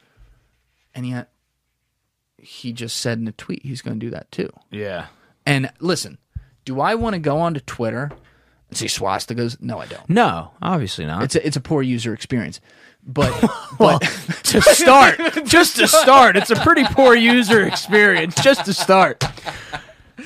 and 0.95 1.07
yet 1.09 1.30
he 2.37 2.72
just 2.72 2.99
said 2.99 3.18
in 3.18 3.26
a 3.26 3.32
tweet 3.32 3.62
he's 3.62 3.80
going 3.80 3.99
to 3.99 4.07
do 4.07 4.11
that 4.11 4.30
too. 4.30 4.51
Yeah. 4.70 5.07
And 5.47 5.70
listen, 5.80 6.18
do 6.66 6.80
I 6.80 6.95
want 6.95 7.14
to 7.14 7.18
go 7.20 7.39
onto 7.39 7.61
Twitter 7.61 8.11
and 8.68 8.76
see 8.76 8.87
swastikas? 8.87 9.61
No, 9.62 9.78
I 9.78 9.87
don't. 9.87 10.09
No, 10.11 10.51
obviously 10.61 11.07
not. 11.07 11.22
It's 11.24 11.37
a, 11.37 11.47
it's 11.47 11.57
a 11.57 11.61
poor 11.62 11.80
user 11.82 12.12
experience. 12.12 12.61
But 13.07 13.32
but 13.78 14.01
to 14.45 14.61
start, 14.61 15.18
just 15.47 15.76
to 15.76 15.89
start, 15.89 16.37
it's 16.37 16.51
a 16.51 16.57
pretty 16.57 16.85
poor 16.85 17.14
user 17.14 17.66
experience. 17.66 18.35
Just 18.43 18.66
to 18.66 18.74
start. 18.74 19.24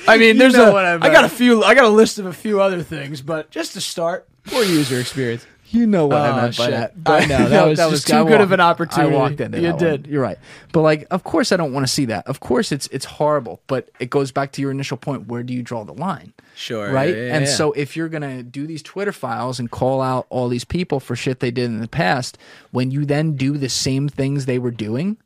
I 0.07 0.17
mean, 0.17 0.37
there's 0.39 0.55
a. 0.55 0.63
I 0.63 0.93
I 0.95 1.09
got 1.11 1.25
a 1.25 1.29
few. 1.29 1.63
I 1.63 1.75
got 1.75 1.85
a 1.85 1.89
list 1.89 2.19
of 2.19 2.25
a 2.25 2.33
few 2.33 2.61
other 2.61 2.81
things, 2.83 3.21
but 3.21 3.49
just 3.51 3.73
to 3.73 3.81
start, 3.81 4.27
poor 4.45 4.63
user 4.63 4.99
experience. 4.99 5.45
you 5.71 5.85
know 5.85 6.07
what 6.07 6.17
Oh, 6.17 6.23
I 6.23 6.29
ah, 6.29 6.41
meant 6.41 6.57
by 6.57 6.65
shit. 6.65 6.71
that. 6.71 6.93
I 7.05 7.25
know, 7.25 7.49
that 7.75 7.87
was 7.89 7.99
just 7.99 8.07
too 8.07 8.15
I 8.15 8.23
good 8.27 8.41
of 8.41 8.51
an 8.51 8.59
opportunity. 8.59 9.13
I 9.15 9.19
walked 9.19 9.39
into 9.39 9.59
You 9.59 9.67
that 9.67 9.73
one. 9.75 9.83
did. 9.83 10.07
You're 10.07 10.21
right. 10.23 10.39
But 10.71 10.81
like, 10.81 11.05
of 11.11 11.23
course, 11.23 11.51
I 11.51 11.57
don't 11.57 11.73
want 11.73 11.85
to 11.85 11.91
see 11.93 12.05
that. 12.05 12.25
Of 12.27 12.39
course, 12.39 12.71
it's 12.71 12.87
it's 12.87 13.05
horrible. 13.05 13.61
But 13.67 13.89
it 13.99 14.09
goes 14.09 14.31
back 14.31 14.51
to 14.53 14.61
your 14.61 14.71
initial 14.71 14.97
point. 14.97 15.27
Where 15.27 15.43
do 15.43 15.53
you 15.53 15.61
draw 15.61 15.83
the 15.83 15.93
line? 15.93 16.33
Sure, 16.55 16.91
Right. 16.91 17.15
yeah, 17.15 17.35
and 17.35 17.45
yeah. 17.45 17.51
so 17.51 17.71
if 17.73 17.95
you're 17.95 18.09
gonna 18.09 18.41
do 18.43 18.65
these 18.67 18.81
Twitter 18.83 19.11
files 19.13 19.59
and 19.59 19.69
call 19.71 20.01
out 20.01 20.25
all 20.29 20.49
these 20.49 20.65
people 20.65 20.99
for 20.99 21.15
shit 21.15 21.39
they 21.39 21.51
did 21.51 21.65
in 21.65 21.79
the 21.81 21.87
past, 21.87 22.37
when 22.71 22.89
you 22.91 23.05
then 23.05 23.35
do 23.35 23.57
the 23.57 23.69
same 23.69 24.09
things 24.09 24.45
they 24.45 24.59
were 24.59 24.71
doing, 24.71 25.17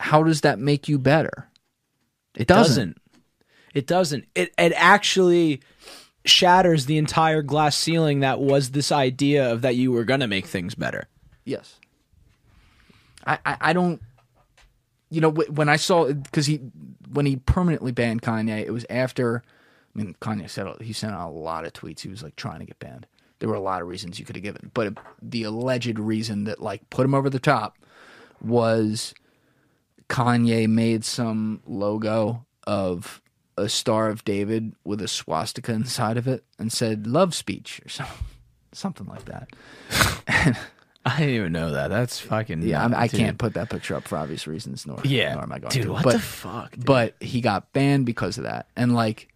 how 0.00 0.22
does 0.22 0.40
that 0.42 0.58
make 0.58 0.88
you 0.88 0.98
better? 0.98 1.48
It 2.34 2.46
doesn't. 2.48 2.98
It 3.74 3.86
doesn't. 3.86 4.26
It 4.34 4.54
it 4.56 4.72
actually 4.76 5.60
shatters 6.24 6.86
the 6.86 6.96
entire 6.96 7.42
glass 7.42 7.76
ceiling 7.76 8.20
that 8.20 8.40
was 8.40 8.70
this 8.70 8.90
idea 8.90 9.52
of 9.52 9.60
that 9.62 9.76
you 9.76 9.92
were 9.92 10.04
gonna 10.04 10.28
make 10.28 10.46
things 10.46 10.74
better. 10.74 11.08
Yes. 11.44 11.78
I, 13.26 13.38
I, 13.44 13.56
I 13.60 13.72
don't. 13.72 14.00
You 15.10 15.20
know, 15.20 15.30
when 15.30 15.68
I 15.68 15.76
saw 15.76 16.12
because 16.12 16.46
he 16.46 16.56
when 17.10 17.26
he 17.26 17.36
permanently 17.36 17.92
banned 17.92 18.22
Kanye, 18.22 18.64
it 18.64 18.72
was 18.72 18.86
after. 18.88 19.42
I 19.94 19.98
mean, 19.98 20.16
Kanye 20.20 20.50
said 20.50 20.66
he 20.80 20.92
sent 20.92 21.14
out 21.14 21.28
a 21.28 21.32
lot 21.32 21.64
of 21.64 21.72
tweets. 21.72 22.00
He 22.00 22.08
was 22.08 22.22
like 22.22 22.36
trying 22.36 22.60
to 22.60 22.64
get 22.64 22.78
banned. 22.78 23.06
There 23.38 23.48
were 23.48 23.54
a 23.54 23.60
lot 23.60 23.82
of 23.82 23.88
reasons 23.88 24.18
you 24.18 24.24
could 24.24 24.36
have 24.36 24.42
given, 24.42 24.70
but 24.74 24.94
the 25.20 25.42
alleged 25.42 25.98
reason 25.98 26.44
that 26.44 26.60
like 26.60 26.88
put 26.90 27.04
him 27.04 27.14
over 27.14 27.28
the 27.28 27.38
top 27.38 27.76
was 28.40 29.14
Kanye 30.08 30.68
made 30.68 31.04
some 31.04 31.60
logo 31.66 32.44
of 32.66 33.20
a 33.56 33.68
Star 33.68 34.08
of 34.08 34.24
David 34.24 34.74
with 34.84 35.00
a 35.00 35.08
swastika 35.08 35.72
inside 35.72 36.16
of 36.16 36.26
it 36.26 36.44
and 36.58 36.72
said 36.72 37.06
"love 37.06 37.34
speech" 37.34 37.80
or 37.84 37.88
something, 37.88 38.26
something 38.72 39.06
like 39.06 39.24
that. 39.26 39.48
I 41.06 41.18
didn't 41.18 41.34
even 41.34 41.52
know 41.52 41.72
that. 41.72 41.88
That's 41.88 42.18
fucking. 42.18 42.62
Yeah, 42.62 42.84
I, 42.84 42.88
nut, 42.88 42.98
I 42.98 43.08
can't 43.08 43.36
put 43.38 43.54
that 43.54 43.68
picture 43.68 43.94
up 43.94 44.08
for 44.08 44.16
obvious 44.16 44.46
reasons. 44.46 44.86
Nor 44.86 45.00
Yeah, 45.04 45.34
nor 45.34 45.42
am 45.42 45.52
I 45.52 45.58
going 45.58 45.70
dude. 45.70 45.82
to. 45.84 45.92
What 45.92 46.04
but, 46.04 46.12
the 46.14 46.18
fuck? 46.18 46.72
Dude? 46.72 46.86
But 46.86 47.14
he 47.20 47.40
got 47.40 47.72
banned 47.72 48.06
because 48.06 48.38
of 48.38 48.44
that, 48.44 48.68
and 48.74 48.94
like 48.94 49.28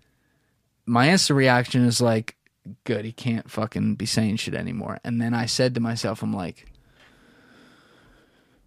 my 0.86 1.10
instant 1.10 1.36
reaction 1.36 1.84
is 1.84 2.00
like, 2.00 2.36
good, 2.84 3.04
he 3.04 3.12
can't 3.12 3.50
fucking 3.50 3.94
be 3.96 4.06
saying 4.06 4.36
shit 4.36 4.54
anymore. 4.54 4.98
And 5.04 5.20
then 5.20 5.34
I 5.34 5.46
said 5.46 5.74
to 5.74 5.80
myself, 5.80 6.22
I'm 6.22 6.32
like, 6.32 6.66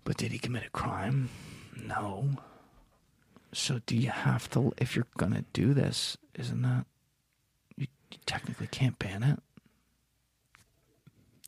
but 0.03 0.17
did 0.17 0.31
he 0.31 0.39
commit 0.39 0.65
a 0.65 0.69
crime? 0.69 1.29
No. 1.75 2.29
So 3.53 3.79
do 3.85 3.95
you 3.97 4.09
have 4.09 4.49
to? 4.51 4.73
If 4.77 4.95
you're 4.95 5.07
gonna 5.17 5.43
do 5.53 5.73
this, 5.73 6.17
isn't 6.35 6.61
that 6.61 6.85
you, 7.75 7.87
you 8.11 8.17
technically 8.25 8.67
can't 8.67 8.97
ban 8.97 9.23
it? 9.23 9.39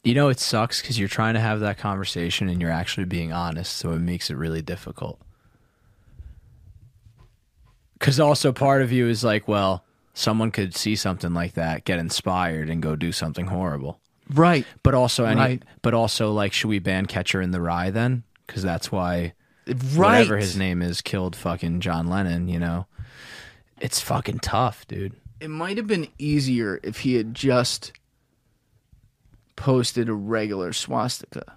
You 0.04 0.14
know, 0.14 0.28
it 0.28 0.40
sucks 0.40 0.82
because 0.82 1.00
you're 1.00 1.08
trying 1.08 1.36
to 1.36 1.40
have 1.40 1.62
that 1.62 1.78
conversation 1.78 2.50
and 2.50 2.62
you're 2.62 2.70
actually 2.72 3.06
being 3.06 3.32
honest, 3.32 3.78
so 3.78 3.92
it 3.92 4.00
makes 4.00 4.30
it 4.30 4.36
really 4.36 4.62
difficult. 4.62 5.22
Because 7.98 8.20
also 8.20 8.52
part 8.52 8.82
of 8.82 8.92
you 8.92 9.08
is 9.08 9.24
like, 9.24 9.48
well, 9.48 9.86
someone 10.14 10.52
could 10.52 10.76
see 10.76 10.98
something 10.98 11.34
like 11.34 11.54
that, 11.54 11.86
get 11.86 12.00
inspired, 12.00 12.70
and 12.70 12.82
go 12.84 12.98
do 12.98 13.14
something 13.14 13.48
horrible. 13.48 14.02
Right. 14.30 14.66
But 14.84 14.94
also, 14.94 15.24
any, 15.24 15.40
Right. 15.40 15.64
but 15.82 15.94
also, 15.94 16.34
like, 16.34 16.52
should 16.52 16.68
we 16.68 16.80
ban 16.80 17.06
Catcher 17.06 17.42
in 17.42 17.52
the 17.52 17.62
Rye 17.62 17.90
then? 17.90 18.24
Because 18.46 18.62
that's 18.62 18.92
why 18.92 19.34
Right. 19.68 19.96
whatever 19.96 20.38
his 20.38 20.58
name 20.58 20.82
is 20.82 21.02
killed 21.02 21.36
fucking 21.36 21.80
John 21.82 22.08
Lennon. 22.08 22.48
You 22.48 22.60
know, 22.60 22.88
it's 23.80 24.00
fucking 24.00 24.40
tough, 24.40 24.86
dude. 24.88 25.14
It 25.40 25.50
might 25.50 25.78
have 25.78 25.88
been 25.88 26.08
easier 26.18 26.80
if 26.84 27.00
he 27.02 27.16
had 27.16 27.34
just 27.34 27.92
posted 29.56 30.10
a 30.10 30.14
regular 30.14 30.74
swastika. 30.74 31.54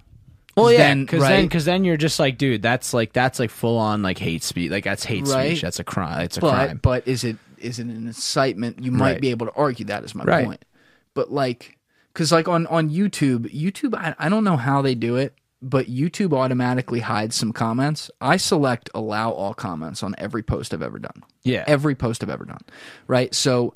Well, 0.56 0.72
yeah, 0.72 0.78
then, 0.78 1.02
because 1.04 1.20
right? 1.22 1.28
then, 1.30 1.44
because 1.44 1.64
then 1.66 1.84
you're 1.84 1.96
just 1.98 2.18
like, 2.18 2.38
dude, 2.38 2.62
that's 2.62 2.94
like 2.94 3.12
that's 3.12 3.38
like 3.38 3.50
full 3.50 3.76
on 3.76 4.02
like 4.02 4.18
hate 4.18 4.42
speech. 4.42 4.70
Like 4.70 4.84
that's 4.84 5.04
hate 5.04 5.26
Right. 5.26 5.50
speech. 5.50 5.62
That's 5.62 5.78
a 5.78 5.84
crime. 5.84 6.22
It's 6.22 6.38
a 6.38 6.40
but 6.40 6.50
crime. 6.50 6.80
but 6.82 7.06
is 7.06 7.24
it 7.24 7.36
is 7.58 7.78
it 7.78 7.82
an 7.86 7.90
incitement? 8.06 8.82
You 8.82 8.90
might 8.90 9.12
Right. 9.12 9.20
be 9.20 9.30
able 9.30 9.46
to 9.46 9.52
argue 9.52 9.84
that 9.86 10.02
is 10.04 10.14
my 10.14 10.24
point. 10.24 10.64
But 11.12 11.30
like, 11.30 11.76
because 12.12 12.32
like 12.32 12.48
on 12.48 12.66
on 12.68 12.88
YouTube, 12.88 13.52
YouTube, 13.54 13.94
I, 13.94 14.14
I 14.18 14.28
don't 14.30 14.44
know 14.44 14.56
how 14.56 14.80
they 14.80 14.94
do 14.94 15.16
it, 15.16 15.34
but 15.62 15.86
YouTube 15.86 16.32
automatically 16.32 17.00
hides 17.00 17.34
some 17.34 17.52
comments. 17.52 18.10
I 18.20 18.36
select 18.36 18.90
allow 18.94 19.30
all 19.30 19.54
comments 19.54 20.02
on 20.02 20.14
every 20.18 20.42
post 20.42 20.74
I've 20.74 20.82
ever 20.82 20.98
done. 20.98 21.22
Yeah. 21.42 21.64
every 21.66 21.94
post 21.94 22.22
I've 22.22 22.30
ever 22.30 22.44
done. 22.44 22.62
Right, 23.06 23.34
so. 23.34 23.72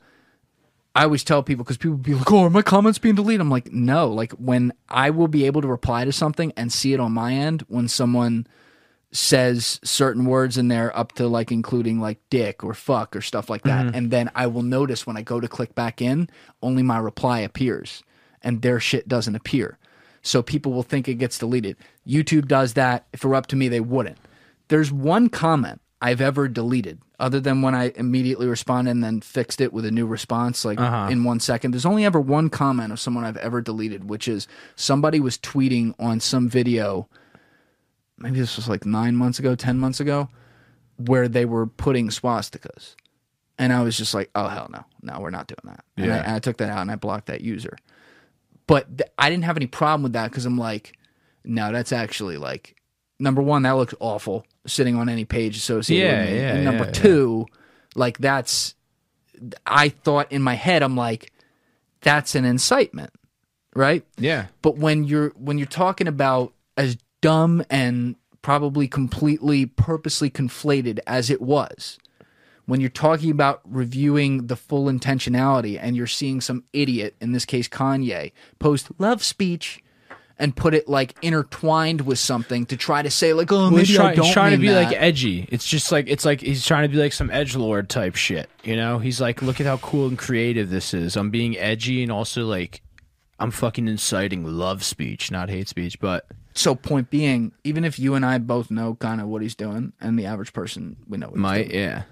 I 0.92 1.04
always 1.04 1.22
tell 1.22 1.44
people 1.44 1.62
because 1.62 1.76
people 1.76 1.98
be 1.98 2.14
like, 2.14 2.30
"Oh, 2.32 2.42
are 2.42 2.50
my 2.50 2.62
comments 2.62 2.98
being 2.98 3.14
deleted?" 3.14 3.40
I'm 3.40 3.48
like, 3.48 3.72
"No." 3.72 4.10
Like 4.10 4.32
when 4.32 4.72
I 4.88 5.10
will 5.10 5.28
be 5.28 5.46
able 5.46 5.62
to 5.62 5.68
reply 5.68 6.04
to 6.04 6.10
something 6.10 6.52
and 6.56 6.72
see 6.72 6.92
it 6.92 6.98
on 6.98 7.12
my 7.12 7.32
end 7.32 7.64
when 7.68 7.86
someone 7.86 8.48
says 9.12 9.80
certain 9.82 10.24
words 10.24 10.56
in 10.56 10.68
there 10.68 10.96
up 10.96 11.12
to 11.12 11.26
like 11.26 11.50
including 11.50 12.00
like 12.00 12.18
dick 12.30 12.62
or 12.62 12.74
fuck 12.74 13.16
or 13.16 13.20
stuff 13.20 13.50
like 13.50 13.62
that. 13.62 13.86
Mm-hmm. 13.86 13.94
And 13.94 14.10
then 14.10 14.30
I 14.34 14.46
will 14.46 14.62
notice 14.62 15.06
when 15.06 15.16
I 15.16 15.22
go 15.22 15.40
to 15.40 15.48
click 15.48 15.74
back 15.74 16.00
in, 16.00 16.28
only 16.62 16.82
my 16.82 16.98
reply 16.98 17.40
appears 17.40 18.02
and 18.42 18.62
their 18.62 18.78
shit 18.78 19.08
doesn't 19.08 19.34
appear. 19.34 19.78
So 20.22 20.42
people 20.42 20.72
will 20.72 20.82
think 20.82 21.08
it 21.08 21.14
gets 21.14 21.38
deleted. 21.38 21.76
YouTube 22.06 22.46
does 22.46 22.74
that. 22.74 23.06
If 23.12 23.24
it 23.24 23.28
were 23.28 23.34
up 23.34 23.46
to 23.48 23.56
me, 23.56 23.68
they 23.68 23.80
wouldn't. 23.80 24.18
There's 24.68 24.92
one 24.92 25.28
comment 25.28 25.80
I've 26.02 26.20
ever 26.20 26.48
deleted 26.48 27.00
other 27.18 27.40
than 27.40 27.62
when 27.62 27.74
I 27.74 27.92
immediately 27.96 28.46
responded 28.46 28.92
and 28.92 29.04
then 29.04 29.20
fixed 29.20 29.60
it 29.60 29.72
with 29.72 29.84
a 29.84 29.90
new 29.90 30.06
response 30.06 30.64
like 30.64 30.80
uh-huh. 30.80 31.08
in 31.10 31.24
one 31.24 31.40
second. 31.40 31.72
There's 31.72 31.86
only 31.86 32.04
ever 32.04 32.20
one 32.20 32.48
comment 32.48 32.92
of 32.92 33.00
someone 33.00 33.24
I've 33.24 33.36
ever 33.38 33.60
deleted, 33.60 34.08
which 34.08 34.26
is 34.28 34.46
somebody 34.76 35.20
was 35.20 35.36
tweeting 35.36 35.94
on 35.98 36.20
some 36.20 36.48
video 36.48 37.08
maybe 38.20 38.38
this 38.38 38.56
was 38.56 38.68
like 38.68 38.86
nine 38.86 39.16
months 39.16 39.38
ago, 39.38 39.54
ten 39.54 39.78
months 39.78 39.98
ago, 39.98 40.28
where 40.96 41.26
they 41.26 41.44
were 41.44 41.66
putting 41.66 42.08
swastikas, 42.08 42.94
and 43.58 43.72
I 43.72 43.82
was 43.82 43.96
just 43.96 44.14
like, 44.14 44.30
"Oh 44.34 44.48
hell 44.48 44.68
no, 44.70 44.84
no, 45.02 45.20
we're 45.20 45.30
not 45.30 45.48
doing 45.48 45.60
that." 45.64 45.84
And, 45.96 46.12
I, 46.12 46.16
Yeah. 46.16 46.22
and 46.22 46.32
I 46.32 46.38
took 46.38 46.58
that 46.58 46.70
out 46.70 46.82
and 46.82 46.90
I 46.90 46.96
blocked 46.96 47.26
that 47.26 47.40
user. 47.40 47.76
But 48.70 48.98
th- 48.98 49.10
I 49.18 49.28
didn't 49.28 49.42
have 49.44 49.56
any 49.56 49.66
problem 49.66 50.04
with 50.04 50.12
that 50.12 50.30
because 50.30 50.46
I'm 50.46 50.56
like, 50.56 50.96
no, 51.44 51.72
that's 51.72 51.90
actually 51.90 52.36
like 52.36 52.76
number 53.18 53.42
one, 53.42 53.62
that 53.62 53.72
looks 53.72 53.94
awful 53.98 54.46
sitting 54.64 54.94
on 54.94 55.08
any 55.08 55.24
page 55.24 55.56
associated 55.56 56.06
Yeah, 56.06 56.20
with 56.24 56.30
me. 56.30 56.38
yeah, 56.40 56.54
and 56.54 56.64
number 56.64 56.84
yeah, 56.84 56.90
two, 56.92 57.46
like 57.96 58.18
that's 58.18 58.76
I 59.66 59.88
thought 59.88 60.30
in 60.30 60.40
my 60.42 60.54
head, 60.54 60.84
I'm 60.84 60.96
like, 60.96 61.32
that's 62.02 62.36
an 62.36 62.44
incitement, 62.44 63.10
right? 63.74 64.04
yeah. 64.18 64.46
but 64.62 64.76
when 64.76 65.02
you're 65.02 65.30
when 65.30 65.58
you're 65.58 65.66
talking 65.66 66.06
about 66.06 66.52
as 66.76 66.96
dumb 67.22 67.64
and 67.70 68.14
probably 68.40 68.86
completely 68.86 69.66
purposely 69.66 70.30
conflated 70.30 71.00
as 71.08 71.28
it 71.28 71.42
was 71.42 71.98
when 72.70 72.80
you're 72.80 72.88
talking 72.88 73.30
about 73.30 73.60
reviewing 73.64 74.46
the 74.46 74.56
full 74.56 74.86
intentionality 74.86 75.78
and 75.80 75.96
you're 75.96 76.06
seeing 76.06 76.40
some 76.40 76.64
idiot 76.72 77.14
in 77.20 77.32
this 77.32 77.44
case 77.44 77.68
Kanye 77.68 78.32
post 78.58 78.88
love 78.98 79.22
speech 79.22 79.82
and 80.38 80.56
put 80.56 80.72
it 80.72 80.88
like 80.88 81.14
intertwined 81.20 82.00
with 82.00 82.18
something 82.18 82.64
to 82.66 82.76
try 82.76 83.02
to 83.02 83.10
say 83.10 83.32
like 83.34 83.52
oh 83.52 83.56
Well, 83.56 83.70
maybe 83.72 83.84
he's, 83.84 83.96
try- 83.96 84.10
I 84.12 84.14
don't 84.14 84.24
he's 84.24 84.32
trying 84.32 84.52
to 84.52 84.58
be 84.58 84.68
that. 84.68 84.84
like 84.90 84.96
edgy. 84.96 85.46
It's 85.50 85.66
just 85.66 85.92
like 85.92 86.08
it's 86.08 86.24
like 86.24 86.40
he's 86.40 86.64
trying 86.64 86.88
to 86.88 86.88
be 86.88 86.96
like 87.00 87.12
some 87.12 87.30
edge 87.30 87.54
lord 87.56 87.88
type 87.90 88.16
shit. 88.16 88.48
You 88.64 88.76
know, 88.76 88.98
he's 88.98 89.20
like, 89.20 89.42
look 89.42 89.60
at 89.60 89.66
how 89.66 89.76
cool 89.78 90.08
and 90.08 90.16
creative 90.18 90.70
this 90.70 90.94
is. 90.94 91.16
I'm 91.16 91.30
being 91.30 91.58
edgy 91.58 92.02
and 92.02 92.10
also 92.10 92.46
like, 92.46 92.80
I'm 93.38 93.50
fucking 93.50 93.86
inciting 93.86 94.44
love 94.44 94.82
speech, 94.82 95.30
not 95.30 95.50
hate 95.50 95.68
speech. 95.68 96.00
But 96.00 96.26
so 96.54 96.74
point 96.74 97.10
being 97.10 97.52
even 97.64 97.84
if 97.84 97.98
you 97.98 98.14
and 98.14 98.24
I 98.24 98.38
both 98.38 98.70
know 98.70 98.94
kind 98.94 99.20
of 99.20 99.28
what 99.28 99.42
he's 99.42 99.54
doing 99.54 99.92
and 100.00 100.18
the 100.18 100.24
average 100.26 100.52
person 100.54 100.96
we 101.06 101.18
know 101.18 101.26
what 101.26 101.34
he's 101.36 101.42
my 101.42 101.62
doing, 101.64 101.70
yeah, 101.74 102.02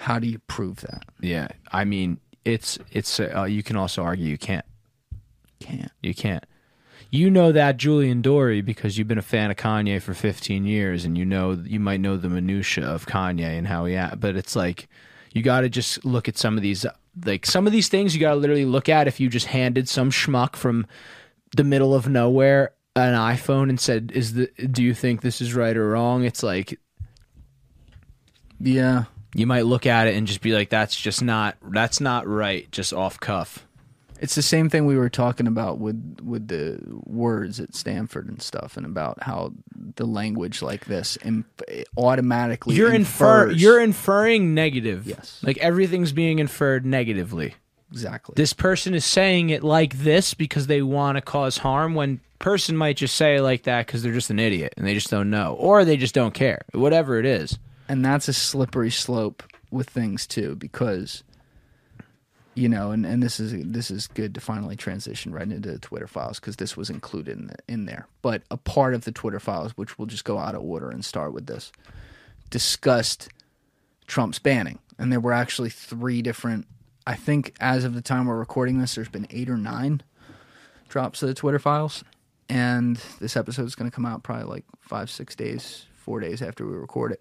how 0.00 0.18
do 0.18 0.26
you 0.26 0.38
prove 0.40 0.80
that 0.80 1.04
yeah. 1.20 1.48
I 1.72 1.84
mean, 1.84 2.18
it's 2.44 2.78
it's. 2.90 3.20
Uh, 3.20 3.44
you 3.44 3.62
can 3.62 3.76
also 3.76 4.02
argue 4.02 4.26
you 4.26 4.38
can't. 4.38 4.64
can't 5.60 5.90
You 6.02 6.14
can't. 6.14 6.44
You 7.10 7.30
know 7.30 7.50
that 7.52 7.76
Julian 7.76 8.22
Dorey 8.22 8.64
because 8.64 8.96
you've 8.96 9.08
been 9.08 9.18
a 9.18 9.22
fan 9.22 9.50
of 9.50 9.56
Kanye 9.56 10.00
for 10.00 10.14
15 10.14 10.64
years, 10.64 11.04
and 11.04 11.18
you 11.18 11.24
know 11.24 11.52
you 11.52 11.80
might 11.80 12.00
know 12.00 12.16
the 12.16 12.28
minutia 12.28 12.86
of 12.86 13.06
Kanye 13.06 13.58
and 13.58 13.66
how 13.66 13.84
he. 13.84 13.96
Act, 13.96 14.20
but 14.20 14.36
it's 14.36 14.54
like 14.54 14.88
you 15.32 15.42
got 15.42 15.62
to 15.62 15.68
just 15.68 16.04
look 16.04 16.28
at 16.28 16.38
some 16.38 16.56
of 16.56 16.62
these, 16.62 16.86
like 17.24 17.46
some 17.46 17.66
of 17.66 17.72
these 17.72 17.88
things. 17.88 18.14
You 18.14 18.20
got 18.20 18.30
to 18.30 18.36
literally 18.36 18.64
look 18.64 18.88
at 18.88 19.08
if 19.08 19.20
you 19.20 19.28
just 19.28 19.46
handed 19.46 19.88
some 19.88 20.10
schmuck 20.10 20.56
from 20.56 20.86
the 21.56 21.64
middle 21.64 21.94
of 21.94 22.08
nowhere 22.08 22.72
an 22.96 23.14
iPhone 23.14 23.68
and 23.68 23.80
said, 23.80 24.12
"Is 24.14 24.34
the 24.34 24.46
do 24.70 24.82
you 24.82 24.94
think 24.94 25.20
this 25.20 25.40
is 25.40 25.54
right 25.54 25.76
or 25.76 25.90
wrong?" 25.90 26.24
It's 26.24 26.42
like 26.42 26.78
yeah 28.62 29.04
you 29.34 29.46
might 29.46 29.66
look 29.66 29.86
at 29.86 30.06
it 30.08 30.14
and 30.14 30.26
just 30.26 30.40
be 30.40 30.52
like, 30.52 30.70
"That's 30.70 30.94
just 30.96 31.22
not 31.22 31.56
that's 31.70 32.00
not 32.00 32.26
right," 32.26 32.70
just 32.72 32.92
off 32.92 33.18
cuff. 33.20 33.66
It's 34.20 34.34
the 34.34 34.42
same 34.42 34.68
thing 34.68 34.84
we 34.84 34.98
were 34.98 35.08
talking 35.08 35.46
about 35.46 35.78
with 35.78 36.18
with 36.22 36.48
the 36.48 36.78
words 37.04 37.58
at 37.58 37.74
Stanford 37.74 38.28
and 38.28 38.42
stuff, 38.42 38.76
and 38.76 38.84
about 38.84 39.22
how 39.22 39.52
the 39.96 40.04
language 40.04 40.60
like 40.62 40.84
this 40.84 41.16
im- 41.24 41.46
automatically 41.96 42.74
you're 42.74 42.92
infer 42.92 43.44
infers- 43.44 43.62
you're 43.62 43.80
inferring 43.80 44.54
negative. 44.54 45.06
Yes. 45.06 45.40
Like 45.42 45.58
everything's 45.58 46.12
being 46.12 46.38
inferred 46.38 46.84
negatively. 46.84 47.54
exactly 47.90 48.34
This 48.36 48.52
person 48.52 48.94
is 48.94 49.04
saying 49.04 49.50
it 49.50 49.64
like 49.64 49.98
this 49.98 50.34
because 50.34 50.66
they 50.66 50.82
want 50.82 51.16
to 51.16 51.22
cause 51.22 51.58
harm 51.58 51.94
when 51.94 52.20
person 52.38 52.76
might 52.76 52.96
just 52.96 53.14
say 53.14 53.36
it 53.36 53.42
like 53.42 53.62
that 53.64 53.86
because 53.86 54.02
they're 54.02 54.12
just 54.12 54.30
an 54.30 54.38
idiot 54.38 54.74
and 54.76 54.86
they 54.86 54.94
just 54.94 55.10
don't 55.10 55.30
know 55.30 55.54
or 55.58 55.84
they 55.84 55.96
just 55.96 56.14
don't 56.14 56.34
care. 56.34 56.62
Whatever 56.72 57.18
it 57.18 57.26
is. 57.26 57.58
And 57.90 58.04
that's 58.04 58.28
a 58.28 58.32
slippery 58.32 58.88
slope 58.90 59.42
with 59.72 59.90
things 59.90 60.24
too, 60.24 60.54
because 60.54 61.24
you 62.54 62.68
know, 62.68 62.92
and, 62.92 63.04
and 63.04 63.20
this 63.20 63.40
is 63.40 63.52
this 63.66 63.90
is 63.90 64.06
good 64.06 64.32
to 64.36 64.40
finally 64.40 64.76
transition 64.76 65.32
right 65.32 65.50
into 65.50 65.72
the 65.72 65.78
Twitter 65.80 66.06
files 66.06 66.38
because 66.38 66.54
this 66.56 66.76
was 66.76 66.88
included 66.88 67.36
in, 67.36 67.46
the, 67.48 67.56
in 67.66 67.86
there. 67.86 68.06
But 68.22 68.42
a 68.48 68.56
part 68.56 68.94
of 68.94 69.04
the 69.04 69.10
Twitter 69.10 69.40
files, 69.40 69.72
which 69.72 69.98
we'll 69.98 70.06
just 70.06 70.24
go 70.24 70.38
out 70.38 70.54
of 70.54 70.62
order 70.62 70.88
and 70.88 71.04
start 71.04 71.32
with 71.32 71.46
this, 71.46 71.72
discussed 72.48 73.28
Trump's 74.06 74.38
banning, 74.38 74.78
and 74.96 75.10
there 75.10 75.18
were 75.18 75.32
actually 75.32 75.70
three 75.70 76.22
different. 76.22 76.68
I 77.08 77.16
think 77.16 77.54
as 77.58 77.82
of 77.82 77.94
the 77.94 78.02
time 78.02 78.26
we're 78.26 78.38
recording 78.38 78.78
this, 78.78 78.94
there's 78.94 79.08
been 79.08 79.26
eight 79.30 79.50
or 79.50 79.56
nine 79.56 80.02
drops 80.88 81.24
of 81.24 81.28
the 81.28 81.34
Twitter 81.34 81.58
files, 81.58 82.04
and 82.48 83.00
this 83.18 83.36
episode 83.36 83.64
is 83.64 83.74
going 83.74 83.90
to 83.90 83.94
come 83.94 84.06
out 84.06 84.22
probably 84.22 84.44
like 84.44 84.64
five, 84.80 85.10
six 85.10 85.34
days, 85.34 85.86
four 85.96 86.20
days 86.20 86.40
after 86.40 86.64
we 86.64 86.74
record 86.74 87.10
it. 87.10 87.20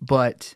But 0.00 0.54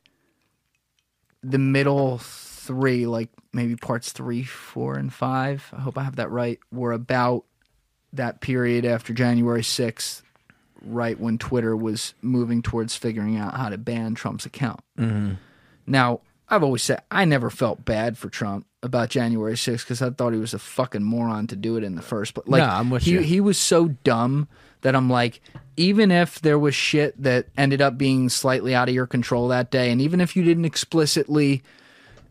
the 1.43 1.59
middle 1.59 2.19
three, 2.19 3.07
like 3.07 3.31
maybe 3.53 3.77
parts 3.77 4.13
three, 4.13 4.45
four, 4.45 4.97
and 4.97 5.13
five, 5.13 5.69
I 5.73 5.81
hope 5.81 5.99
I 5.99 6.05
have 6.05 6.17
that 6.17 6.31
right, 6.31 6.59
were 6.71 6.93
about 6.93 7.45
that 8.13 8.41
period 8.41 8.85
after 8.85 9.13
January 9.13 9.63
6th, 9.63 10.23
right 10.83 11.19
when 11.19 11.39
Twitter 11.39 11.77
was 11.77 12.15
moving 12.23 12.63
towards 12.63 12.97
figuring 12.97 13.37
out 13.37 13.55
how 13.55 13.69
to 13.69 13.79
ban 13.79 14.15
Trump's 14.15 14.47
account. 14.47 14.81
Mm-hmm. 14.99 15.35
Now, 15.87 16.21
I've 16.49 16.63
always 16.65 16.83
said 16.83 17.03
I 17.11 17.25
never 17.25 17.49
felt 17.51 17.85
bad 17.85 18.19
for 18.19 18.29
Trump 18.29 18.67
about 18.83 19.11
January 19.11 19.55
6th 19.55 19.81
because 19.81 20.03
I 20.03 20.11
thought 20.11 20.33
he 20.33 20.39
was 20.39 20.55
a 20.55 20.59
fucking 20.59 21.05
moron 21.05 21.47
to 21.49 21.57
do 21.57 21.77
it 21.77 21.85
in 21.85 21.95
the 21.95 22.03
first 22.03 22.35
place. 22.35 22.47
Like, 22.49 22.63
No, 22.63 22.69
I'm 22.69 22.91
with 22.91 23.05
he, 23.05 23.13
you. 23.13 23.21
He 23.21 23.41
was 23.41 23.59
so 23.59 23.89
dumb 23.89 24.49
that 24.83 24.95
I'm 24.97 25.11
like, 25.11 25.41
even 25.77 26.11
if 26.11 26.41
there 26.41 26.59
was 26.59 26.75
shit 26.75 27.21
that 27.23 27.47
ended 27.57 27.81
up 27.81 27.97
being 27.99 28.29
slightly 28.29 28.75
out 28.75 28.89
of 28.89 28.95
your 28.95 29.07
control 29.07 29.49
that 29.49 29.71
day, 29.71 29.91
and 29.91 30.01
even 30.01 30.21
if 30.21 30.37
you 30.37 30.43
didn't 30.43 30.65
explicitly 30.65 31.63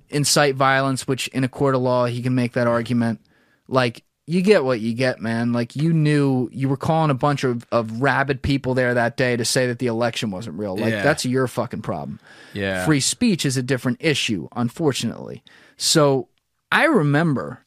incite 0.09 0.55
violence, 0.55 1.07
which 1.07 1.27
in 1.29 1.43
a 1.43 1.47
court 1.49 1.75
of 1.75 1.81
law 1.81 2.05
he 2.05 2.21
can 2.21 2.35
make 2.35 2.53
that 2.53 2.67
argument, 2.67 3.19
like 3.67 4.03
you 4.25 4.41
get 4.43 4.63
what 4.63 4.79
you 4.79 4.93
get, 4.93 5.19
man. 5.19 5.53
Like 5.53 5.75
you 5.75 5.91
knew 5.91 6.49
you 6.51 6.69
were 6.69 6.77
calling 6.77 7.09
a 7.09 7.15
bunch 7.15 7.43
of, 7.43 7.65
of 7.71 8.01
rabid 8.01 8.43
people 8.43 8.75
there 8.75 8.93
that 8.93 9.17
day 9.17 9.35
to 9.35 9.43
say 9.43 9.65
that 9.67 9.79
the 9.79 9.87
election 9.87 10.29
wasn't 10.29 10.59
real. 10.59 10.77
Like 10.77 10.91
Yeah. 10.91 11.01
that's 11.03 11.25
your 11.25 11.47
fucking 11.47 11.81
problem. 11.81 12.19
Yeah. 12.53 12.85
Free 12.85 12.99
speech 12.99 13.43
is 13.45 13.57
a 13.57 13.63
different 13.63 13.97
issue, 14.01 14.47
unfortunately. 14.55 15.43
So 15.77 16.27
I 16.71 16.85
remember 16.85 17.63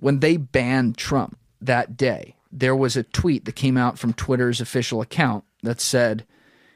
when 0.00 0.18
they 0.18 0.36
banned 0.36 0.96
Trump 0.96 1.38
that 1.60 1.96
day, 1.96 2.34
there 2.50 2.76
was 2.76 2.96
a 2.96 3.02
tweet 3.02 3.44
that 3.44 3.56
came 3.56 3.76
out 3.76 3.98
from 3.98 4.12
Twitter's 4.12 4.60
official 4.60 5.00
account 5.00 5.44
that 5.62 5.80
said, 5.80 6.26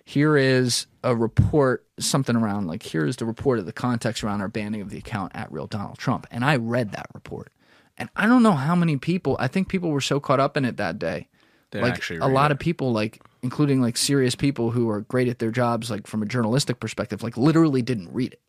Here 0.05 0.37
is 0.37 0.87
a 1.03 1.15
report, 1.17 1.87
something 1.99 2.37
around 2.37 2.67
like, 2.67 2.83
here's 2.83 3.17
the 3.17 3.25
report 3.25 3.59
of 3.59 3.67
the 3.67 3.73
context 3.73 4.23
around 4.23 4.41
our 4.41 4.49
banning 4.49 4.81
of 4.81 4.91
the 4.91 4.99
account 4.99 5.33
at 5.35 5.51
real 5.53 5.67
Donald 5.67 5.99
Trump. 5.99 6.27
And 6.31 6.45
I 6.45 6.57
read 6.57 6.93
that 6.93 7.07
report. 7.15 7.51
And 7.99 8.09
I 8.17 8.27
don't 8.27 8.43
know 8.43 8.53
how 8.53 8.75
many 8.75 8.97
people, 8.97 9.37
I 9.39 9.49
think 9.49 9.69
people 9.69 9.91
were 9.91 10.01
so 10.01 10.21
caught 10.21 10.41
up 10.41 10.57
in 10.57 10.65
it 10.65 10.77
that 10.79 10.99
day. 10.99 11.29
Didn't 11.71 11.89
like 11.89 12.11
a 12.21 12.29
lot 12.29 12.51
it. 12.51 12.55
of 12.55 12.59
people, 12.59 12.93
like, 12.93 13.23
including 13.43 13.81
like 13.81 13.97
serious 13.97 14.35
people 14.35 14.71
who 14.71 14.91
are 14.91 15.01
great 15.01 15.29
at 15.29 15.39
their 15.39 15.51
jobs, 15.51 15.91
like 15.91 16.07
from 16.07 16.23
a 16.23 16.27
journalistic 16.27 16.81
perspective, 16.81 17.23
like 17.23 17.37
literally 17.37 17.83
didn't 17.83 18.13
read 18.13 18.35
it. 18.35 18.41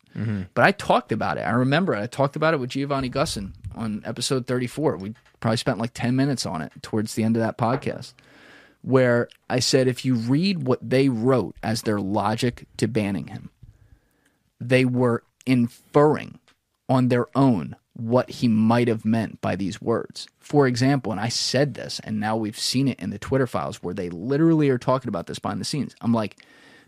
But 0.53 0.65
I 0.65 0.71
talked 0.71 1.11
about 1.11 1.37
it. 1.37 1.41
I 1.41 1.51
remember 1.51 1.95
it. 1.95 2.01
I 2.01 2.05
talked 2.05 2.35
about 2.35 2.53
it 2.53 2.59
with 2.59 2.69
Giovanni 2.69 3.09
Gussin 3.09 3.53
on 3.75 4.01
episode 4.05 4.47
34. 4.47 4.97
We 4.97 5.13
probably 5.39 5.57
spent 5.57 5.79
like 5.79 5.93
10 5.93 6.15
minutes 6.15 6.45
on 6.45 6.61
it 6.61 6.71
towards 6.81 7.15
the 7.15 7.23
end 7.23 7.35
of 7.35 7.41
that 7.41 7.57
podcast, 7.57 8.13
where 8.81 9.27
I 9.49 9.59
said 9.59 9.87
if 9.87 10.05
you 10.05 10.15
read 10.15 10.67
what 10.67 10.87
they 10.87 11.09
wrote 11.09 11.55
as 11.63 11.81
their 11.81 11.99
logic 11.99 12.65
to 12.77 12.87
banning 12.87 13.27
him, 13.27 13.49
they 14.59 14.85
were 14.85 15.23
inferring 15.45 16.39
on 16.89 17.09
their 17.09 17.27
own 17.35 17.75
what 17.95 18.29
he 18.29 18.47
might 18.47 18.87
have 18.87 19.05
meant 19.05 19.39
by 19.41 19.55
these 19.55 19.81
words. 19.81 20.27
For 20.39 20.67
example, 20.67 21.11
and 21.11 21.21
I 21.21 21.29
said 21.29 21.75
this, 21.75 22.01
and 22.03 22.19
now 22.19 22.35
we've 22.35 22.57
seen 22.57 22.87
it 22.87 22.99
in 22.99 23.11
the 23.11 23.19
Twitter 23.19 23.47
files 23.47 23.83
where 23.83 23.93
they 23.93 24.09
literally 24.09 24.69
are 24.69 24.79
talking 24.79 25.09
about 25.09 25.27
this 25.27 25.39
behind 25.39 25.61
the 25.61 25.65
scenes. 25.65 25.95
I'm 26.01 26.13
like, 26.13 26.37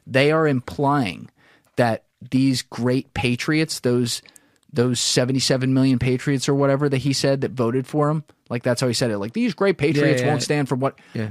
they 0.07 0.31
are 0.31 0.47
implying 0.47 1.29
that 1.75 2.05
these 2.31 2.61
great 2.63 3.13
patriots, 3.13 3.79
those 3.81 4.21
those 4.75 4.99
77 4.99 5.73
million 5.73 5.97
patriots 5.99 6.47
or 6.49 6.53
whatever 6.53 6.87
that 6.89 6.97
he 6.97 7.13
said 7.13 7.41
that 7.41 7.51
voted 7.51 7.87
for 7.87 8.09
him, 8.09 8.23
like 8.49 8.63
that's 8.63 8.81
how 8.81 8.87
he 8.87 8.93
said 8.93 9.09
it. 9.11 9.17
Like 9.17 9.33
these 9.33 9.53
great 9.53 9.77
patriots 9.77 10.21
yeah. 10.21 10.27
won't 10.27 10.43
stand 10.43 10.69
for 10.69 10.75
what 10.75 10.99
Yeah. 11.13 11.29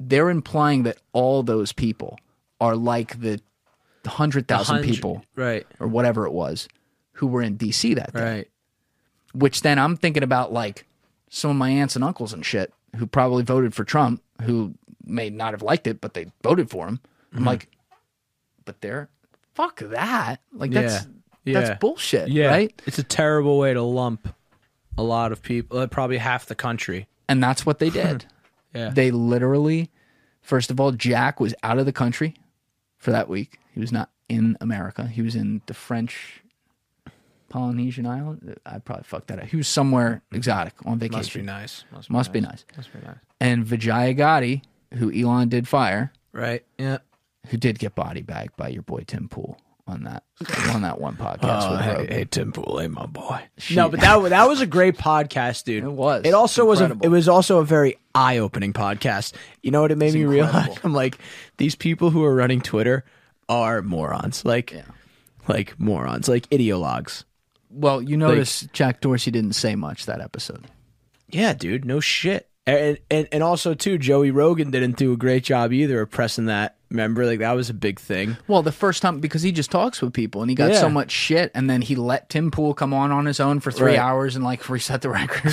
they're 0.00 0.30
implying 0.30 0.84
that 0.84 0.98
all 1.12 1.42
those 1.42 1.72
people 1.72 2.18
are 2.60 2.76
like 2.76 3.20
the 3.20 3.40
100,000 4.04 4.76
hundred- 4.76 4.86
people 4.88 5.24
Right. 5.36 5.66
or 5.80 5.86
whatever 5.88 6.26
it 6.26 6.32
was 6.32 6.68
who 7.12 7.26
were 7.26 7.42
in 7.42 7.56
DC 7.56 7.94
that 7.96 8.12
day. 8.12 8.22
Right. 8.22 8.48
Which 9.34 9.62
then 9.62 9.78
I'm 9.78 9.96
thinking 9.96 10.22
about 10.22 10.52
like 10.52 10.86
some 11.28 11.50
of 11.50 11.56
my 11.56 11.70
aunts 11.70 11.96
and 11.96 12.04
uncles 12.04 12.32
and 12.32 12.44
shit 12.46 12.72
who 12.96 13.06
probably 13.06 13.42
voted 13.42 13.74
for 13.74 13.82
Trump, 13.84 14.22
who 14.42 14.74
may 15.04 15.30
not 15.30 15.52
have 15.52 15.62
liked 15.62 15.86
it, 15.86 16.00
but 16.00 16.14
they 16.14 16.26
voted 16.42 16.70
for 16.70 16.86
him. 16.86 17.00
Mm-hmm. 17.28 17.38
I'm 17.38 17.44
like, 17.44 17.68
but 18.64 18.80
they're 18.80 19.08
fuck 19.54 19.80
that. 19.80 20.40
Like 20.52 20.70
that's 20.70 21.04
Yeah. 21.04 21.10
That's 21.52 21.78
bullshit, 21.78 22.28
Yeah. 22.28 22.46
right? 22.48 22.82
It's 22.86 22.98
a 22.98 23.02
terrible 23.02 23.58
way 23.58 23.74
to 23.74 23.82
lump 23.82 24.34
a 24.96 25.02
lot 25.02 25.30
of 25.32 25.42
people, 25.42 25.78
uh, 25.78 25.86
probably 25.86 26.16
half 26.18 26.46
the 26.46 26.54
country. 26.54 27.06
And 27.28 27.42
that's 27.42 27.64
what 27.66 27.78
they 27.78 27.90
did. 27.90 28.24
Yeah. 28.74 28.90
They 28.90 29.12
literally, 29.12 29.88
first 30.42 30.68
of 30.68 30.80
all, 30.80 30.90
Jack 30.90 31.38
was 31.38 31.54
out 31.62 31.78
of 31.78 31.86
the 31.86 31.92
country 31.92 32.34
for 32.98 33.12
that 33.12 33.28
week. 33.28 33.60
He 33.72 33.78
was 33.78 33.92
not 33.92 34.10
in 34.28 34.56
America. 34.60 35.06
He 35.06 35.22
was 35.22 35.36
in 35.36 35.62
the 35.66 35.74
French 35.74 36.42
Polynesian 37.48 38.06
island. 38.06 38.58
I 38.66 38.78
probably 38.78 39.04
fucked 39.04 39.28
that 39.28 39.38
up. 39.38 39.44
He 39.46 39.56
was 39.56 39.68
somewhere 39.68 40.22
exotic 40.32 40.74
on 40.84 40.98
vacation. 40.98 41.18
Must 41.20 41.34
be 41.34 41.42
nice. 41.42 41.84
Must 41.92 42.08
be 42.08 42.12
Must 42.12 42.32
be 42.32 42.40
nice. 42.40 42.64
Must 42.76 42.92
be 42.92 42.98
nice. 43.06 43.16
And 43.40 43.64
Vijaya 43.64 44.12
Gadde, 44.12 44.62
who 44.94 45.12
Elon 45.12 45.48
did 45.48 45.68
fire, 45.68 46.12
Right. 46.32 46.64
Yeah. 46.78 46.98
who 47.48 47.56
did 47.56 47.78
get 47.78 47.94
body 47.94 48.22
bagged 48.22 48.56
by 48.56 48.68
your 48.68 48.82
boy 48.82 49.04
Tim 49.06 49.28
Pool 49.28 49.56
on 49.86 50.04
that 50.04 50.22
on 50.70 50.82
that 50.82 50.98
one 51.00 51.16
podcast 51.16 51.70
Oh, 51.70 51.76
hey, 51.76 51.94
Rogan. 51.94 52.12
hey, 52.12 52.24
Tim 52.24 52.52
Pool, 52.52 52.78
hey, 52.78 52.88
my 52.88 53.06
boy. 53.06 53.40
Shit. 53.58 53.76
No, 53.76 53.88
but 53.90 54.00
that 54.00 54.30
that 54.30 54.48
was 54.48 54.60
a 54.60 54.66
great 54.66 54.96
podcast, 54.96 55.64
dude. 55.64 55.84
It 55.84 55.88
was. 55.92 56.22
It 56.24 56.32
also 56.34 56.64
was 56.64 56.80
a, 56.80 56.96
it 57.02 57.08
was 57.08 57.28
also 57.28 57.58
a 57.58 57.64
very 57.64 57.98
eye 58.14 58.38
opening 58.38 58.72
podcast. 58.72 59.34
You 59.62 59.70
know 59.70 59.82
what 59.82 59.90
it 59.92 59.98
made 59.98 60.14
me 60.14 60.24
realize? 60.24 60.78
I'm 60.84 60.94
like, 60.94 61.18
these 61.58 61.74
people 61.74 62.10
who 62.10 62.24
are 62.24 62.34
running 62.34 62.60
Twitter 62.62 63.04
are 63.48 63.82
morons. 63.82 64.44
Like, 64.44 64.74
like 65.48 65.78
morons, 65.78 66.28
like 66.28 66.48
ideologues. 66.50 67.24
Well, 67.68 68.00
you 68.00 68.16
notice 68.16 68.62
Jack 68.72 69.00
Dorsey 69.00 69.30
didn't 69.30 69.52
say 69.54 69.74
much 69.74 70.06
that 70.06 70.20
episode. 70.20 70.64
Yeah, 71.28 71.52
dude, 71.54 71.84
no 71.84 72.00
shit. 72.00 72.48
And, 72.66 72.98
and 73.10 73.28
and 73.30 73.42
also 73.42 73.74
too, 73.74 73.98
Joey 73.98 74.30
Rogan 74.30 74.70
didn't 74.70 74.96
do 74.96 75.12
a 75.12 75.16
great 75.18 75.44
job 75.44 75.72
either 75.72 76.00
of 76.00 76.10
pressing 76.10 76.46
that. 76.46 76.76
Remember, 76.90 77.26
like 77.26 77.40
that 77.40 77.52
was 77.52 77.68
a 77.68 77.74
big 77.74 77.98
thing. 78.00 78.36
Well, 78.48 78.62
the 78.62 78.72
first 78.72 79.02
time 79.02 79.20
because 79.20 79.42
he 79.42 79.52
just 79.52 79.70
talks 79.70 80.00
with 80.00 80.14
people 80.14 80.40
and 80.42 80.48
he 80.48 80.54
got 80.54 80.70
Yeah. 80.70 80.80
so 80.80 80.88
much 80.88 81.10
shit, 81.10 81.50
and 81.54 81.68
then 81.68 81.82
he 81.82 81.94
let 81.94 82.30
Tim 82.30 82.50
Pool 82.50 82.72
come 82.72 82.94
on 82.94 83.10
on 83.10 83.26
his 83.26 83.38
own 83.40 83.60
for 83.60 83.70
three 83.70 83.92
Right. 83.92 83.98
hours 83.98 84.34
and 84.36 84.44
like 84.44 84.66
reset 84.70 85.02
the 85.02 85.10
record. 85.10 85.52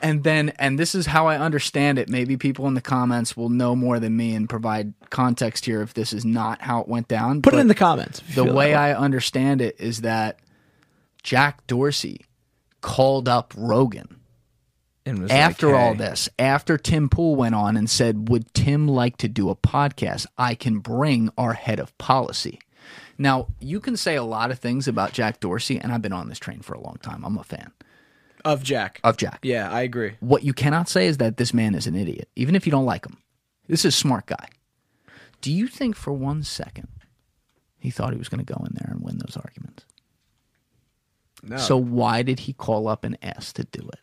and 0.00 0.24
then, 0.24 0.50
and 0.58 0.78
this 0.78 0.94
is 0.94 1.04
how 1.06 1.26
I 1.26 1.36
understand 1.36 1.98
it. 1.98 2.08
Maybe 2.08 2.36
people 2.38 2.66
in 2.68 2.72
the 2.74 2.80
comments 2.80 3.36
will 3.36 3.50
know 3.50 3.76
more 3.76 3.98
than 4.00 4.16
me 4.16 4.34
and 4.34 4.48
provide 4.48 4.94
context 5.10 5.66
here 5.66 5.82
if 5.82 5.92
this 5.92 6.12
is 6.14 6.24
not 6.24 6.62
how 6.62 6.80
it 6.80 6.88
went 6.88 7.08
down. 7.08 7.42
Put 7.42 7.54
it 7.54 7.58
in 7.58 7.68
the 7.68 7.74
comments. 7.74 8.20
if 8.20 8.28
you 8.30 8.34
The 8.36 8.44
feel 8.44 8.54
way 8.54 8.74
I 8.74 8.94
understand 8.94 9.60
it 9.60 9.76
is 9.80 10.00
that 10.02 10.38
Jack 11.22 11.66
Dorsey 11.66 12.24
called 12.80 13.28
up 13.28 13.52
Rogan 13.56 14.14
And 15.08 15.22
was 15.22 15.30
like, 15.30 15.40
after 15.40 15.74
all 15.74 15.94
this, 15.94 16.28
after 16.38 16.76
Tim 16.76 17.08
Pool 17.08 17.34
went 17.34 17.54
on 17.54 17.76
and 17.76 17.88
said, 17.88 18.28
Would 18.28 18.52
Tim 18.52 18.86
like 18.86 19.16
to 19.18 19.28
do 19.28 19.48
a 19.48 19.56
podcast? 19.56 20.26
I 20.36 20.54
can 20.54 20.80
bring 20.80 21.30
our 21.38 21.54
head 21.54 21.80
of 21.80 21.96
policy. 21.98 22.60
Now, 23.16 23.48
you 23.58 23.80
can 23.80 23.96
say 23.96 24.14
a 24.14 24.22
lot 24.22 24.50
of 24.50 24.58
things 24.58 24.86
about 24.86 25.12
Jack 25.12 25.40
Dorsey, 25.40 25.78
and 25.78 25.92
I've 25.92 26.02
been 26.02 26.12
on 26.12 26.28
this 26.28 26.38
train 26.38 26.60
for 26.60 26.74
a 26.74 26.80
long 26.80 26.98
time. 27.02 27.24
I'm 27.24 27.36
a 27.38 27.42
fan 27.42 27.72
of 28.44 28.62
Jack. 28.62 29.00
of 29.02 29.16
Jack. 29.16 29.40
Yeah, 29.42 29.70
I 29.70 29.82
agree. 29.82 30.16
What 30.20 30.44
you 30.44 30.52
cannot 30.52 30.88
say 30.88 31.06
is 31.06 31.16
that 31.18 31.36
this 31.36 31.52
man 31.52 31.74
is 31.74 31.86
an 31.86 31.96
idiot, 31.96 32.28
even 32.36 32.54
if 32.54 32.66
you 32.66 32.70
don't 32.70 32.84
like 32.86 33.06
him. 33.06 33.16
This 33.66 33.80
is 33.84 33.94
a 33.94 33.96
smart 33.96 34.26
guy. 34.26 34.48
Do 35.40 35.52
you 35.52 35.68
think 35.68 35.96
for 35.96 36.12
one 36.12 36.42
second 36.42 36.88
he 37.78 37.90
thought 37.90 38.12
he 38.12 38.18
was 38.18 38.28
going 38.28 38.44
to 38.44 38.52
go 38.52 38.62
in 38.64 38.72
there 38.74 38.90
and 38.90 39.02
win 39.02 39.18
those 39.18 39.36
arguments? 39.36 39.84
No. 41.42 41.56
So 41.56 41.76
why 41.76 42.22
did 42.22 42.40
he 42.40 42.52
call 42.52 42.88
up 42.88 43.04
and 43.04 43.16
ask 43.22 43.54
to 43.56 43.64
do 43.64 43.88
it? 43.88 44.00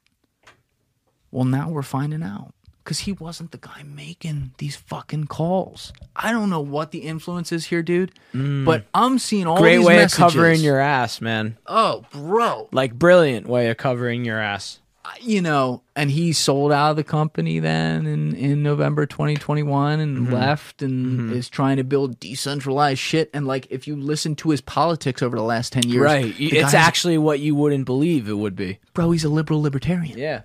Well, 1.36 1.46
now 1.46 1.70
we're 1.70 1.82
finding 1.82 2.24
out 2.24 2.54
because 2.84 3.00
he 3.00 3.12
wasn't 3.12 3.52
the 3.52 3.58
guy 3.58 3.84
making 3.84 4.52
these 4.60 4.76
fucking 4.76 5.26
calls. 5.26 5.92
I 6.16 6.32
don't 6.32 6.50
know 6.50 6.62
what 6.62 6.92
the 6.92 7.00
influence 7.00 7.52
is 7.52 7.66
here, 7.66 7.82
dude, 7.84 8.12
but 8.34 8.86
I'm 8.94 9.20
seeing 9.20 9.46
all 9.48 9.58
Mm. 9.58 9.62
great 9.62 9.78
these 9.78 9.86
way 9.86 9.96
messages. 9.98 10.20
of 10.26 10.32
covering 10.34 10.62
your 10.62 10.80
ass, 10.80 11.20
man. 11.20 11.58
oh, 11.68 12.06
bro, 12.12 12.70
Like 12.72 12.94
brilliant 12.94 13.48
way 13.48 13.70
of 13.70 13.78
covering 13.78 14.24
your 14.24 14.40
ass. 14.40 14.80
you 15.22 15.40
know, 15.42 15.82
and 15.96 16.10
he 16.10 16.32
sold 16.34 16.72
out 16.72 16.92
of 16.92 16.96
the 16.96 17.04
company 17.04 17.60
then 17.60 18.06
in, 18.08 18.34
in 18.36 18.64
November 18.64 19.06
2021 19.06 20.00
and 20.00 20.18
Mm-hmm. 20.18 20.34
left 20.34 20.82
and 20.82 21.32
is 21.32 21.48
trying 21.50 21.78
to 21.78 21.84
build 21.84 22.20
decentralized 22.20 23.00
shit. 23.00 23.30
And 23.34 23.46
like, 23.46 23.68
if 23.70 23.88
you 23.88 23.96
listen 23.96 24.36
to 24.38 24.50
his 24.52 24.62
politics 24.62 25.22
over 25.22 25.36
the 25.36 25.44
last 25.44 25.74
10 25.74 25.90
years, 25.90 26.02
Right. 26.02 26.34
It's 26.40 26.74
actually 26.74 27.18
what 27.20 27.40
you 27.40 27.54
wouldn't 27.56 27.86
believe 27.86 28.28
it 28.30 28.38
would 28.38 28.56
be. 28.56 28.80
bro, 28.94 29.12
he's 29.12 29.24
a 29.24 29.30
liberal 29.30 29.62
libertarian. 29.62 30.18
Yeah. 30.18 30.42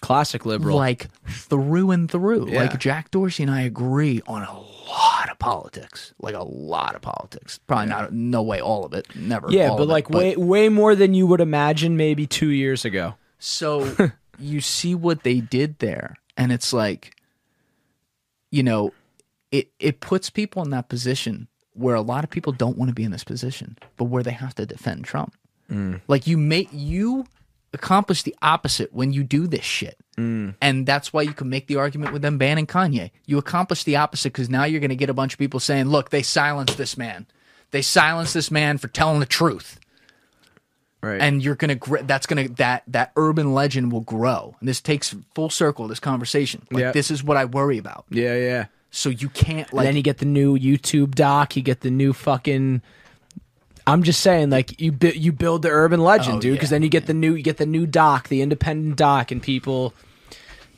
Classic 0.00 0.46
liberal. 0.46 0.76
like 0.76 1.08
through 1.28 1.90
and 1.90 2.10
through. 2.10 2.50
Yeah. 2.50 2.62
Like 2.62 2.78
Jack 2.78 3.10
Dorsey 3.10 3.42
and 3.42 3.52
I 3.52 3.62
agree 3.62 4.22
on 4.26 4.42
a 4.42 4.58
lot 4.90 5.30
of 5.30 5.38
politics, 5.38 6.14
like 6.20 6.34
a 6.34 6.42
lot 6.42 6.94
of 6.94 7.02
politics. 7.02 7.60
Probably 7.66 7.86
not, 7.86 8.12
no 8.12 8.42
way, 8.42 8.60
all 8.60 8.84
of 8.84 8.94
it, 8.94 9.06
never. 9.14 9.50
yeah, 9.50 9.68
but 9.68 9.74
of 9.74 9.80
it, 9.82 9.92
like 9.92 10.10
way 10.10 10.36
way 10.36 10.68
more 10.68 10.94
than 10.94 11.14
you 11.14 11.26
would 11.26 11.40
imagine 11.40 11.96
maybe 11.96 12.26
2 12.26 12.48
years 12.48 12.84
ago. 12.84 13.14
So 13.38 14.12
you 14.38 14.60
see 14.60 14.94
what 14.94 15.22
they 15.22 15.40
did 15.40 15.78
there, 15.80 16.16
and 16.36 16.50
it's 16.50 16.72
like, 16.72 17.14
you 18.50 18.62
know, 18.62 18.92
it 19.52 19.70
it 19.78 20.00
puts 20.00 20.30
people 20.30 20.62
in 20.62 20.70
that 20.70 20.88
position 20.88 21.48
where 21.74 21.94
a 21.94 22.00
lot 22.00 22.24
of 22.24 22.30
people 22.30 22.52
don't 22.52 22.76
want 22.76 22.88
to 22.88 22.94
be 22.94 23.04
in 23.04 23.10
this 23.10 23.24
position, 23.24 23.78
but 23.96 24.04
where 24.04 24.22
they 24.22 24.32
have 24.32 24.54
to 24.54 24.66
defend 24.66 25.04
Trump. 25.04 25.34
Mm. 25.70 26.00
Like 26.08 26.26
you 26.26 26.36
make 26.36 26.68
you 26.72 27.26
accomplish 27.72 28.22
the 28.22 28.34
opposite 28.42 28.92
when 28.92 29.12
you 29.12 29.22
do 29.22 29.46
this 29.46 29.64
shit. 29.64 29.96
Mm. 30.16 30.54
And 30.60 30.86
that's 30.86 31.12
why 31.12 31.22
you 31.22 31.32
can 31.32 31.48
make 31.48 31.66
the 31.66 31.76
argument 31.76 32.12
with 32.12 32.22
them 32.22 32.38
banning 32.38 32.66
Kanye. 32.66 33.10
You 33.26 33.38
accomplish 33.38 33.84
the 33.84 33.96
opposite 33.96 34.32
because 34.32 34.50
now 34.50 34.64
you're 34.64 34.80
going 34.80 34.90
to 34.90 34.96
get 34.96 35.10
a 35.10 35.14
bunch 35.14 35.32
of 35.34 35.38
people 35.38 35.60
saying, 35.60 35.86
look, 35.86 36.10
they 36.10 36.22
silenced 36.22 36.76
this 36.76 36.96
man. 36.96 37.26
They 37.70 37.82
silenced 37.82 38.34
this 38.34 38.50
man 38.50 38.78
for 38.78 38.88
telling 38.88 39.20
the 39.20 39.26
truth. 39.26 39.78
Right. 41.02 41.20
And 41.20 41.42
you're 41.42 41.54
gonna 41.54 41.78
that's 42.02 42.26
gonna 42.26 42.48
that 42.48 42.82
that 42.88 43.12
urban 43.16 43.54
legend 43.54 43.90
will 43.90 44.02
grow. 44.02 44.54
And 44.60 44.68
this 44.68 44.82
takes 44.82 45.14
full 45.34 45.48
circle 45.48 45.88
this 45.88 46.00
conversation. 46.00 46.66
Like 46.70 46.82
Yeah. 46.82 46.92
this 46.92 47.10
is 47.10 47.24
what 47.24 47.38
I 47.38 47.46
worry 47.46 47.78
about. 47.78 48.04
Yeah, 48.10 48.36
yeah. 48.36 48.66
So 48.90 49.08
you 49.08 49.30
can't 49.30 49.70
And 49.72 49.80
then 49.80 49.96
you 49.96 50.02
get 50.02 50.18
the 50.18 50.26
new 50.26 50.58
YouTube 50.58 51.14
doc. 51.14 51.56
You 51.56 51.62
get 51.62 51.80
the 51.80 51.90
new 51.90 52.12
fucking. 52.12 52.82
I'm 53.86 54.02
just 54.02 54.20
saying, 54.20 54.50
like 54.50 54.80
you 54.80 54.92
bu- 54.92 55.12
you 55.16 55.32
build 55.32 55.62
the 55.62 55.70
urban 55.70 56.00
legend, 56.00 56.36
Oh, 56.38 56.40
dude. 56.40 56.54
Because 56.54 56.70
yeah, 56.70 56.76
then 56.76 56.82
you 56.82 56.88
get 56.88 57.06
the 57.06 57.14
new 57.14 57.34
you 57.34 57.42
get 57.42 57.56
the 57.56 57.66
new 57.66 57.86
doc, 57.86 58.28
the 58.28 58.42
independent 58.42 58.96
doc, 58.96 59.30
and 59.30 59.42
people, 59.42 59.94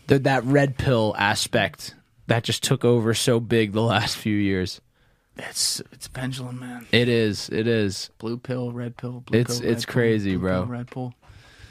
the, 0.06 0.18
that 0.20 0.44
red 0.44 0.78
pill 0.78 1.14
aspect 1.18 1.94
that 2.28 2.44
just 2.44 2.62
took 2.62 2.84
over 2.84 3.12
so 3.14 3.40
big 3.40 3.72
the 3.72 3.82
last 3.82 4.16
few 4.16 4.36
years. 4.36 4.80
it's 5.36 5.80
it's 5.92 6.08
pendulum, 6.08 6.60
man. 6.60 6.86
It 6.92 7.08
is. 7.08 7.48
It 7.50 7.66
is. 7.66 8.10
Blue 8.18 8.36
pill, 8.38 8.72
red 8.72 8.96
pill, 8.96 9.20
blue 9.26 9.38
It's- 9.40 9.60
pill. 9.60 9.70
it's 9.70 9.84
pill, 9.84 9.92
crazy, 9.92 10.30
blue 10.36 10.40
bro. 10.40 10.62
Pill, 10.62 10.66
red 10.72 10.90
pill. 10.90 11.14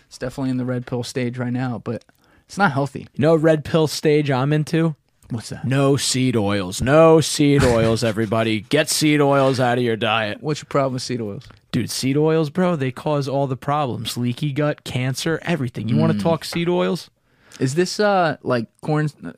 It's 0.08 0.18
definitely 0.18 0.50
in 0.52 0.58
the 0.58 0.66
red 0.66 0.86
pill 0.86 1.04
stage 1.04 1.38
right 1.38 1.54
now, 1.54 1.80
but 1.84 2.04
it's 2.46 2.58
not 2.58 2.74
healthy. 2.74 3.08
You 3.14 3.22
know, 3.22 3.36
red 3.36 3.64
pill 3.64 3.88
stage 3.88 4.30
I'm 4.30 4.52
into. 4.52 4.96
What's 5.32 5.50
that? 5.50 5.66
No 5.66 5.96
seed 5.96 6.36
oils. 6.36 6.82
No 6.82 7.22
seed 7.22 7.64
oils. 7.64 8.04
Everybody, 8.04 8.62
get 8.70 8.90
seed 8.90 9.22
oils 9.22 9.60
out 9.60 9.78
of 9.78 9.84
your 9.84 9.96
diet. 9.96 10.42
What's 10.42 10.60
your 10.60 10.68
problem 10.68 10.94
with 10.94 11.04
seed 11.04 11.22
oils? 11.22 11.48
Dude, 11.72 11.90
seed 11.90 12.18
oils, 12.18 12.50
bro, 12.50 12.76
they 12.76 12.92
cause 12.92 13.30
all 13.30 13.48
the 13.48 13.56
problems. 13.56 14.18
Leaky 14.18 14.52
gut, 14.52 14.84
cancer, 14.84 15.40
everything. 15.44 15.88
You 15.88 15.96
want 15.96 16.12
to 16.12 16.20
talk 16.20 16.44
seed 16.44 16.68
oils? 16.68 17.10
Is 17.60 17.76
this 17.76 18.00
uh 18.00 18.38
like 18.44 18.68
corn 18.82 19.10
uh, 19.24 19.32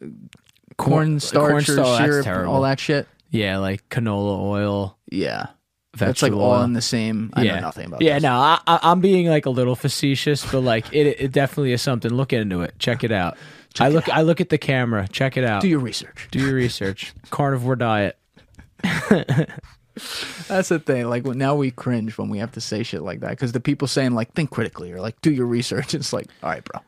corn 0.77 1.19
starch 1.19 1.67
that's 1.67 1.97
syrup, 1.97 2.47
all 2.47 2.61
that 2.61 2.79
shit? 2.79 3.07
Yeah, 3.29 3.57
like 3.57 3.87
canola 3.89 4.39
oil. 4.39 4.97
Yeah, 5.11 5.47
that's 5.97 6.21
like 6.21 6.31
all 6.31 6.53
oil. 6.53 6.63
in 6.63 6.73
the 6.73 6.81
same. 6.81 7.31
I 7.33 7.43
yeah. 7.43 7.55
know 7.55 7.61
nothing 7.61 7.87
about. 7.87 8.01
It. 8.01 8.05
Yeah, 8.05 8.15
this. 8.15 8.23
no, 8.23 8.33
I, 8.33 8.59
I, 8.65 8.79
I'm 8.83 8.99
being 8.99 9.27
like 9.27 9.45
a 9.45 9.49
little 9.51 9.75
facetious, 9.75 10.49
but 10.51 10.61
like 10.61 10.91
it, 10.93 11.05
it 11.19 11.31
definitely 11.31 11.73
is 11.73 11.81
something. 11.81 12.11
Look 12.11 12.33
into 12.33 12.61
it. 12.61 12.75
Check 12.79 13.03
it 13.03 13.11
out. 13.11 13.37
I 13.79 13.89
look, 13.89 14.07
I 14.09 14.21
look 14.21 14.39
at 14.41 14.49
the 14.49 14.57
camera. 14.57 15.07
Check 15.11 15.37
it 15.37 15.43
out. 15.43 15.61
Do 15.61 15.67
your 15.67 15.79
research. 15.79 16.27
Do 16.31 16.39
your 16.39 16.53
research. 16.55 17.13
Carnivore 17.29 17.75
diet. 17.75 18.17
That's 20.47 20.69
the 20.69 20.79
thing. 20.79 21.07
Like 21.07 21.23
when- 21.23 21.37
now 21.37 21.53
we 21.55 21.69
cringe 21.69 22.17
when 22.17 22.29
we 22.29 22.39
have 22.39 22.51
to 22.53 22.61
say 22.61 22.81
shit 22.81 23.03
like 23.03 23.19
that 23.19 23.29
because 23.29 23.51
the 23.51 23.59
people 23.59 23.87
saying 23.87 24.13
like 24.15 24.33
think 24.33 24.49
critically 24.49 24.91
or 24.91 24.99
like 24.99 25.19
do 25.21 25.31
your 25.31 25.45
research. 25.45 25.93
It's 26.03 26.11
like 26.11 26.27
all 26.41 26.49
right, 26.49 26.63
bro. 26.63 26.81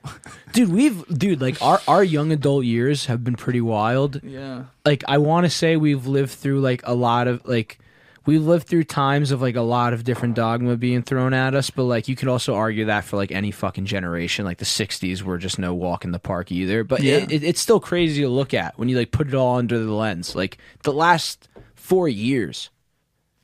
Dude, 0.53 0.69
we've 0.69 1.05
dude 1.07 1.39
like 1.39 1.61
our 1.61 1.79
our 1.87 2.03
young 2.03 2.31
adult 2.31 2.65
years 2.65 3.05
have 3.05 3.23
been 3.23 3.35
pretty 3.35 3.61
wild. 3.61 4.21
Yeah. 4.23 4.65
like 4.85 5.03
I 5.07 5.19
want 5.19 5.45
to 5.45 5.51
say 5.51 5.77
we've 5.77 6.07
lived 6.07 6.31
through 6.31 6.61
like 6.61 6.81
a 6.85 6.95
lot 6.95 7.27
of 7.27 7.45
like 7.47 7.77
we've 8.25 8.43
lived 8.43 8.67
through 8.67 8.83
times 8.85 9.31
of 9.31 9.41
like 9.41 9.55
a 9.55 9.61
lot 9.61 9.93
of 9.93 10.03
different 10.03 10.35
dogma 10.35 10.77
being 10.77 11.03
thrown 11.03 11.33
at 11.33 11.53
us, 11.55 11.69
but 11.69 11.83
like 11.83 12.07
you 12.07 12.15
could 12.15 12.27
also 12.27 12.55
argue 12.55 12.85
that 12.85 13.05
for 13.05 13.17
like 13.17 13.31
any 13.31 13.51
fucking 13.51 13.85
generation. 13.85 14.45
Like 14.45 14.57
the 14.57 14.65
'60s 14.65 15.21
were 15.21 15.37
just 15.37 15.59
no 15.59 15.73
walk 15.73 16.03
in 16.05 16.11
the 16.11 16.19
park 16.19 16.51
either. 16.51 16.83
But 16.83 17.01
Yeah. 17.01 17.17
it, 17.17 17.31
it, 17.31 17.43
it's 17.43 17.61
still 17.61 17.79
crazy 17.79 18.21
to 18.21 18.29
look 18.29 18.53
at 18.53 18.77
when 18.77 18.89
you 18.89 18.97
like 18.97 19.11
put 19.11 19.27
it 19.27 19.33
all 19.35 19.57
under 19.57 19.77
the 19.79 19.91
lens. 19.93 20.35
Like 20.35 20.57
the 20.83 20.93
last 20.93 21.47
four 21.75 22.07
years, 22.09 22.69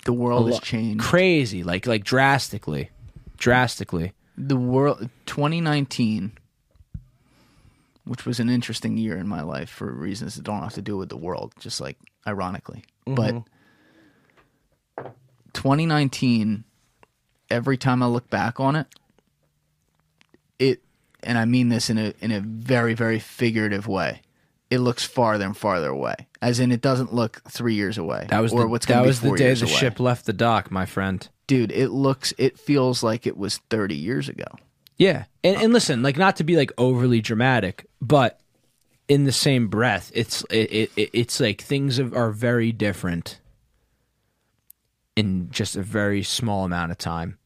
The 0.05 0.13
world 0.13 0.47
has 0.49 0.59
changed. 0.59 1.03
crazy, 1.03 1.63
like 1.63 1.85
like 1.85 2.03
drastically, 2.03 2.89
drastically. 3.37 4.13
the 4.37 4.55
world 4.57 5.09
2019 5.25 6.31
which 8.03 8.25
was 8.25 8.39
an 8.39 8.49
interesting 8.49 8.97
year 8.97 9.15
in 9.15 9.27
my 9.27 9.41
life 9.41 9.69
for 9.69 9.91
reasons 9.91 10.35
that 10.35 10.43
don't 10.43 10.61
have 10.63 10.73
to 10.73 10.81
do 10.81 10.97
with 10.97 11.09
the 11.09 11.15
world 11.17 11.53
just 11.59 11.79
like 11.79 11.97
ironically 12.27 12.83
but 13.05 13.31
mm-hmm. 13.33 13.37
2019 15.53 16.64
every 17.49 17.78
time 17.78 18.02
i 18.02 18.06
look 18.06 18.30
back 18.30 18.60
on 18.60 18.76
it 18.76 18.88
it 20.60 20.82
and 21.23 21.38
i 21.38 21.45
mean 21.45 21.69
this 21.69 21.90
in 21.90 21.98
a 21.98 22.14
in 22.22 22.32
a 22.32 22.40
very 22.40 22.94
very 22.94 23.19
figurative 23.19 23.88
way 23.88 24.22
it 24.69 24.80
looks 24.80 25.03
farther 25.03 25.45
and 25.45 25.57
farther 25.57 25.90
away 25.90 26.15
as 26.41 26.60
in 26.60 26.72
it 26.72 26.82
doesn't 26.82 27.14
look 27.14 27.41
3 27.49 27.73
years 27.73 27.98
away 27.98 28.26
That 28.30 28.40
was 28.40 28.53
or 28.53 28.61
the, 28.61 28.68
what's 28.68 28.86
that 28.86 29.06
was 29.06 29.22
the 29.22 29.32
day 29.36 29.53
the 29.53 29.65
away. 29.65 29.73
ship 29.73 29.99
left 29.99 30.26
the 30.26 30.34
dock, 30.34 30.72
my 30.72 30.86
friend. 30.86 31.28
dude 31.48 31.72
it 31.72 31.90
looks 31.90 32.34
it 32.38 32.57
feels 32.57 33.03
like 33.03 33.28
it 33.28 33.38
was 33.38 33.57
30 33.69 33.95
years 33.95 34.30
ago 34.30 34.45
Yeah, 34.98 35.26
and 35.44 35.57
and 35.57 35.73
listen, 35.73 36.03
like 36.03 36.18
not 36.18 36.36
to 36.38 36.44
be 36.44 36.56
like 36.56 36.72
overly 36.78 37.22
dramatic, 37.22 37.88
but 37.99 38.40
in 39.07 39.23
the 39.26 39.32
same 39.32 39.68
breath, 39.68 40.11
it's 40.14 40.45
it, 40.52 40.91
it 40.95 41.10
it's 41.11 41.40
like 41.41 41.60
things 41.61 41.99
are 41.99 42.30
very 42.32 42.72
different 42.72 43.40
in 45.15 45.49
just 45.51 45.75
a 45.75 45.81
very 45.81 46.23
small 46.23 46.65
amount 46.65 46.91
of 46.91 46.97
time. 46.97 47.38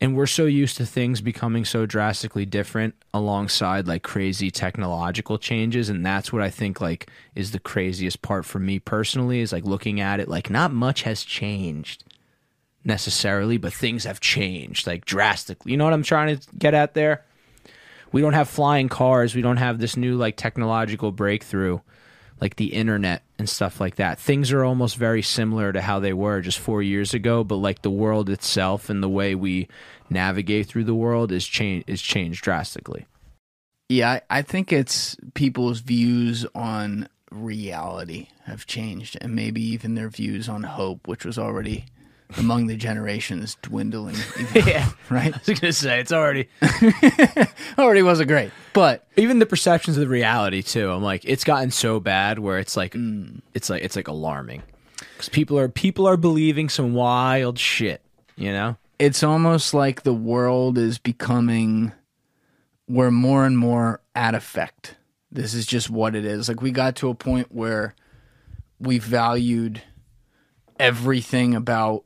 And 0.00 0.14
we're 0.14 0.26
so 0.26 0.44
used 0.44 0.76
to 0.76 0.84
things 0.84 1.22
becoming 1.22 1.64
so 1.64 1.86
drastically 1.86 2.44
different 2.44 2.94
alongside 3.14 3.88
like 3.88 4.02
crazy 4.02 4.50
technological 4.50 5.38
changes 5.38 5.88
and 5.88 6.04
that's 6.04 6.32
what 6.32 6.42
I 6.42 6.50
think 6.50 6.82
like 6.82 7.08
is 7.34 7.52
the 7.52 7.58
craziest 7.58 8.20
part 8.20 8.44
for 8.44 8.58
me 8.58 8.78
personally 8.78 9.40
is 9.40 9.52
like 9.52 9.64
looking 9.64 10.00
at 10.00 10.20
it 10.20 10.28
like 10.28 10.50
not 10.50 10.70
much 10.70 11.02
has 11.02 11.24
changed 11.24 12.04
necessarily, 12.84 13.56
but 13.56 13.72
things 13.72 14.04
have 14.04 14.20
changed 14.20 14.86
like 14.86 15.06
drastically. 15.06 15.72
You 15.72 15.78
know 15.78 15.84
what 15.84 15.94
I'm 15.94 16.02
trying 16.02 16.36
to 16.36 16.46
get 16.56 16.74
at 16.74 16.92
there? 16.92 17.24
We 18.12 18.20
don't 18.20 18.34
have 18.34 18.48
flying 18.48 18.88
cars. 18.88 19.34
We 19.34 19.42
don't 19.42 19.56
have 19.56 19.78
this 19.78 19.96
new 19.96 20.16
like 20.16 20.36
technological 20.36 21.10
breakthrough 21.10 21.80
like 22.40 22.56
the 22.56 22.74
internet 22.74 23.22
and 23.38 23.48
stuff 23.48 23.80
like 23.80 23.96
that. 23.96 24.18
Things 24.18 24.52
are 24.52 24.64
almost 24.64 24.96
very 24.96 25.22
similar 25.22 25.72
to 25.72 25.80
how 25.80 26.00
they 26.00 26.12
were 26.12 26.40
just 26.40 26.58
4 26.58 26.82
years 26.82 27.14
ago, 27.14 27.44
but 27.44 27.56
like 27.56 27.82
the 27.82 27.90
world 27.90 28.28
itself 28.28 28.90
and 28.90 29.02
the 29.02 29.08
way 29.08 29.34
we 29.34 29.68
navigate 30.10 30.66
through 30.66 30.84
the 30.84 30.94
world 30.94 31.32
is 31.32 31.46
change 31.46 31.84
is 31.86 32.02
changed 32.02 32.42
drastically. 32.42 33.06
Yeah, 33.88 34.12
I, 34.30 34.38
I 34.38 34.42
think 34.42 34.72
it's 34.72 35.16
people's 35.34 35.80
views 35.80 36.44
on 36.54 37.08
reality 37.30 38.28
have 38.44 38.66
changed, 38.66 39.16
and 39.20 39.34
maybe 39.34 39.62
even 39.62 39.94
their 39.94 40.08
views 40.08 40.48
on 40.48 40.62
hope, 40.62 41.06
which 41.08 41.24
was 41.24 41.38
already 41.38 41.86
among 42.38 42.66
the 42.66 42.76
generations 42.76 43.56
dwindling. 43.62 44.16
Even, 44.40 44.66
Yeah. 44.66 44.90
right. 45.10 45.34
I 45.34 45.38
was 45.38 45.46
going 45.46 45.56
to 45.58 45.72
say 45.72 46.00
it's 46.00 46.12
already 46.12 46.48
already 47.78 48.02
wasn't 48.02 48.28
great, 48.28 48.50
but 48.72 49.06
even 49.16 49.38
the 49.38 49.46
perceptions 49.46 49.96
of 49.96 50.02
the 50.02 50.08
reality 50.08 50.62
too. 50.62 50.90
I'm 50.90 51.02
like, 51.02 51.24
it's 51.24 51.44
gotten 51.44 51.70
so 51.70 52.00
bad 52.00 52.38
where 52.38 52.58
it's 52.58 52.76
like, 52.76 52.92
mm. 52.92 53.40
it's 53.54 53.70
like, 53.70 53.82
it's 53.82 53.96
like 53.96 54.08
alarming 54.08 54.62
because 54.98 55.28
people 55.28 55.58
are 55.58 55.68
people 55.68 56.06
are 56.08 56.16
believing 56.16 56.68
some 56.68 56.94
wild 56.94 57.58
shit. 57.58 58.02
You 58.36 58.52
know? 58.52 58.76
it's 58.98 59.22
almost 59.22 59.74
like 59.74 60.02
the 60.02 60.14
world 60.14 60.78
is 60.78 60.98
becoming. 60.98 61.92
We're 62.88 63.10
more 63.10 63.44
and 63.44 63.58
more 63.58 64.00
at 64.14 64.34
effect. 64.34 64.96
This 65.30 65.54
is 65.54 65.66
just 65.66 65.90
what 65.90 66.14
it 66.14 66.24
is. 66.24 66.48
Like 66.48 66.62
we 66.62 66.70
got 66.70 66.96
to 66.96 67.10
a 67.10 67.14
point 67.14 67.48
where 67.50 67.94
we 68.78 68.98
valued 68.98 69.82
everything 70.78 71.54
about 71.54 72.04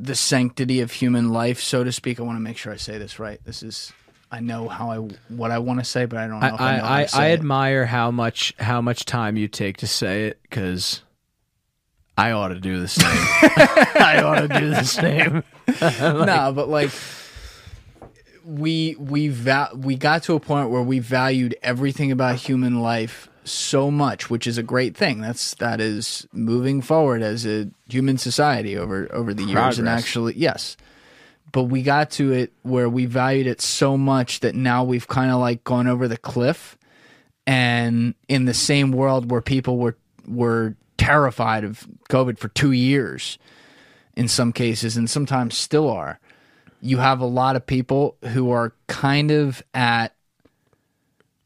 the 0.00 0.14
sanctity 0.14 0.80
of 0.80 0.92
human 0.92 1.30
life, 1.30 1.60
so 1.60 1.84
to 1.84 1.92
speak. 1.92 2.18
I 2.18 2.22
want 2.22 2.36
to 2.36 2.40
make 2.40 2.56
sure 2.56 2.72
I 2.72 2.76
say 2.76 2.98
this 2.98 3.18
right. 3.18 3.40
This 3.44 3.62
is 3.62 3.92
I 4.32 4.40
know 4.40 4.68
how 4.68 4.90
I 4.90 4.96
what 5.28 5.50
I 5.50 5.58
want 5.58 5.80
to 5.80 5.84
say, 5.84 6.06
but 6.06 6.18
I 6.18 6.26
don't 6.26 6.40
know 6.40 6.46
I 6.46 6.54
if 6.54 6.60
I, 6.60 6.76
know 6.76 6.84
I, 6.84 6.98
I, 6.98 7.02
to 7.02 7.08
say 7.08 7.18
I 7.18 7.30
admire 7.32 7.86
how 7.86 8.10
much 8.10 8.54
how 8.58 8.80
much 8.80 9.04
time 9.04 9.36
you 9.36 9.48
take 9.48 9.78
to 9.78 9.86
say 9.86 10.26
it 10.26 10.40
because 10.42 11.02
I 12.16 12.32
ought 12.32 12.48
to 12.48 12.60
do 12.60 12.80
the 12.80 12.88
same. 12.88 13.06
I 14.00 14.22
ought 14.24 14.40
to 14.40 14.60
do 14.60 14.70
the 14.70 14.84
same. 14.84 15.42
no, 16.26 16.52
but 16.54 16.68
like 16.68 16.90
we 18.44 18.94
we 18.98 19.28
va- 19.28 19.70
we 19.74 19.96
got 19.96 20.22
to 20.24 20.34
a 20.34 20.40
point 20.40 20.70
where 20.70 20.82
we 20.82 20.98
valued 20.98 21.56
everything 21.62 22.12
about 22.12 22.36
human 22.36 22.80
life 22.80 23.29
so 23.44 23.90
much, 23.90 24.30
which 24.30 24.46
is 24.46 24.58
a 24.58 24.62
great 24.62 24.96
thing. 24.96 25.20
That's 25.20 25.54
that 25.56 25.80
is 25.80 26.26
moving 26.32 26.82
forward 26.82 27.22
as 27.22 27.46
a 27.46 27.68
human 27.88 28.18
society 28.18 28.76
over 28.76 29.08
over 29.12 29.34
the 29.34 29.42
years, 29.44 29.78
and 29.78 29.88
actually, 29.88 30.34
yes. 30.36 30.76
But 31.52 31.64
we 31.64 31.82
got 31.82 32.10
to 32.12 32.32
it 32.32 32.52
where 32.62 32.88
we 32.88 33.06
valued 33.06 33.46
it 33.46 33.60
so 33.60 33.96
much 33.96 34.40
that 34.40 34.54
now 34.54 34.84
we've 34.84 35.08
kind 35.08 35.30
of 35.30 35.40
like 35.40 35.64
gone 35.64 35.86
over 35.86 36.06
the 36.06 36.16
cliff, 36.16 36.78
and 37.46 38.14
in 38.28 38.44
the 38.44 38.54
same 38.54 38.92
world 38.92 39.30
where 39.30 39.42
people 39.42 39.78
were 39.78 39.96
were 40.26 40.76
terrified 40.96 41.64
of 41.64 41.86
COVID 42.08 42.38
for 42.38 42.48
two 42.48 42.72
years, 42.72 43.38
in 44.14 44.28
some 44.28 44.52
cases, 44.52 44.96
and 44.96 45.08
sometimes 45.08 45.56
still 45.56 45.90
are 45.90 46.20
you 46.80 46.98
have 46.98 47.20
a 47.20 47.26
lot 47.26 47.56
of 47.56 47.66
people 47.66 48.16
who 48.32 48.50
are 48.50 48.72
kind 48.86 49.30
of 49.30 49.62
at 49.74 50.14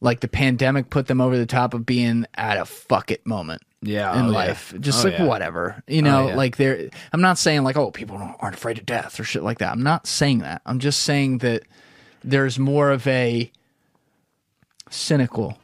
like 0.00 0.20
the 0.20 0.28
pandemic 0.28 0.90
put 0.90 1.06
them 1.06 1.20
over 1.20 1.36
the 1.38 1.46
top 1.46 1.74
of 1.74 1.86
being 1.86 2.26
at 2.34 2.56
a 2.58 2.64
fuck 2.64 3.10
it 3.10 3.24
moment 3.26 3.62
Yeah, 3.82 4.12
in 4.18 4.26
oh, 4.26 4.28
yeah. 4.28 4.34
life 4.34 4.74
just 4.80 5.04
Oh, 5.04 5.08
like 5.08 5.18
yeah. 5.18 5.24
whatever 5.26 5.82
you 5.86 6.02
know 6.02 6.24
oh, 6.24 6.28
yeah. 6.28 6.34
like 6.36 6.56
they're 6.56 6.90
i'm 7.12 7.20
not 7.20 7.38
saying 7.38 7.62
like 7.64 7.76
oh 7.76 7.90
people 7.90 8.18
don't, 8.18 8.36
aren't 8.40 8.56
afraid 8.56 8.78
of 8.78 8.86
death 8.86 9.18
or 9.18 9.24
shit 9.24 9.42
like 9.42 9.58
that 9.58 9.72
i'm 9.72 9.82
not 9.82 10.06
saying 10.06 10.38
that 10.40 10.60
i'm 10.66 10.78
just 10.78 11.02
saying 11.02 11.38
that 11.38 11.62
there's 12.22 12.58
more 12.58 12.90
of 12.90 13.06
a 13.06 13.50
cynical 14.90 15.58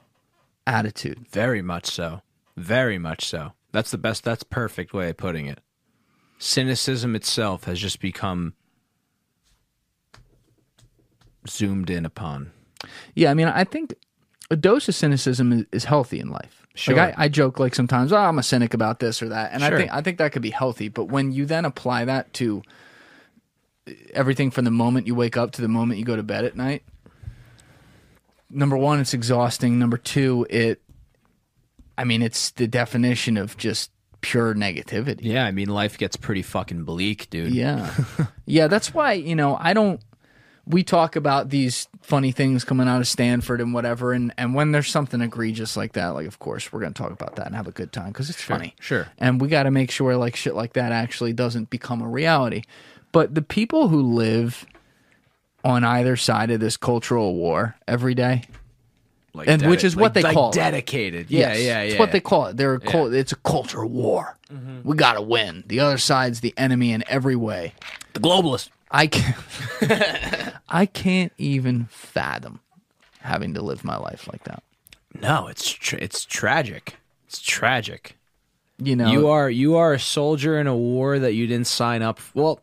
attitude 0.66 1.26
Very 1.30 1.62
much 1.62 1.86
so. 1.86 2.22
Very 2.56 2.98
much 2.98 3.24
so. 3.26 3.52
That's 3.72 3.90
the 3.90 3.98
best. 3.98 4.24
That's 4.24 4.42
perfect 4.42 4.92
way 4.92 5.08
of 5.10 5.16
putting 5.16 5.46
it. 5.46 5.60
Cynicism 6.38 7.14
itself 7.16 7.64
has 7.64 7.78
just 7.80 8.00
become 8.00 8.54
zoomed 11.48 11.90
in 11.90 12.04
upon. 12.04 12.52
Yeah, 13.14 13.30
I 13.30 13.34
mean, 13.34 13.48
I 13.48 13.64
think 13.64 13.94
a 14.50 14.56
dose 14.56 14.88
of 14.88 14.94
cynicism 14.94 15.66
is, 15.72 15.84
healthy 15.84 16.18
in 16.20 16.28
life. 16.28 16.66
Sure. 16.74 16.96
Like 16.96 17.18
I, 17.18 17.24
I 17.24 17.28
joke 17.28 17.58
like 17.58 17.74
sometimes, 17.74 18.12
oh, 18.12 18.16
I'm 18.16 18.38
a 18.38 18.42
cynic 18.42 18.74
about 18.74 18.98
this 19.00 19.22
or 19.22 19.28
that, 19.28 19.52
and 19.52 19.62
Sure. 19.62 19.74
I 19.74 19.78
think 19.78 19.92
I 19.92 20.00
think 20.02 20.18
that 20.18 20.32
could 20.32 20.42
be 20.42 20.50
healthy. 20.50 20.88
But 20.88 21.04
when 21.04 21.32
you 21.32 21.44
then 21.46 21.64
apply 21.64 22.04
that 22.04 22.32
to 22.34 22.62
everything 24.12 24.50
from 24.50 24.64
the 24.64 24.70
moment 24.70 25.06
you 25.06 25.14
wake 25.14 25.36
up 25.36 25.52
to 25.52 25.62
the 25.62 25.68
moment 25.68 25.98
you 25.98 26.04
go 26.04 26.16
to 26.16 26.22
bed 26.22 26.44
at 26.44 26.56
night, 26.56 26.82
number 28.50 28.76
one, 28.76 29.00
it's 29.00 29.14
exhausting. 29.14 29.78
Number 29.78 29.96
two, 29.96 30.46
it, 30.48 30.80
I 31.98 32.04
mean, 32.04 32.22
it's 32.22 32.50
the 32.52 32.66
definition 32.66 33.36
of 33.36 33.56
just 33.56 33.90
pure 34.20 34.54
negativity. 34.54 35.20
Yeah, 35.22 35.44
I 35.44 35.50
mean, 35.50 35.68
life 35.68 35.98
gets 35.98 36.16
pretty 36.16 36.42
fucking 36.42 36.84
bleak, 36.84 37.30
dude. 37.30 37.52
Yeah. 37.54 37.92
yeah, 38.46 38.66
that's 38.68 38.92
why, 38.94 39.14
you 39.14 39.34
know, 39.34 39.56
I 39.58 39.72
don't 39.72 40.00
we 40.70 40.82
talk 40.82 41.16
about 41.16 41.50
these 41.50 41.88
funny 42.02 42.32
things 42.32 42.64
coming 42.64 42.88
out 42.88 43.00
of 43.00 43.08
Stanford 43.08 43.60
and 43.60 43.74
whatever 43.74 44.12
and 44.12 44.32
and 44.38 44.54
when 44.54 44.72
there's 44.72 44.88
something 44.88 45.20
egregious 45.20 45.76
like 45.76 45.92
that, 45.92 46.08
like 46.08 46.26
of 46.26 46.38
course 46.38 46.72
we're 46.72 46.80
going 46.80 46.92
to 46.94 47.02
talk 47.02 47.12
about 47.12 47.36
that 47.36 47.46
and 47.46 47.54
have 47.56 47.66
a 47.68 47.72
good 47.72 47.92
time 47.92 48.12
cuz 48.12 48.30
it's 48.30 48.42
funny. 48.42 48.74
sure. 48.80 49.08
And 49.18 49.40
we 49.40 49.48
got 49.48 49.64
to 49.64 49.70
make 49.70 49.90
sure 49.90 50.16
like 50.16 50.36
shit 50.36 50.54
like 50.54 50.72
that 50.74 50.92
actually 50.92 51.32
doesn't 51.32 51.70
become 51.70 52.00
a 52.02 52.08
reality. 52.08 52.62
But 53.12 53.34
the 53.34 53.42
people 53.42 53.88
who 53.88 54.00
live 54.02 54.66
on 55.64 55.84
either 55.84 56.16
side 56.16 56.50
of 56.50 56.60
this 56.60 56.76
cultural 56.76 57.34
war 57.34 57.76
every 57.86 58.14
day, 58.14 58.44
Like 59.34 59.46
And 59.48 59.62
which 59.68 59.84
is 59.84 59.94
what 59.94 60.14
they 60.14 60.22
like 60.22 60.34
call 60.34 60.50
it. 60.50 60.54
dedicated. 60.54 61.30
Yeah, 61.30 61.52
Yes, 61.52 61.58
yeah, 61.60 61.64
yeah. 61.64 61.90
It's 61.90 61.98
what 61.98 62.12
they 62.12 62.20
call 62.20 62.46
it. 62.46 62.56
They're 62.56 62.74
a 62.74 62.80
cul- 62.80 63.12
it's 63.12 63.32
a 63.32 63.36
culture 63.36 63.84
war. 63.84 64.36
Mm-hmm. 64.52 64.88
We 64.88 64.96
got 64.96 65.12
to 65.14 65.22
win. 65.22 65.62
The 65.66 65.80
other 65.80 65.98
side's 65.98 66.40
the 66.40 66.54
enemy 66.56 66.92
in 66.92 67.04
every 67.08 67.36
way. 67.36 67.74
the 68.14 68.20
globalist. 68.20 68.70
I 68.90 69.06
can't, 69.06 69.36
I 70.68 70.86
can't 70.86 71.32
even 71.38 71.86
fathom 71.90 72.60
having 73.20 73.54
to 73.54 73.62
live 73.62 73.84
my 73.84 73.96
life 73.96 74.28
like 74.30 74.44
that. 74.44 74.62
No, 75.20 75.46
it's 75.48 75.68
tra- 75.70 75.98
it's 76.00 76.24
tragic. 76.24 76.96
It's 77.26 77.40
tragic. 77.40 78.16
You 78.78 78.96
know, 78.96 79.10
You 79.12 79.28
are 79.28 79.50
you 79.50 79.76
are 79.76 79.92
a 79.92 80.00
soldier 80.00 80.58
in 80.58 80.66
a 80.66 80.76
war 80.76 81.18
that 81.18 81.34
you 81.34 81.46
didn't 81.46 81.66
sign 81.66 82.02
up. 82.02 82.18
Well, 82.34 82.60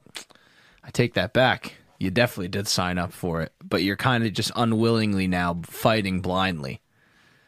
I 0.83 0.89
take 0.89 1.13
that 1.13 1.31
back. 1.33 1.73
You 1.99 2.11
definitely 2.11 2.49
did 2.49 2.67
sign 2.67 2.97
up 2.97 3.11
for 3.13 3.41
it, 3.41 3.51
but 3.63 3.83
you're 3.83 3.95
kind 3.95 4.23
of 4.25 4.33
just 4.33 4.51
unwillingly 4.55 5.27
now 5.27 5.59
fighting 5.63 6.21
blindly. 6.21 6.81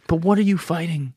but 0.07 0.17
what 0.17 0.37
are 0.37 0.43
you 0.43 0.57
fighting? 0.57 1.13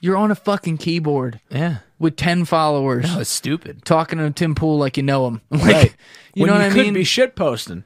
You're 0.00 0.16
on 0.16 0.30
a 0.30 0.34
fucking 0.34 0.78
keyboard 0.78 1.40
Yeah, 1.50 1.78
with 2.00 2.16
ten 2.16 2.44
followers, 2.44 3.04
no, 3.04 3.20
it's 3.20 3.30
stupid. 3.30 3.84
talking 3.84 4.18
to 4.18 4.30
Tim 4.32 4.56
Pool 4.56 4.76
like 4.78 4.96
you 4.96 5.04
know 5.04 5.28
him. 5.28 5.40
Like, 5.50 5.62
Right. 5.62 5.96
You 6.34 6.42
when 6.42 6.48
know 6.48 6.54
you 6.56 6.62
what 6.62 6.70
I 6.72 6.74
could 6.74 6.84
mean? 6.86 6.94
be 6.94 7.04
shit 7.04 7.36
posting. 7.36 7.84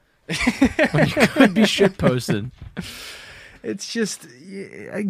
when 0.93 1.07
you 1.07 1.12
could 1.15 1.53
be 1.55 1.66
shit 1.66 1.99
posting. 1.99 2.53
it's 3.62 3.93
just 3.93 4.27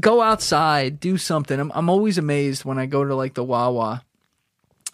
go 0.00 0.22
outside, 0.22 0.98
do 1.00 1.16
something. 1.16 1.58
I'm 1.60 1.70
I'm 1.74 1.88
always 1.88 2.18
amazed 2.18 2.64
when 2.64 2.78
I 2.78 2.86
go 2.86 3.04
to 3.04 3.14
like 3.14 3.34
the 3.34 3.44
Wawa. 3.44 4.04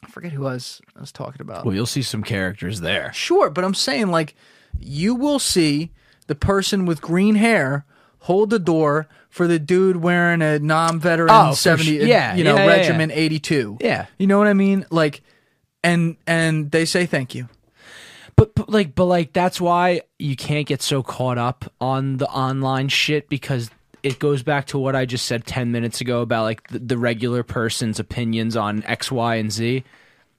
I 0.03 0.07
forget 0.09 0.32
who 0.32 0.47
I 0.47 0.55
was 0.55 0.81
I 0.97 1.01
was 1.01 1.12
talking 1.12 1.41
about. 1.43 1.65
Well, 1.65 1.74
you'll 1.74 1.87
see 1.87 2.03
some 2.03 2.23
characters 2.23 2.81
there. 2.81 3.12
Sure, 3.12 3.51
but 3.51 3.65
I'm 3.65 3.74
saying 3.74 4.09
like 4.09 4.35
you 4.78 5.15
will 5.15 5.39
see 5.39 5.91
the 6.27 6.35
person 6.35 6.87
with 6.87 7.01
green 7.03 7.35
hair 7.35 7.85
hold 8.20 8.51
the 8.51 8.59
door 8.59 9.09
for 9.31 9.47
the 9.47 9.59
dude 9.59 9.97
wearing 9.97 10.43
a 10.43 10.59
non-veteran 10.59 11.31
Oh, 11.31 11.52
70 11.52 11.85
su- 12.01 12.07
yeah, 12.07 12.35
you 12.35 12.44
know 12.44 12.57
yeah, 12.57 12.66
yeah, 12.66 12.77
regiment 12.77 13.12
82. 13.15 13.78
Yeah. 13.81 14.07
You 14.19 14.27
know 14.27 14.39
what 14.39 14.48
I 14.48 14.52
mean? 14.55 14.85
Like 14.90 15.23
and 15.82 16.16
and 16.27 16.70
they 16.70 16.85
say 16.85 17.07
thank 17.07 17.35
you. 17.35 17.48
But, 18.36 18.55
but 18.55 18.69
like 18.69 18.94
but 18.94 19.05
like 19.07 19.32
that's 19.32 19.61
why 19.61 20.02
you 20.19 20.35
can't 20.36 20.66
get 20.66 20.82
so 20.82 21.02
caught 21.02 21.39
up 21.39 21.73
on 21.81 22.16
the 22.19 22.28
online 22.28 22.89
shit 22.89 23.28
because 23.28 23.70
it 24.02 24.19
goes 24.19 24.43
back 24.43 24.66
to 24.69 24.78
what 24.78 24.97
I 24.97 25.05
just 25.05 25.27
said 25.27 25.47
10 25.47 25.70
minutes 25.73 26.01
ago 26.01 26.23
about 26.23 26.44
like 26.44 26.66
the, 26.69 26.78
the 26.78 26.98
regular 26.98 27.43
person's 27.43 28.01
opinions 28.01 28.57
on 28.57 28.82
X, 28.85 29.12
Y, 29.12 29.35
and 29.36 29.52
Z. 29.52 29.85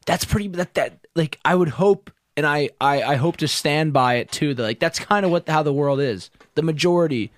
That's 0.05 0.25
pretty 0.25 0.47
that 0.49 0.73
that 0.73 0.97
like 1.15 1.39
I 1.45 1.55
would 1.55 1.69
hope 1.69 2.11
and 2.35 2.45
I 2.45 2.71
I, 2.81 3.03
I 3.03 3.15
hope 3.15 3.37
to 3.37 3.47
stand 3.47 3.93
by 3.93 4.15
it 4.15 4.31
too 4.31 4.53
that 4.55 4.63
like 4.63 4.79
that's 4.79 4.99
kind 4.99 5.25
of 5.25 5.31
what 5.31 5.47
how 5.47 5.63
the 5.63 5.73
world 5.73 5.99
is. 6.01 6.29
The 6.55 6.63
majority 6.63 7.31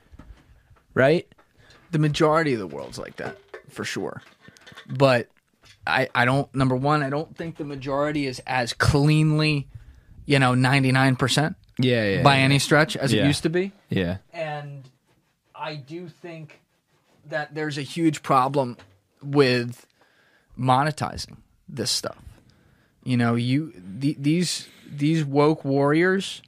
right? 0.93 1.27
The 1.93 1.99
majority 1.99 2.53
of 2.53 2.59
the 2.59 2.67
world's 2.67 2.97
like 2.99 3.15
that, 3.17 3.37
for 3.69 3.83
sure. 3.85 4.21
But 4.89 5.29
I 5.87 6.09
I 6.13 6.25
don't 6.25 6.53
number 6.53 6.75
1, 6.75 7.01
I 7.03 7.09
don't 7.09 7.35
think 7.37 7.57
the 7.57 7.63
majority 7.65 8.27
is 8.27 8.41
as 8.45 8.73
cleanly, 8.73 9.67
you 10.25 10.39
know, 10.39 10.53
99% 10.53 11.55
Yeah, 11.79 12.03
yeah. 12.17 12.23
by 12.23 12.37
any 12.39 12.59
stretch 12.59 12.97
as 12.97 13.13
Yeah. 13.13 13.23
it 13.23 13.27
used 13.27 13.43
to 13.43 13.49
be. 13.49 13.71
Yeah. 13.89 14.17
and 14.33 14.83
I 15.55 15.75
do 15.75 16.09
think 16.09 16.59
that 17.29 17.55
there's 17.55 17.77
a 17.77 17.83
huge 17.83 18.21
problem 18.21 18.75
with 19.21 19.85
monetizing 20.59 21.37
this 21.69 21.89
stuff. 21.91 22.17
You 23.03 23.15
know, 23.17 23.35
you 23.35 23.73
the, 23.77 24.15
these 24.19 24.67
these 24.89 25.23
woke 25.25 25.63
warriors, 25.65 26.41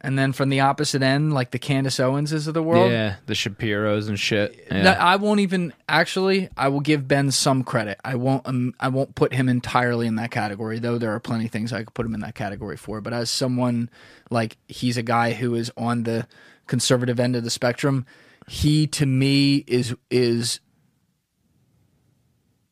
and 0.00 0.16
then 0.18 0.32
from 0.32 0.48
the 0.48 0.60
opposite 0.60 1.02
end, 1.02 1.34
like 1.34 1.50
the 1.50 1.58
Candace 1.58 1.98
Owenses 1.98 2.46
of 2.46 2.54
the 2.54 2.62
world. 2.62 2.90
Yeah, 2.90 3.16
the 3.26 3.34
Shapiros 3.34 4.08
and 4.08 4.18
shit. 4.18 4.66
Yeah. 4.70 4.82
No, 4.82 4.90
I 4.92 5.16
won't 5.16 5.40
even 5.40 5.72
actually. 5.88 6.48
I 6.56 6.68
will 6.68 6.80
give 6.80 7.08
Ben 7.08 7.32
some 7.32 7.64
credit. 7.64 7.98
I 8.04 8.14
won't. 8.14 8.46
Um, 8.46 8.74
I 8.78 8.88
won't 8.88 9.16
put 9.16 9.34
him 9.34 9.48
entirely 9.48 10.06
in 10.06 10.14
that 10.16 10.30
category, 10.30 10.78
though. 10.78 10.98
There 10.98 11.14
are 11.14 11.20
plenty 11.20 11.46
of 11.46 11.50
things 11.50 11.72
I 11.72 11.82
could 11.82 11.94
put 11.94 12.06
him 12.06 12.14
in 12.14 12.20
that 12.20 12.36
category 12.36 12.76
for. 12.76 13.00
But 13.00 13.12
as 13.12 13.28
someone 13.28 13.90
like 14.30 14.56
he's 14.68 14.96
a 14.96 15.02
guy 15.02 15.32
who 15.32 15.54
is 15.56 15.72
on 15.76 16.04
the 16.04 16.28
conservative 16.68 17.18
end 17.18 17.34
of 17.34 17.42
the 17.42 17.50
spectrum, 17.50 18.06
he 18.46 18.86
to 18.88 19.04
me 19.04 19.64
is 19.66 19.96
is 20.10 20.60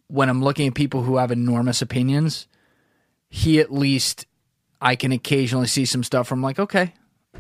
when 0.06 0.28
I'm 0.28 0.42
looking 0.42 0.68
at 0.68 0.74
people 0.74 1.02
who 1.02 1.16
have 1.16 1.32
enormous 1.32 1.82
opinions, 1.82 2.46
he 3.28 3.58
at 3.58 3.72
least 3.72 4.26
I 4.80 4.94
can 4.94 5.10
occasionally 5.10 5.66
see 5.66 5.84
some 5.84 6.04
stuff 6.04 6.28
from 6.28 6.42
like, 6.42 6.60
okay, 6.60 6.94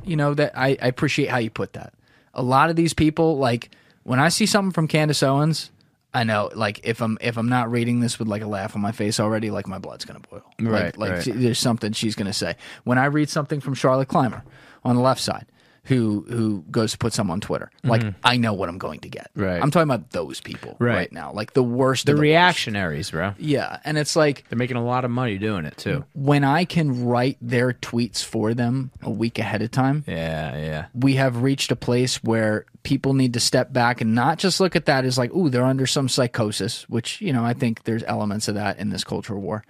you 0.04 0.16
know, 0.16 0.34
that 0.34 0.56
I, 0.56 0.76
I 0.80 0.88
appreciate 0.88 1.28
how 1.30 1.38
you 1.38 1.50
put 1.50 1.72
that. 1.74 1.92
A 2.34 2.42
lot 2.42 2.70
of 2.70 2.76
these 2.76 2.92
people, 2.94 3.38
like 3.38 3.70
when 4.02 4.20
I 4.20 4.28
see 4.28 4.46
something 4.46 4.72
from 4.72 4.88
Candace 4.88 5.22
Owens, 5.22 5.70
I 6.14 6.24
know 6.24 6.50
like 6.54 6.80
if 6.84 7.00
I'm 7.02 7.18
if 7.20 7.36
I'm 7.36 7.48
not 7.48 7.70
reading 7.70 8.00
this 8.00 8.18
with 8.18 8.28
like 8.28 8.42
a 8.42 8.46
laugh 8.46 8.74
on 8.76 8.82
my 8.82 8.92
face 8.92 9.20
already, 9.20 9.50
like 9.50 9.66
my 9.66 9.78
blood's 9.78 10.04
gonna 10.04 10.20
boil. 10.20 10.42
Right, 10.60 10.82
Like, 10.82 10.98
like 10.98 11.10
right. 11.12 11.22
she- 11.22 11.32
there's 11.32 11.58
something 11.58 11.92
she's 11.92 12.14
gonna 12.14 12.32
say. 12.32 12.56
When 12.84 12.98
I 12.98 13.06
read 13.06 13.28
something 13.30 13.60
from 13.60 13.74
Charlotte 13.74 14.08
Clymer 14.08 14.42
on 14.84 14.96
the 14.96 15.02
left 15.02 15.20
side, 15.20 15.46
who 15.86 16.26
who 16.28 16.64
goes 16.70 16.92
to 16.92 16.98
put 16.98 17.12
some 17.12 17.30
on 17.30 17.40
Twitter, 17.40 17.70
like 17.84 18.02
I 18.24 18.36
know 18.36 18.52
what 18.52 18.68
I'm 18.68 18.78
going 18.78 19.00
to 19.00 19.08
get. 19.08 19.30
Mm-hmm. 19.34 19.42
Right. 19.44 19.62
I'm 19.62 19.70
talking 19.70 19.88
about 19.88 20.10
those 20.10 20.40
people 20.40 20.76
right, 20.78 20.94
Right. 20.96 21.12
now, 21.12 21.32
like 21.32 21.52
the 21.52 21.62
worst. 21.62 22.06
the 22.06 22.12
of 22.12 22.16
the 22.16 22.20
worst. 22.20 22.22
reactionaries, 22.22 23.10
bro. 23.10 23.34
Yeah, 23.38 23.78
and 23.84 23.96
it's 23.96 24.16
like 24.16 24.44
They're 24.48 24.58
making 24.58 24.76
a 24.76 24.84
lot 24.84 25.04
of 25.04 25.10
money 25.10 25.38
doing 25.38 25.64
it 25.64 25.76
too. 25.76 26.04
when 26.14 26.44
I 26.44 26.64
can 26.64 27.06
write 27.06 27.38
their 27.40 27.72
tweets 27.72 28.22
for 28.24 28.52
them 28.54 28.90
a 29.02 29.10
week 29.10 29.38
ahead 29.38 29.62
of 29.62 29.70
time, 29.70 30.04
Yeah, 30.06 30.56
yeah. 30.56 30.86
we 30.94 31.14
have 31.14 31.42
reached 31.42 31.70
a 31.70 31.76
place 31.76 32.16
where 32.22 32.66
people 32.82 33.14
need 33.14 33.34
to 33.34 33.40
step 33.40 33.72
back 33.72 34.00
and 34.00 34.14
not 34.14 34.38
just 34.38 34.60
look 34.60 34.76
at 34.76 34.86
that 34.86 35.04
as 35.04 35.16
like, 35.18 35.32
ooh, 35.34 35.48
they're 35.48 35.64
under 35.64 35.86
some 35.86 36.08
psychosis, 36.08 36.88
which, 36.88 37.20
you 37.20 37.32
know, 37.32 37.44
I 37.44 37.52
think 37.52 37.84
there's 37.84 38.02
elements 38.04 38.48
of 38.48 38.54
that 38.56 38.78
in 38.78 38.90
this 38.90 39.04
cultural 39.04 39.40
war, 39.40 39.64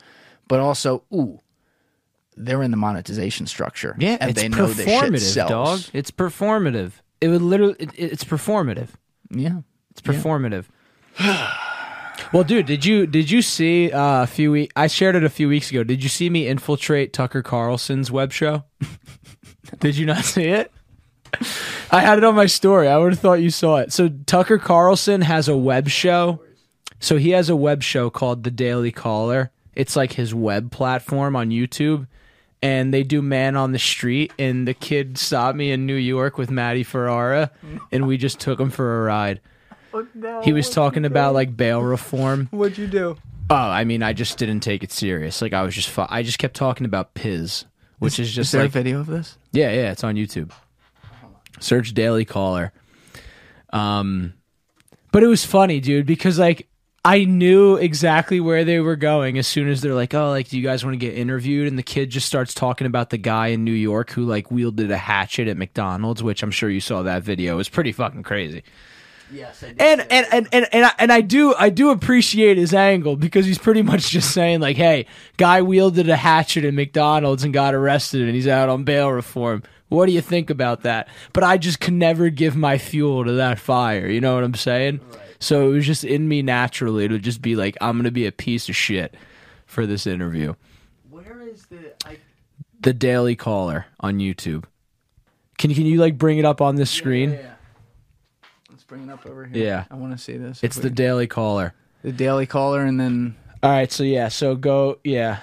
but 0.49 0.61
also, 0.61 1.03
ooh, 1.15 1.41
they're 2.37 2.63
in 2.63 2.71
the 2.71 2.77
monetization 2.77 3.47
structure. 3.47 3.97
Yeah, 3.99 4.19
and 4.21 4.31
it's 4.31 4.41
they 4.41 4.49
know 4.49 4.67
this 4.67 4.87
shit 4.87 5.21
sells. 5.21 5.51
dog. 5.51 5.91
It's 5.93 6.11
performative. 6.11 6.93
It 7.21 7.29
would 7.29 7.43
literally. 7.43 7.77
It, 7.79 7.91
it's 7.95 8.25
performative. 8.25 8.89
Yeah. 9.31 9.61
It's 9.91 10.03
performative. 10.03 10.67
well, 12.33 12.45
dude, 12.45 12.67
did 12.67 12.85
you 12.85 13.07
did 13.07 13.31
you 13.31 13.41
see 13.43 13.91
uh, 13.91 14.23
a 14.23 14.27
few 14.27 14.53
weeks? 14.53 14.73
I 14.77 14.87
shared 14.87 15.17
it 15.17 15.25
a 15.25 15.31
few 15.31 15.49
weeks 15.49 15.71
ago. 15.71 15.83
Did 15.83 16.03
you 16.03 16.09
see 16.09 16.29
me 16.29 16.47
infiltrate 16.47 17.13
Tucker 17.13 17.43
Carlson's 17.43 18.11
web 18.11 18.33
show? 18.33 18.65
did 19.79 19.97
you 19.97 20.07
not 20.07 20.25
see 20.25 20.45
it? 20.45 20.71
I 21.91 22.01
had 22.01 22.19
it 22.19 22.25
on 22.25 22.35
my 22.35 22.47
story. 22.47 22.89
I 22.89 22.99
would 22.99 23.13
have 23.13 23.21
thought 23.21 23.41
you 23.41 23.51
saw 23.51 23.77
it. 23.77 23.93
So 23.93 24.09
Tucker 24.27 24.59
Carlson 24.59 25.23
has 25.23 25.49
a 25.49 25.57
web 25.57 25.89
show. 25.89 26.41
So 26.99 27.17
he 27.17 27.31
has 27.31 27.49
a 27.51 27.57
web 27.57 27.83
show 27.83 28.11
called 28.11 28.43
The 28.43 28.51
Daily 28.51 28.91
Caller. 28.91 29.51
It's 29.75 29.97
like 29.97 30.13
his 30.13 30.35
web 30.35 30.71
platform 30.71 31.37
on 31.37 31.51
YouTube. 31.51 32.07
And 32.67 32.93
they 32.93 33.05
do 33.05 33.23
Man 33.23 33.55
on 33.57 33.71
the 33.71 33.79
Street. 33.79 34.33
And 34.41 34.67
the 34.67 34.75
kid 34.75 35.19
saw 35.19 35.53
me 35.53 35.71
in 35.71 35.87
New 35.87 35.95
York 35.95 36.37
with 36.37 36.51
Maddie 36.51 36.83
Ferrara. 36.83 37.53
And 37.93 38.09
we 38.09 38.17
just 38.17 38.41
took 38.41 38.59
him 38.59 38.71
for 38.71 39.03
a 39.03 39.05
ride. 39.05 39.41
He 40.43 40.53
was 40.53 40.69
talking 40.69 41.05
about 41.05 41.33
like 41.33 41.57
bail 41.57 41.81
reform. 41.83 42.49
What'd 42.51 42.77
you 42.77 42.87
do? 42.89 43.17
Oh, 43.49 43.55
I 43.55 43.85
mean, 43.85 44.03
I 44.03 44.13
just 44.13 44.37
didn't 44.39 44.61
take 44.61 44.83
it 44.83 44.91
serious. 44.91 45.41
Like 45.41 45.53
I 45.53 45.63
was 45.63 45.75
just, 45.77 45.89
fu- 45.89 46.07
I 46.09 46.25
just 46.25 46.39
kept 46.41 46.57
talking 46.57 46.85
about 46.85 47.15
Piz, 47.15 47.65
which 48.01 48.19
is 48.19 48.29
Is 48.31 48.35
just 48.35 48.53
there 48.53 48.63
like 48.63 48.71
a 48.71 48.73
video 48.73 48.99
of 49.01 49.07
this? 49.07 49.39
yeah, 49.53 49.71
yeah, 49.71 49.93
it's 49.93 50.03
on 50.03 50.17
YouTube. 50.17 50.51
Search 51.61 51.95
Daily 51.95 52.25
Caller. 52.25 52.73
Um, 53.71 54.35
but 55.13 55.23
it 55.23 55.29
was 55.29 55.45
funny, 55.45 55.79
dude, 55.81 56.05
because 56.07 56.39
like 56.39 56.69
I 57.07 57.23
knew 57.23 57.77
exactly 57.77 58.41
where 58.41 58.65
they 58.65 58.81
were 58.81 58.97
going 58.97 59.39
as 59.39 59.47
soon 59.47 59.69
as 59.69 59.81
they're 59.81 59.95
like, 59.95 60.13
"Oh, 60.13 60.31
like, 60.31 60.49
do 60.49 60.59
you 60.59 60.63
guys 60.65 60.85
want 60.85 60.95
to 60.95 60.99
get 60.99 61.17
interviewed?" 61.17 61.69
And 61.69 61.79
the 61.79 61.85
kid 61.85 62.11
just 62.11 62.27
starts 62.27 62.53
talking 62.53 62.85
about 62.85 63.11
the 63.11 63.17
guy 63.17 63.49
in 63.49 63.63
New 63.63 63.71
York 63.71 64.11
who 64.11 64.25
like 64.25 64.51
wielded 64.51 64.91
a 64.91 64.97
hatchet 64.97 65.47
at 65.47 65.57
McDonald's, 65.57 66.21
which 66.21 66.43
I'm 66.43 66.51
sure 66.51 66.69
you 66.69 66.81
saw 66.81 67.05
that 67.05 67.23
video. 67.23 67.55
It 67.55 67.59
was 67.59 67.69
pretty 67.69 67.93
fucking 67.93 68.25
crazy. 68.25 68.65
Yes, 69.33 69.63
I. 69.63 69.69
And 69.79 70.01
and, 70.11 70.27
and 70.33 70.49
and 70.51 70.69
and 70.73 70.85
I, 70.87 70.93
and 70.99 71.13
I 71.13 71.21
do 71.21 71.55
I 71.55 71.71
do 71.71 71.91
appreciate 71.91 72.57
his 72.57 72.75
angle 72.75 73.15
because 73.15 73.47
he's 73.47 73.59
pretty 73.59 73.83
much 73.83 74.11
just 74.11 74.33
saying 74.35 74.59
like, 74.59 74.77
"Hey, 74.77 75.07
guy 75.37 75.63
wielded 75.63 76.09
a 76.09 76.17
hatchet 76.17 76.65
at 76.65 76.75
McDonald's 76.75 77.45
and 77.45 77.55
got 77.55 77.73
arrested, 77.73 78.23
and 78.23 78.35
he's 78.35 78.49
out 78.49 78.69
on 78.69 78.83
bail 78.83 79.13
reform." 79.13 79.63
What 79.89 80.07
do 80.07 80.13
you 80.13 80.21
think 80.21 80.51
about 80.51 80.83
that? 80.83 81.07
But 81.33 81.45
I 81.45 81.57
just 81.59 81.79
can 81.79 82.01
never 82.01 82.31
give 82.31 82.57
my 82.57 82.79
fuel 82.79 83.25
to 83.25 83.33
that 83.35 83.61
fire. 83.61 84.09
You 84.09 84.21
know 84.21 84.35
what 84.35 84.43
I'm 84.43 84.55
saying? 84.55 84.99
So 85.47 85.71
it 85.71 85.75
was 85.75 85.87
just 85.87 86.03
in 86.03 86.27
me 86.27 86.43
naturally 86.43 87.07
to 87.07 87.21
just 87.21 87.41
be 87.41 87.55
like, 87.55 87.77
I'm 87.81 87.97
gonna 87.97 88.11
be 88.11 88.27
a 88.27 88.33
piece 88.33 88.69
of 88.69 88.75
shit 88.75 89.15
for 89.65 89.87
this 89.87 90.05
interview. 90.05 90.55
Where 91.09 91.41
is 91.43 91.67
the? 91.67 91.93
I, 92.05 92.17
The 92.81 92.93
Daily 92.93 93.37
Caller 93.37 93.87
on 94.01 94.19
YouTube. 94.19 94.65
Can 95.57 95.71
you 95.71 95.77
can 95.77 95.87
you 95.87 96.01
like 96.01 96.19
bring 96.19 96.39
it 96.39 96.45
up 96.45 96.61
on 96.61 96.75
this 96.75 96.91
screen? 96.91 97.31
Yeah, 97.31 97.39
yeah. 97.43 97.55
Let's 98.71 98.83
bring 98.83 99.05
it 99.05 99.09
up 99.09 99.25
over 99.25 99.45
here. 99.45 99.65
Yeah. 99.65 99.85
I 99.89 99.95
want 99.95 100.13
to 100.13 100.19
see 100.19 100.37
this. 100.37 100.65
It's 100.65 100.79
If 100.79 100.83
the 100.83 100.91
Daily 100.91 101.29
Caller. 101.29 101.75
the 102.03 102.11
Daily 102.11 102.47
Caller, 102.47 102.83
and 102.83 102.99
then 102.99 103.37
All 103.63 103.71
right, 103.71 103.93
so 103.93 104.03
yeah, 104.03 104.27
so 104.27 104.57
go 104.57 104.99
yeah. 105.05 105.39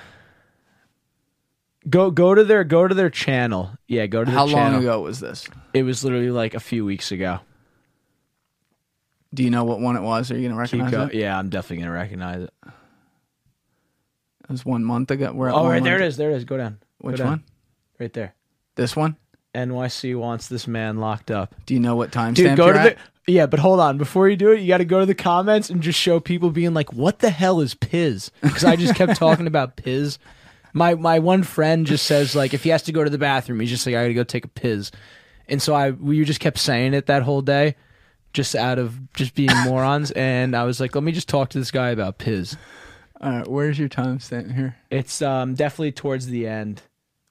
Go 1.90 2.12
go 2.12 2.36
to 2.36 2.44
their 2.44 2.66
go 2.66 2.90
to 2.90 2.94
their 2.94 3.10
channel. 3.10 3.72
Yeah, 3.88 4.08
go 4.08 4.26
to 4.26 4.30
the 4.30 4.36
how 4.38 4.48
channel. 4.48 4.74
long 4.74 4.82
ago 4.82 5.00
was 5.02 5.22
this? 5.22 5.48
It 5.74 5.84
was 5.84 6.04
literally 6.04 6.30
like 6.30 6.56
a 6.56 6.60
few 6.60 6.84
weeks 6.84 7.14
ago. 7.14 7.40
Do 9.34 9.44
you 9.44 9.50
know 9.50 9.64
what 9.64 9.80
one 9.80 9.96
it 9.96 10.02
was? 10.02 10.30
Are 10.32 10.38
you 10.38 10.48
gonna 10.50 10.62
Keep 10.68 10.82
recognize 10.82 10.92
go- 10.92 11.04
it? 11.06 11.16
yeah, 11.16 11.38
I'm 11.38 11.50
definitely 11.50 11.78
gonna 11.84 11.92
recognize 11.96 12.42
it. 12.44 12.54
It 14.44 14.50
was 14.50 14.66
one 14.66 14.84
month 14.84 15.10
ago. 15.12 15.32
We're 15.34 15.48
at 15.50 15.56
Oh, 15.56 15.64
one 15.64 15.72
right 15.72 15.84
there 15.84 15.96
it 15.96 16.00
month- 16.02 16.10
is. 16.10 16.18
There 16.18 16.32
it 16.32 16.36
is. 16.36 16.46
Go 16.46 16.58
down. 16.58 16.78
Go 17.02 17.08
Which 17.10 17.18
down. 17.18 17.28
one? 17.28 17.44
Right 18.00 18.14
there. 18.14 18.36
This 18.76 18.96
one? 18.96 19.16
NYC 19.56 20.16
wants 20.16 20.48
this 20.48 20.68
man 20.68 20.98
locked 20.98 21.30
up. 21.32 21.56
Do 21.66 21.74
you 21.74 21.80
know 21.80 21.96
what 21.96 22.12
time 22.12 22.34
Dude, 22.34 22.46
stamp 22.48 22.58
go 22.58 22.66
you're 22.66 22.74
to 22.74 22.80
at? 22.80 22.98
the 23.26 23.32
yeah, 23.34 23.46
but 23.46 23.60
hold 23.60 23.80
on. 23.80 23.98
Before 23.98 24.28
you 24.28 24.36
do 24.36 24.52
it, 24.52 24.60
you 24.60 24.68
got 24.68 24.80
to 24.80 24.86
go 24.86 25.00
to 25.00 25.06
the 25.06 25.16
comments 25.16 25.70
and 25.70 25.82
just 25.82 25.98
show 25.98 26.20
people 26.20 26.50
being 26.50 26.74
like, 26.74 26.92
"What 26.92 27.20
the 27.20 27.30
hell 27.30 27.62
is 27.62 27.74
Piz?" 27.74 28.32
Because 28.42 28.66
I 28.66 28.76
just 28.76 28.96
kept 28.96 29.16
talking 29.16 29.48
about 29.48 29.76
Piz. 29.78 30.18
My 30.74 30.96
my 30.96 31.20
one 31.20 31.44
friend 31.44 31.86
just 31.86 32.06
says 32.06 32.36
like, 32.36 32.54
if 32.54 32.64
he 32.64 32.70
has 32.72 32.82
to 32.84 32.92
go 32.92 33.04
to 33.04 33.10
the 33.10 33.18
bathroom, 33.20 33.60
he's 33.62 33.70
just 33.70 33.86
like, 33.86 33.96
"I 33.96 34.02
got 34.04 34.08
to 34.10 34.14
go 34.16 34.24
take 34.24 34.44
a 34.46 34.50
Piz," 34.50 34.92
and 35.48 35.62
so 35.62 35.74
I 35.74 35.92
we 35.92 36.22
just 36.26 36.40
kept 36.42 36.58
saying 36.58 36.94
it 36.96 37.06
that 37.06 37.22
whole 37.22 37.42
day, 37.44 37.76
just 38.34 38.56
out 38.56 38.80
of 38.80 39.14
just 39.14 39.36
being 39.36 39.56
morons. 39.66 40.12
And 40.12 40.56
I 40.56 40.64
was 40.64 40.80
like, 40.80 40.96
let 40.96 41.04
me 41.04 41.12
just 41.12 41.30
talk 41.30 41.50
to 41.52 41.60
this 41.60 41.72
guy 41.72 41.90
about 41.92 42.18
Piz. 42.18 42.58
All 43.22 43.32
right, 43.32 43.48
where's 43.48 43.80
your 43.80 43.88
time 43.88 44.20
stamp 44.20 44.52
here? 44.52 44.76
It's 44.90 45.22
um 45.22 45.54
definitely 45.56 45.94
towards 45.94 46.28
the 46.28 46.48
end. 46.48 46.82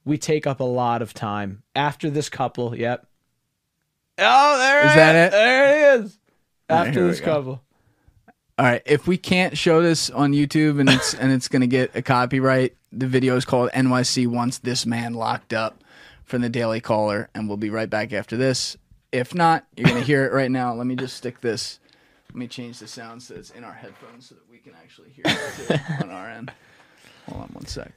We 0.05 0.19
take 0.19 0.47
up 0.47 0.61
a 0.61 0.65
lot 0.65 1.03
of 1.03 1.13
time 1.15 1.63
after 1.77 2.11
this 2.11 2.29
couple. 2.29 2.77
Yep. 2.77 3.07
Oh, 4.19 4.59
there 4.59 4.87
Is 4.87 4.95
that 4.95 5.15
it? 5.15 5.31
There 5.33 5.95
it 5.95 6.01
is. 6.01 6.19
right, 6.69 6.89
After 6.89 7.07
this 7.07 7.21
couple. 7.21 7.63
All 8.59 8.67
right, 8.67 8.83
if 8.85 9.07
we 9.07 9.17
can't 9.17 9.57
show 9.57 9.83
this 9.83 10.11
on 10.11 10.33
YouTube 10.33 10.79
and 10.79 10.89
it's 10.89 11.15
and 11.15 11.33
it's 11.33 11.49
gonna 11.49 11.67
get 11.67 11.95
a 11.97 12.03
copyright, 12.03 12.77
the 12.93 13.07
video 13.07 13.37
is 13.37 13.45
called 13.45 13.71
NYC 13.73 14.27
wants 14.27 14.59
this 14.59 14.87
man 14.87 15.15
locked 15.15 15.53
up 15.53 15.83
from 16.25 16.43
the 16.43 16.49
Daily 16.49 16.81
Caller, 16.81 17.29
and 17.35 17.49
we'll 17.49 17.57
be 17.57 17.71
right 17.71 17.91
back 17.91 18.13
after 18.13 18.37
this. 18.37 18.77
If 19.13 19.35
not, 19.35 19.67
you're 19.77 19.89
gonna 19.89 20.01
hear 20.01 20.25
it 20.25 20.33
right 20.33 20.51
now. 20.51 20.73
Let 20.75 20.87
me 20.87 20.97
just 20.97 21.17
stick 21.17 21.41
this. 21.41 21.79
Let 22.31 22.37
me 22.37 22.47
change 22.49 22.79
the 22.79 22.89
sound 22.89 23.23
so 23.23 23.35
it's 23.35 23.51
in 23.51 23.63
our 23.63 23.75
headphones 23.75 24.27
so 24.27 24.35
that 24.37 24.51
we 24.51 24.57
can 24.59 24.73
actually 24.83 25.11
hear 25.11 25.25
it 25.27 26.03
on 26.03 26.11
our 26.11 26.31
end. 26.31 26.51
Hold 27.29 27.43
on 27.43 27.49
one 27.49 27.67
sec. 27.67 27.93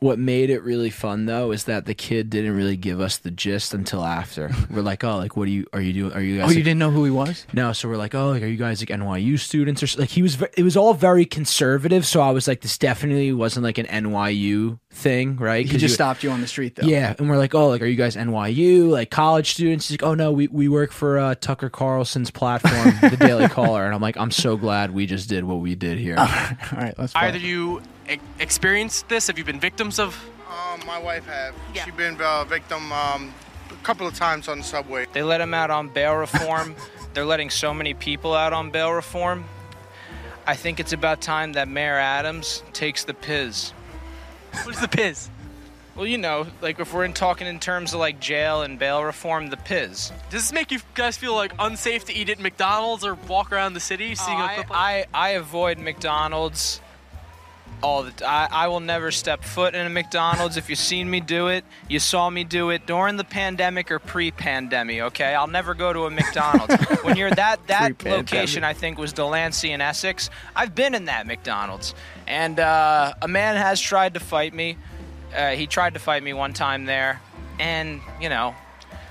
What 0.00 0.18
made 0.18 0.50
it 0.50 0.60
really 0.64 0.90
fun 0.90 1.26
though 1.26 1.52
is 1.52 1.64
that 1.64 1.86
the 1.86 1.94
kid 1.94 2.28
didn't 2.28 2.56
really 2.56 2.76
give 2.76 3.00
us 3.00 3.16
the 3.16 3.30
gist 3.30 3.72
until 3.72 4.04
after. 4.04 4.50
We're 4.68 4.82
like, 4.82 5.04
oh, 5.04 5.18
like 5.18 5.36
what 5.36 5.46
are 5.46 5.52
you 5.52 5.66
are 5.72 5.80
you 5.80 5.92
doing? 5.92 6.12
Are 6.12 6.20
you 6.20 6.38
guys? 6.38 6.48
Oh, 6.48 6.50
you 6.50 6.56
like- 6.56 6.64
didn't 6.64 6.80
know 6.80 6.90
who 6.90 7.04
he 7.04 7.12
was? 7.12 7.46
No, 7.52 7.72
so 7.72 7.88
we're 7.88 7.96
like, 7.96 8.12
oh, 8.14 8.30
like, 8.30 8.42
are 8.42 8.46
you 8.48 8.56
guys 8.56 8.80
like 8.80 8.88
NYU 8.88 9.38
students 9.38 9.82
or 9.84 9.86
s- 9.86 9.96
like? 9.96 10.10
He 10.10 10.20
was. 10.20 10.34
ve- 10.34 10.46
It 10.58 10.64
was 10.64 10.76
all 10.76 10.94
very 10.94 11.24
conservative. 11.24 12.04
So 12.04 12.20
I 12.20 12.32
was 12.32 12.48
like, 12.48 12.60
this 12.60 12.76
definitely 12.76 13.32
wasn't 13.32 13.62
like 13.62 13.78
an 13.78 13.86
NYU 13.86 14.80
thing, 14.94 15.36
right? 15.36 15.66
He 15.66 15.72
just 15.72 15.82
you- 15.82 15.88
stopped 15.88 16.22
you 16.22 16.30
on 16.30 16.40
the 16.40 16.46
street 16.46 16.76
though. 16.76 16.86
Yeah, 16.86 17.14
and 17.18 17.28
we're 17.28 17.36
like, 17.36 17.54
oh, 17.54 17.68
like, 17.68 17.82
are 17.82 17.86
you 17.86 17.96
guys 17.96 18.16
NYU, 18.16 18.88
like 18.88 19.10
college 19.10 19.52
students? 19.52 19.88
He's 19.88 20.00
like, 20.00 20.08
oh 20.08 20.14
no, 20.14 20.32
we, 20.32 20.48
we 20.48 20.68
work 20.68 20.92
for 20.92 21.18
uh, 21.18 21.34
Tucker 21.34 21.68
Carlson's 21.68 22.30
platform, 22.30 22.94
The 23.10 23.16
Daily 23.18 23.48
Caller, 23.48 23.84
and 23.84 23.94
I'm 23.94 24.00
like, 24.00 24.16
I'm 24.16 24.30
so 24.30 24.56
glad 24.56 24.92
we 24.92 25.06
just 25.06 25.28
did 25.28 25.44
what 25.44 25.56
we 25.56 25.74
did 25.74 25.98
here. 25.98 26.16
All 26.16 26.24
right, 26.26 26.94
let's. 26.98 27.14
Either 27.14 27.38
you 27.38 27.82
e- 28.10 28.18
experienced 28.38 29.08
this? 29.08 29.26
Have 29.26 29.36
you 29.38 29.44
been 29.44 29.60
victims 29.60 29.98
of? 29.98 30.16
Um, 30.48 30.86
my 30.86 30.98
wife 30.98 31.26
have. 31.26 31.54
Yeah. 31.74 31.84
She 31.84 31.90
been 31.90 32.16
a 32.20 32.44
victim 32.44 32.92
um, 32.92 33.34
a 33.70 33.74
couple 33.82 34.06
of 34.06 34.14
times 34.14 34.48
on 34.48 34.58
the 34.58 34.64
subway. 34.64 35.06
They 35.12 35.22
let 35.22 35.40
him 35.40 35.52
out 35.52 35.70
on 35.70 35.88
bail 35.88 36.14
reform. 36.14 36.76
They're 37.14 37.24
letting 37.24 37.50
so 37.50 37.74
many 37.74 37.94
people 37.94 38.34
out 38.34 38.52
on 38.52 38.70
bail 38.70 38.92
reform. 38.92 39.44
I 40.46 40.54
think 40.54 40.78
it's 40.78 40.92
about 40.92 41.20
time 41.20 41.52
that 41.54 41.68
Mayor 41.68 41.94
Adams 41.98 42.62
takes 42.72 43.04
the 43.04 43.14
piz. 43.14 43.72
What 44.62 44.74
is 44.74 44.80
the 44.80 44.88
piz? 44.88 45.30
Well, 45.94 46.06
you 46.06 46.18
know, 46.18 46.46
like 46.60 46.80
if 46.80 46.92
we're 46.92 47.04
in 47.04 47.12
talking 47.12 47.46
in 47.46 47.60
terms 47.60 47.94
of 47.94 48.00
like 48.00 48.18
jail 48.18 48.62
and 48.62 48.78
bail 48.78 49.04
reform, 49.04 49.48
the 49.50 49.56
piz. 49.56 50.12
Does 50.30 50.42
this 50.42 50.52
make 50.52 50.72
you 50.72 50.80
guys 50.94 51.16
feel 51.16 51.34
like 51.34 51.52
unsafe 51.58 52.04
to 52.06 52.12
eat 52.12 52.30
at 52.30 52.40
McDonald's 52.40 53.04
or 53.04 53.14
walk 53.14 53.52
around 53.52 53.74
the 53.74 53.80
city 53.80 54.14
seeing 54.14 54.38
oh, 54.38 54.42
a 54.42 54.46
I, 54.46 54.54
clip 54.54 54.70
like 54.70 55.08
I, 55.14 55.28
I 55.28 55.28
avoid 55.30 55.78
McDonald's 55.78 56.80
all 57.84 58.02
the 58.02 58.12
t- 58.12 58.24
I, 58.24 58.48
I 58.50 58.68
will 58.68 58.80
never 58.80 59.10
step 59.10 59.44
foot 59.44 59.74
in 59.74 59.86
a 59.86 59.90
McDonald's. 59.90 60.56
If 60.56 60.70
you've 60.70 60.78
seen 60.78 61.10
me 61.10 61.20
do 61.20 61.48
it, 61.48 61.64
you 61.86 61.98
saw 61.98 62.30
me 62.30 62.42
do 62.42 62.70
it 62.70 62.86
during 62.86 63.18
the 63.18 63.24
pandemic 63.24 63.90
or 63.90 63.98
pre-pandemic. 63.98 65.02
Okay, 65.02 65.34
I'll 65.34 65.46
never 65.46 65.74
go 65.74 65.92
to 65.92 66.06
a 66.06 66.10
McDonald's. 66.10 66.74
when 67.02 67.16
you're 67.16 67.30
that 67.32 67.66
that 67.66 68.02
location, 68.02 68.64
I 68.64 68.72
think 68.72 68.96
was 68.98 69.12
Delancey 69.12 69.70
in 69.70 69.82
Essex. 69.82 70.30
I've 70.56 70.74
been 70.74 70.94
in 70.94 71.04
that 71.04 71.26
McDonald's, 71.26 71.94
and 72.26 72.58
uh, 72.58 73.12
a 73.20 73.28
man 73.28 73.56
has 73.56 73.80
tried 73.80 74.14
to 74.14 74.20
fight 74.20 74.54
me. 74.54 74.78
Uh, 75.36 75.50
he 75.50 75.66
tried 75.66 75.92
to 75.94 76.00
fight 76.00 76.22
me 76.22 76.32
one 76.32 76.54
time 76.54 76.86
there, 76.86 77.20
and 77.60 78.00
you 78.20 78.28
know. 78.28 78.54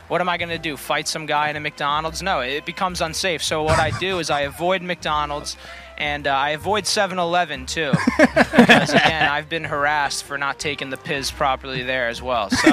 What 0.10 0.20
am 0.20 0.28
I 0.28 0.38
going 0.38 0.50
to 0.50 0.60
do? 0.60 0.76
Fight 0.76 1.08
some 1.08 1.26
guy 1.26 1.50
in 1.50 1.56
a 1.56 1.62
McDonald's? 1.62 2.22
No, 2.22 2.42
it 2.42 2.66
becomes 2.66 3.00
unsafe. 3.02 3.42
So 3.42 3.64
what 3.64 3.80
I 3.80 3.90
do 4.00 4.20
is 4.20 4.30
I 4.30 4.42
avoid 4.42 4.82
McDonald's 4.82 5.56
and 5.98 6.28
uh, 6.28 6.32
I 6.32 6.52
avoid 6.52 6.86
7-Eleven 6.86 7.66
too. 7.66 7.92
because 8.18 8.90
again, 8.92 9.30
I've 9.30 9.50
been 9.50 9.64
harassed 9.64 10.24
for 10.24 10.38
not 10.38 10.60
taking 10.60 10.90
the 10.90 10.98
piz 10.98 11.32
properly 11.32 11.84
there 11.84 12.08
as 12.08 12.22
well. 12.22 12.50
So, 12.50 12.68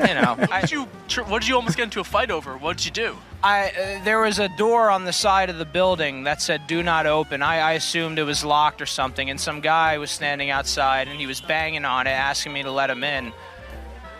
you 0.00 0.14
know, 0.14 0.34
What 0.38 0.52
I, 0.52 0.60
did 0.62 0.72
you 0.72 0.88
tr- 1.08 1.22
What 1.22 1.42
did 1.42 1.48
you 1.48 1.56
almost 1.56 1.76
get 1.76 1.84
into 1.84 2.00
a 2.00 2.04
fight 2.04 2.30
over? 2.30 2.56
What 2.56 2.76
did 2.76 2.86
you 2.86 2.92
do? 2.92 3.16
I 3.42 3.68
uh, 3.68 4.04
there 4.04 4.20
was 4.20 4.38
a 4.38 4.48
door 4.56 4.90
on 4.90 5.04
the 5.04 5.12
side 5.12 5.50
of 5.50 5.58
the 5.58 5.64
building 5.66 6.24
that 6.24 6.40
said 6.40 6.66
"Do 6.66 6.82
not 6.82 7.06
open." 7.06 7.42
I, 7.42 7.58
I 7.58 7.72
assumed 7.72 8.18
it 8.18 8.24
was 8.24 8.44
locked 8.44 8.80
or 8.80 8.86
something, 8.86 9.28
and 9.28 9.38
some 9.38 9.60
guy 9.60 9.98
was 9.98 10.10
standing 10.10 10.50
outside 10.50 11.08
and 11.08 11.20
he 11.20 11.26
was 11.26 11.40
banging 11.40 11.84
on 11.84 12.06
it, 12.06 12.10
asking 12.10 12.52
me 12.54 12.62
to 12.62 12.70
let 12.70 12.88
him 12.90 13.04
in. 13.04 13.32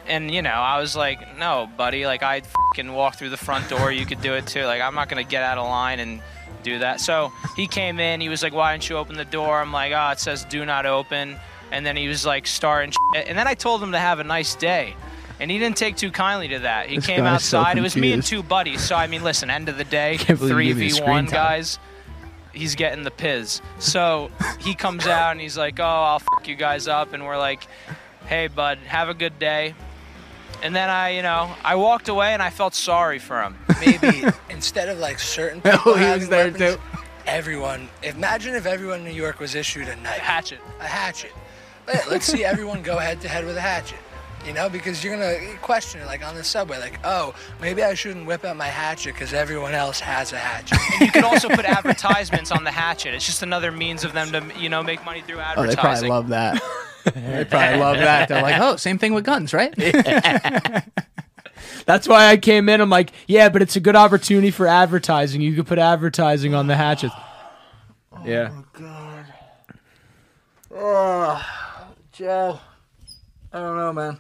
And 0.06 0.31
you 0.31 0.43
know, 0.43 0.51
I 0.51 0.78
was 0.78 0.94
like, 0.94 1.39
"No, 1.39 1.68
buddy. 1.76 2.05
Like 2.06 2.22
I 2.22 2.43
can 2.74 2.93
walk 2.93 3.16
through 3.16 3.31
the 3.31 3.39
front 3.39 3.68
door. 3.70 3.90
You 3.90 4.05
could 4.05 4.20
do 4.20 4.35
it 4.35 4.47
too. 4.47 4.64
Like 4.64 4.82
I'm 4.82 4.94
not 4.94 5.09
gonna 5.09 5.24
get 5.24 5.43
out 5.43 5.56
of 5.59 5.66
line 5.66 6.01
and 6.01 6.20
do 6.65 6.78
that." 6.81 7.01
So 7.01 7.32
he 7.57 7.66
came 7.66 8.01
in. 8.01 8.20
He 8.20 8.28
was 8.28 8.43
like, 8.43 8.53
"Why 8.53 8.73
didn't 8.73 8.89
you 8.89 8.97
open 8.97 9.16
the 9.16 9.24
door?" 9.24 9.61
I'm 9.61 9.73
like, 9.73 9.93
"Oh, 9.95 10.11
it 10.11 10.19
says 10.20 10.45
do 10.45 10.65
not 10.65 10.86
open." 10.86 11.36
And 11.70 11.85
then 11.85 11.97
he 11.97 12.09
was 12.09 12.24
like 12.27 12.47
starting, 12.47 12.93
shit. 13.15 13.27
and 13.28 13.36
then 13.39 13.47
I 13.47 13.55
told 13.55 13.82
him 13.82 13.93
to 13.93 13.99
have 13.99 14.19
a 14.20 14.24
nice 14.24 14.55
day. 14.55 14.97
And 15.41 15.51
he 15.51 15.59
didn't 15.59 15.77
take 15.77 15.97
too 15.97 16.12
kindly 16.12 16.47
to 16.49 16.61
that. 16.61 16.89
He 16.89 16.97
This 16.97 17.07
came 17.07 17.24
guy's 17.24 17.43
so 17.45 17.59
outside. 17.59 17.77
it 17.77 17.81
was 17.81 17.97
me 17.97 18.12
and 18.12 18.23
two 18.23 18.43
buddies. 18.43 18.81
So 18.82 18.95
I 18.95 19.07
mean, 19.09 19.24
listen. 19.24 19.51
End 19.51 19.69
of 19.69 19.77
the 19.77 19.85
day, 19.85 20.16
Can't 20.19 20.39
believe 20.39 20.51
you 20.51 20.55
three 20.55 20.66
gave 20.69 20.77
me 20.77 20.82
v 20.89 20.91
screen 20.91 21.11
one 21.11 21.24
guys. 21.27 21.78
He's 22.53 22.77
getting 22.77 23.03
the 23.03 23.11
piz. 23.11 23.61
So 23.81 24.31
he 24.61 24.74
comes 24.77 25.07
out 25.09 25.32
and 25.32 25.41
he's 25.41 25.59
like, 25.59 25.81
"Oh, 25.81 25.85
I'll 25.85 26.20
fuck 26.20 26.47
you 26.47 26.55
guys 26.55 26.86
up," 26.86 27.12
and 27.12 27.24
we're 27.24 27.36
like, 27.39 27.66
"Hey, 28.27 28.47
bud, 28.47 28.78
have 28.86 29.09
a 29.09 29.15
good 29.15 29.41
day." 29.41 29.74
And 30.65 30.74
then 30.74 30.89
I, 30.89 31.11
you 31.11 31.23
know, 31.23 31.55
I 31.62 31.74
walked 31.77 32.09
away 32.09 32.32
and 32.32 32.43
I 32.43 32.49
felt 32.51 32.74
sorry 32.74 33.19
for 33.19 33.41
him. 33.43 33.55
maybe 33.85 34.24
instead 34.51 34.89
of 34.89 34.99
like 34.99 35.19
certain 35.19 35.61
people 35.61 35.78
Oh, 35.93 35.95
he 35.95 36.03
having 36.03 36.20
was 36.20 36.28
there 36.31 36.51
weapons, 36.51 36.77
too. 36.77 36.81
everyone. 37.27 37.89
Imagine 38.03 38.55
if 38.55 38.65
everyone 38.66 39.01
in 39.01 39.05
New 39.05 39.12
York 39.12 39.39
was 39.41 39.55
issued 39.55 39.89
a 39.89 39.97
knife, 39.97 40.19
Hatchet. 40.19 40.59
a 40.81 40.86
hatchet. 40.86 41.32
Let, 41.86 42.11
let's 42.11 42.24
see 42.24 42.45
everyone 42.47 42.82
go 42.82 42.97
head 42.97 43.20
to 43.20 43.28
head 43.28 43.45
with 43.45 43.59
a 43.59 43.61
hatchet. 43.61 43.99
You 44.44 44.52
know, 44.52 44.68
because 44.68 45.02
you're 45.02 45.16
gonna 45.16 45.56
question 45.62 46.02
it, 46.02 46.06
like 46.06 46.22
on 46.26 46.34
the 46.34 46.44
subway, 46.44 46.78
like, 46.78 47.00
oh, 47.02 47.34
maybe 47.62 47.82
I 47.82 47.94
shouldn't 47.94 48.26
whip 48.26 48.44
out 48.44 48.56
my 48.58 48.66
hatchet 48.66 49.14
because 49.14 49.32
everyone 49.32 49.72
else 49.72 50.00
has 50.00 50.34
a 50.34 50.38
hatchet. 50.38 50.78
And 50.92 51.00
you 51.06 51.10
can 51.12 51.24
also 51.24 51.48
put 51.48 51.64
advertisements 51.64 52.50
on 52.52 52.62
the 52.62 52.70
hatchet. 52.70 53.14
It's 53.14 53.24
just 53.24 53.42
another 53.42 53.72
means 53.72 54.04
of 54.04 54.12
them 54.12 54.30
to, 54.32 54.44
you 54.60 54.68
know, 54.68 54.82
make 54.82 55.02
money 55.04 55.22
through 55.22 55.36
Oh, 55.36 55.62
they 55.62 55.70
advertising. 55.70 55.76
probably 55.80 56.08
love 56.10 56.28
that. 56.28 56.62
they 57.14 57.44
probably 57.46 57.78
love 57.80 57.96
that. 57.96 58.28
They're 58.28 58.42
like, 58.42 58.60
oh, 58.60 58.76
same 58.76 58.98
thing 58.98 59.14
with 59.14 59.24
guns, 59.24 59.54
right? 59.54 59.72
That's 61.86 62.06
why 62.08 62.26
I 62.30 62.36
came 62.36 62.68
in. 62.68 62.80
I'm 62.82 62.90
like, 62.90 63.12
yeah, 63.26 63.48
but 63.48 63.62
it's 63.62 63.76
a 63.76 63.80
good 63.80 63.96
opportunity 63.96 64.50
for 64.50 64.66
advertising. 64.66 65.40
You 65.40 65.54
could 65.54 65.66
put 65.66 65.78
advertising 65.78 66.54
on 66.54 66.66
the 66.66 66.76
hatchets. 66.76 67.14
Oh, 68.12 68.22
yeah. 68.26 68.50
Oh, 68.52 68.64
God. 68.72 69.24
Oh, 70.74 71.46
Joe. 72.12 72.60
I 73.52 73.58
don't 73.58 73.76
know, 73.76 73.92
man. 73.92 74.18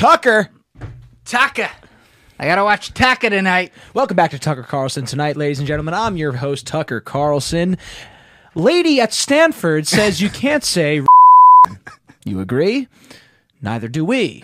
Tucker. 0.00 0.48
Taka. 1.26 1.70
I 2.38 2.46
gotta 2.46 2.64
watch 2.64 2.94
Taka 2.94 3.28
tonight. 3.28 3.70
Welcome 3.92 4.16
back 4.16 4.30
to 4.30 4.38
Tucker 4.38 4.62
Carlson 4.62 5.04
tonight, 5.04 5.36
ladies 5.36 5.58
and 5.58 5.68
gentlemen. 5.68 5.92
I'm 5.92 6.16
your 6.16 6.32
host, 6.32 6.66
Tucker 6.66 7.02
Carlson. 7.02 7.76
Lady 8.54 8.98
at 8.98 9.12
Stanford 9.12 9.86
says 9.86 10.22
you 10.22 10.30
can't 10.30 10.64
say. 10.64 11.02
you 12.24 12.40
agree? 12.40 12.88
Neither 13.60 13.88
do 13.88 14.02
we. 14.02 14.42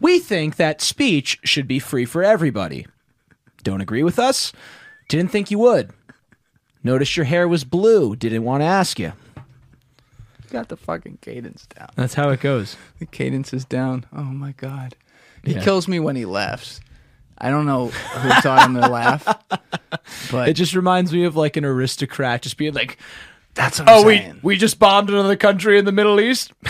we 0.00 0.18
think 0.18 0.56
that 0.56 0.80
speech 0.80 1.38
should 1.44 1.68
be 1.68 1.78
free 1.78 2.04
for 2.04 2.24
everybody. 2.24 2.84
Don't 3.62 3.80
agree 3.80 4.02
with 4.02 4.18
us? 4.18 4.52
Didn't 5.08 5.30
think 5.30 5.52
you 5.52 5.60
would. 5.60 5.92
Noticed 6.82 7.16
your 7.16 7.26
hair 7.26 7.46
was 7.46 7.62
blue. 7.62 8.16
Didn't 8.16 8.42
want 8.42 8.62
to 8.62 8.66
ask 8.66 8.98
you. 8.98 9.12
Got 10.50 10.68
the 10.68 10.76
fucking 10.76 11.18
cadence 11.20 11.66
down. 11.66 11.88
That's 11.96 12.14
how 12.14 12.30
it 12.30 12.40
goes. 12.40 12.76
The 12.98 13.06
cadence 13.06 13.52
is 13.52 13.64
down. 13.64 14.06
Oh 14.14 14.22
my 14.22 14.52
god. 14.52 14.96
He 15.44 15.54
Yeah. 15.54 15.62
kills 15.62 15.86
me 15.88 16.00
when 16.00 16.16
he 16.16 16.24
laughs. 16.24 16.80
I 17.38 17.50
don't 17.50 17.66
know 17.66 17.88
who 17.88 18.28
taught 18.40 18.66
him 18.66 18.74
to 18.74 18.80
laugh, 18.88 19.24
but 20.30 20.48
It 20.48 20.54
just 20.54 20.74
reminds 20.74 21.12
me 21.12 21.24
of 21.24 21.36
like 21.36 21.56
an 21.56 21.64
aristocrat 21.64 22.42
just 22.42 22.56
being 22.56 22.72
like, 22.72 22.96
that's 23.54 23.78
what 23.78 23.88
oh, 23.88 23.92
I'm 23.92 24.04
"Oh, 24.04 24.06
we 24.06 24.16
saying. 24.18 24.40
we 24.42 24.56
just 24.56 24.78
bombed 24.78 25.10
another 25.10 25.36
country 25.36 25.78
in 25.78 25.84
the 25.84 25.92
Middle 25.92 26.18
East." 26.20 26.52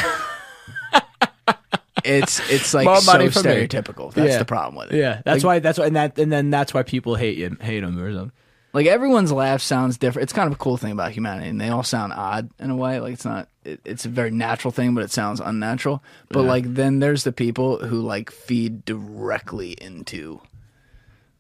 it's 2.05 2.40
it's 2.51 2.74
like 2.74 2.85
More 2.85 2.97
so 3.01 3.12
for 3.12 3.19
me. 3.20 3.28
stereotypical. 3.31 4.12
That's 4.12 4.32
Yeah. 4.32 4.39
the 4.39 4.44
problem 4.44 4.77
with 4.77 4.93
it. 4.93 4.98
Yeah, 4.98 5.23
that's 5.24 5.43
Like- 5.44 5.48
why. 5.57 5.59
That's 5.61 5.78
why, 5.78 5.86
and 5.86 5.97
that, 5.97 6.19
and 6.19 6.31
then 6.32 6.51
that's 6.51 6.74
why 6.74 6.82
people 6.82 7.15
hate 7.16 7.39
you, 7.39 7.57
hate 7.61 7.82
him 7.82 7.98
or 7.98 8.12
something. 8.12 8.32
Like 8.77 8.86
everyone's 8.89 9.32
laugh 9.32 9.62
sounds 9.62 9.97
different. 9.97 10.24
It's 10.24 10.35
kind 10.35 10.48
of 10.48 10.53
a 10.53 10.59
cool 10.59 10.77
thing 10.77 10.93
about 10.93 11.12
humanity, 11.12 11.48
and 11.48 11.59
they 11.59 11.70
all 11.70 11.82
sound 11.82 12.12
odd 12.12 12.51
in 12.59 12.69
a 12.69 12.77
way. 12.77 13.01
Like 13.01 13.15
it's 13.15 13.24
not. 13.24 13.48
It, 13.65 13.81
it's 13.86 14.05
a 14.05 14.11
very 14.11 14.31
natural 14.31 14.70
thing, 14.70 14.94
but 14.94 15.03
it 15.03 15.11
sounds 15.11 15.40
unnatural. 15.40 16.03
But 16.28 16.43
like 16.43 16.74
then 16.74 16.98
there's 16.98 17.24
the 17.24 17.32
people 17.32 17.78
who 17.78 18.03
like 18.03 18.31
feed 18.31 18.85
directly 18.85 19.70
into. 19.81 20.43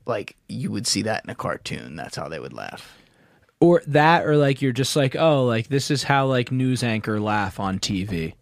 Like 0.06 0.34
you 0.48 0.70
would 0.70 0.86
see 0.86 1.02
that 1.02 1.24
in 1.24 1.30
a 1.30 1.34
cartoon. 1.34 1.94
That's 1.94 2.16
how 2.16 2.26
they 2.30 2.40
would 2.40 2.54
laugh. 2.54 2.96
Or 3.60 3.82
that, 3.88 4.24
or 4.24 4.38
like 4.38 4.62
you're 4.62 4.72
just 4.72 4.96
like, 4.96 5.14
oh, 5.14 5.44
like 5.44 5.68
this 5.68 5.90
is 5.90 6.02
how 6.04 6.24
like 6.28 6.50
news 6.50 6.82
anchor 6.82 7.20
laugh 7.20 7.60
on 7.60 7.80
TV. 7.80 8.32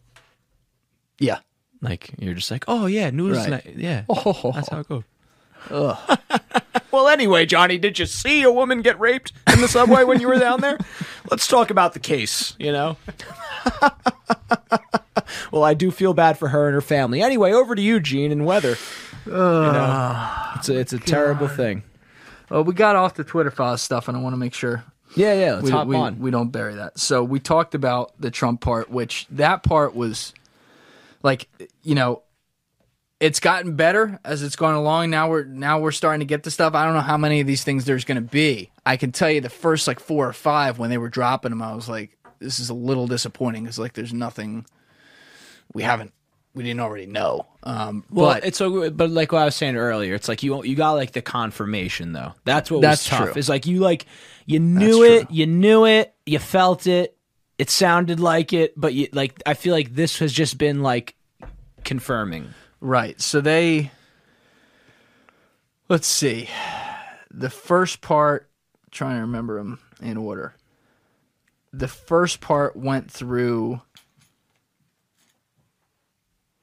Yeah. 1.19 1.41
Like 1.81 2.12
you're 2.16 2.35
just 2.35 2.53
like, 2.53 2.65
oh 2.69 2.87
yeah, 2.87 3.11
news, 3.11 3.39
Right. 3.39 3.66
ni- 3.66 3.83
yeah, 3.83 4.05
Oh, 4.09 4.53
that's 4.55 4.69
how 4.69 4.79
it 4.79 4.89
goes. 4.89 5.03
well, 6.95 7.09
anyway, 7.09 7.45
Johnny, 7.47 7.77
did 7.79 7.99
you 7.99 8.07
see 8.07 8.43
a 8.43 8.51
woman 8.51 8.81
get 8.83 8.99
raped 9.01 9.33
in 9.53 9.61
the 9.61 9.69
subway 9.69 10.05
when 10.05 10.21
you 10.21 10.29
were 10.29 10.39
down 10.39 10.61
there? 10.61 10.79
Let's 11.31 11.47
talk 11.47 11.71
about 11.71 11.93
the 11.93 12.01
case. 12.01 12.55
You 12.59 12.73
know. 12.73 12.97
well, 15.53 15.65
I 15.65 15.75
do 15.75 15.91
feel 15.91 16.15
bad 16.15 16.39
for 16.39 16.49
her 16.49 16.66
and 16.66 16.75
her 16.75 16.81
family. 16.81 17.23
Anyway, 17.23 17.53
over 17.53 17.75
to 17.75 17.83
you, 17.83 18.01
Gene, 18.01 18.33
and 18.33 18.47
weather. 18.47 18.77
You 19.27 19.33
know, 19.33 19.87
ah, 19.89 20.59
it's 20.59 20.69
a, 20.69 20.79
it's 20.79 20.93
a 20.93 20.99
terrible 20.99 21.49
thing. 21.49 21.83
Well, 22.51 22.65
we 22.65 22.75
got 22.75 22.95
off 22.95 23.15
the 23.15 23.25
Twitter 23.25 23.51
file 23.51 23.77
stuff, 23.79 24.07
and 24.09 24.16
I 24.16 24.21
want 24.21 24.35
to 24.35 24.39
make 24.39 24.53
sure 24.55 24.85
Yeah, 25.16 25.33
yeah. 25.33 25.55
Let's 25.55 25.65
we, 25.65 25.71
hop 25.71 25.87
we, 25.87 25.97
on. 25.97 26.19
we 26.19 26.31
don't 26.31 26.51
bury 26.51 26.75
that. 26.75 26.99
So 26.99 27.25
we 27.25 27.41
talked 27.41 27.75
about 27.75 28.12
the 28.21 28.31
Trump 28.31 28.61
part, 28.61 28.91
which 28.91 29.27
that 29.31 29.62
part 29.62 29.95
was 29.95 30.35
like, 31.23 31.49
you 31.83 31.95
know, 31.95 32.23
it's 33.20 33.41
gotten 33.41 33.77
better 33.77 34.19
as 34.24 34.43
it's 34.43 34.57
gone 34.57 34.74
along. 34.74 35.11
Now 35.11 35.31
we're 35.31 35.45
now 35.45 35.78
we're 35.78 35.93
starting 35.93 36.20
to 36.20 36.27
get 36.27 36.43
the 36.43 36.51
stuff. 36.51 36.74
I 36.74 36.85
don't 36.85 36.95
know 36.95 37.01
how 37.01 37.16
many 37.16 37.41
of 37.41 37.47
these 37.47 37.65
things 37.65 37.85
there's 37.85 38.05
going 38.05 38.16
to 38.16 38.20
be. 38.20 38.70
I 38.85 38.97
can 38.97 39.12
tell 39.12 39.31
you 39.31 39.41
the 39.41 39.49
first 39.49 39.86
like 39.86 40.01
four 40.01 40.28
or 40.28 40.32
five 40.32 40.78
when 40.78 40.91
they 40.91 40.99
were 40.99 41.09
dropping 41.09 41.51
them, 41.51 41.62
I 41.62 41.74
was 41.74 41.89
like, 41.89 42.16
this 42.41 42.59
is 42.59 42.70
a 42.70 42.74
little 42.74 43.07
disappointing. 43.07 43.66
It's 43.66 43.78
like 43.78 43.93
there's 43.95 44.12
nothing 44.12 44.66
we 45.73 45.82
haven't 45.82 46.12
we 46.55 46.62
didn't 46.62 46.81
already 46.81 47.07
know. 47.07 47.47
Um, 47.65 48.05
Well, 48.11 48.35
but 48.35 48.45
it's 48.45 48.59
so, 48.59 48.89
but 48.91 49.11
like 49.11 49.32
what 49.32 49.43
I 49.43 49.45
was 49.47 49.57
saying 49.57 49.77
earlier, 49.77 50.15
it's 50.15 50.28
like 50.28 50.43
you 50.43 50.62
you 50.65 50.77
got 50.77 50.93
like 50.93 51.12
the 51.12 51.23
confirmation 51.23 52.12
though. 52.12 52.35
That's 52.45 52.70
what 52.70 52.81
That's 52.82 53.11
was 53.11 53.19
tough. 53.19 53.32
true. 53.32 53.39
Is 53.39 53.49
like 53.49 53.66
you 53.66 53.81
like 53.81 54.07
you 54.47 54.61
knew 54.61 55.03
That's 55.09 55.23
it, 55.23 55.27
true. 55.28 55.36
you 55.36 55.47
knew 55.47 55.85
it, 55.86 56.15
you 56.27 56.39
felt 56.39 56.86
it, 56.86 57.16
it 57.59 57.70
sounded 57.70 58.20
like 58.20 58.53
it, 58.53 58.73
but 58.77 58.93
you 58.95 59.09
like 59.12 59.43
I 59.47 59.55
feel 59.55 59.73
like 59.73 59.95
this 59.95 60.19
has 60.19 60.32
just 60.32 60.59
been 60.59 60.82
like 60.82 61.15
confirming. 61.85 62.53
Right. 62.85 63.19
So 63.19 63.40
they 63.40 63.93
let's 65.89 66.06
see. 66.06 66.51
The 67.31 67.48
first 67.48 68.02
part 68.02 68.51
trying 68.90 69.16
to 69.16 69.23
remember 69.23 69.56
them 69.56 69.81
in 70.02 70.19
order. 70.19 70.55
The 71.73 71.89
first 71.89 72.43
part 72.43 72.77
went 72.77 73.11
through 73.11 73.81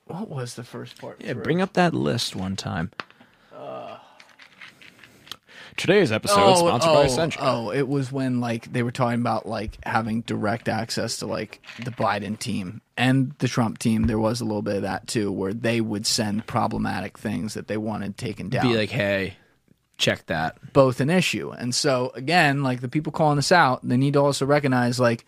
what 0.06 0.30
was 0.30 0.54
the 0.54 0.64
first 0.64 1.02
part? 1.02 1.20
Yeah, 1.20 1.34
through? 1.34 1.42
bring 1.42 1.60
up 1.60 1.74
that 1.74 1.96
list 1.96 2.36
one 2.36 2.56
time. 2.56 2.92
Today's 5.82 6.12
episode 6.12 6.58
sponsored 6.58 6.94
by 6.94 7.02
oh, 7.02 7.06
Essential. 7.06 7.42
Oh, 7.44 7.72
it 7.72 7.88
was 7.88 8.12
when 8.12 8.40
like 8.40 8.72
they 8.72 8.84
were 8.84 8.92
talking 8.92 9.20
about 9.20 9.48
like 9.48 9.84
having 9.84 10.22
direct 10.22 10.70
access 10.70 11.18
to 11.18 11.26
like 11.26 11.60
the 11.84 11.90
Biden 11.90 12.38
team 12.38 12.84
and 12.96 13.34
the 13.40 13.48
Trump 13.48 13.80
team. 13.80 14.04
There 14.04 14.20
was 14.20 14.42
a 14.42 14.46
little 14.46 14.62
bit 14.62 14.76
of 14.76 14.82
that 14.84 15.08
too, 15.08 15.32
where 15.32 15.56
they 15.56 15.82
would 15.82 16.06
send 16.06 16.46
problematic 16.46 17.18
things 17.18 17.56
that 17.56 17.68
they 17.68 17.78
wanted 17.78 18.16
taken 18.16 18.50
down. 18.50 18.68
Be 18.68 18.78
like, 18.78 18.92
hey, 18.92 19.38
check 19.98 20.28
that. 20.28 20.72
both 20.72 21.02
an 21.02 21.10
issue. 21.10 21.50
And 21.50 21.74
so 21.74 22.12
again, 22.14 22.62
like 22.62 22.82
the 22.82 22.88
people 22.88 23.12
calling 23.12 23.38
this 23.38 23.52
out, 23.52 23.80
they 23.82 23.98
need 23.98 24.14
to 24.14 24.20
also 24.20 24.46
recognize 24.46 25.00
like 25.00 25.26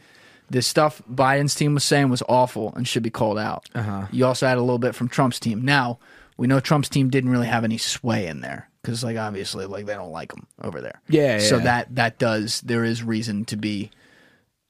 this 0.52 0.68
stuff 0.68 1.02
Biden's 1.12 1.56
team 1.56 1.74
was 1.74 1.84
saying 1.84 2.10
was 2.10 2.22
awful 2.30 2.76
and 2.76 2.88
should 2.88 3.02
be 3.02 3.10
called 3.10 3.40
out. 3.40 3.68
Uh-huh. 3.74 4.06
You 4.12 4.28
also 4.28 4.46
had 4.46 4.60
a 4.60 4.62
little 4.62 4.78
bit 4.78 4.94
from 4.94 5.10
Trump's 5.10 5.40
team. 5.40 5.66
Now 5.66 5.98
we 6.38 6.46
know 6.46 6.60
Trump's 6.60 6.90
team 6.90 7.10
didn't 7.10 7.32
really 7.32 7.48
have 7.48 7.64
any 7.64 7.80
sway 7.80 8.28
in 8.28 8.42
there 8.42 8.70
because, 8.84 9.04
like, 9.04 9.18
obviously, 9.18 9.66
like 9.66 9.86
they 9.88 9.94
don't 9.96 10.12
like 10.12 10.32
him 10.34 10.46
over 10.62 10.82
there. 10.82 11.02
Yeah, 11.10 11.40
So 11.40 11.58
yeah. 11.58 11.64
that 11.64 11.96
that 11.96 12.20
does 12.20 12.62
there 12.62 12.84
is 12.84 13.02
reason 13.02 13.46
to 13.46 13.56
be, 13.58 13.90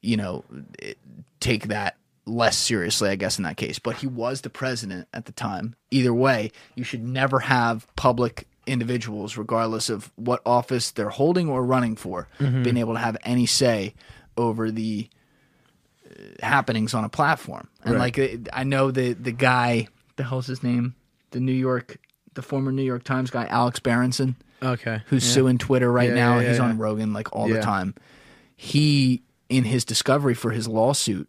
you 0.02 0.16
know, 0.18 0.46
it- 0.80 0.98
take 1.42 1.68
that 1.68 1.98
less 2.26 2.58
seriously, 2.58 3.10
I 3.10 3.16
guess, 3.16 3.38
in 3.38 3.44
that 3.44 3.58
case. 3.58 3.80
But 3.80 3.98
he 3.98 4.08
was 4.08 4.40
the 4.42 4.50
president 4.50 5.10
at 5.14 5.26
the 5.26 5.34
time. 5.34 5.76
Either 5.92 6.14
way, 6.14 6.52
you 6.76 6.86
should 6.86 7.04
never 7.04 7.40
have 7.40 7.86
public 7.98 8.48
individuals, 8.66 9.36
regardless 9.36 9.90
of 9.90 10.10
what 10.16 10.42
office 10.46 10.92
they're 10.92 11.10
holding 11.10 11.50
or 11.50 11.66
running 11.66 11.98
for, 11.98 12.30
being 12.40 12.78
able 12.78 12.94
to 12.94 13.00
have 13.00 13.18
any 13.26 13.46
say 13.46 13.94
over 14.38 14.72
the 14.72 15.10
uh, 16.10 16.46
happenings 16.46 16.94
on 16.94 17.04
a 17.04 17.10
platform. 17.10 17.68
And 17.84 17.98
like, 18.00 18.18
uh, 18.18 18.28
I 18.54 18.64
know 18.64 18.90
the 18.92 19.12
the 19.14 19.34
guy, 19.34 19.88
the 20.16 20.24
hell's 20.24 20.48
his 20.48 20.64
name? 20.64 20.96
The 21.32 21.42
New 21.42 21.52
York, 21.52 21.98
the 22.36 22.42
former 22.42 22.72
New 22.72 22.84
York 22.84 23.04
Times 23.04 23.30
guy, 23.30 23.46
Alex 23.46 23.80
Berenson 23.80 24.36
Okay. 24.62 25.02
who's 25.08 25.24
suing 25.26 25.58
Twitter 25.58 25.92
right 25.92 26.10
Yeah, 26.10 26.16
now. 26.16 26.40
yeah, 26.40 26.50
He's 26.50 26.58
yeah, 26.58 26.64
on. 26.66 26.78
Rogan 26.78 27.14
like 27.14 27.34
all 27.36 27.50
Yeah. 27.50 27.56
the 27.58 27.62
time. 27.62 27.96
He, 28.56 29.24
in 29.50 29.64
his 29.66 29.84
discovery 29.86 30.34
for 30.34 30.52
his 30.52 30.68
lawsuit, 30.68 31.28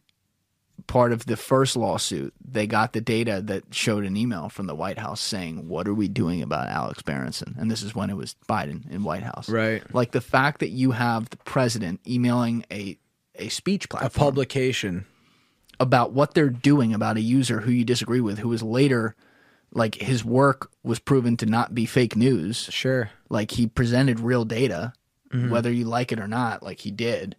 part 0.86 1.12
of 1.12 1.26
the 1.26 1.36
first 1.36 1.76
lawsuit, 1.76 2.32
they 2.44 2.66
got 2.66 2.92
the 2.92 3.00
data 3.00 3.40
that 3.44 3.64
showed 3.74 4.04
an 4.04 4.16
email 4.16 4.48
from 4.48 4.66
the 4.66 4.74
White 4.74 4.98
House 4.98 5.20
saying, 5.20 5.68
"What 5.68 5.88
are 5.88 5.94
we 5.94 6.08
doing 6.08 6.42
about 6.42 6.68
Alex 6.68 7.02
Berenson?" 7.02 7.54
And 7.58 7.70
this 7.70 7.82
is 7.82 7.94
when 7.94 8.10
it 8.10 8.16
was 8.16 8.36
Biden 8.48 8.88
in 8.90 9.02
White 9.02 9.22
House. 9.22 9.48
Right. 9.48 9.82
Like 9.94 10.12
the 10.12 10.20
fact 10.20 10.60
that 10.60 10.70
you 10.70 10.92
have 10.92 11.30
the 11.30 11.36
president 11.38 12.00
emailing 12.06 12.64
a 12.70 12.98
a 13.36 13.48
speech 13.48 13.88
platform, 13.88 14.10
A 14.28 14.30
publication. 14.30 15.06
about 15.80 16.12
what 16.12 16.34
they're 16.34 16.48
doing 16.50 16.94
about 16.94 17.16
a 17.16 17.20
user 17.20 17.60
who 17.62 17.72
you 17.72 17.84
disagree 17.84 18.20
with, 18.20 18.38
who 18.38 18.52
is 18.52 18.62
later 18.62 19.16
like 19.74 19.96
his 19.96 20.24
work 20.24 20.70
was 20.82 20.98
proven 20.98 21.36
to 21.36 21.46
not 21.46 21.74
be 21.74 21.84
fake 21.86 22.16
news 22.16 22.56
Sure. 22.70 23.10
like 23.28 23.50
he 23.52 23.66
presented 23.66 24.20
real 24.20 24.44
data 24.44 24.92
Mm-hmm. 25.32 25.50
whether 25.50 25.72
you 25.72 25.84
like 25.84 26.12
it 26.12 26.20
or 26.20 26.28
not 26.28 26.62
like 26.62 26.78
he 26.78 26.92
did 26.92 27.34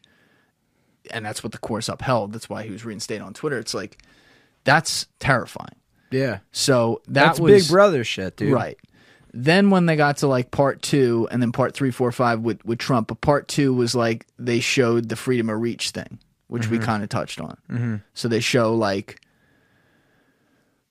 and 1.12 1.26
that's 1.26 1.44
what 1.44 1.54
the 1.54 1.58
course 1.58 1.88
upheld 1.88 2.34
that's 2.34 2.50
why 2.50 2.64
he 2.64 2.72
was 2.72 2.84
reinstated 2.84 3.22
on 3.24 3.34
twitter 3.34 3.58
it's 3.58 3.74
like 3.74 4.02
that's 4.66 5.08
terrifying 5.20 5.76
Yeah. 6.12 6.40
so 6.52 7.02
that 7.08 7.26
That's 7.28 7.40
was 7.40 7.64
Big 7.64 7.72
Brother 7.72 8.04
shit, 8.04 8.36
dude. 8.36 8.52
right 8.52 8.78
then 9.34 9.70
when 9.70 9.86
they 9.86 9.96
got 9.96 10.18
to 10.18 10.28
like 10.28 10.52
part 10.52 10.82
two 10.82 11.28
and 11.32 11.42
then 11.42 11.52
part 11.54 11.74
three 11.74 11.92
four 11.92 12.12
five 12.12 12.42
with, 12.42 12.66
with 12.66 12.80
trump 12.80 13.08
but 13.08 13.22
part 13.22 13.48
two 13.48 13.74
was 13.74 13.96
like 13.96 14.26
they 14.38 14.60
showed 14.60 15.08
the 15.08 15.16
freedom 15.16 15.50
of 15.50 15.62
reach 15.62 15.92
thing 15.92 16.20
which 16.48 16.68
we 16.70 16.78
kind 16.80 17.02
of 17.02 17.08
touched 17.08 17.40
on 17.40 17.58
mm-hmm. 17.72 17.96
so 18.14 18.28
they 18.28 18.40
show 18.42 18.74
like 18.76 19.22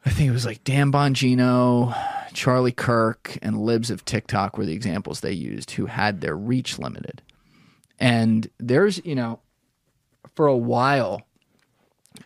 i 0.04 0.10
think 0.10 0.28
it 0.28 0.32
was 0.32 0.44
like 0.46 0.62
dan 0.64 0.90
bongino 0.92 1.94
charlie 2.32 2.72
kirk 2.72 3.38
and 3.42 3.60
libs 3.60 3.90
of 3.90 4.04
tiktok 4.04 4.56
were 4.58 4.66
the 4.66 4.72
examples 4.72 5.20
they 5.20 5.32
used 5.32 5.72
who 5.72 5.86
had 5.86 6.20
their 6.20 6.36
reach 6.36 6.78
limited 6.78 7.22
and 7.98 8.48
there's 8.58 9.04
you 9.04 9.14
know 9.14 9.40
for 10.34 10.46
a 10.46 10.56
while 10.56 11.22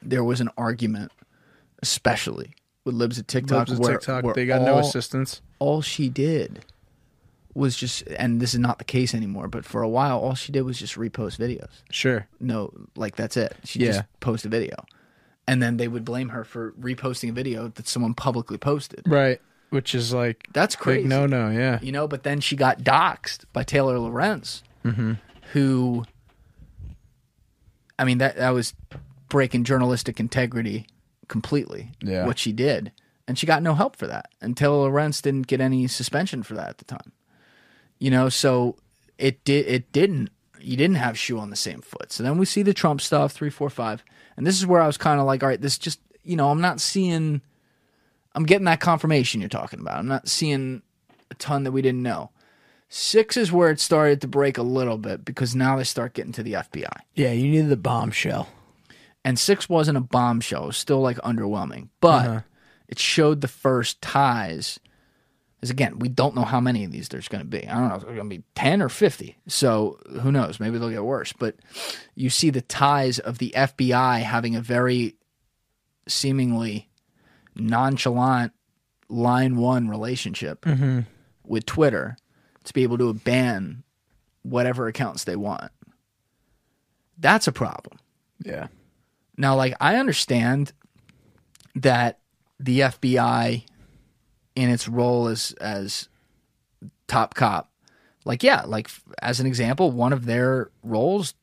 there 0.02 0.24
was 0.24 0.40
an 0.40 0.50
argument 0.56 1.12
especially 1.82 2.54
with 2.84 2.94
libs 2.94 3.18
of 3.18 3.26
tiktok 3.26 3.68
Libs 3.68 3.72
of 3.72 3.78
where, 3.80 3.92
TikTok, 3.92 4.24
where 4.24 4.34
they 4.34 4.46
got 4.46 4.62
no 4.62 4.78
assistance. 4.78 5.40
all 5.58 5.82
she 5.82 6.08
did 6.08 6.64
was 7.54 7.76
just, 7.76 8.02
and 8.16 8.40
this 8.40 8.54
is 8.54 8.60
not 8.60 8.78
the 8.78 8.84
case 8.84 9.12
anymore, 9.14 9.48
but 9.48 9.64
for 9.64 9.82
a 9.82 9.88
while, 9.88 10.20
all 10.20 10.36
she 10.36 10.52
did 10.52 10.60
was 10.62 10.78
just 10.78 10.94
repost 10.94 11.38
videos. 11.38 11.68
Sure. 11.90 12.28
No, 12.38 12.72
like 12.94 13.16
that's 13.16 13.36
it. 13.36 13.56
She 13.64 13.80
Yeah. 13.80 13.86
just 13.86 14.02
post 14.20 14.44
a 14.44 14.48
video. 14.48 14.76
And 15.48 15.60
then 15.62 15.78
they 15.78 15.88
would 15.88 16.04
blame 16.04 16.28
her 16.28 16.44
for 16.44 16.72
reposting 16.72 17.30
a 17.30 17.32
video 17.32 17.68
that 17.68 17.88
someone 17.88 18.14
publicly 18.14 18.58
posted. 18.58 19.02
Right. 19.06 19.40
Which 19.70 19.94
is 19.94 20.12
like 20.14 20.46
That's 20.52 20.76
crazy. 20.76 21.08
no 21.08 21.26
no, 21.26 21.50
yeah. 21.50 21.78
You 21.82 21.90
know, 21.90 22.06
but 22.06 22.22
then 22.22 22.40
she 22.40 22.54
got 22.54 22.80
doxxed 22.80 23.44
by 23.52 23.64
Taylor 23.64 23.98
Lorenz, 23.98 24.62
Mm-hmm. 24.84 25.14
who, 25.52 26.04
I 27.98 28.04
mean, 28.04 28.18
that 28.18 28.36
that 28.36 28.50
was 28.50 28.74
breaking 29.28 29.64
journalistic 29.64 30.20
integrity 30.20 30.86
completely. 31.28 31.92
Yeah. 32.02 32.26
what 32.26 32.38
she 32.38 32.52
did, 32.52 32.92
and 33.26 33.38
she 33.38 33.46
got 33.46 33.62
no 33.62 33.74
help 33.74 33.96
for 33.96 34.06
that. 34.06 34.30
And 34.40 34.56
Taylor 34.56 34.84
Lorenz 34.88 35.20
didn't 35.20 35.46
get 35.48 35.60
any 35.60 35.86
suspension 35.86 36.42
for 36.42 36.54
that 36.54 36.68
at 36.68 36.78
the 36.78 36.84
time. 36.84 37.12
You 37.98 38.10
know, 38.10 38.28
so 38.28 38.76
it 39.18 39.44
did. 39.44 39.66
It 39.66 39.92
didn't. 39.92 40.30
You 40.60 40.76
didn't 40.76 40.96
have 40.96 41.18
shoe 41.18 41.38
on 41.38 41.50
the 41.50 41.56
same 41.56 41.80
foot. 41.80 42.12
So 42.12 42.22
then 42.22 42.38
we 42.38 42.44
see 42.46 42.62
the 42.62 42.74
Trump 42.74 43.00
stuff, 43.00 43.32
three, 43.32 43.50
four, 43.50 43.70
five, 43.70 44.02
and 44.38 44.46
this 44.46 44.56
is 44.56 44.66
where 44.66 44.80
I 44.80 44.86
was 44.86 44.96
kind 44.96 45.20
of 45.20 45.26
like, 45.26 45.42
all 45.42 45.48
right, 45.50 45.60
this 45.60 45.76
just, 45.76 46.00
you 46.22 46.36
know, 46.36 46.48
I'm 46.50 46.62
not 46.62 46.80
seeing. 46.80 47.42
I'm 48.34 48.44
getting 48.44 48.66
that 48.66 48.80
confirmation 48.80 49.40
you're 49.40 49.48
talking 49.50 49.80
about. 49.80 49.98
I'm 49.98 50.06
not 50.08 50.28
seeing 50.28 50.80
a 51.30 51.34
ton 51.34 51.64
that 51.64 51.72
we 51.72 51.82
didn't 51.82 52.02
know. 52.04 52.30
Six 52.88 53.36
is 53.36 53.50
where 53.52 53.70
it 53.70 53.80
started 53.80 54.20
to 54.20 54.28
break 54.28 54.56
a 54.56 54.62
little 54.62 54.96
bit 54.96 55.24
because 55.24 55.54
now 55.56 55.76
they 55.76 55.84
start 55.84 56.14
getting 56.14 56.32
to 56.32 56.42
the 56.42 56.52
FBI. 56.54 56.88
Yeah, 57.14 57.32
you 57.32 57.50
needed 57.50 57.68
the 57.68 57.76
bombshell. 57.76 58.48
And 59.24 59.38
six 59.38 59.68
wasn't 59.68 59.98
a 59.98 60.02
bombshell; 60.02 60.64
it 60.64 60.66
was 60.68 60.76
still 60.78 61.00
like 61.00 61.16
underwhelming, 61.18 61.88
but 62.00 62.26
Uh-huh. 62.26 62.40
it 62.88 62.98
showed 62.98 63.40
the 63.40 63.48
first 63.48 64.00
ties. 64.00 64.78
Because 65.60 65.70
again, 65.70 65.98
we 65.98 66.08
don't 66.08 66.36
know 66.36 66.44
how 66.44 66.60
many 66.60 66.84
of 66.84 66.92
these 66.92 67.08
there's 67.08 67.26
going 67.28 67.42
to 67.42 67.48
be. 67.48 67.66
I 67.66 67.74
don't 67.74 67.88
know 67.88 67.96
if 67.96 68.02
there's 68.02 68.14
going 68.16 68.30
to 68.30 68.36
be 68.38 68.44
ten 68.54 68.80
or 68.80 68.88
fifty. 68.88 69.36
So 69.48 69.98
who 70.22 70.30
knows? 70.30 70.60
Maybe 70.60 70.78
they'll 70.78 70.90
get 70.90 71.04
worse. 71.04 71.32
But 71.32 71.56
you 72.14 72.30
see 72.30 72.50
the 72.50 72.60
ties 72.62 73.18
of 73.18 73.38
the 73.38 73.52
FBI 73.56 74.20
having 74.22 74.54
a 74.54 74.60
very 74.60 75.16
seemingly 76.06 76.88
nonchalant 77.56 78.52
line 79.08 79.56
one 79.56 79.88
relationship 79.88 80.62
Mm-hmm. 80.62 81.00
with 81.44 81.66
Twitter 81.66 82.16
to 82.64 82.72
be 82.72 82.82
able 82.82 82.98
to 82.98 83.12
ban 83.14 83.82
whatever 84.42 84.86
accounts 84.86 85.24
they 85.24 85.36
want. 85.36 85.72
That's 87.18 87.48
a 87.48 87.52
problem. 87.52 87.98
Yeah. 88.44 88.68
Now, 89.36 89.56
like, 89.56 89.74
I 89.80 89.96
understand 89.96 90.72
that 91.74 92.20
the 92.60 92.80
FBI, 92.80 93.64
in 94.58 94.68
its 94.70 94.88
role 94.88 95.28
as 95.28 95.52
as 95.60 96.08
top 97.06 97.34
cop, 97.34 97.70
like, 98.24 98.42
yeah, 98.42 98.62
like 98.66 98.90
as 99.22 99.40
an 99.40 99.46
example, 99.46 99.90
one 99.90 100.12
of 100.12 100.26
their 100.26 100.70
roles 100.82 101.34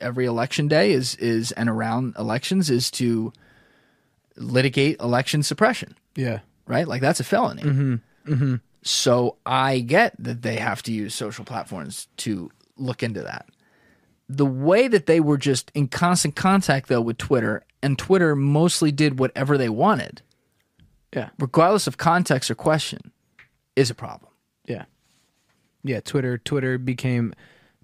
every 0.00 0.26
election 0.26 0.68
day 0.68 0.92
is 0.92 1.14
is 1.16 1.52
and 1.52 1.68
around 1.70 2.14
elections 2.18 2.68
is 2.70 2.90
to 2.90 3.32
litigate 4.36 5.00
election 5.00 5.42
suppression 5.42 5.96
Yeah. 6.16 6.40
right? 6.66 6.86
Like 6.86 7.00
that's 7.00 7.20
a 7.20 7.24
felony. 7.24 7.62
Mm-hmm. 7.62 7.94
Mm-hmm. 8.32 8.54
So 8.82 9.36
I 9.46 9.80
get 9.80 10.14
that 10.18 10.42
they 10.42 10.56
have 10.56 10.82
to 10.84 10.92
use 10.92 11.14
social 11.14 11.44
platforms 11.44 12.08
to 12.18 12.50
look 12.76 13.02
into 13.02 13.22
that. 13.22 13.46
The 14.28 14.44
way 14.46 14.88
that 14.88 15.06
they 15.06 15.20
were 15.20 15.38
just 15.38 15.70
in 15.74 15.88
constant 15.88 16.36
contact 16.36 16.88
though 16.88 17.00
with 17.00 17.16
Twitter, 17.16 17.64
and 17.82 17.98
Twitter 17.98 18.36
mostly 18.36 18.92
did 18.92 19.18
whatever 19.18 19.56
they 19.56 19.68
wanted, 19.70 20.20
Yeah. 21.14 21.30
regardless 21.38 21.86
of 21.86 21.96
context 21.96 22.50
or 22.50 22.54
question, 22.54 23.12
is 23.74 23.90
a 23.90 23.94
problem. 23.94 24.30
Yeah. 24.66 24.84
Yeah, 25.82 26.00
Twitter 26.00 26.36
Twitter 26.38 26.78
became 26.78 27.32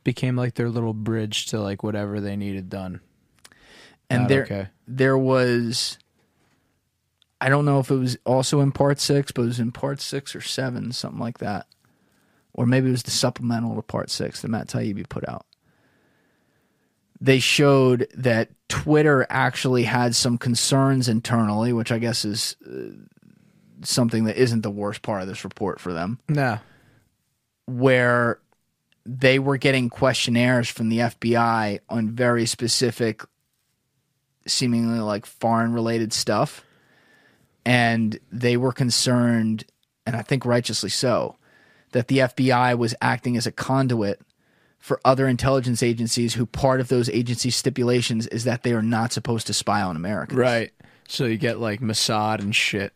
became 0.05 0.37
like 0.37 0.55
their 0.55 0.69
little 0.69 0.95
bridge 0.95 1.47
to 1.47 1.61
like 1.61 1.83
whatever 1.83 2.21
they 2.21 2.37
needed 2.37 2.69
done. 2.69 3.01
And 4.11 4.23
Not 4.23 4.29
there, 4.29 4.43
okay. 4.43 4.69
there 4.87 5.17
was, 5.17 5.99
I 7.41 7.49
don't 7.49 7.65
know 7.65 7.79
if 7.79 7.91
it 7.91 7.97
was 7.97 8.19
also 8.27 8.61
in 8.61 8.73
part 8.73 9.01
six, 9.01 9.33
but 9.33 9.43
it 9.43 9.47
was 9.47 9.61
in 9.61 9.73
part 9.73 10.01
six 10.01 10.35
or 10.35 10.41
seven, 10.41 10.93
something 10.93 11.21
like 11.21 11.39
that, 11.39 11.67
or 12.53 12.67
maybe 12.67 12.89
it 12.89 12.93
was 12.93 13.05
the 13.05 13.11
supplemental 13.11 13.77
to 13.77 13.83
part 13.83 14.11
six 14.11 14.43
that 14.43 14.49
Matt 14.49 14.67
Taibbi 14.69 15.09
put 15.09 15.27
out. 15.29 15.47
They 17.21 17.39
showed 17.39 18.09
that 18.15 18.51
Twitter 18.69 19.27
actually 19.31 19.85
had 19.85 20.15
some 20.17 20.37
concerns 20.37 21.09
internally, 21.09 21.73
which 21.73 21.93
I 21.93 21.99
guess 21.99 22.25
is 22.25 22.57
uh, 22.67 22.97
something 23.85 24.25
that 24.25 24.37
isn't 24.37 24.63
the 24.63 24.71
worst 24.71 25.03
part 25.03 25.23
of 25.23 25.29
this 25.29 25.45
report 25.45 25.81
for 25.81 25.93
them 25.93 26.19
No. 26.29 26.59
where 27.67 28.39
they 29.05 29.39
were 29.39 29.57
getting 29.57 29.89
questionnaires 29.89 30.69
from 30.69 30.89
the 30.89 30.99
FBI 30.99 31.81
on 31.89 32.11
very 32.11 32.47
specific, 32.47 33.23
seemingly 34.47 35.01
like 35.01 35.27
foreign 35.27 35.73
related 35.73 36.13
stuff. 36.13 36.65
And 37.65 38.19
they 38.31 38.57
were 38.57 38.73
concerned, 38.73 39.65
and 40.07 40.17
I 40.17 40.23
think 40.23 40.45
righteously 40.45 40.91
so, 40.91 41.37
that 41.93 42.09
the 42.09 42.19
FBI 42.19 42.77
was 42.77 42.95
acting 43.01 43.37
as 43.37 43.47
a 43.47 43.53
conduit 43.53 44.21
for 44.79 45.01
other 45.05 45.29
intelligence 45.29 45.81
agencies 45.83 46.35
who 46.35 46.45
part 46.45 46.81
of 46.81 46.89
those 46.89 47.09
agency 47.11 47.51
stipulations 47.51 48.27
is 48.29 48.43
that 48.45 48.65
they 48.65 48.73
are 48.73 48.83
not 48.83 49.13
supposed 49.13 49.47
to 49.47 49.53
spy 49.55 49.81
on 49.83 49.95
Americans. 49.95 50.39
Right. 50.39 50.73
So 51.07 51.25
you 51.27 51.37
get 51.37 51.61
like 51.61 51.81
Mossad 51.81 52.41
and 52.41 52.55
shit. 52.55 52.93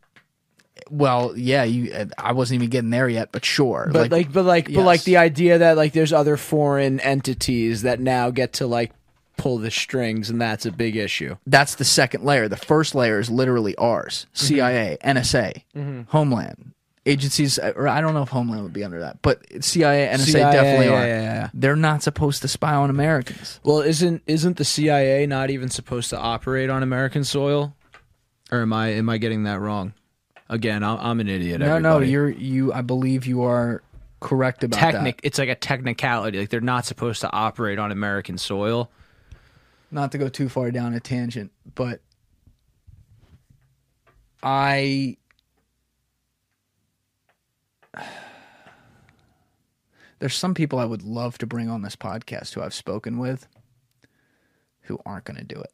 Well, 0.90 1.36
yeah, 1.36 1.64
you 1.64 2.08
I 2.18 2.32
wasn't 2.32 2.56
even 2.60 2.70
getting 2.70 2.90
there 2.90 3.08
yet, 3.08 3.30
but 3.32 3.44
sure. 3.44 3.88
But 3.92 4.10
like, 4.10 4.32
but 4.32 4.44
like 4.44 4.72
but 4.72 4.84
like 4.84 5.02
the 5.04 5.16
idea 5.16 5.58
that 5.58 5.76
like 5.76 5.92
there's 5.92 6.12
other 6.12 6.36
foreign 6.36 7.00
entities 7.00 7.82
that 7.82 7.98
now 8.00 8.30
get 8.30 8.54
to 8.54 8.66
like 8.66 8.92
pull 9.36 9.58
the 9.58 9.70
strings 9.70 10.30
and 10.30 10.40
that's 10.40 10.64
a 10.64 10.72
big 10.72 10.96
issue. 10.96 11.36
That's 11.46 11.74
the 11.74 11.84
second 11.84 12.24
layer. 12.24 12.48
The 12.48 12.56
first 12.56 12.94
layer 12.94 13.18
is 13.18 13.28
literally 13.28 13.74
ours 13.76 14.26
CIA, 14.32 14.96
NSA, 15.04 15.62
Mhm. 15.76 16.08
Homeland. 16.08 16.72
Agencies, 17.04 17.56
or 17.60 17.86
I 17.86 18.00
don't 18.00 18.14
know 18.14 18.22
if 18.22 18.30
Homeland 18.30 18.64
would 18.64 18.72
be 18.72 18.82
under 18.82 18.98
that, 19.00 19.22
but 19.22 19.38
CIA, 19.62 20.08
NSA 20.08 20.32
CIA, 20.32 20.52
definitely 20.52 20.86
yeah, 20.86 20.92
are. 20.92 21.06
yeah, 21.06 21.22
yeah. 21.22 21.50
They're 21.54 21.76
not 21.76 22.02
supposed 22.02 22.42
to 22.42 22.48
spy 22.48 22.74
on 22.74 22.90
Americans. 22.90 23.60
Well, 23.62 23.78
isn't 23.80 24.22
isn't 24.26 24.56
the 24.56 24.64
CIA 24.64 25.24
not 25.26 25.50
even 25.50 25.68
supposed 25.68 26.10
to 26.10 26.18
operate 26.18 26.68
on 26.68 26.82
American 26.82 27.22
soil? 27.22 27.76
Or 28.50 28.62
am 28.62 28.72
I 28.72 28.88
am 28.88 29.08
I 29.08 29.18
getting 29.18 29.44
that 29.44 29.60
wrong? 29.60 29.92
Again, 30.48 30.82
I'm, 30.84 30.98
I'm 30.98 31.20
an 31.20 31.28
idiot. 31.28 31.60
No, 31.60 31.78
no, 31.78 31.98
you're 31.98 32.28
you. 32.28 32.72
I 32.72 32.82
believe 32.82 33.26
you 33.26 33.42
are 33.42 33.82
correct 34.20 34.64
about 34.64 34.78
technic. 34.78 35.20
that. 35.20 35.26
It's 35.26 35.38
like 35.38 35.48
a 35.48 35.54
technicality. 35.54 36.38
Like 36.38 36.50
they're 36.50 36.60
not 36.60 36.84
supposed 36.84 37.20
to 37.22 37.32
operate 37.32 37.78
on 37.78 37.90
American 37.90 38.38
soil. 38.38 38.90
Not 39.90 40.12
to 40.12 40.18
go 40.18 40.28
too 40.28 40.48
far 40.48 40.70
down 40.70 40.94
a 40.94 41.00
tangent, 41.00 41.52
but 41.74 42.00
I 44.42 45.16
there's 50.18 50.34
some 50.34 50.54
people 50.54 50.78
I 50.78 50.84
would 50.84 51.02
love 51.02 51.38
to 51.38 51.46
bring 51.46 51.68
on 51.68 51.82
this 51.82 51.96
podcast 51.96 52.54
who 52.54 52.62
I've 52.62 52.74
spoken 52.74 53.18
with 53.18 53.48
who 54.82 55.00
aren't 55.04 55.24
going 55.24 55.36
to 55.36 55.44
do 55.44 55.60
it. 55.60 55.72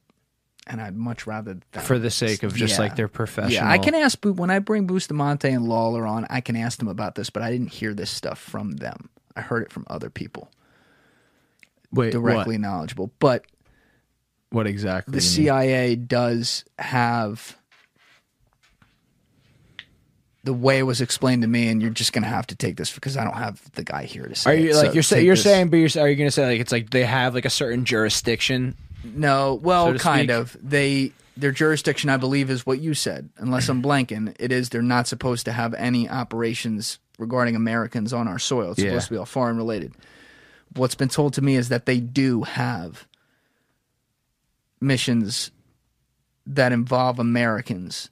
And 0.66 0.80
I'd 0.80 0.96
much 0.96 1.26
rather 1.26 1.54
them- 1.72 1.82
For 1.84 1.98
the 1.98 2.10
sake 2.10 2.44
of 2.44 2.54
just, 2.54 2.78
like, 2.78 2.94
their 2.94 3.08
professional. 3.08 3.52
Yeah, 3.52 3.68
I 3.68 3.78
can 3.78 3.94
ask 3.96 4.18
when 4.24 4.48
I 4.50 4.60
bring 4.60 4.86
Bustamante 4.86 5.48
and 5.50 5.68
Lawler 5.68 6.06
on, 6.06 6.24
I 6.30 6.40
can 6.40 6.54
ask 6.54 6.78
them 6.78 6.86
about 6.88 7.16
this, 7.16 7.30
but 7.30 7.42
I 7.42 7.50
didn't 7.50 7.72
hear 7.72 7.94
this 7.94 8.10
stuff 8.10 8.38
from 8.38 8.72
them. 8.72 9.08
I 9.34 9.40
heard 9.40 9.62
it 9.64 9.72
from 9.72 9.84
other 9.88 10.08
people 10.08 10.50
Wait, 11.92 12.12
directly 12.12 12.54
what? 12.54 12.60
knowledgeable. 12.60 13.10
But 13.18 13.44
What 14.50 14.66
exactly? 14.68 15.12
the? 15.14 15.20
CIA 15.20 15.96
does 15.96 16.64
have 16.78 17.56
the 20.44 20.52
way 20.52 20.78
it 20.78 20.82
was 20.82 21.00
explained 21.00 21.42
to 21.42 21.48
me, 21.48 21.68
and 21.68 21.80
you're 21.80 21.90
just 21.90 22.12
gonna 22.12 22.26
have 22.26 22.46
to 22.48 22.54
take 22.56 22.76
this 22.76 22.92
because 22.92 23.16
I 23.16 23.24
don't 23.24 23.36
have 23.36 23.60
the 23.72 23.84
guy 23.84 24.04
here 24.04 24.26
to 24.26 24.34
say. 24.34 24.50
Are 24.50 24.54
you 24.54 24.70
it. 24.70 24.74
like 24.76 24.86
So 24.88 24.92
you're 24.92 25.02
saying 25.02 25.26
you're 25.26 25.36
saying, 25.36 25.68
but 25.70 25.76
you're 25.78 26.02
are 26.02 26.08
you 26.08 26.16
going 26.16 26.28
to 26.28 26.32
say 26.32 26.46
like 26.46 26.60
it's 26.60 26.72
like 26.72 26.90
they 26.90 27.04
have 27.04 27.34
like 27.34 27.44
a 27.44 27.50
certain 27.50 27.84
jurisdiction? 27.84 28.76
No? 29.04 29.54
Well, 29.54 29.92
so 29.92 29.98
kind 29.98 30.28
speak? 30.30 30.36
of. 30.36 30.56
They 30.62 31.12
their 31.36 31.50
jurisdiction, 31.52 32.10
I 32.10 32.18
believe, 32.18 32.50
is 32.50 32.66
what 32.66 32.80
you 32.80 32.92
said. 32.94 33.30
Unless 33.38 33.68
I'm 33.70 33.82
blanking, 33.82 34.36
it 34.38 34.52
is 34.52 34.68
they're 34.68 34.82
not 34.82 35.08
supposed 35.08 35.46
to 35.46 35.52
have 35.52 35.72
any 35.74 36.08
operations 36.08 36.98
regarding 37.18 37.56
Americans 37.56 38.12
on 38.12 38.28
our 38.28 38.38
soil. 38.38 38.72
It's 38.72 38.80
Yeah. 38.80 38.90
supposed 38.90 39.06
to 39.08 39.14
be 39.14 39.18
all 39.18 39.24
foreign 39.26 39.56
related. 39.56 39.94
What's 40.74 40.94
been 40.94 41.08
told 41.08 41.32
to 41.34 41.42
me 41.42 41.56
is 41.56 41.68
that 41.70 41.86
they 41.86 42.00
do 42.00 42.42
have 42.42 43.06
missions 44.80 45.50
that 46.46 46.72
involve 46.72 47.18
Americans, 47.18 48.10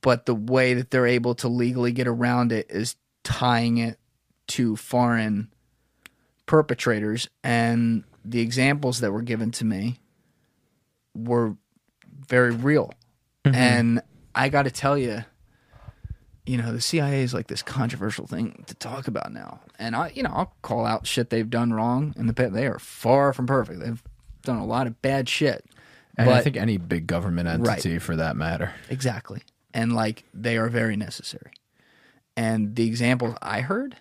but 0.00 0.26
the 0.26 0.34
way 0.34 0.74
that 0.74 0.90
they're 0.90 1.06
able 1.06 1.34
to 1.36 1.48
legally 1.48 1.92
get 1.92 2.06
around 2.06 2.50
it 2.52 2.66
is 2.70 2.96
tying 3.24 3.78
it 3.78 3.98
to 4.48 4.76
foreign 4.76 5.48
perpetrators. 6.46 7.28
And 7.44 8.04
the 8.26 8.40
examples 8.40 9.00
that 9.00 9.12
were 9.12 9.22
given 9.22 9.52
to 9.52 9.64
me 9.64 10.00
were 11.14 11.56
very 12.28 12.50
real. 12.50 12.92
Mm-hmm. 13.44 13.54
And 13.54 14.02
I 14.34 14.48
got 14.48 14.64
to 14.64 14.70
tell 14.70 14.98
you, 14.98 15.24
you 16.44 16.58
know, 16.58 16.72
the 16.72 16.80
CIA 16.80 17.22
is 17.22 17.32
like 17.32 17.46
this 17.46 17.62
controversial 17.62 18.26
thing 18.26 18.64
to 18.66 18.74
talk 18.74 19.08
about 19.08 19.32
now. 19.32 19.60
And 19.78 19.94
I, 19.94 20.10
you 20.14 20.22
know, 20.22 20.32
I'll 20.32 20.54
call 20.62 20.84
out 20.84 21.06
shit 21.06 21.30
they've 21.30 21.48
done 21.48 21.72
wrong 21.72 22.14
in 22.16 22.26
the 22.26 22.34
past. 22.34 22.52
They 22.52 22.66
are 22.66 22.78
far 22.78 23.32
from 23.32 23.46
perfect. 23.46 23.80
They've 23.80 24.02
done 24.42 24.58
a 24.58 24.66
lot 24.66 24.86
of 24.86 25.00
bad 25.02 25.28
shit. 25.28 25.64
And 26.16 26.26
but 26.26 26.34
I 26.34 26.42
think 26.42 26.56
any 26.56 26.78
big 26.78 27.06
government 27.06 27.48
entity 27.48 27.98
for 27.98 28.16
that 28.16 28.36
matter. 28.36 28.72
exactly. 28.88 29.42
And 29.72 29.94
like 29.94 30.24
they 30.32 30.56
are 30.56 30.68
very 30.68 30.96
necessary. 30.96 31.52
And 32.36 32.74
the 32.74 32.86
examples 32.86 33.34
I 33.40 33.60
heard, 33.60 33.96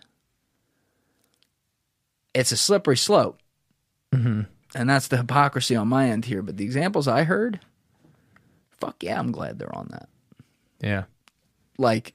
it's 2.34 2.52
a 2.52 2.58
slippery 2.58 2.98
slope. 2.98 3.40
Mm-hmm. 4.16 4.42
And 4.76 4.90
that's 4.90 5.08
the 5.08 5.18
hypocrisy 5.18 5.76
on 5.76 5.88
my 5.88 6.10
end 6.10 6.26
here. 6.26 6.42
But 6.42 6.58
the 6.58 6.66
examples 6.66 7.08
I 7.08 7.24
heard, 7.24 7.60
fuck 8.80 9.02
yeah, 9.02 9.20
I'm 9.20 9.32
glad 9.32 9.60
they're 9.60 9.76
on 9.76 9.88
that. 9.92 10.10
Yeah. 10.82 11.04
like 11.78 12.14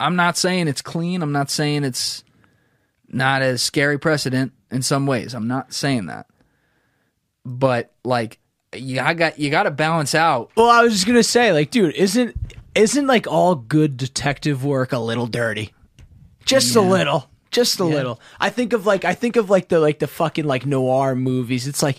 I'm 0.00 0.16
not 0.16 0.36
saying 0.36 0.68
it's 0.68 0.82
clean. 0.82 1.22
I'm 1.22 1.32
not 1.32 1.50
saying 1.50 1.84
it's 1.84 2.24
not 3.08 3.42
a 3.42 3.56
scary 3.58 3.98
precedent 3.98 4.52
in 4.70 4.82
some 4.82 5.06
ways. 5.06 5.34
I'm 5.34 5.48
not 5.48 5.72
saying 5.72 6.06
that. 6.06 6.26
But 7.44 7.92
like 8.04 8.38
you 8.74 9.00
I 9.00 9.14
got 9.14 9.38
you 9.38 9.50
got 9.50 9.64
to 9.64 9.70
balance 9.70 10.14
out. 10.14 10.50
Well, 10.56 10.68
I 10.68 10.82
was 10.82 10.92
just 10.92 11.06
gonna 11.06 11.22
say, 11.22 11.52
like, 11.52 11.70
dude, 11.70 11.94
isn't 11.94 12.36
isn't 12.74 13.06
like 13.06 13.26
all 13.26 13.54
good 13.54 13.96
detective 13.96 14.64
work 14.64 14.92
a 14.92 14.98
little 14.98 15.26
dirty? 15.26 15.72
Just 16.44 16.76
a 16.76 16.80
little. 16.80 17.30
Just 17.50 17.80
a 17.80 17.84
little. 17.84 18.20
I 18.38 18.50
think 18.50 18.72
of 18.72 18.86
like 18.86 19.04
I 19.04 19.14
think 19.14 19.36
of 19.36 19.50
like 19.50 19.68
the 19.68 19.80
like 19.80 19.98
the 19.98 20.06
fucking 20.06 20.44
like 20.44 20.66
noir 20.66 21.14
movies. 21.14 21.66
It's 21.66 21.82
like 21.82 21.98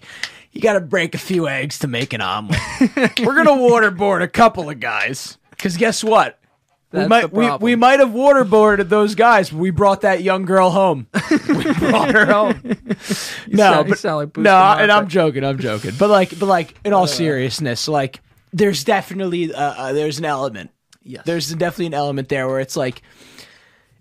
you 0.51 0.61
got 0.61 0.73
to 0.73 0.81
break 0.81 1.15
a 1.15 1.19
few 1.19 1.47
eggs 1.47 1.79
to 1.79 1.87
make 1.87 2.13
an 2.13 2.21
omelet. 2.21 2.59
We're 3.19 3.35
gonna 3.35 3.51
waterboard 3.51 4.21
a 4.21 4.27
couple 4.27 4.69
of 4.69 4.79
guys 4.79 5.37
because 5.51 5.77
guess 5.77 6.03
what? 6.03 6.39
We 6.91 6.99
That's 6.99 7.09
might 7.09 7.31
the 7.31 7.35
we, 7.37 7.57
we 7.57 7.75
might 7.75 7.99
have 7.99 8.09
waterboarded 8.09 8.89
those 8.89 9.13
guys, 9.13 9.53
we 9.53 9.69
brought 9.69 10.01
that 10.01 10.23
young 10.23 10.45
girl 10.45 10.71
home. 10.71 11.05
we 11.47 11.71
brought 11.73 12.15
her 12.15 12.25
home. 12.25 12.61
no, 13.47 13.85
sound- 13.93 14.33
but, 14.33 14.37
like 14.37 14.37
no, 14.37 14.55
and 14.55 14.91
I'm 14.91 15.07
joking. 15.07 15.43
I'm 15.43 15.59
joking. 15.59 15.91
But 15.99 16.09
like, 16.09 16.39
but 16.39 16.47
like, 16.47 16.73
in 16.83 16.93
all 16.93 17.05
seriousness, 17.05 17.87
like, 17.87 18.21
there's 18.53 18.83
definitely 18.83 19.53
uh, 19.53 19.61
uh, 19.61 19.93
there's 19.93 20.17
an 20.17 20.25
element. 20.25 20.71
Yes. 21.03 21.25
There's 21.25 21.53
definitely 21.53 21.87
an 21.87 21.93
element 21.93 22.27
there 22.27 22.47
where 22.47 22.59
it's 22.59 22.75
like, 22.75 23.03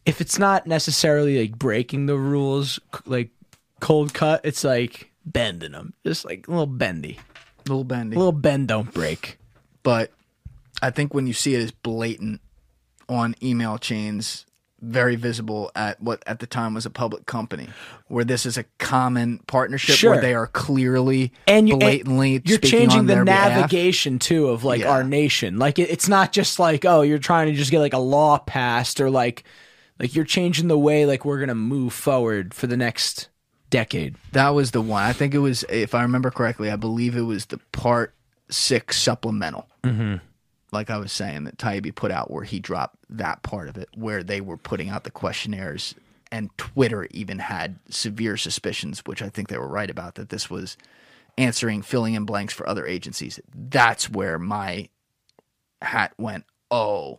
if 0.08 0.20
it's 0.20 0.38
not 0.38 0.66
necessarily 0.66 1.38
like 1.40 1.58
breaking 1.58 2.06
the 2.06 2.16
rules, 2.16 2.80
like 3.06 3.30
cold 3.80 4.14
cut, 4.14 4.40
it's 4.44 4.64
like 4.64 5.10
bending 5.24 5.72
them, 5.72 5.92
just 6.04 6.24
like 6.24 6.48
a 6.48 6.50
little 6.50 6.66
bendy, 6.66 7.18
a 7.66 7.68
little 7.68 7.84
bendy. 7.84 8.16
a 8.16 8.18
little 8.18 8.32
bend 8.32 8.68
don't 8.68 8.92
break. 8.92 9.38
but 9.82 10.10
I 10.82 10.90
think 10.90 11.12
when 11.12 11.26
you 11.26 11.32
see 11.32 11.54
it 11.54 11.60
as 11.62 11.70
blatant 11.72 12.40
on 13.08 13.34
email 13.42 13.78
chains, 13.78 14.46
very 14.80 15.16
visible 15.16 15.72
at 15.74 16.00
what 16.00 16.22
at 16.24 16.38
the 16.38 16.46
time 16.46 16.72
was 16.74 16.86
a 16.86 16.90
public 16.90 17.26
company, 17.26 17.68
where 18.06 18.24
this 18.24 18.46
is 18.46 18.56
a 18.56 18.62
common 18.78 19.38
partnership 19.48 19.96
Sure. 19.96 20.12
where 20.12 20.20
they 20.20 20.34
are 20.34 20.46
clearly 20.46 21.32
and 21.48 21.68
you, 21.68 21.74
and 21.74 21.80
blatantly 21.80 22.40
you're 22.44 22.58
changing 22.58 23.06
the 23.06 23.14
their 23.14 23.24
behalf. 23.24 23.48
navigation 23.58 24.20
too 24.20 24.46
of 24.48 24.62
like 24.62 24.82
Yeah. 24.82 24.90
our 24.90 25.02
nation 25.02 25.58
like 25.58 25.80
it, 25.80 25.90
it's 25.90 26.06
not 26.08 26.30
just 26.30 26.60
like 26.60 26.84
oh 26.84 27.02
you're 27.02 27.18
trying 27.18 27.48
to 27.48 27.54
just 27.54 27.72
get 27.72 27.80
like 27.80 27.92
a 27.92 27.98
law 27.98 28.38
passed 28.38 29.00
or 29.00 29.10
like 29.10 29.42
like 29.98 30.14
you're 30.14 30.24
changing 30.24 30.68
the 30.68 30.78
way 30.78 31.06
like 31.06 31.24
we're 31.24 31.40
gonna 31.40 31.54
move 31.54 31.92
forward 31.92 32.54
for 32.54 32.66
the 32.66 32.76
next 32.76 33.28
decade 33.70 34.16
That 34.32 34.50
was 34.50 34.70
the 34.70 34.80
one. 34.80 35.02
I 35.02 35.12
think 35.12 35.34
it 35.34 35.38
was, 35.38 35.64
if 35.68 35.94
I 35.94 36.02
remember 36.02 36.30
correctly, 36.30 36.70
I 36.70 36.76
believe 36.76 37.16
it 37.16 37.22
was 37.22 37.46
the 37.46 37.58
part 37.72 38.14
six 38.50 38.98
supplemental. 38.98 39.68
Mm-hmm. 39.84 40.16
Like 40.72 40.90
I 40.90 40.98
was 40.98 41.12
saying, 41.12 41.44
that 41.44 41.58
Taibbi 41.58 41.94
put 41.94 42.10
out 42.10 42.30
where 42.30 42.44
he 42.44 42.60
dropped 42.60 42.96
that 43.10 43.42
part 43.42 43.68
of 43.68 43.78
it, 43.78 43.88
where 43.94 44.22
they 44.22 44.40
were 44.40 44.56
putting 44.56 44.90
out 44.90 45.04
the 45.04 45.10
questionnaires, 45.10 45.94
and 46.30 46.50
Twitter 46.58 47.08
even 47.10 47.38
had 47.38 47.78
severe 47.88 48.36
suspicions, 48.36 49.00
which 49.06 49.22
I 49.22 49.30
think 49.30 49.48
they 49.48 49.56
were 49.56 49.68
right 49.68 49.88
about, 49.88 50.16
that 50.16 50.28
this 50.28 50.50
was 50.50 50.76
answering, 51.38 51.80
filling 51.80 52.14
in 52.14 52.24
blanks 52.24 52.52
for 52.52 52.68
other 52.68 52.86
agencies. 52.86 53.40
That's 53.54 54.10
where 54.10 54.38
my 54.38 54.90
hat 55.80 56.12
went. 56.18 56.44
Oh, 56.70 57.18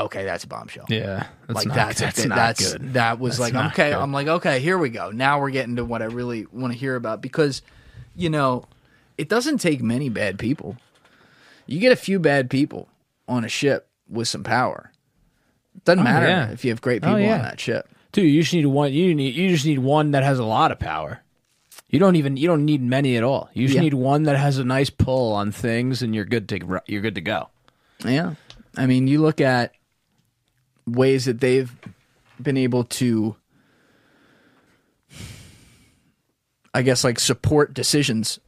okay, 0.00 0.24
that's 0.24 0.44
a 0.44 0.48
bombshell. 0.48 0.86
Yeah 0.88 1.26
like 1.54 1.68
that's 1.68 2.00
that's, 2.00 2.24
that's 2.24 2.76
that 2.80 3.18
was 3.18 3.38
That's 3.38 3.52
like 3.52 3.72
okay 3.72 3.90
good. 3.90 3.98
i'm 3.98 4.12
like 4.12 4.28
okay 4.28 4.60
here 4.60 4.78
we 4.78 4.88
go. 4.90 5.10
Now 5.10 5.40
we're 5.40 5.50
getting 5.50 5.76
to 5.76 5.84
what 5.84 6.02
i 6.02 6.06
really 6.06 6.46
want 6.52 6.72
to 6.72 6.78
hear 6.78 6.96
about 6.96 7.20
because 7.20 7.62
you 8.14 8.30
know 8.30 8.64
it 9.18 9.28
doesn't 9.28 9.58
take 9.58 9.82
many 9.82 10.08
bad 10.08 10.38
people. 10.38 10.76
You 11.66 11.78
get 11.78 11.92
a 11.92 11.96
few 11.96 12.18
bad 12.18 12.50
people 12.50 12.88
on 13.28 13.44
a 13.44 13.48
ship 13.48 13.88
with 14.08 14.28
some 14.28 14.42
power. 14.42 14.90
Doesn't 15.84 16.00
oh, 16.00 16.04
matter 16.04 16.26
yeah. 16.26 16.50
if 16.50 16.64
you 16.64 16.70
have 16.70 16.80
great 16.80 17.02
Oh, 17.04 17.08
people 17.08 17.20
yeah. 17.20 17.34
on 17.36 17.42
that 17.42 17.60
ship. 17.60 17.88
Dude 18.12 18.30
you 18.30 18.42
just 18.42 18.54
need 18.54 18.66
one 18.66 18.92
you 18.92 19.14
need 19.14 19.34
you 19.34 19.48
just 19.48 19.66
need 19.66 19.78
one 19.78 20.12
that 20.12 20.22
has 20.22 20.38
a 20.38 20.44
lot 20.44 20.72
of 20.72 20.78
power. 20.78 21.20
You 21.88 21.98
don't 21.98 22.16
even 22.16 22.36
you 22.36 22.46
don't 22.46 22.64
need 22.64 22.82
many 22.82 23.16
at 23.16 23.24
all. 23.24 23.50
You 23.54 23.66
just 23.66 23.76
Yeah. 23.76 23.82
need 23.82 23.94
one 23.94 24.24
that 24.24 24.36
has 24.36 24.58
a 24.58 24.64
nice 24.64 24.90
pull 24.90 25.32
on 25.32 25.50
things 25.52 26.02
and 26.02 26.14
you're 26.14 26.24
good 26.24 26.48
to 26.50 26.80
you're 26.86 27.02
good 27.02 27.16
to 27.16 27.20
go. 27.20 27.48
Yeah. 28.04 28.34
I 28.76 28.86
mean 28.86 29.08
you 29.08 29.20
look 29.20 29.40
at 29.40 29.72
ways 30.92 31.24
that 31.24 31.40
they've 31.40 31.74
been 32.40 32.56
able 32.56 32.84
to 32.84 33.36
i 36.72 36.82
guess 36.82 37.04
like 37.04 37.18
support 37.18 37.74
decisions 37.74 38.40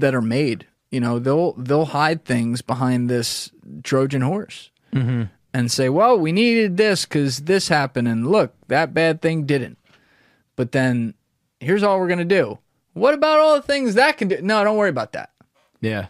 that 0.00 0.14
are 0.14 0.22
made. 0.22 0.66
You 0.90 1.00
know 1.00 1.18
they'll 1.18 1.52
they'll 1.52 1.84
hide 1.84 2.24
things 2.24 2.62
behind 2.62 3.10
this 3.10 3.50
trojan 3.82 4.22
horse 4.22 4.70
mm-hmm. 4.94 5.24
and 5.52 5.70
say 5.70 5.90
well 5.90 6.18
we 6.18 6.32
needed 6.32 6.78
this 6.78 7.04
because 7.04 7.40
this 7.40 7.68
happened 7.68 8.08
and 8.08 8.26
look 8.26 8.54
that 8.68 8.94
bad 8.94 9.20
thing 9.20 9.44
didn't. 9.44 9.76
But 10.56 10.72
then 10.72 11.12
here's 11.60 11.82
all 11.82 12.00
we're 12.00 12.08
gonna 12.08 12.24
do. 12.24 12.58
What 12.94 13.12
about 13.12 13.38
all 13.38 13.56
the 13.56 13.62
things 13.62 13.94
that 13.94 14.16
can 14.16 14.28
do? 14.28 14.40
No 14.40 14.64
don't 14.64 14.78
worry 14.78 14.88
about 14.88 15.12
that. 15.12 15.30
Yeah. 15.82 16.06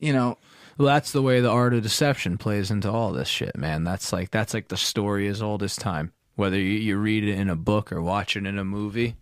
You 0.00 0.12
know 0.12 0.38
Well, 0.80 0.86
that's 0.86 1.12
the 1.12 1.20
way 1.20 1.42
the 1.42 1.50
art 1.50 1.74
of 1.74 1.82
deception 1.82 2.38
plays 2.38 2.70
into 2.70 2.90
all 2.90 3.12
this 3.12 3.28
shit, 3.28 3.54
man. 3.54 3.84
That's 3.84 4.14
like 4.14 4.30
that's 4.30 4.54
like 4.54 4.68
the 4.68 4.78
story 4.78 5.28
as 5.28 5.42
old 5.42 5.62
as 5.62 5.76
time. 5.76 6.10
Whether 6.36 6.58
you, 6.58 6.78
you 6.78 6.96
read 6.96 7.22
it 7.22 7.34
in 7.38 7.50
a 7.50 7.54
book 7.54 7.92
or 7.92 8.00
watch 8.00 8.34
it 8.34 8.46
in 8.46 8.58
a 8.58 8.64
movie, 8.64 9.16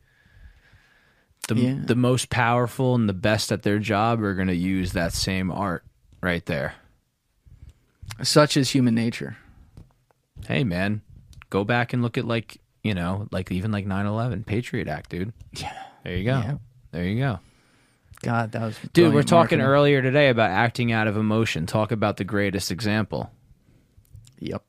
the 1.48 1.56
Yeah. 1.56 1.74
the 1.84 1.96
most 1.96 2.30
powerful 2.30 2.94
and 2.94 3.08
the 3.08 3.12
best 3.12 3.50
at 3.50 3.64
their 3.64 3.80
job 3.80 4.22
are 4.22 4.36
going 4.36 4.46
to 4.46 4.54
use 4.54 4.92
that 4.92 5.12
same 5.12 5.50
art 5.50 5.84
right 6.22 6.46
there. 6.46 6.74
such 8.22 8.56
is 8.56 8.70
human 8.70 8.94
nature 8.94 9.36
Hey, 10.46 10.62
man, 10.62 11.02
go 11.50 11.64
back 11.64 11.92
and 11.92 12.02
look 12.02 12.16
at 12.16 12.24
like 12.24 12.58
you 12.84 12.94
know, 12.94 13.26
like 13.32 13.50
even 13.50 13.72
like 13.72 13.84
9-11, 13.84 14.46
Patriot 14.46 14.86
Act, 14.86 15.10
dude. 15.10 15.32
yeah 15.54 15.72
There 16.04 16.16
you 16.16 16.22
go. 16.24 16.38
Yeah. 16.38 16.54
There 16.92 17.04
you 17.04 17.18
go. 17.18 17.40
God 18.22 18.52
that 18.52 18.62
was 18.62 18.78
Dude, 18.92 19.12
we're 19.14 19.22
talking 19.22 19.58
marketing. 19.58 19.60
earlier 19.62 20.02
today 20.02 20.28
about 20.28 20.50
acting 20.50 20.92
out 20.92 21.06
of 21.06 21.16
emotion. 21.16 21.66
Talk 21.66 21.92
about 21.92 22.16
the 22.16 22.24
greatest 22.24 22.70
example. 22.70 23.30
yep 24.38 24.62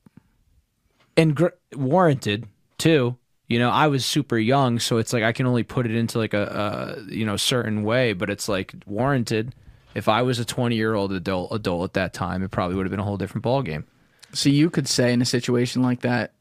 and 1.17 1.35
gr- 1.35 1.47
warranted 1.75 2.47
too. 2.77 3.17
You 3.47 3.57
know, 3.57 3.69
I 3.71 3.87
was 3.87 4.05
super 4.05 4.37
young, 4.37 4.77
so 4.77 4.97
it's 4.97 5.11
like 5.11 5.23
I 5.23 5.31
can 5.31 5.47
only 5.47 5.63
put 5.63 5.87
it 5.87 5.95
into 5.95 6.19
like 6.19 6.35
a, 6.35 6.95
a 7.07 7.11
you 7.11 7.25
know 7.25 7.35
certain 7.35 7.83
way, 7.83 8.13
but 8.13 8.29
it's 8.29 8.47
like 8.47 8.75
warranted. 8.85 9.55
If 9.95 10.07
I 10.07 10.21
was 10.21 10.37
a 10.37 10.45
twenty 10.45 10.75
year 10.75 10.93
old 10.93 11.11
adult 11.11 11.51
adult 11.51 11.83
at 11.85 11.93
that 11.93 12.13
time, 12.13 12.43
it 12.43 12.51
probably 12.51 12.75
would 12.77 12.85
have 12.85 12.91
been 12.91 12.99
a 12.99 13.03
whole 13.03 13.17
different 13.17 13.41
ball 13.43 13.63
game. 13.63 13.85
So 14.33 14.49
you 14.49 14.69
could 14.69 14.87
say 14.87 15.11
in 15.11 15.21
a 15.21 15.25
situation 15.25 15.81
like 15.81 16.01
that, 16.01 16.33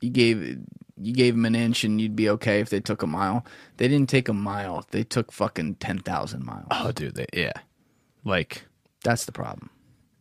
you 0.00 0.08
gave 0.08 0.58
you 1.00 1.12
gave 1.14 1.34
them 1.34 1.44
an 1.46 1.54
inch 1.54 1.82
and 1.84 2.00
you'd 2.00 2.14
be 2.16 2.28
okay 2.30 2.60
if 2.60 2.68
they 2.70 2.80
took 2.80 3.02
a 3.02 3.06
mile. 3.06 3.44
They 3.78 3.88
didn't 3.88 4.08
take 4.10 4.28
a 4.28 4.34
mile. 4.34 4.84
They 4.90 5.02
took 5.04 5.32
fucking 5.32 5.76
ten 5.76 5.98
thousand 5.98 6.44
miles. 6.44 6.66
Oh, 6.70 6.92
dude, 6.92 7.14
they, 7.14 7.26
yeah, 7.32 7.52
like 8.24 8.66
That's 9.02 9.24
the 9.24 9.32
problem. 9.32 9.70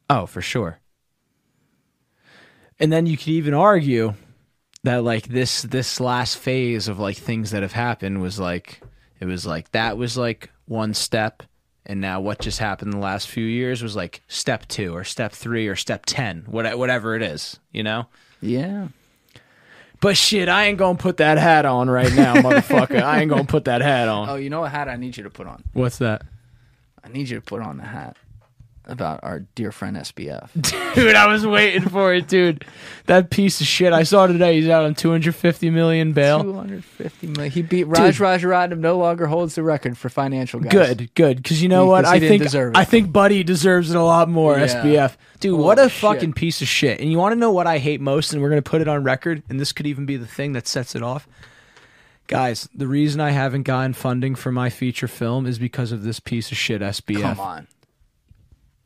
oh 0.09 0.25
for 0.25 0.41
sure. 0.41 0.79
And 2.79 2.91
then 2.93 3.05
you 3.05 3.17
could 3.17 3.27
even 3.29 3.53
argue 3.53 4.13
that 4.83 5.03
like 5.03 5.27
this 5.27 5.63
this 5.63 5.99
last 5.99 6.37
phase 6.37 6.87
of 6.87 6.99
like 6.99 7.17
things 7.17 7.51
that 7.51 7.61
have 7.61 7.73
happened 7.73 8.21
was 8.21 8.39
like 8.39 8.81
it 9.19 9.25
was 9.25 9.45
like 9.45 9.71
that 9.71 9.97
was 9.97 10.17
like 10.17 10.49
one 10.65 10.93
step 10.93 11.43
and 11.85 11.99
now 11.99 12.21
what 12.21 12.39
just 12.39 12.59
happened 12.59 12.93
the 12.93 12.97
last 12.97 13.27
few 13.27 13.43
years 13.43 13.83
was 13.83 13.95
like 13.97 14.21
step 14.29 14.65
2 14.69 14.95
or 14.95 15.03
step 15.03 15.33
3 15.33 15.67
or 15.67 15.75
step 15.75 16.05
10 16.05 16.45
what- 16.47 16.77
whatever 16.77 17.15
it 17.15 17.21
is 17.21 17.59
you 17.73 17.83
know 17.83 18.05
Yeah. 18.39 18.87
But 20.01 20.17
shit 20.17 20.49
I 20.49 20.65
ain't 20.65 20.77
to 20.97 21.01
put 21.01 21.17
that 21.17 21.37
hat 21.37 21.65
on 21.65 21.89
right 21.89 22.13
now 22.13 22.35
motherfucker. 22.41 23.01
I 23.01 23.21
ain't 23.21 23.29
to 23.45 23.51
put 23.51 23.65
that 23.65 23.81
hat 23.81 24.07
on. 24.07 24.29
Oh, 24.29 24.35
you 24.35 24.49
know 24.49 24.61
what 24.61 24.71
hat 24.71 24.87
I 24.87 24.95
need 24.95 25.17
you 25.17 25.23
to 25.23 25.29
put 25.29 25.47
on? 25.47 25.63
what's 25.73 25.97
that? 25.99 26.23
I 27.03 27.09
need 27.09 27.29
you 27.29 27.37
to 27.37 27.41
put 27.41 27.61
on 27.61 27.77
the 27.77 27.83
hat 27.83 28.17
about 28.89 29.21
our 29.23 29.39
dear 29.55 29.71
friend 29.71 29.95
SBF. 29.95 30.93
dude, 30.95 31.15
I 31.15 31.27
was 31.27 31.45
waiting 31.45 31.87
for 31.87 32.13
it, 32.13 32.27
dude. 32.27 32.65
That 33.05 33.29
piece 33.29 33.61
of 33.61 33.67
shit. 33.67 33.93
I 33.93 34.03
saw 34.03 34.27
today. 34.27 34.59
He's 34.59 34.69
out 34.69 34.83
on 34.83 34.95
250 34.95 35.69
million 35.69 36.13
bail. 36.13 36.41
250 36.43 37.27
million. 37.27 37.51
He 37.51 37.61
beat 37.61 37.85
Raj 37.85 38.17
Rajaratnam. 38.17 38.79
No 38.79 38.97
longer 38.97 39.27
holds 39.27 39.55
the 39.55 39.63
record 39.63 39.97
for 39.97 40.09
financial 40.09 40.59
guys. 40.59 40.71
Good, 40.71 41.13
good. 41.15 41.37
Because 41.37 41.61
you 41.61 41.69
know 41.69 41.85
what? 41.85 42.05
I 42.05 42.19
think. 42.19 42.43
I 42.75 42.83
think 42.83 43.11
Buddy 43.11 43.43
deserves 43.43 43.91
it 43.91 43.95
a 43.95 44.03
lot 44.03 44.29
more. 44.29 44.57
Yeah. 44.57 44.67
SBF, 44.67 45.15
dude. 45.39 45.51
Holy 45.51 45.63
what 45.63 45.79
a 45.79 45.83
shit. 45.83 45.91
fucking 45.91 46.33
piece 46.33 46.61
of 46.61 46.67
shit. 46.67 46.99
And 46.99 47.11
you 47.11 47.17
want 47.17 47.33
to 47.33 47.39
know 47.39 47.51
what 47.51 47.67
I 47.67 47.77
hate 47.77 48.01
most? 48.01 48.33
And 48.33 48.41
we're 48.41 48.49
gonna 48.49 48.61
put 48.61 48.81
it 48.81 48.87
on 48.87 49.03
record. 49.03 49.43
And 49.49 49.59
this 49.59 49.71
could 49.71 49.87
even 49.87 50.05
be 50.05 50.17
the 50.17 50.27
thing 50.27 50.53
that 50.53 50.67
sets 50.67 50.95
it 50.95 51.03
off. 51.03 51.27
Guys, 52.29 52.69
the 52.75 52.85
reason 52.85 53.19
I 53.19 53.31
haven't 53.31 53.63
gotten 53.63 53.93
funding 53.93 54.35
for 54.35 54.51
my 54.51 54.69
feature 54.69 55.07
film 55.07 55.47
is 55.47 55.57
because 55.57 55.91
of 55.91 56.03
this 56.03 56.19
piece 56.19 56.51
of 56.51 56.57
shit 56.57 56.79
SBF. 56.79 57.21
Come 57.21 57.39
on. 57.39 57.67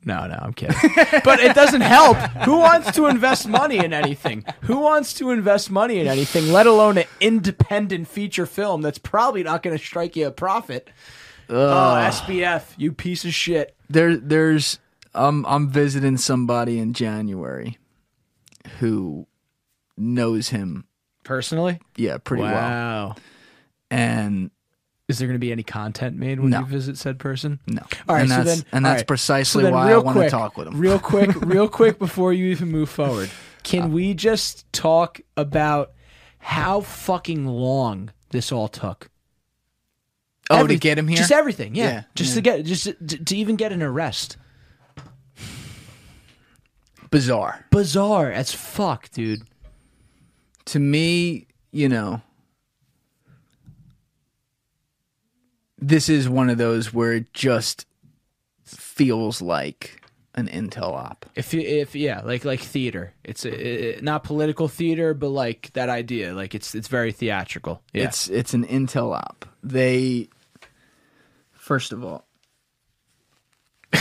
No, 0.06 0.28
no, 0.28 0.38
I'm 0.42 0.54
kidding. 0.54 0.76
but 1.24 1.40
it 1.40 1.56
doesn't 1.56 1.82
help. 1.82 2.18
Who 2.46 2.58
wants 2.58 2.92
to 2.94 3.06
invest 3.08 3.48
money 3.48 3.78
in 3.78 3.94
anything? 3.94 4.46
Who 4.62 4.80
wants 4.80 5.14
to 5.16 5.32
invest 5.32 5.72
money 5.72 6.00
in 6.00 6.08
anything, 6.08 6.52
let 6.52 6.68
alone 6.68 6.98
an 6.98 7.06
independent 7.20 8.08
feature 8.08 8.46
film 8.46 8.82
that's 8.82 8.98
probably 8.98 9.44
not 9.44 9.64
going 9.64 9.78
to 9.78 9.84
strike 9.84 10.16
you 10.16 10.28
a 10.28 10.32
profit? 10.32 10.90
Oh, 11.50 11.54
SBF, 11.56 12.64
you 12.78 12.92
piece 12.92 13.26
of 13.26 13.34
shit. 13.34 13.76
There, 13.90 14.18
there's. 14.18 14.80
Um, 15.16 15.46
I'm 15.48 15.70
visiting 15.70 16.18
somebody 16.18 16.80
in 16.80 16.94
January 16.94 17.78
who 18.80 19.28
knows 19.98 20.50
him. 20.50 20.86
Personally? 21.24 21.80
Yeah, 21.96 22.18
pretty 22.18 22.44
well. 22.44 22.54
wow. 22.54 23.16
And 23.92 24.52
Is 25.14 25.20
there 25.20 25.28
going 25.28 25.36
to 25.36 25.40
be 25.40 25.52
any 25.52 25.62
content 25.64 26.18
made 26.18 26.40
when 26.40 26.50
No. 26.50 26.62
you 26.62 26.66
visit 26.66 26.98
said 26.98 27.20
person? 27.20 27.60
no, 27.68 27.82
All 28.10 28.16
right, 28.16 28.22
and 28.22 28.30
so 28.30 28.36
that's 28.44 28.62
then, 28.62 28.66
and 28.72 28.86
that's 28.86 29.02
right. 29.02 29.08
precisely 29.08 29.64
So 29.64 29.72
why 29.72 29.92
I 29.94 29.98
want 29.98 30.18
to 30.18 30.30
talk 30.30 30.58
with 30.58 30.68
him. 30.68 30.80
Real 30.80 30.98
quick, 30.98 31.30
real 31.42 31.68
quick 31.70 32.00
before 32.00 32.34
you 32.34 32.46
even 32.48 32.70
move 32.70 32.90
forward, 32.90 33.30
can 33.62 33.82
uh. 33.84 33.88
we 33.90 34.14
just 34.16 34.72
talk 34.74 35.22
about 35.38 35.92
how 36.40 36.82
fucking 36.82 37.46
long 37.46 38.10
this 38.32 38.52
all 38.52 38.68
took? 38.68 39.10
oh, 40.50 40.58
Every- 40.58 40.76
to 40.76 40.80
get 40.80 40.98
him 40.98 41.08
here, 41.08 41.18
Just 41.18 41.32
everything, 41.32 41.76
yeah. 41.76 41.84
Yeah, 41.86 42.04
just 42.16 42.30
yeah. 42.32 42.36
to 42.36 42.42
get, 42.42 42.66
just 42.66 42.84
to, 42.86 42.94
to 42.94 43.38
even 43.38 43.56
get 43.56 43.72
an 43.72 43.82
arrest. 43.84 44.38
bizarre 47.12 47.66
Bizarre 47.70 48.32
as 48.32 48.52
fuck, 48.52 49.12
dude. 49.12 49.44
to 50.66 50.80
me. 50.80 51.48
You 51.72 51.90
know, 51.90 52.22
this 55.88 56.08
is 56.08 56.30
one 56.30 56.50
of 56.50 56.58
those 56.58 56.94
where 56.94 57.14
it 57.14 57.34
just 57.34 57.86
feels 58.64 59.42
like 59.42 60.02
an 60.34 60.48
intel 60.48 60.94
op. 60.94 61.26
If 61.36 61.54
you, 61.54 61.60
if 61.60 61.94
yeah, 61.94 62.22
like 62.22 62.46
like 62.46 62.62
theater. 62.62 63.14
It's 63.24 63.46
a, 63.46 63.98
it, 63.98 64.04
not 64.04 64.24
political 64.24 64.68
theater, 64.68 65.14
but 65.14 65.30
like 65.30 65.72
that 65.74 65.90
idea. 65.90 66.34
Like 66.34 66.56
it's 66.56 66.74
it's 66.74 66.88
very 66.88 67.12
theatrical. 67.12 67.82
Yeah. 67.94 68.06
It's 68.06 68.30
it's 68.30 68.54
an 68.54 68.66
intel 68.66 69.14
op. 69.14 69.46
They 69.62 70.30
first 71.52 71.92
of 71.92 72.04
all, 72.04 72.26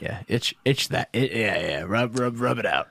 yeah, 0.00 0.22
itch 0.28 0.54
itch 0.64 0.88
that. 0.90 1.08
It, 1.12 1.32
yeah, 1.32 1.60
yeah. 1.60 1.84
Rub 1.86 2.18
rub 2.18 2.40
rub 2.40 2.58
it 2.58 2.66
out. 2.66 2.88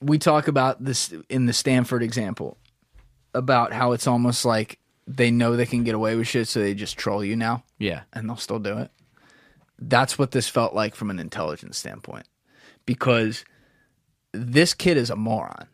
we 0.00 0.18
talk 0.18 0.48
about 0.48 0.82
this 0.82 1.12
in 1.28 1.46
the 1.46 1.52
Stanford 1.52 2.02
example 2.02 2.56
about 3.34 3.74
how 3.74 3.92
it's 3.92 4.06
almost 4.06 4.46
like 4.46 4.78
they 5.06 5.30
know 5.30 5.56
they 5.56 5.66
can 5.66 5.84
get 5.84 5.94
away 5.94 6.16
with 6.16 6.28
shit, 6.28 6.48
so 6.48 6.60
they 6.60 6.74
just 6.74 6.96
troll 6.96 7.24
you 7.24 7.36
now, 7.36 7.62
Yeah. 7.78 8.02
and 8.12 8.28
they'll 8.28 8.36
still 8.36 8.58
do 8.58 8.78
it. 8.78 8.90
That's 9.78 10.18
what 10.18 10.32
this 10.32 10.48
felt 10.48 10.74
like 10.74 10.94
from 10.94 11.10
an 11.10 11.18
intelligence 11.18 11.78
standpoint, 11.78 12.26
because 12.86 13.44
this 14.32 14.74
kid 14.74 14.96
is 14.96 15.10
a 15.10 15.16
moron. 15.16 15.68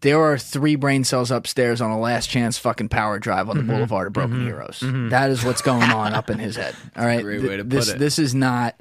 There 0.00 0.20
are 0.20 0.38
three 0.38 0.76
brain 0.76 1.04
cells 1.04 1.30
upstairs 1.30 1.80
on 1.80 1.90
a 1.90 1.98
last 1.98 2.28
chance 2.28 2.58
fucking 2.58 2.88
power 2.88 3.18
drive 3.18 3.48
on 3.48 3.56
the 3.56 3.62
mm-hmm. 3.62 3.72
Boulevard 3.72 4.08
of 4.08 4.12
Broken 4.12 4.36
mm-hmm. 4.36 4.46
Heroes. 4.46 4.80
Mm-hmm. 4.80 5.08
That 5.08 5.30
is 5.30 5.44
what's 5.44 5.62
going 5.62 5.90
on 5.90 6.14
up 6.14 6.30
in 6.30 6.38
his 6.38 6.56
head. 6.56 6.74
All 6.96 7.06
right, 7.06 7.22
Great 7.22 7.42
way 7.42 7.56
to 7.56 7.64
put 7.64 7.70
this 7.70 7.88
it. 7.90 7.98
this 7.98 8.18
is 8.18 8.34
not 8.34 8.74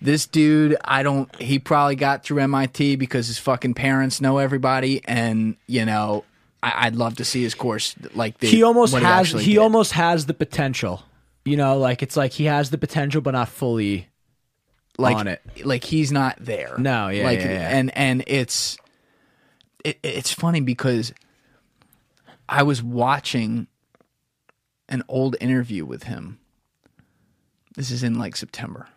this 0.00 0.26
dude. 0.26 0.76
I 0.84 1.02
don't. 1.02 1.34
He 1.40 1.58
probably 1.58 1.96
got 1.96 2.22
through 2.22 2.40
MIT 2.40 2.96
because 2.96 3.26
his 3.26 3.38
fucking 3.38 3.74
parents 3.74 4.20
know 4.20 4.38
everybody, 4.38 5.02
and 5.04 5.56
you 5.66 5.84
know, 5.84 6.24
I, 6.62 6.86
I'd 6.86 6.96
love 6.96 7.16
to 7.16 7.24
see 7.24 7.42
his 7.42 7.54
course. 7.54 7.94
Like 8.14 8.38
the, 8.38 8.48
he 8.48 8.62
almost 8.62 8.94
has 8.94 9.02
actually 9.04 9.44
he 9.44 9.58
almost 9.58 9.92
has 9.92 10.26
the 10.26 10.34
potential. 10.34 11.02
You 11.44 11.56
know, 11.56 11.78
like 11.78 12.02
it's 12.02 12.16
like 12.16 12.32
he 12.32 12.44
has 12.44 12.70
the 12.70 12.78
potential, 12.78 13.20
but 13.20 13.32
not 13.32 13.48
fully 13.48 14.08
like 14.98 15.16
on 15.16 15.28
it. 15.28 15.42
like 15.64 15.84
he's 15.84 16.12
not 16.12 16.36
there. 16.40 16.76
No, 16.78 17.08
yeah, 17.08 17.24
like 17.24 17.40
yeah, 17.40 17.52
yeah. 17.52 17.78
and 17.78 17.96
and 17.96 18.24
it's 18.26 18.76
it, 19.84 19.98
it's 20.02 20.32
funny 20.32 20.60
because 20.60 21.12
I 22.48 22.64
was 22.64 22.82
watching 22.82 23.68
an 24.88 25.02
old 25.08 25.36
interview 25.40 25.84
with 25.84 26.04
him. 26.04 26.38
This 27.76 27.90
is 27.90 28.02
in 28.02 28.18
like 28.18 28.36
September, 28.36 28.88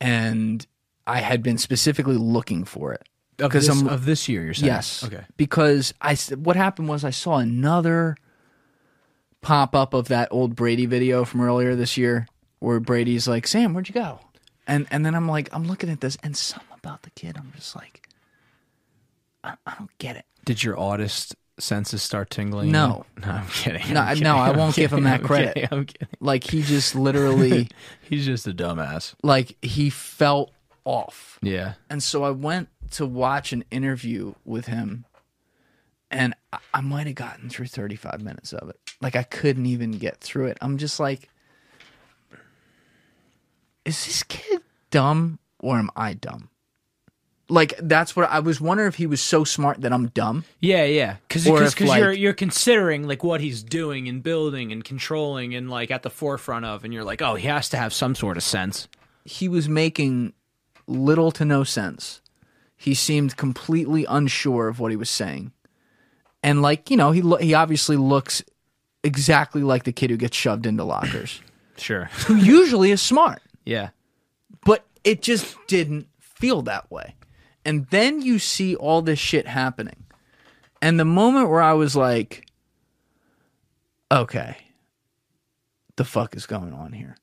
and 0.00 0.64
I 1.06 1.20
had 1.20 1.42
been 1.42 1.58
specifically 1.58 2.16
looking 2.16 2.64
for 2.64 2.92
it 2.92 3.08
of 3.38 3.50
because 3.50 3.66
this, 3.66 3.80
I'm 3.80 3.88
of 3.88 4.04
this 4.04 4.28
year. 4.28 4.44
You're 4.44 4.54
saying 4.54 4.72
Yes. 4.72 5.04
Okay. 5.04 5.24
Because 5.36 5.94
I 6.00 6.14
what 6.36 6.56
happened 6.56 6.88
was 6.88 7.04
I 7.04 7.10
saw 7.10 7.36
another 7.38 8.16
pop 9.40 9.74
up 9.74 9.94
of 9.94 10.08
that 10.08 10.28
old 10.30 10.54
Brady 10.54 10.86
video 10.86 11.24
from 11.24 11.40
earlier 11.40 11.74
this 11.74 11.96
year 11.96 12.26
where 12.60 12.78
Brady's 12.80 13.26
like, 13.26 13.46
"Sam, 13.46 13.74
where'd 13.74 13.88
you 13.88 13.94
go?" 13.94 14.20
And 14.66 14.86
and 14.90 15.04
then 15.04 15.14
I'm 15.14 15.26
like, 15.28 15.48
I'm 15.52 15.64
looking 15.66 15.90
at 15.90 16.00
this 16.00 16.16
and 16.22 16.36
something 16.36 16.68
about 16.78 17.02
the 17.02 17.10
kid, 17.10 17.36
I'm 17.36 17.52
just 17.56 17.74
like, 17.76 18.08
I, 19.44 19.54
I 19.66 19.74
don't 19.78 19.90
get 19.98 20.16
it. 20.16 20.24
Did 20.44 20.62
your 20.62 20.76
autist 20.76 21.34
senses 21.58 22.02
start 22.02 22.30
tingling? 22.30 22.70
No. 22.72 23.04
no, 23.20 23.28
I'm 23.28 23.46
kidding. 23.48 23.92
No, 23.92 24.00
I'm 24.00 24.06
I- 24.08 24.12
kidding, 24.14 24.24
no, 24.24 24.36
I 24.36 24.50
won't 24.52 24.74
give 24.76 24.92
him 24.92 25.00
kidding, 25.00 25.04
that 25.10 25.20
I'm 25.20 25.26
credit. 25.26 25.54
kidding, 25.54 25.68
I'm 25.72 25.84
kidding. 25.86 26.08
Like 26.20 26.44
he 26.44 26.62
just 26.62 26.94
literally, 26.94 27.68
He's 28.02 28.24
just 28.24 28.46
a 28.46 28.52
dumbass. 28.52 29.14
like 29.22 29.56
he 29.62 29.90
felt 29.90 30.52
off. 30.84 31.38
Yeah. 31.42 31.74
And 31.90 32.02
so 32.02 32.22
I 32.24 32.30
went 32.30 32.68
to 32.92 33.06
watch 33.06 33.52
an 33.52 33.64
interview 33.70 34.34
with 34.44 34.66
him, 34.66 35.04
and 36.10 36.34
I, 36.52 36.58
I 36.74 36.80
might 36.80 37.06
have 37.06 37.16
gotten 37.16 37.48
through 37.48 37.66
35 37.66 38.20
minutes 38.20 38.52
of 38.52 38.68
it. 38.68 38.78
Like, 39.00 39.16
I 39.16 39.22
couldn't 39.22 39.66
even 39.66 39.92
get 39.92 40.18
through 40.18 40.46
it. 40.46 40.58
I'm 40.60 40.78
just 40.78 41.00
like, 41.00 41.28
is 43.84 44.04
this 44.04 44.22
kid 44.22 44.62
dumb 44.90 45.38
or 45.58 45.78
am 45.78 45.90
I 45.96 46.14
dumb? 46.14 46.50
Like, 47.48 47.74
that's 47.80 48.16
what 48.16 48.30
I 48.30 48.38
was 48.38 48.60
wondering 48.60 48.88
if 48.88 48.94
he 48.94 49.06
was 49.06 49.20
so 49.20 49.44
smart 49.44 49.82
that 49.82 49.92
I'm 49.92 50.08
dumb. 50.08 50.44
Yeah, 50.60 50.84
yeah. 50.84 51.16
Because 51.28 51.46
Or 51.46 51.62
if, 51.62 51.78
you're 51.78 52.12
you're 52.12 52.32
considering 52.32 53.06
like 53.06 53.22
what 53.22 53.40
he's 53.40 53.62
doing 53.62 54.08
and 54.08 54.22
building 54.22 54.72
and 54.72 54.82
controlling 54.82 55.54
and 55.54 55.68
like 55.68 55.90
at 55.90 56.02
the 56.02 56.08
forefront 56.08 56.64
of, 56.64 56.84
and 56.84 56.94
you're 56.94 57.04
like, 57.04 57.20
oh, 57.20 57.34
he 57.34 57.48
has 57.48 57.68
to 57.70 57.76
have 57.76 57.92
some 57.92 58.14
sort 58.14 58.36
of 58.36 58.42
sense. 58.42 58.88
He 59.24 59.48
was 59.48 59.68
making 59.68 60.32
little 60.86 61.30
to 61.32 61.44
no 61.44 61.64
sense. 61.64 62.20
He 62.82 62.94
seemed 62.94 63.36
completely 63.36 64.04
unsure 64.08 64.66
of 64.68 64.80
what 64.80 64.90
he 64.90 64.96
was 64.96 65.08
saying. 65.08 65.52
And 66.42 66.60
like, 66.62 66.90
you 66.90 66.96
know, 66.96 67.12
he 67.12 67.22
lo- 67.22 67.36
he 67.36 67.54
obviously 67.54 67.96
looks 67.96 68.42
exactly 69.04 69.62
like 69.62 69.84
the 69.84 69.92
kid 69.92 70.10
who 70.10 70.16
gets 70.16 70.36
shoved 70.36 70.66
into 70.66 70.82
lockers, 70.82 71.40
Sure. 71.76 72.04
who 72.26 72.34
usually 72.34 72.90
is 72.90 73.00
smart. 73.00 73.40
yeah. 73.64 73.90
But 74.64 74.84
it 75.04 75.22
just 75.22 75.56
didn't 75.68 76.08
feel 76.20 76.62
that 76.62 76.90
way. 76.90 77.14
And 77.64 77.86
then 77.90 78.20
you 78.22 78.38
see 78.40 78.74
all 78.74 79.00
this 79.02 79.18
shit 79.20 79.46
happening. 79.46 80.04
And 80.80 80.98
the 80.98 81.04
moment 81.04 81.48
where 81.48 81.62
I 81.62 81.72
was 81.74 81.94
like, 81.96 82.46
okay, 84.10 84.56
the 85.96 86.04
fuck 86.04 86.36
is 86.36 86.46
going 86.46 86.72
on 86.72 86.92
here? 86.92 87.16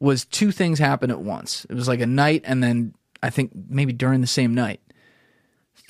Was 0.00 0.24
two 0.24 0.50
things 0.52 0.78
happen 0.78 1.10
at 1.10 1.20
once. 1.20 1.64
It 1.70 1.74
was 1.74 1.88
like 1.88 2.00
a 2.00 2.06
night, 2.06 2.42
and 2.44 2.62
then 2.62 2.94
I 3.22 3.30
think 3.30 3.52
maybe 3.68 3.92
during 3.92 4.20
the 4.20 4.26
same 4.26 4.54
night, 4.54 4.80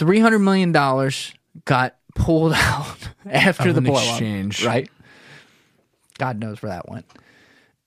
$300 0.02 0.40
million 0.42 0.72
got 1.64 1.96
pulled 2.14 2.52
out 2.56 3.08
after 3.26 3.72
the 3.72 3.80
blow 3.80 3.94
exchange. 3.94 4.64
right? 4.64 4.90
God 6.18 6.38
knows 6.38 6.62
where 6.62 6.72
that 6.72 6.88
went. 6.88 7.06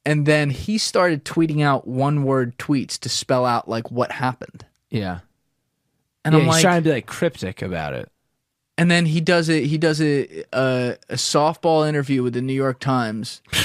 And 0.06 0.26
then 0.26 0.50
he 0.52 0.78
started 0.78 1.26
tweeting 1.26 1.64
out 1.64 1.88
one 1.88 2.24
word 2.24 2.58
tweets 2.58 3.00
to 3.00 3.10
spell 3.10 3.46
out 3.46 3.68
like 3.68 3.90
what 3.92 4.12
happened. 4.12 4.66
Yeah. 4.90 5.20
And 6.24 6.34
yeah, 6.34 6.40
I'm 6.40 6.46
he's 6.46 6.54
like, 6.54 6.62
trying 6.62 6.84
to 6.84 6.90
be 6.90 6.94
like 6.94 7.06
cryptic 7.08 7.62
about 7.62 7.94
it. 7.94 8.10
and 8.78 8.90
then 8.92 9.06
he 9.06 9.20
does 9.22 9.50
it. 9.50 9.66
He 9.66 9.78
does 9.78 10.02
a, 10.02 10.42
a 10.42 10.46
uh, 10.54 10.96
a 11.10 11.16
softball 11.16 11.88
interview 11.88 12.22
with 12.24 12.34
the 12.34 12.42
New 12.42 12.54
York 12.54 12.80
Times, 12.80 13.42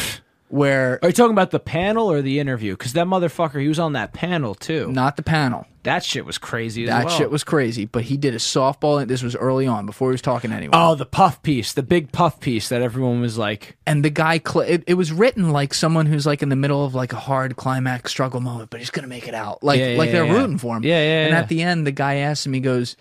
where 0.50 0.98
Are 1.02 1.08
you 1.08 1.12
talking 1.12 1.32
about 1.32 1.50
the 1.52 1.60
panel 1.60 2.10
or 2.10 2.22
the 2.22 2.38
interview? 2.40 2.72
Because 2.72 2.92
that 2.94 3.06
motherfucker, 3.06 3.60
he 3.60 3.68
was 3.68 3.78
on 3.78 3.92
that 3.94 4.12
panel 4.12 4.54
too. 4.54 4.90
not 4.92 5.16
the 5.16 5.22
panel. 5.22 5.66
That 5.84 6.04
shit 6.04 6.26
was 6.26 6.36
crazy. 6.36 6.82
As 6.84 6.88
That 6.90 7.04
well. 7.06 7.16
shit 7.16 7.30
was 7.30 7.42
crazy. 7.42 7.86
But 7.86 8.02
he 8.04 8.16
did 8.18 8.34
a 8.34 8.38
softball. 8.38 9.06
This 9.06 9.22
was 9.22 9.34
early 9.34 9.66
on 9.66 9.86
before 9.86 10.10
he 10.10 10.12
was 10.12 10.20
talking 10.20 10.50
to 10.50 10.56
anyone. 10.56 10.78
Oh, 10.78 10.94
the 10.94 11.06
puff 11.06 11.42
piece, 11.42 11.72
the 11.72 11.82
big 11.82 12.12
puff 12.12 12.38
piece 12.38 12.68
that 12.68 12.82
everyone 12.82 13.20
was 13.22 13.38
like, 13.38 13.78
and 13.86 14.04
the 14.04 14.10
guy 14.10 14.38
cl- 14.46 14.66
it, 14.68 14.84
it 14.86 14.94
was 14.94 15.10
written 15.10 15.50
like 15.52 15.72
someone 15.72 16.04
who's 16.06 16.26
like 16.26 16.42
in 16.42 16.50
the 16.50 16.56
middle 16.56 16.84
of 16.84 16.94
like 16.94 17.12
a 17.14 17.16
hard 17.16 17.56
climax 17.56 18.10
struggle 18.10 18.40
moment 18.40 18.68
but 18.70 18.80
he's 18.80 18.90
gonna 18.90 19.06
make 19.08 19.26
it 19.26 19.34
out 19.34 19.62
like 19.62 19.80
Yeah, 19.80 19.94
like 19.96 20.10
they're 20.12 20.26
yeah. 20.26 20.32
rooting 20.32 20.58
for 20.58 20.76
him 20.76 20.82
Yeah, 20.84 21.00
yeah, 21.02 21.22
and 21.24 21.32
yeah. 21.32 21.38
at 21.38 21.48
the 21.48 21.62
end 21.62 21.86
the 21.86 21.92
guy 21.92 22.16
asks 22.16 22.44
him 22.44 22.52
he 22.52 22.60
goes 22.60 22.96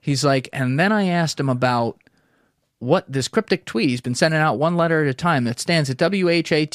he's 0.00 0.24
like 0.24 0.48
and 0.52 0.78
then 0.78 0.90
i 0.92 1.06
asked 1.06 1.38
him 1.40 1.48
about 1.48 1.98
what 2.84 3.10
this 3.10 3.28
cryptic 3.28 3.64
tweet 3.64 3.88
he's 3.88 4.00
been 4.00 4.14
sending 4.14 4.40
out 4.40 4.58
one 4.58 4.76
letter 4.76 5.02
at 5.02 5.08
a 5.08 5.14
time 5.14 5.44
that 5.44 5.58
stands 5.58 5.88
at 5.90 5.96
w-h-a-t-h-a-p 5.96 6.66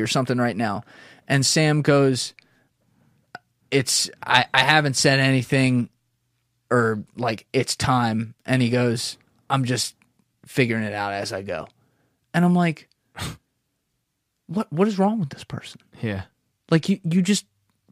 or 0.00 0.06
something 0.06 0.38
right 0.38 0.56
now. 0.56 0.82
And 1.26 1.44
sam 1.44 1.82
goes 1.82 2.34
it's 3.70 4.08
i, 4.22 4.46
I 4.52 4.60
haven't 4.60 4.94
said 4.94 5.20
anything 5.20 5.88
or 6.70 7.04
like 7.16 7.46
it's 7.52 7.76
time. 7.76 8.34
And 8.44 8.62
he 8.62 8.70
goes 8.70 9.18
i'm 9.50 9.64
just 9.64 9.94
figuring 10.46 10.84
it 10.84 10.92
out 10.92 11.12
as 11.12 11.32
i 11.32 11.42
go. 11.42 11.66
And 12.34 12.44
i'm 12.44 12.54
like 12.54 12.88
what 14.46 14.72
what 14.72 14.88
is 14.88 14.98
wrong 14.98 15.20
with 15.20 15.30
this 15.30 15.44
person? 15.44 15.80
Yeah, 16.02 16.24
like 16.70 16.88
you 16.88 17.00
you 17.04 17.22
just 17.22 17.46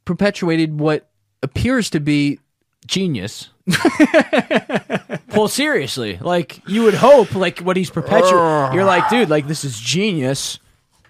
perpetuated 0.05 0.79
what 0.79 1.09
appears 1.43 1.91
to 1.91 2.01
be 2.01 2.41
genius. 2.87 3.51
well, 5.35 5.49
seriously, 5.49 6.19
like 6.21 6.61
you 6.69 6.83
would 6.83 6.95
hope, 6.95 7.35
like 7.35 7.59
what 7.61 7.77
he's 7.77 7.91
perpetuating. 7.91 8.75
You're 8.75 8.85
like, 8.85 9.09
dude, 9.09 9.29
like 9.29 9.47
this 9.47 9.65
is 9.65 9.79
genius. 9.79 10.59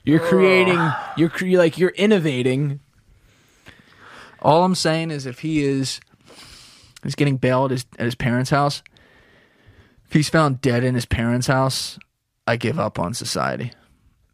You're 0.04 0.20
creating. 0.20 0.80
You're 1.16 1.28
cre- 1.28 1.56
like 1.58 1.78
you're 1.78 1.90
innovating. 1.90 2.80
all 4.40 4.64
i'm 4.64 4.74
saying 4.74 5.10
is 5.10 5.26
if 5.26 5.40
he 5.40 5.64
is 5.64 6.00
he's 7.02 7.14
getting 7.14 7.36
bailed 7.36 7.72
at 7.72 7.76
his, 7.76 7.86
at 7.98 8.04
his 8.04 8.14
parents 8.14 8.50
house 8.50 8.82
if 10.06 10.12
he's 10.12 10.28
found 10.28 10.60
dead 10.60 10.84
in 10.84 10.94
his 10.94 11.06
parents 11.06 11.46
house 11.48 11.98
i 12.46 12.54
give 12.54 12.78
up 12.78 12.98
on 12.98 13.14
society 13.14 13.72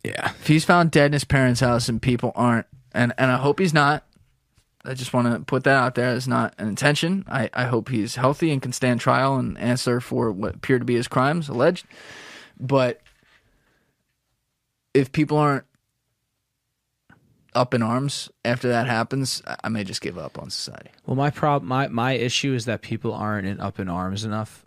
Yeah, 0.05 0.31
if 0.41 0.47
he's 0.49 0.65
found 0.65 0.91
dead 0.91 1.07
in 1.07 1.13
his 1.13 1.25
parents' 1.25 1.61
house 1.61 1.89
and 1.89 2.03
people 2.03 2.33
aren't, 2.35 2.67
and 2.93 3.15
and 3.17 3.31
I 3.31 3.37
hope 3.39 3.61
he's 3.61 3.73
not. 3.73 4.05
I 4.85 4.95
just 4.95 5.13
want 5.13 5.33
to 5.33 5.41
put 5.41 5.65
that 5.65 5.77
out 5.77 5.95
there 5.95 6.09
as 6.09 6.27
not 6.27 6.55
an 6.59 6.67
intention. 6.69 7.25
I, 7.29 7.49
I 7.55 7.65
hope 7.65 7.89
he's 7.89 8.17
healthy 8.17 8.51
and 8.51 8.61
can 8.61 8.73
stand 8.73 9.01
trial 9.01 9.37
and 9.37 9.57
answer 9.59 10.01
for 10.01 10.33
what 10.33 10.57
appear 10.57 10.79
to 10.79 10.85
be 10.85 10.97
his 10.97 11.07
crimes 11.09 11.49
alleged. 11.49 11.87
But 12.59 13.01
if 14.93 15.13
people 15.13 15.39
aren't 15.39 15.65
up 17.55 17.75
in 17.75 17.83
arms 17.83 18.31
after 18.45 18.69
that 18.69 18.87
happens, 18.87 19.43
I, 19.63 19.69
may 19.69 19.85
just 19.85 20.01
give 20.01 20.19
up 20.19 20.39
on 20.39 20.51
society. 20.51 20.91
Well, 21.07 21.17
my 21.17 21.31
problem, 21.31 21.69
my 21.69 21.89
my 21.89 22.13
issue 22.13 22.55
is 22.55 22.65
that 22.65 22.83
people 22.83 23.13
aren't 23.13 23.47
in, 23.47 23.61
up 23.61 23.79
in 23.79 23.89
arms 23.89 24.25
enough, 24.25 24.65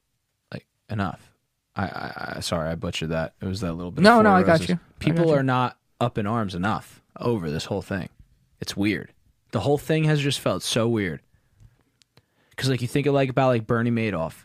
like 0.53 0.65
enough. 0.89 1.33
I, 1.75 1.83
I, 1.87 2.33
I 2.37 2.39
sorry, 2.41 2.69
I 2.69 2.75
butchered 2.75 3.09
that. 3.09 3.33
It 3.41 3.47
was 3.47 3.61
that 3.61 3.73
little 3.73 3.91
bit. 3.91 3.99
of 3.99 4.03
No, 4.03 4.21
no, 4.21 4.31
I 4.31 4.43
got 4.43 4.69
you. 4.69 4.75
I 4.75 5.03
People 5.03 5.25
got 5.25 5.31
you. 5.31 5.37
are 5.37 5.43
not 5.43 5.77
up 5.99 6.17
in 6.17 6.25
arms 6.27 6.55
enough 6.55 7.01
over 7.19 7.49
this 7.49 7.65
whole 7.65 7.81
thing. 7.81 8.09
It's 8.61 8.77
weird. 8.77 9.11
The 9.56 9.61
whole 9.61 9.77
thing 9.77 10.03
has 10.03 10.19
just 10.19 10.41
felt 10.41 10.64
so 10.64 10.86
weird. 10.86 11.22
Because 12.49 12.69
like 12.69 12.82
you 12.82 12.90
think 12.90 13.07
of 13.07 13.14
like 13.14 13.30
about 13.30 13.48
like 13.48 13.65
Bernie 13.65 13.90
Madoff, 13.90 14.44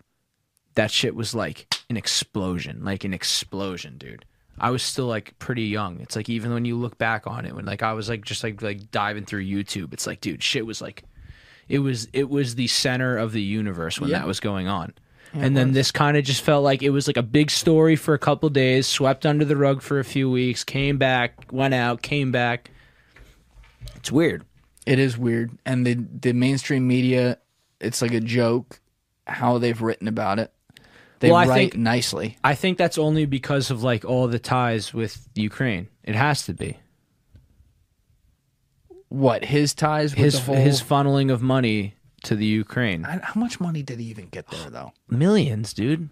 that 0.76 0.92
shit 0.92 1.16
was 1.16 1.34
like 1.34 1.66
an 1.90 1.96
explosion, 1.96 2.84
like 2.84 3.02
an 3.02 3.12
explosion, 3.12 3.98
dude. 3.98 4.24
I 4.56 4.70
was 4.70 4.84
still 4.84 5.06
like 5.06 5.36
pretty 5.40 5.64
young. 5.64 5.98
It's 5.98 6.14
like 6.14 6.28
even 6.28 6.52
when 6.54 6.64
you 6.64 6.76
look 6.76 6.96
back 6.96 7.26
on 7.26 7.44
it, 7.44 7.56
when 7.56 7.64
like 7.64 7.82
I 7.82 7.92
was 7.94 8.08
like 8.08 8.24
just 8.24 8.44
like 8.44 8.62
like 8.62 8.92
diving 8.92 9.24
through 9.24 9.44
YouTube, 9.44 9.92
it's 9.92 10.06
like, 10.06 10.20
dude, 10.20 10.44
shit 10.44 10.64
was 10.64 10.80
like 10.80 11.02
it 11.68 11.80
was 11.80 12.06
it 12.12 12.30
was 12.30 12.54
the 12.54 12.68
center 12.68 13.16
of 13.18 13.32
the 13.32 13.42
universe 13.42 14.00
when 14.00 14.10
Yeah. 14.10 14.20
that 14.20 14.28
was 14.28 14.38
going 14.38 14.68
on. 14.68 14.92
and 15.32 15.56
then 15.56 15.72
this 15.72 15.90
kind 15.90 16.16
of 16.16 16.22
just 16.24 16.42
felt 16.42 16.62
like 16.62 16.84
it 16.84 16.90
was 16.90 17.08
like 17.08 17.16
a 17.16 17.22
big 17.24 17.50
story 17.50 17.96
for 17.96 18.14
a 18.14 18.18
couple 18.20 18.48
days, 18.48 18.86
swept 18.86 19.26
under 19.26 19.44
the 19.44 19.56
rug 19.56 19.82
for 19.82 19.98
a 19.98 20.04
few 20.04 20.30
weeks, 20.30 20.62
came 20.62 20.98
back, 20.98 21.50
went 21.50 21.74
out, 21.74 22.00
came 22.00 22.30
back. 22.30 22.70
It's 23.96 24.12
weird. 24.12 24.44
It 24.90 24.98
is 24.98 25.16
weird, 25.16 25.52
and 25.64 25.86
the 25.86 25.94
the 25.94 26.32
mainstream 26.32 26.88
media, 26.88 27.38
it's 27.80 28.02
like 28.02 28.12
a 28.12 28.18
joke 28.20 28.80
how 29.24 29.58
they've 29.58 29.80
written 29.80 30.08
about 30.08 30.40
it. 30.40 30.52
They 31.20 31.28
Well, 31.30 31.36
I 31.36 31.46
write 31.46 31.56
think- 31.72 31.76
nicely. 31.76 32.36
I 32.42 32.56
think 32.56 32.76
that's 32.76 32.98
only 32.98 33.24
because 33.24 33.70
of 33.70 33.84
like 33.84 34.04
all 34.04 34.26
the 34.26 34.40
ties 34.40 34.92
with 34.92 35.28
Ukraine. 35.36 35.86
It 36.02 36.16
has 36.16 36.44
to 36.46 36.54
be. 36.54 36.78
What 39.10 39.44
his 39.44 39.74
ties 39.74 40.10
with 40.14 40.24
His 40.24 40.34
the 40.34 40.40
whole 40.40 40.54
his 40.56 40.82
funneling 40.82 41.32
of 41.32 41.40
money 41.40 41.94
to 42.24 42.34
the 42.34 42.46
Ukraine. 42.46 43.04
How 43.04 43.38
much 43.38 43.60
money 43.60 43.82
did 43.82 44.00
he 44.00 44.06
even 44.06 44.26
get 44.28 44.48
there, 44.48 44.70
though? 44.70 44.92
Millions, 45.08 45.72
dude. 45.72 46.08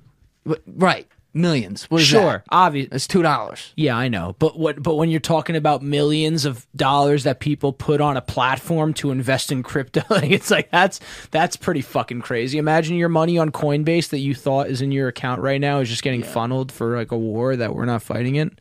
Right, 0.67 1.09
millions. 1.35 1.85
What 1.91 2.01
is 2.01 2.07
Sure, 2.09 2.25
that? 2.39 2.45
obvious. 2.51 2.89
It's 2.93 3.07
two 3.07 3.23
dollars. 3.23 3.73
Yeah, 3.77 3.97
I 3.97 4.09
know. 4.09 4.35
But 4.39 4.59
what 4.59 4.83
but 4.83 4.95
when 4.97 5.11
you're 5.11 5.21
talking 5.21 5.57
about 5.57 5.83
millions 5.83 6.45
of 6.45 6.67
dollars 6.75 7.25
that 7.25 7.39
people 7.41 7.73
put 7.73 8.01
on 8.01 8.17
a 8.17 8.21
platform 8.23 8.95
to 8.95 9.11
invest 9.11 9.53
in 9.53 9.63
crypto, 9.63 10.03
like, 10.11 10.31
it's 10.31 10.51
like 10.51 10.71
that's 10.71 11.01
that's 11.31 11.57
pretty 11.57 11.81
fucking 11.83 12.23
crazy. 12.23 12.59
Imagine 12.59 12.97
your 12.97 13.09
money 13.09 13.39
on 13.39 13.51
Coinbase 13.51 14.09
that 14.09 14.19
you 14.19 14.35
thought 14.35 14.69
is 14.69 14.81
in 14.81 14.91
your 14.93 15.09
account 15.09 15.41
right 15.41 15.61
now 15.61 15.79
is 15.81 15.89
just 15.89 16.03
getting 16.03 16.23
funneled 16.23 16.73
for 16.73 16.97
like 16.97 17.13
a 17.13 17.19
war 17.19 17.57
that 17.57 17.75
we're 17.75 17.85
not 17.85 18.03
fighting 18.03 18.37
in. 18.37 18.59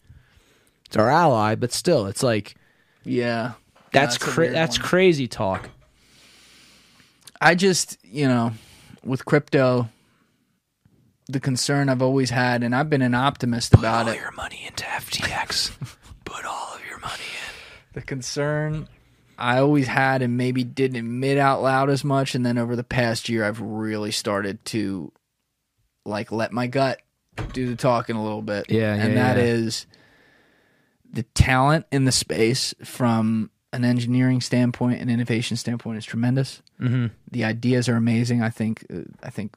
It's 0.85 0.97
our 0.97 1.09
ally, 1.09 1.55
but 1.55 1.71
still, 1.73 2.05
it's 2.05 2.23
like 2.23 2.55
Yeah, 3.03 3.53
that's 3.91 4.17
cra- 4.17 4.51
that's 4.51 4.77
one. 4.79 4.87
crazy 4.87 5.27
talk. 5.27 5.69
I 7.39 7.55
just, 7.55 7.97
you 8.03 8.27
know, 8.27 8.53
with 9.03 9.25
crypto, 9.25 9.89
the 11.29 11.39
concern 11.39 11.89
I've 11.89 12.01
always 12.01 12.29
had, 12.29 12.63
and 12.63 12.75
I've 12.75 12.89
been 12.89 13.01
an 13.01 13.13
optimist 13.13 13.73
about 13.73 14.07
it. 14.07 14.11
Put 14.11 14.17
all 14.17 14.21
your 14.23 14.31
money 14.31 14.63
into 14.65 14.83
FTX. 14.85 15.97
Put 16.25 16.45
all 16.45 16.75
of 16.75 16.81
your 16.87 16.99
money 16.99 17.13
in. 17.13 17.93
The 17.93 18.01
concern 18.01 18.87
I 19.37 19.59
always 19.59 19.87
had, 19.87 20.21
and 20.21 20.37
maybe 20.37 20.63
didn't 20.63 20.97
admit 20.97 21.37
out 21.37 21.61
loud 21.61 21.89
as 21.89 22.03
much, 22.03 22.33
and 22.35 22.45
then 22.45 22.57
over 22.57 22.75
the 22.75 22.83
past 22.83 23.29
year, 23.29 23.43
I've 23.43 23.61
really 23.61 24.11
started 24.11 24.63
to 24.65 25.11
like 26.05 26.31
let 26.31 26.51
my 26.51 26.67
gut 26.67 27.01
do 27.53 27.69
the 27.69 27.75
talking 27.75 28.15
a 28.15 28.23
little 28.23 28.41
bit. 28.41 28.69
Yeah, 28.69 28.93
and 28.93 29.13
yeah, 29.13 29.33
that 29.33 29.37
yeah. 29.37 29.51
is 29.51 29.85
the 31.11 31.23
talent 31.23 31.85
in 31.91 32.05
the 32.05 32.11
space 32.11 32.73
from 32.83 33.51
an 33.73 33.83
engineering 33.83 34.41
standpoint 34.41 35.01
and 35.01 35.11
innovation 35.11 35.57
standpoint 35.57 35.97
is 35.97 36.05
tremendous. 36.05 36.61
Mm-hmm. 36.79 37.07
the 37.31 37.43
ideas 37.43 37.89
are 37.89 37.95
amazing. 37.95 38.41
I 38.43 38.49
think 38.49 38.85
uh, 38.93 39.01
I 39.23 39.29
think 39.29 39.55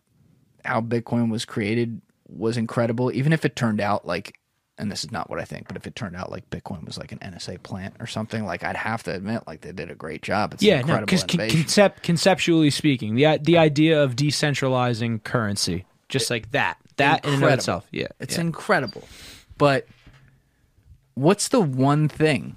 how 0.65 0.81
Bitcoin 0.81 1.31
was 1.31 1.45
created 1.45 2.01
was 2.29 2.57
incredible. 2.57 3.13
Even 3.13 3.33
if 3.33 3.45
it 3.45 3.57
turned 3.57 3.81
out 3.81 4.07
like, 4.07 4.39
and 4.79 4.91
this 4.91 5.05
is 5.05 5.11
not 5.11 5.29
what 5.29 5.39
I 5.39 5.45
think, 5.45 5.69
but 5.69 5.77
if 5.77 5.87
it 5.87 5.95
turned 5.95 6.17
out 6.17 6.31
like 6.31 6.49
Bitcoin 6.49 6.87
was 6.87 6.97
like 6.97 7.13
an 7.13 7.19
NSA 7.19 7.63
plant 7.63 7.95
or 8.01 8.07
something, 8.07 8.45
like 8.45 8.65
I'd 8.65 8.77
have 8.77 9.03
to 9.05 9.15
admit 9.15 9.43
like 9.47 9.61
they 9.61 9.73
did 9.73 9.91
a 9.91 9.95
great 9.95 10.23
job. 10.23 10.55
It's 10.55 10.63
Yeah, 10.63 10.77
no, 10.77 10.97
incredible 10.97 11.07
because 11.07 11.53
concept 11.53 12.03
conceptually 12.03 12.71
speaking, 12.71 13.15
the 13.15 13.39
the 13.43 13.59
idea 13.59 14.03
of 14.03 14.17
decentralizing 14.17 15.23
currency, 15.23 15.85
just 16.09 16.31
like 16.31 16.51
that, 16.53 16.79
that 16.97 17.25
in 17.25 17.35
and 17.35 17.45
of 17.45 17.51
itself, 17.51 17.87
yeah, 17.91 18.09
It's 18.21 18.37
yeah. 18.37 18.43
incredible. 18.43 19.07
But 19.59 19.87
what's 21.15 21.49
the 21.49 21.61
one 21.61 22.09
thing 22.09 22.57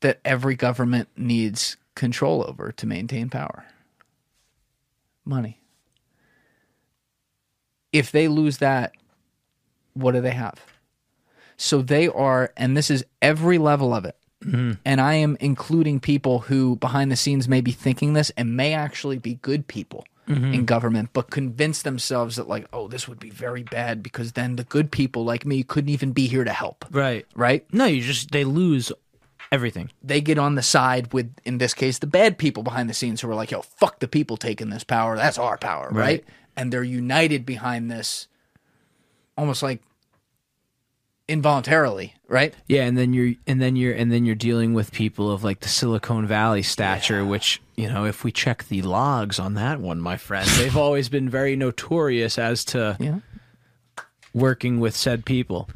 that 0.00 0.20
every 0.24 0.54
government 0.54 1.08
needs 1.16 1.76
control 1.94 2.44
over 2.48 2.70
to 2.72 2.86
maintain 2.86 3.28
power? 3.28 3.64
Money. 5.24 5.61
If 7.92 8.10
they 8.10 8.28
lose 8.28 8.58
that, 8.58 8.92
what 9.94 10.12
do 10.12 10.20
they 10.20 10.30
have? 10.30 10.60
So 11.56 11.82
they 11.82 12.08
are, 12.08 12.52
and 12.56 12.76
this 12.76 12.90
is 12.90 13.04
every 13.20 13.58
level 13.58 13.94
of 13.94 14.04
it. 14.04 14.16
Mm-hmm. 14.44 14.72
And 14.84 15.00
I 15.00 15.14
am 15.14 15.36
including 15.38 16.00
people 16.00 16.40
who 16.40 16.76
behind 16.76 17.12
the 17.12 17.16
scenes 17.16 17.48
may 17.48 17.60
be 17.60 17.70
thinking 17.70 18.14
this 18.14 18.30
and 18.30 18.56
may 18.56 18.74
actually 18.74 19.18
be 19.18 19.34
good 19.34 19.68
people 19.68 20.04
mm-hmm. 20.28 20.52
in 20.52 20.64
government, 20.64 21.10
but 21.12 21.30
convince 21.30 21.82
themselves 21.82 22.36
that, 22.36 22.48
like, 22.48 22.66
oh, 22.72 22.88
this 22.88 23.06
would 23.06 23.20
be 23.20 23.30
very 23.30 23.62
bad 23.62 24.02
because 24.02 24.32
then 24.32 24.56
the 24.56 24.64
good 24.64 24.90
people 24.90 25.24
like 25.24 25.46
me 25.46 25.62
couldn't 25.62 25.90
even 25.90 26.12
be 26.12 26.26
here 26.26 26.44
to 26.44 26.52
help. 26.52 26.84
right. 26.90 27.26
Right? 27.36 27.64
No, 27.72 27.84
you 27.84 28.02
just 28.02 28.32
they 28.32 28.44
lose 28.44 28.90
everything. 29.52 29.90
They 30.02 30.20
get 30.20 30.38
on 30.38 30.54
the 30.54 30.62
side 30.62 31.12
with, 31.12 31.32
in 31.44 31.58
this 31.58 31.74
case, 31.74 31.98
the 31.98 32.06
bad 32.06 32.38
people 32.38 32.62
behind 32.62 32.90
the 32.90 32.94
scenes 32.94 33.20
who 33.20 33.30
are 33.30 33.34
like, 33.34 33.50
yo, 33.50 33.62
fuck 33.62 34.00
the 34.00 34.08
people 34.08 34.36
taking 34.36 34.70
this 34.70 34.82
power. 34.82 35.16
That's 35.16 35.38
our 35.38 35.58
power. 35.58 35.88
Right? 35.90 35.94
Right. 35.94 36.24
And 36.56 36.72
they're 36.72 36.84
united 36.84 37.46
behind 37.46 37.90
this 37.90 38.28
almost 39.36 39.62
like 39.62 39.80
involuntarily. 41.28 42.14
Right? 42.28 42.54
Yeah, 42.66 42.84
and 42.84 42.96
then 42.96 43.12
you're 43.12 43.34
and 43.46 43.60
then 43.60 43.76
you're 43.76 43.94
and 43.94 44.10
then 44.10 44.24
you're 44.24 44.34
dealing 44.34 44.74
with 44.74 44.92
people 44.92 45.30
of 45.30 45.44
like 45.44 45.60
the 45.60 45.68
Silicon 45.68 46.26
Valley 46.26 46.62
stature, 46.62 47.24
which 47.24 47.60
you 47.76 47.88
know, 47.88 48.04
if 48.06 48.24
we 48.24 48.32
check 48.32 48.64
the 48.68 48.82
logs 48.82 49.38
on 49.38 49.54
that 49.54 49.80
one, 49.80 50.00
my 50.00 50.16
friend, 50.16 50.48
they've 50.56 50.76
always 50.86 51.08
been 51.08 51.28
very 51.28 51.56
notorious 51.56 52.38
as 52.38 52.64
to 52.66 52.96
Yeah. 53.00 53.20
working 54.34 54.80
with 54.80 54.96
said 54.96 55.24
people. 55.26 55.68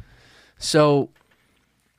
So 0.57 1.09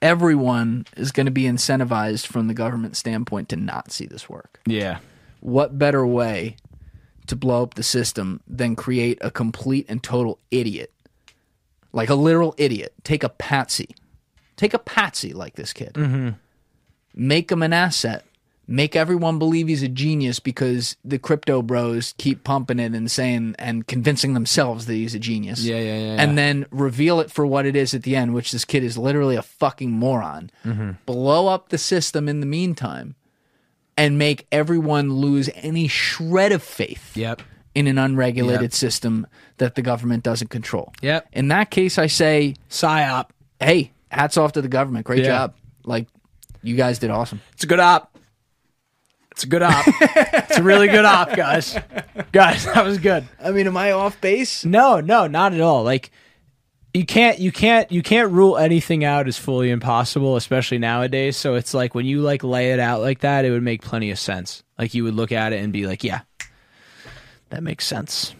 everyone 0.02 0.86
is 0.96 1.12
going 1.12 1.26
to 1.26 1.32
be 1.32 1.44
incentivized 1.44 2.26
from 2.26 2.48
the 2.48 2.54
government 2.54 2.96
standpoint 2.96 3.48
to 3.50 3.56
not 3.56 3.92
see 3.92 4.06
this 4.06 4.28
work. 4.28 4.60
Yeah. 4.66 4.98
What 5.40 5.78
better 5.78 6.04
way 6.04 6.56
to 7.28 7.36
blow 7.36 7.62
up 7.62 7.74
the 7.74 7.82
system 7.82 8.40
than 8.46 8.76
create 8.76 9.18
a 9.20 9.30
complete 9.30 9.86
and 9.88 10.02
total 10.02 10.38
idiot? 10.50 10.92
Like 11.92 12.10
a 12.10 12.14
literal 12.14 12.54
idiot. 12.58 12.92
Take 13.04 13.22
a 13.22 13.28
patsy. 13.28 13.94
Take 14.56 14.74
a 14.74 14.78
patsy 14.78 15.32
like 15.32 15.54
this 15.54 15.72
kid. 15.72 15.94
Mm-hmm. 15.94 16.30
Make 17.14 17.50
him 17.50 17.62
an 17.62 17.72
asset. 17.72 18.24
Make 18.70 18.94
everyone 18.94 19.38
believe 19.38 19.68
he's 19.68 19.82
a 19.82 19.88
genius 19.88 20.40
because 20.40 20.96
the 21.02 21.18
crypto 21.18 21.62
bros 21.62 22.14
keep 22.18 22.44
pumping 22.44 22.78
it 22.78 22.92
and 22.92 23.10
saying 23.10 23.54
and 23.58 23.86
convincing 23.86 24.34
themselves 24.34 24.84
that 24.84 24.92
he's 24.92 25.14
a 25.14 25.18
genius. 25.18 25.62
Yeah, 25.62 25.78
yeah, 25.78 25.96
yeah, 25.96 26.16
And 26.20 26.32
yeah. 26.32 26.36
then 26.36 26.66
reveal 26.70 27.20
it 27.20 27.30
for 27.30 27.46
what 27.46 27.64
it 27.64 27.74
is 27.76 27.94
at 27.94 28.02
the 28.02 28.14
end, 28.14 28.34
which 28.34 28.52
this 28.52 28.66
kid 28.66 28.84
is 28.84 28.98
literally 28.98 29.36
a 29.36 29.42
fucking 29.42 29.90
moron. 29.90 30.50
Mm-hmm. 30.66 30.90
Blow 31.06 31.46
up 31.48 31.70
the 31.70 31.78
system 31.78 32.28
in 32.28 32.40
the 32.40 32.46
meantime 32.46 33.14
and 33.98 34.16
make 34.16 34.46
everyone 34.52 35.12
lose 35.12 35.50
any 35.56 35.88
shred 35.88 36.52
of 36.52 36.62
faith 36.62 37.14
Yep. 37.16 37.42
in 37.74 37.86
an 37.86 37.98
unregulated 37.98 38.62
Yep. 38.62 38.72
system 38.72 39.26
that 39.58 39.74
the 39.74 39.82
government 39.82 40.22
doesn't 40.22 40.48
control. 40.48 40.92
Yep. 41.02 41.26
In 41.32 41.48
that 41.48 41.70
case, 41.70 41.98
I 41.98 42.06
say, 42.06 42.54
Psyop. 42.70 43.26
hey, 43.60 43.90
hats 44.10 44.36
off 44.36 44.52
to 44.52 44.62
the 44.62 44.68
government. 44.68 45.04
Great 45.04 45.24
Yeah. 45.24 45.26
job. 45.38 45.54
Like, 45.84 46.06
you 46.62 46.76
guys 46.76 46.98
did 46.98 47.10
awesome. 47.10 47.40
It's 47.52 47.64
a 47.64 47.66
good 47.66 47.80
op. 47.80 48.16
It's 49.32 49.44
a 49.44 49.46
good 49.48 49.62
op. 49.62 49.84
it's 49.86 50.58
a 50.58 50.62
really 50.62 50.88
good 50.88 51.04
op, 51.04 51.34
guys. 51.36 51.76
Guys, 52.32 52.64
that 52.66 52.84
was 52.84 52.98
good. 52.98 53.26
I 53.42 53.52
mean, 53.52 53.66
am 53.68 53.76
I 53.76 53.92
off 53.92 54.20
base? 54.20 54.64
No, 54.64 55.00
no, 55.00 55.26
not 55.28 55.54
at 55.54 55.60
all. 55.60 55.82
Like 55.84 56.10
you 56.94 57.04
can't 57.04 57.38
you 57.38 57.52
can't 57.52 57.90
you 57.92 58.02
can't 58.02 58.32
rule 58.32 58.56
anything 58.56 59.04
out 59.04 59.28
as 59.28 59.38
fully 59.38 59.70
impossible, 59.70 60.36
especially 60.36 60.78
nowadays. 60.78 61.36
So 61.36 61.54
it's 61.54 61.74
like 61.74 61.94
when 61.94 62.06
you 62.06 62.20
like 62.22 62.42
lay 62.42 62.72
it 62.72 62.80
out 62.80 63.00
like 63.00 63.20
that, 63.20 63.44
it 63.44 63.50
would 63.50 63.62
make 63.62 63.82
plenty 63.82 64.10
of 64.10 64.18
sense. 64.18 64.62
Like 64.78 64.94
you 64.94 65.04
would 65.04 65.14
look 65.14 65.32
at 65.32 65.52
it 65.52 65.62
and 65.62 65.72
be 65.72 65.86
like, 65.86 66.04
yeah. 66.04 66.20
That 67.50 67.62
makes 67.62 67.86
sense. 67.86 68.34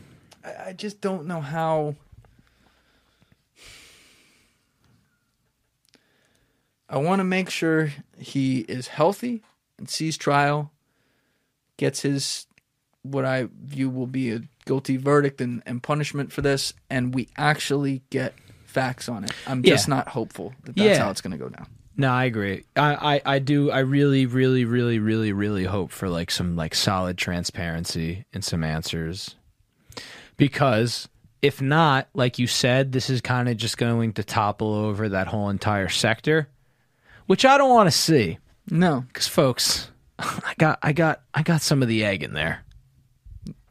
I 0.45 0.73
just 0.73 1.01
don't 1.01 1.27
know 1.27 1.41
how. 1.41 1.95
I 6.91 6.99
want 6.99 7.21
to 7.21 7.25
make 7.25 7.51
sure 7.51 7.93
he 8.19 8.61
is 8.61 8.89
healthy 8.89 9.43
and 9.79 9.89
sees 9.89 10.17
trial, 10.17 10.71
gets 11.77 12.03
his 12.03 12.47
what 13.03 13.25
I 13.25 13.49
view 13.63 13.91
will 13.91 14.07
be 14.07 14.33
a 14.33 14.41
guilty 14.69 14.97
verdict 14.99 15.41
and, 15.41 15.63
and 15.67 15.83
punishment 15.83 16.31
for 16.33 16.43
this, 16.43 16.75
and 16.91 17.13
we 17.15 17.27
actually 17.37 18.03
get 18.11 18.35
facts 18.67 19.09
on 19.09 19.25
it. 19.25 19.33
I'm 19.47 19.63
just 19.65 19.89
Yeah. 19.89 19.95
not 19.97 20.09
hopeful 20.09 20.53
that 20.65 20.77
that's 20.77 20.99
Yeah. 20.99 21.03
how 21.05 21.11
it's 21.11 21.23
going 21.23 21.33
to 21.33 21.39
go 21.39 21.49
down. 21.49 21.67
No, 21.97 22.13
I 22.13 22.27
agree. 22.27 22.65
I, 22.77 23.17
I, 23.17 23.23
I 23.35 23.39
do. 23.41 23.71
I 23.73 23.81
really, 23.81 24.27
really, 24.27 24.65
really, 24.65 24.99
really, 25.01 25.33
really 25.33 25.65
hope 25.65 25.91
for 25.91 26.09
like 26.09 26.31
some 26.31 26.55
like 26.55 26.75
solid 26.77 27.17
transparency 27.19 28.25
and 28.33 28.45
some 28.45 28.63
answers, 28.63 29.35
because 30.37 31.09
if 31.43 31.61
not, 31.63 32.09
like 32.15 32.39
you 32.39 32.47
said, 32.47 32.93
this 32.93 33.11
is 33.11 33.21
kind 33.21 33.49
of 33.49 33.57
just 33.57 33.79
going 33.79 34.13
to 34.15 34.23
topple 34.25 34.75
over 34.75 35.09
that 35.09 35.27
whole 35.29 35.49
entire 35.49 35.89
sector, 35.89 36.49
which 37.27 37.45
I 37.45 37.59
don't 37.59 37.71
want 37.75 37.87
to 37.89 37.97
see. 37.97 38.39
No, 38.71 39.05
Because 39.09 39.27
folks, 39.27 39.91
I 40.19 40.53
got, 40.59 40.79
I 40.83 40.93
got, 40.93 41.23
I 41.33 41.43
got 41.43 41.63
some 41.63 41.81
of 41.83 41.89
the 41.89 42.05
egg 42.05 42.23
in 42.23 42.33
there. 42.35 42.65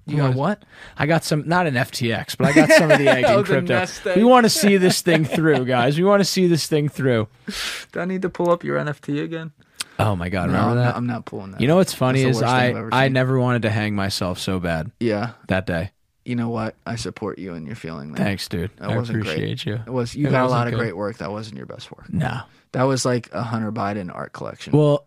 You 0.07 0.17
got 0.17 0.33
what? 0.35 0.63
I 0.97 1.05
got 1.05 1.23
some, 1.23 1.47
not 1.47 1.67
an 1.67 1.75
FTX, 1.75 2.37
but 2.37 2.47
I 2.47 2.53
got 2.53 2.69
some 2.71 2.89
of 2.91 2.97
the 2.97 3.07
egg 3.09 3.25
Oh, 3.27 3.39
in 3.39 3.43
the 3.43 3.43
crypto. 3.43 4.15
We 4.15 4.23
want 4.23 4.45
to 4.45 4.49
see 4.49 4.77
this 4.77 5.01
thing 5.01 5.25
through, 5.25 5.65
guys. 5.65 5.97
We 5.97 6.03
want 6.03 6.21
to 6.21 6.25
see 6.25 6.47
this 6.47 6.65
thing 6.67 6.89
through. 6.89 7.27
Do 7.91 7.99
I 7.99 8.05
need 8.05 8.21
to 8.23 8.29
pull 8.29 8.49
up 8.49 8.63
your 8.63 8.77
NFT 8.79 9.23
again? 9.23 9.51
Oh 9.99 10.15
my 10.15 10.29
god, 10.29 10.47
No, 10.49 10.53
remember 10.53 10.69
I'm 10.69 10.75
that? 10.77 10.83
not, 10.85 10.95
I'm 10.95 11.07
not 11.07 11.25
pulling 11.25 11.51
that. 11.51 11.61
You 11.61 11.67
know 11.67 11.75
what's 11.77 11.93
funny 11.93 12.21
is 12.21 12.37
the 12.39 12.45
worst 12.45 12.55
thing 12.55 12.89
I 12.91 13.05
I 13.05 13.07
never 13.07 13.39
wanted 13.39 13.63
to 13.63 13.69
hang 13.69 13.95
myself 13.95 14.37
so 14.39 14.59
bad 14.59 14.91
Yeah, 14.99 15.31
that 15.47 15.65
day. 15.65 15.91
you 16.23 16.35
know 16.35 16.49
what? 16.49 16.75
I 16.85 16.97
support 16.97 17.39
you 17.39 17.53
and 17.55 17.65
your 17.65 17.75
feeling. 17.75 18.13
There. 18.13 18.23
Thanks, 18.23 18.47
dude. 18.47 18.69
That 18.77 18.91
I 18.91 18.95
wasn't 18.95 19.21
appreciate 19.21 19.63
great. 19.63 19.65
you. 19.65 19.73
It 19.87 19.91
was 19.91 20.15
you 20.15 20.27
It 20.27 20.31
got 20.31 20.45
a 20.45 20.49
lot 20.49 20.67
of 20.67 20.73
good. 20.73 20.79
great 20.79 20.95
work. 20.95 21.17
That 21.17 21.31
wasn't 21.31 21.57
your 21.57 21.65
best 21.65 21.91
work. 21.91 22.13
No. 22.13 22.41
That 22.73 22.83
was 22.83 23.05
like 23.05 23.29
a 23.33 23.41
Hunter 23.41 23.71
Biden 23.71 24.13
art 24.13 24.33
collection. 24.33 24.71
Well. 24.77 25.05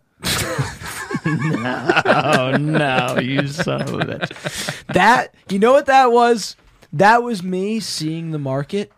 Oh 1.24 2.56
no, 2.59 3.18
you 3.20 3.47
son 3.48 3.82
of 3.82 3.94
a 3.94 3.98
bitch. 3.98 4.86
That 4.86 5.34
you 5.48 5.59
know 5.59 5.72
what 5.72 5.86
that 5.86 6.12
was? 6.12 6.56
That 6.92 7.22
was 7.22 7.42
me 7.42 7.80
seeing 7.80 8.30
the 8.32 8.38
market 8.38 8.92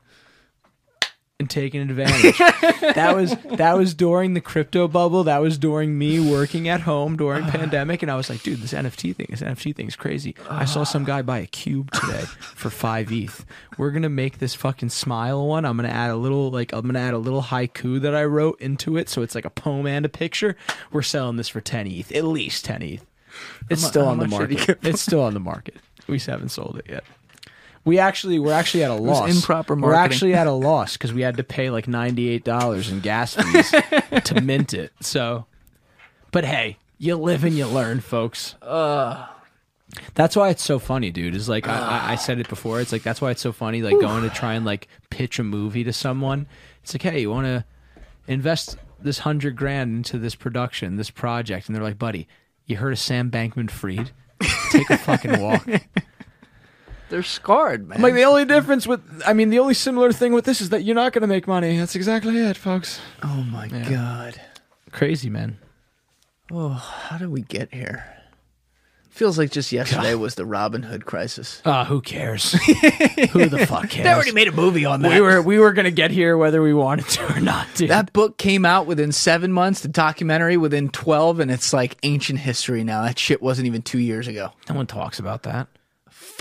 and 1.43 1.51
taking 1.51 1.81
advantage. 1.83 2.39
that 2.95 3.15
was 3.15 3.37
that 3.57 3.77
was 3.77 3.95
during 3.95 4.35
the 4.35 4.41
crypto 4.41 4.89
bubble. 4.89 5.25
That 5.25 5.43
was 5.43 5.59
during 5.59 5.99
me 5.99 6.19
working 6.19 6.69
at 6.69 6.83
home 6.83 7.17
during 7.17 7.43
uh-huh. 7.43 7.59
pandemic, 7.59 8.03
and 8.03 8.11
I 8.11 8.17
was 8.17 8.31
like, 8.31 8.43
dude, 8.43 8.61
this 8.61 8.73
NFT 8.73 9.15
thing, 9.17 9.27
this 9.29 9.43
NFT 9.43 9.77
thing 9.77 9.89
is 9.89 9.97
crazy. 9.97 10.35
I 10.49 10.65
saw 10.65 10.85
some 10.85 11.05
guy 11.05 11.23
buy 11.23 11.39
a 11.39 11.47
cube 11.47 11.91
today 11.91 12.23
for 12.41 12.71
five 12.71 13.13
ETH. 13.13 13.45
We're 13.77 13.91
gonna 13.91 14.09
make 14.09 14.39
this 14.39 14.55
fucking 14.55 14.91
smile 14.91 15.47
one. 15.47 15.65
I'm 15.65 15.77
gonna 15.77 15.89
add 15.89 16.11
a 16.11 16.17
little 16.17 16.51
like 16.51 16.73
I'm 16.73 16.87
gonna 16.87 17.01
add 17.01 17.15
a 17.15 17.19
little 17.19 17.43
haiku 17.43 18.01
that 18.01 18.15
I 18.15 18.25
wrote 18.25 18.61
into 18.61 18.97
it, 18.97 19.09
so 19.09 19.23
it's 19.23 19.35
like 19.35 19.45
a 19.45 19.51
poem 19.51 19.87
and 19.87 20.07
a 20.07 20.09
picture. 20.09 20.57
We're 20.93 21.03
selling 21.03 21.37
this 21.37 21.49
for 21.49 21.61
ten 21.61 21.87
ETH, 21.87 22.13
at 22.13 22.25
least 22.25 22.65
ten 22.65 22.83
ETH. 22.83 23.05
It's 23.69 23.83
mu- 23.83 23.89
still 23.89 24.07
on 24.07 24.19
the 24.19 24.29
much 24.29 24.41
did 24.41 24.51
he 24.51 24.57
market. 24.57 24.79
It's 24.83 25.03
still 25.03 25.23
on 25.23 25.35
the 25.35 25.41
market. 25.41 25.77
We 26.07 26.19
haven't 26.19 26.51
sold 26.51 26.79
it 26.79 26.87
yet. 26.89 27.05
We 27.85 27.99
actually 27.99 28.39
we're 28.39 28.53
actually 28.53 28.85
at 28.85 28.91
a 28.91 28.95
loss. 29.11 29.35
improper 29.35 29.75
We're 29.75 29.95
actually 29.95 30.35
at 30.35 30.47
a 30.47 30.53
loss 30.53 30.95
because 30.95 31.13
we 31.13 31.23
had 31.23 31.37
to 31.37 31.45
pay 31.45 31.71
like 31.71 31.89
ninety 31.89 32.29
eight 32.29 32.45
dollars 32.45 32.91
in 32.91 33.01
gas 33.01 33.35
fees 33.53 33.75
to 34.25 34.41
mint 34.41 34.75
it. 34.75 34.93
So, 35.01 35.47
but 36.31 36.45
hey, 36.45 36.79
you 36.99 37.17
live 37.17 37.45
and 37.45 37.57
you 37.57 37.67
learn, 37.67 38.01
folks. 38.01 38.55
That's 40.15 40.37
why 40.37 40.49
it's 40.49 40.63
so 40.63 40.79
funny, 40.79 41.11
dude. 41.11 41.35
Is 41.35 41.49
like 41.49 41.69
I, 41.69 41.77
I, 41.79 42.13
I 42.13 42.15
said 42.15 42.39
it 42.39 42.49
before. 42.49 42.81
It's 42.81 42.93
like 42.93 43.03
that's 43.03 43.21
why 43.21 43.31
it's 43.31 43.43
so 43.43 43.53
funny. 43.53 43.83
Like 43.83 44.01
going 44.01 44.23
to 44.23 44.31
try 44.31 44.55
and 44.55 44.65
like 44.65 44.89
pitch 45.11 45.39
a 45.39 45.43
movie 45.45 45.85
to 45.85 45.93
someone. 45.93 46.47
It's 46.83 46.95
like, 46.95 47.03
hey, 47.03 47.21
you 47.21 47.31
want 47.31 47.47
to 47.47 47.65
invest 48.27 48.77
this 49.01 49.19
hundred 49.19 49.57
grand 49.57 49.95
into 49.95 50.19
this 50.19 50.35
production, 50.35 50.97
this 50.97 51.11
project, 51.11 51.67
and 51.67 51.77
they're 51.77 51.83
like, 51.83 51.99
buddy, 51.99 52.27
you 52.67 52.77
heard 52.77 52.93
of 52.93 52.99
Sam 52.99 53.31
Bankman 53.31 53.71
Fried? 53.71 54.13
Take 54.71 54.91
a 54.91 54.99
fucking 54.99 55.41
walk. 55.41 55.67
They're 57.13 57.23
scarred, 57.23 57.87
man. 57.87 58.01
Like 58.01 58.15
the 58.15 58.25
only 58.25 58.47
difference 58.47 58.87
with, 58.87 59.03
I 59.27 59.35
mean, 59.35 59.51
the 59.51 59.59
only 59.59 59.75
similar 59.75 60.13
thing 60.13 60.33
with 60.33 60.47
this 60.47 60.63
is 60.63 60.71
that 60.71 60.83
you're 60.83 60.95
not 60.95 61.13
going 61.13 61.21
to 61.21 61.29
make 61.29 61.47
money. 61.47 61.77
That's 61.77 61.95
exactly 61.95 62.39
it, 62.39 62.57
folks. 62.57 63.03
oh 63.23 63.43
my 63.53 63.69
god. 63.69 64.41
Crazy 64.93 65.29
man. 65.29 65.59
Oh, 66.51 66.71
how 66.71 67.19
did 67.19 67.29
we 67.29 67.43
get 67.43 67.75
here? 67.75 68.07
Feels 69.11 69.37
like 69.37 69.51
just 69.51 69.73
yesterday 69.73 70.15
was 70.15 70.37
the 70.37 70.45
Robinhood 70.45 71.05
crisis. 71.05 71.61
Ah, 71.67 71.85
who 71.85 72.01
cares? 72.01 72.53
who 73.33 73.45
the 73.45 73.67
fuck 73.69 73.91
cares? 73.91 74.05
They 74.05 74.11
already 74.11 74.33
made 74.33 74.49
a 74.49 74.53
movie 74.53 74.87
on 74.87 75.03
that. 75.03 75.13
we 75.13 75.21
were 75.21 75.43
we 75.43 75.59
were 75.59 75.75
gonna 75.75 75.91
get 75.91 76.11
here 76.13 76.39
whether 76.39 76.63
we 76.63 76.73
wanted 76.73 77.09
to 77.09 77.37
or 77.37 77.41
not, 77.41 77.67
dude. 77.75 77.91
that 77.91 78.15
book 78.15 78.39
came 78.39 78.65
out 78.65 78.87
within 78.87 79.13
seven 79.13 79.53
months. 79.53 79.81
The 79.81 79.89
documentary 79.89 80.57
within 80.57 80.89
twelve, 80.89 81.41
and 81.41 81.51
it's 81.51 81.75
like 81.75 81.99
ancient 82.05 82.39
history 82.39 82.85
now. 82.85 83.03
That 83.03 83.19
shit 83.19 83.43
wasn't 83.43 83.67
even 83.67 83.83
two 83.83 83.99
years 83.99 84.29
ago. 84.29 84.53
no 84.71 84.77
one 84.77 84.87
talks 84.87 85.19
about 85.19 85.43
that. 85.43 85.69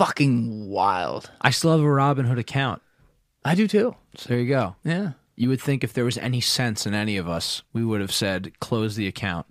Fucking 0.04 0.68
wild. 0.68 1.30
I 1.40 1.50
still 1.50 1.70
have 1.70 1.80
a 1.80 1.84
Robinhood 1.84 2.36
account, 2.36 2.82
I 3.44 3.54
do 3.54 3.68
too. 3.68 3.94
so 4.16 4.28
there 4.30 4.40
you 4.40 4.48
go. 4.48 4.74
Yeah. 4.82 5.12
You 5.36 5.48
would 5.48 5.60
think 5.60 5.84
if 5.84 5.92
there 5.92 6.04
was 6.04 6.18
any 6.18 6.40
sense 6.40 6.86
in 6.86 6.92
any 6.94 7.16
of 7.16 7.28
us, 7.28 7.62
we 7.72 7.84
would 7.84 8.00
have 8.00 8.12
said 8.12 8.58
close 8.58 8.96
the 8.96 9.06
account. 9.06 9.46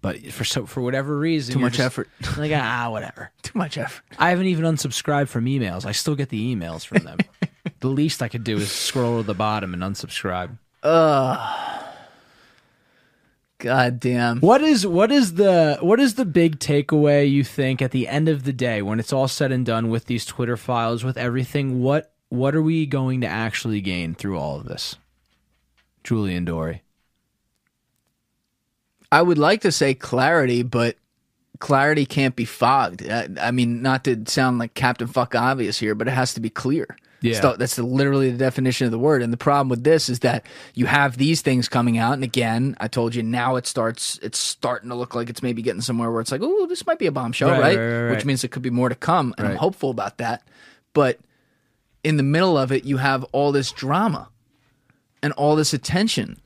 But 0.00 0.32
for 0.32 0.42
so 0.42 0.66
for 0.66 0.80
whatever 0.80 1.16
reason, 1.16 1.54
Too 1.54 1.60
much 1.60 1.74
just 1.74 1.86
effort. 1.86 2.08
Like 2.36 2.50
ah, 2.54 2.88
whatever. 2.90 3.30
Too 3.42 3.56
much 3.56 3.78
effort. 3.78 4.04
I 4.18 4.30
haven't 4.30 4.46
even 4.46 4.64
unsubscribed 4.64 5.28
from 5.28 5.44
emails. 5.46 5.84
I 5.84 5.92
still 5.92 6.16
get 6.16 6.28
the 6.30 6.54
emails 6.54 6.84
from 6.84 7.04
them. 7.04 7.18
the 7.78 7.88
least 7.88 8.20
I 8.20 8.26
could 8.26 8.42
do 8.42 8.56
is 8.56 8.72
scroll 8.72 9.20
to 9.20 9.26
the 9.26 9.34
bottom 9.34 9.74
and 9.74 9.82
unsubscribe. 9.84 10.58
God 13.58 13.98
damn. 13.98 14.40
What 14.40 14.62
is 14.62 14.86
what 14.86 15.10
is 15.10 15.34
the 15.34 15.78
what 15.80 15.98
is 15.98 16.14
the 16.14 16.24
big 16.24 16.60
takeaway 16.60 17.28
you 17.28 17.42
think 17.42 17.82
at 17.82 17.90
the 17.90 18.06
end 18.06 18.28
of 18.28 18.44
the 18.44 18.52
day 18.52 18.82
when 18.82 19.00
it's 19.00 19.12
all 19.12 19.26
said 19.26 19.50
and 19.50 19.66
done 19.66 19.90
with 19.90 20.06
these 20.06 20.24
Twitter 20.24 20.56
files 20.56 21.02
with 21.02 21.16
everything? 21.16 21.82
What 21.82 22.12
what 22.28 22.54
are 22.54 22.62
we 22.62 22.86
going 22.86 23.20
to 23.22 23.26
actually 23.26 23.80
gain 23.80 24.14
through 24.14 24.38
all 24.38 24.60
of 24.60 24.66
this? 24.66 24.96
Julian 26.04 26.44
Dorey. 26.46 26.80
I 29.10 29.22
would 29.22 29.38
like 29.38 29.62
to 29.62 29.72
say 29.72 29.94
clarity, 29.94 30.62
but 30.62 30.96
clarity 31.58 32.06
can't 32.06 32.36
be 32.36 32.44
fogged. 32.44 33.08
I, 33.08 33.28
I 33.40 33.50
mean, 33.50 33.82
not 33.82 34.04
to 34.04 34.22
sound 34.26 34.58
like 34.58 34.74
Captain 34.74 35.08
Fuck 35.08 35.34
Obvious 35.34 35.78
here, 35.78 35.94
but 35.94 36.06
it 36.08 36.12
has 36.12 36.34
to 36.34 36.40
be 36.40 36.50
clear. 36.50 36.96
Yeah. 37.20 37.40
So 37.40 37.56
that's 37.56 37.76
literally 37.78 38.30
the 38.30 38.38
definition 38.38 38.84
of 38.84 38.90
the 38.92 38.98
word. 38.98 39.22
And 39.22 39.32
the 39.32 39.36
problem 39.36 39.68
with 39.68 39.82
this 39.82 40.08
is 40.08 40.20
that 40.20 40.46
you 40.74 40.86
have 40.86 41.16
these 41.16 41.42
things 41.42 41.68
coming 41.68 41.98
out, 41.98 42.12
and 42.14 42.22
again, 42.22 42.76
I 42.80 42.88
told 42.88 43.14
you 43.14 43.22
now 43.22 43.56
it 43.56 43.66
starts. 43.66 44.18
It's 44.22 44.38
starting 44.38 44.88
to 44.90 44.94
look 44.94 45.14
like 45.14 45.28
it's 45.28 45.42
maybe 45.42 45.62
getting 45.62 45.80
somewhere 45.80 46.10
where 46.10 46.20
it's 46.20 46.30
like, 46.30 46.42
oh, 46.44 46.66
this 46.66 46.86
might 46.86 46.98
be 46.98 47.06
a 47.06 47.12
bombshell, 47.12 47.50
Right, 47.50 47.60
right? 47.60 47.76
right, 47.76 48.02
right, 48.02 48.10
Which 48.10 48.24
means 48.24 48.44
it 48.44 48.48
could 48.52 48.62
be 48.62 48.70
more 48.70 48.88
to 48.88 48.94
come, 48.94 49.34
and 49.36 49.46
I'm 49.48 49.56
hopeful 49.56 49.90
about 49.90 50.18
that. 50.18 50.42
But 50.92 51.18
in 52.04 52.16
the 52.16 52.22
middle 52.22 52.56
of 52.56 52.70
it, 52.72 52.84
you 52.84 52.98
have 52.98 53.24
all 53.32 53.50
this 53.52 53.72
drama 53.72 54.28
and 55.22 55.32
all 55.32 55.56
this 55.56 55.72
attention 55.74 56.40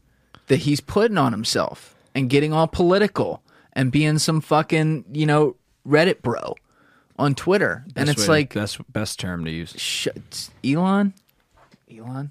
that 0.47 0.57
he's 0.61 0.81
putting 0.81 1.19
on 1.19 1.33
himself 1.33 1.95
and 2.15 2.31
getting 2.31 2.53
all 2.53 2.67
political 2.67 3.43
and 3.75 3.93
being 3.93 4.19
some 4.19 4.41
fucking, 4.41 5.05
you 5.13 5.27
know, 5.27 5.57
Reddit 5.87 6.23
bro 6.23 6.55
on 7.19 7.35
Twitter. 7.35 7.85
and 7.97 8.09
it's 8.09 8.21
way 8.21 8.25
to- 8.27 8.31
like 8.33 8.55
best 8.55 8.93
best 8.93 9.21
term 9.21 9.45
to 9.45 9.51
use. 9.51 9.73
shut 9.79 10.51
Elon, 10.65 11.15
Elon, 11.95 12.31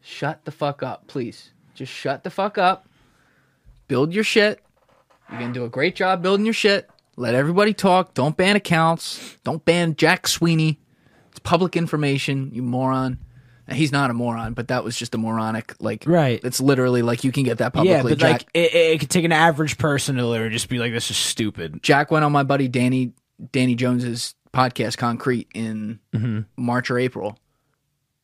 shut 0.00 0.44
the 0.44 0.50
fuck 0.52 0.82
up, 0.82 1.06
please. 1.06 1.50
Just 1.74 1.92
shut 1.92 2.24
the 2.24 2.30
fuck 2.30 2.58
up. 2.58 2.86
Build 3.88 4.12
your 4.14 4.24
shit. 4.24 4.60
You're 5.30 5.40
gonna 5.40 5.52
do 5.52 5.64
a 5.64 5.68
great 5.68 5.94
job 5.96 6.22
building 6.22 6.44
your 6.46 6.54
shit. 6.54 6.88
Let 7.16 7.34
everybody 7.34 7.74
talk. 7.74 8.14
Don't 8.14 8.36
ban 8.36 8.56
accounts. 8.56 9.36
Don't 9.44 9.64
ban 9.64 9.94
Jack 9.96 10.26
Sweeney. 10.26 10.78
It's 11.30 11.38
public 11.38 11.76
information, 11.76 12.50
you 12.52 12.62
moron. 12.62 13.18
And 13.68 13.78
he's 13.78 13.92
not 13.92 14.10
a 14.10 14.14
moron, 14.14 14.54
but 14.54 14.66
that 14.68 14.82
was 14.82 14.96
just 14.96 15.14
a 15.14 15.18
moronic 15.18 15.74
like 15.78 16.02
Right. 16.06 16.40
It's 16.42 16.60
literally 16.60 17.02
like 17.02 17.22
you 17.22 17.30
can 17.30 17.44
get 17.44 17.58
that 17.58 17.72
publicly. 17.72 17.96
Yeah, 17.96 18.02
but 18.02 18.18
Jack, 18.18 18.32
like 18.32 18.46
it, 18.52 18.74
it, 18.74 18.92
it 18.94 19.00
could 19.00 19.10
take 19.10 19.24
an 19.24 19.30
average 19.32 19.78
person 19.78 20.16
to 20.16 20.26
literally 20.26 20.52
just 20.52 20.68
be 20.68 20.78
like, 20.80 20.92
"This 20.92 21.08
is 21.10 21.16
stupid." 21.16 21.80
Jack 21.82 22.10
went 22.10 22.24
on 22.24 22.32
my 22.32 22.42
buddy 22.42 22.66
Danny 22.66 23.12
Danny 23.52 23.74
Jones's 23.74 24.34
podcast 24.52 24.96
Koncrete 24.96 25.46
in 25.54 26.00
mm-hmm. 26.12 26.40
March 26.56 26.90
or 26.90 26.98
April. 26.98 27.38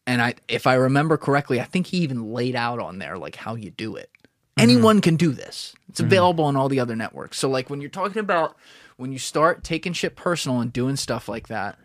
And 0.06 0.22
I 0.22 0.34
if 0.48 0.66
I 0.66 0.74
remember 0.74 1.16
correctly, 1.16 1.60
I 1.60 1.64
think 1.64 1.86
he 1.86 1.98
even 1.98 2.32
laid 2.32 2.54
out 2.54 2.78
on 2.78 2.98
there 2.98 3.18
like 3.18 3.36
how 3.36 3.54
you 3.54 3.70
do 3.70 3.96
it. 3.96 4.10
Mm-hmm. 4.22 4.62
Anyone 4.62 5.00
can 5.00 5.16
do 5.16 5.32
this. 5.32 5.74
It's 5.88 6.00
mm-hmm. 6.00 6.06
available 6.06 6.44
on 6.44 6.56
all 6.56 6.68
the 6.68 6.80
other 6.80 6.96
networks. 6.96 7.38
So 7.38 7.48
like 7.48 7.70
when 7.70 7.80
you're 7.80 7.90
talking 7.90 8.20
about 8.20 8.56
when 8.96 9.12
you 9.12 9.18
start 9.18 9.64
taking 9.64 9.92
shit 9.92 10.16
personal 10.16 10.60
and 10.60 10.72
doing 10.72 10.96
stuff 10.96 11.28
like 11.28 11.48
that, 11.48 11.78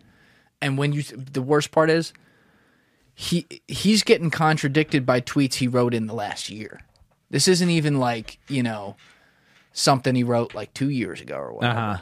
and 0.61 0.77
when 0.77 0.93
you 0.93 1.03
the 1.03 1.41
worst 1.41 1.71
part 1.71 1.89
is 1.89 2.13
he 3.13 3.45
he's 3.67 4.03
getting 4.03 4.29
contradicted 4.29 5.05
by 5.05 5.21
tweets 5.21 5.55
he 5.55 5.67
wrote 5.67 5.93
in 5.93 6.07
the 6.07 6.13
last 6.13 6.49
year. 6.49 6.81
This 7.29 7.47
isn't 7.47 7.69
even 7.69 7.99
like, 7.99 8.39
you 8.47 8.61
know, 8.61 8.97
something 9.71 10.15
he 10.15 10.23
wrote 10.23 10.53
like 10.53 10.73
2 10.73 10.89
years 10.89 11.21
ago 11.21 11.37
or 11.37 11.53
whatever. 11.53 11.79
Uh 11.79 11.95
huh. 11.95 12.01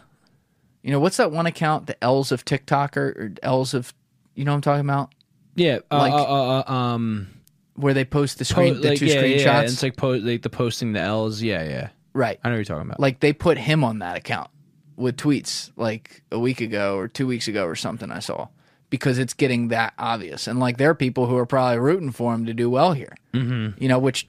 You 0.82 0.92
know, 0.92 1.00
what's 1.00 1.18
that 1.18 1.32
one 1.32 1.46
account, 1.46 1.88
the 1.88 2.02
L's 2.04 2.32
of 2.32 2.46
TikTok 2.46 2.96
or, 2.98 3.08
or 3.10 3.32
L's 3.44 3.74
of, 3.74 3.94
you 4.36 4.46
know 4.46 4.52
what 4.52 4.56
I'm 4.56 4.62
talking 4.62 4.86
about? 4.90 5.14
Yeah. 5.56 5.80
Uh, 5.92 5.98
Like- 5.98 6.14
uh, 6.14 6.24
uh, 6.24 6.64
uh, 6.68 6.72
um. 6.72 7.28
Where 7.76 7.94
they 7.94 8.04
post 8.04 8.40
the 8.40 8.44
po- 8.44 8.52
screen, 8.52 8.82
the 8.82 8.90
like, 8.90 9.00
two 9.00 9.06
yeah, 9.06 9.16
screenshots. 9.22 9.44
Yeah, 9.46 9.62
it's 9.62 9.82
like 9.84 9.96
po- 9.96 10.10
like 10.10 10.42
the 10.42 10.50
posting 10.50 10.92
the 10.92 11.00
L's. 11.00 11.42
Yeah, 11.42 11.64
yeah. 11.64 11.90
right. 12.12 12.38
I 12.44 12.50
know 12.50 12.56
what 12.56 12.58
you're 12.58 12.66
talking 12.66 12.90
about. 12.90 13.00
Like 13.00 13.22
they 13.22 13.32
put 13.32 13.58
him 13.58 13.86
on 13.86 14.00
that 14.00 14.18
account 14.18 14.50
with 14.98 15.16
tweets 15.16 15.72
like 15.78 16.22
a 16.30 16.38
week 16.38 16.60
ago 16.60 16.98
or 16.98 17.08
two 17.08 17.26
weeks 17.26 17.48
ago 17.48 17.64
or 17.66 17.76
something 17.78 18.12
I 18.12 18.20
saw 18.20 18.50
because 18.90 19.18
it's 19.18 19.34
getting 19.34 19.70
that 19.70 19.94
obvious. 19.98 20.46
And 20.46 20.60
like 20.60 20.76
there 20.78 20.90
are 20.90 20.96
people 20.96 21.28
who 21.28 21.38
are 21.38 21.46
probably 21.46 21.80
rooting 21.80 22.12
for 22.12 22.34
him 22.34 22.46
to 22.48 22.54
do 22.54 22.70
well 22.70 22.92
here. 22.92 23.16
Mm-hmm. 23.34 23.82
You 23.82 23.88
know, 23.88 23.98
which 24.00 24.28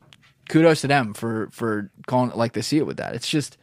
kudos 0.49 0.83
to 0.83 0.87
them 0.87 1.13
for 1.13 1.49
for 1.51 1.91
calling 2.07 2.31
it 2.31 2.37
like 2.37 2.53
they 2.53 2.63
see 2.63 2.79
it 2.79 2.87
with 2.87 2.99
that. 2.99 3.17
It's 3.17 3.29
just 3.29 3.59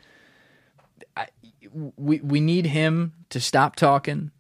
we 1.96 2.20
we 2.20 2.40
need 2.40 2.68
him 2.68 3.14
to 3.30 3.40
stop 3.40 3.76
talking. 3.76 4.32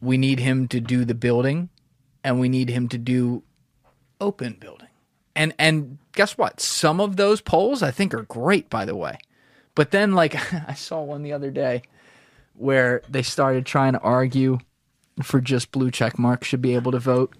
We 0.00 0.16
need 0.16 0.40
him 0.40 0.68
to 0.68 0.80
do 0.80 1.04
the 1.04 1.14
building, 1.14 1.68
and 2.24 2.40
we 2.40 2.48
need 2.48 2.70
him 2.70 2.88
to 2.88 2.98
do 2.98 3.42
open 4.20 4.56
building. 4.60 4.88
And 5.36 5.54
and 5.58 5.98
guess 6.12 6.36
what? 6.38 6.60
Some 6.60 7.00
of 7.00 7.16
those 7.16 7.40
polls 7.40 7.82
I 7.82 7.90
think 7.90 8.14
are 8.14 8.22
great, 8.22 8.70
by 8.70 8.84
the 8.84 8.96
way. 8.96 9.18
But 9.74 9.90
then, 9.90 10.12
like 10.12 10.36
I 10.68 10.74
saw 10.74 11.02
one 11.02 11.22
the 11.22 11.32
other 11.32 11.50
day 11.50 11.82
where 12.54 13.02
they 13.08 13.22
started 13.22 13.64
trying 13.64 13.94
to 13.94 14.00
argue 14.00 14.58
for 15.22 15.40
just 15.40 15.72
blue 15.72 15.90
check 15.90 16.18
marks 16.18 16.48
should 16.48 16.62
be 16.62 16.74
able 16.74 16.92
to 16.92 16.98
vote. 16.98 17.34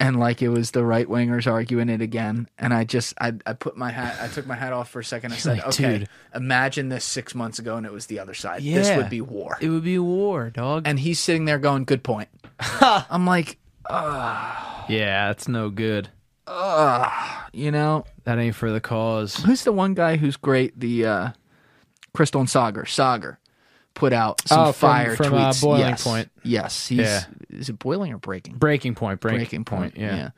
And 0.00 0.18
like 0.18 0.42
it 0.42 0.48
was 0.48 0.70
the 0.72 0.84
right 0.84 1.06
wingers 1.06 1.50
arguing 1.50 1.88
it 1.88 2.00
again, 2.00 2.48
and 2.58 2.72
I 2.74 2.84
just 2.84 3.14
I, 3.20 3.32
I 3.46 3.52
put 3.54 3.76
my 3.76 3.90
hat 3.90 4.16
I 4.20 4.28
took 4.28 4.46
my 4.46 4.54
hat 4.54 4.72
off 4.72 4.90
for 4.90 5.00
a 5.00 5.04
second. 5.04 5.32
I 5.32 5.36
said, 5.36 5.58
like, 5.58 5.66
"Okay, 5.68 5.98
dude. 5.98 6.08
imagine 6.34 6.88
this 6.88 7.04
six 7.04 7.34
months 7.34 7.58
ago, 7.58 7.76
and 7.76 7.84
it 7.86 7.92
was 7.92 8.06
the 8.06 8.18
other 8.18 8.34
side. 8.34 8.62
This 8.62 8.96
would 8.96 9.10
be 9.10 9.20
war." 9.20 9.56
it 9.60 9.68
would 9.68 9.84
be 9.84 9.98
war, 9.98 10.50
dog. 10.50 10.82
and 10.86 10.98
he's 10.98 11.20
sitting 11.20 11.44
there 11.44 11.58
going, 11.58 11.84
"Good 11.84 12.02
point." 12.02 12.28
I'm 12.80 13.26
like, 13.26 13.58
yeah, 13.90 15.28
that's 15.28 15.48
no 15.48 15.70
good. 15.70 16.08
you 17.52 17.70
know, 17.70 18.04
That 18.24 18.38
ain't 18.38 18.54
for 18.54 18.70
the 18.70 18.80
cause. 18.80 19.36
who's 19.36 19.64
the 19.64 19.72
one 19.72 19.94
guy 19.94 20.16
who's 20.16 20.36
great? 20.36 20.78
The 20.78 21.06
uh, 21.06 21.28
Krystal 22.16 22.40
and 22.40 22.48
Saagar. 22.48 22.84
Saagar 22.84 23.36
put 23.94 24.12
out 24.12 24.46
some 24.48 24.58
Oh, 24.60 24.72
from- 24.72 24.88
fire 24.90 25.16
from, 25.16 25.34
uh, 25.34 25.50
tweets. 25.50 25.62
Boiling 25.62 25.80
yes. 25.80 26.04
Point. 26.04 26.30
Yes, 26.42 26.86
he's 26.88 26.98
Yeah. 27.00 27.24
is 27.50 27.68
it 27.68 27.78
boiling 27.78 28.12
or 28.12 28.18
breaking? 28.18 28.56
Breaking 28.56 28.94
point. 28.94 29.20
Break, 29.20 29.36
breaking 29.36 29.64
point. 29.64 29.96
Yeah. 29.96 30.16
yeah. 30.16 30.28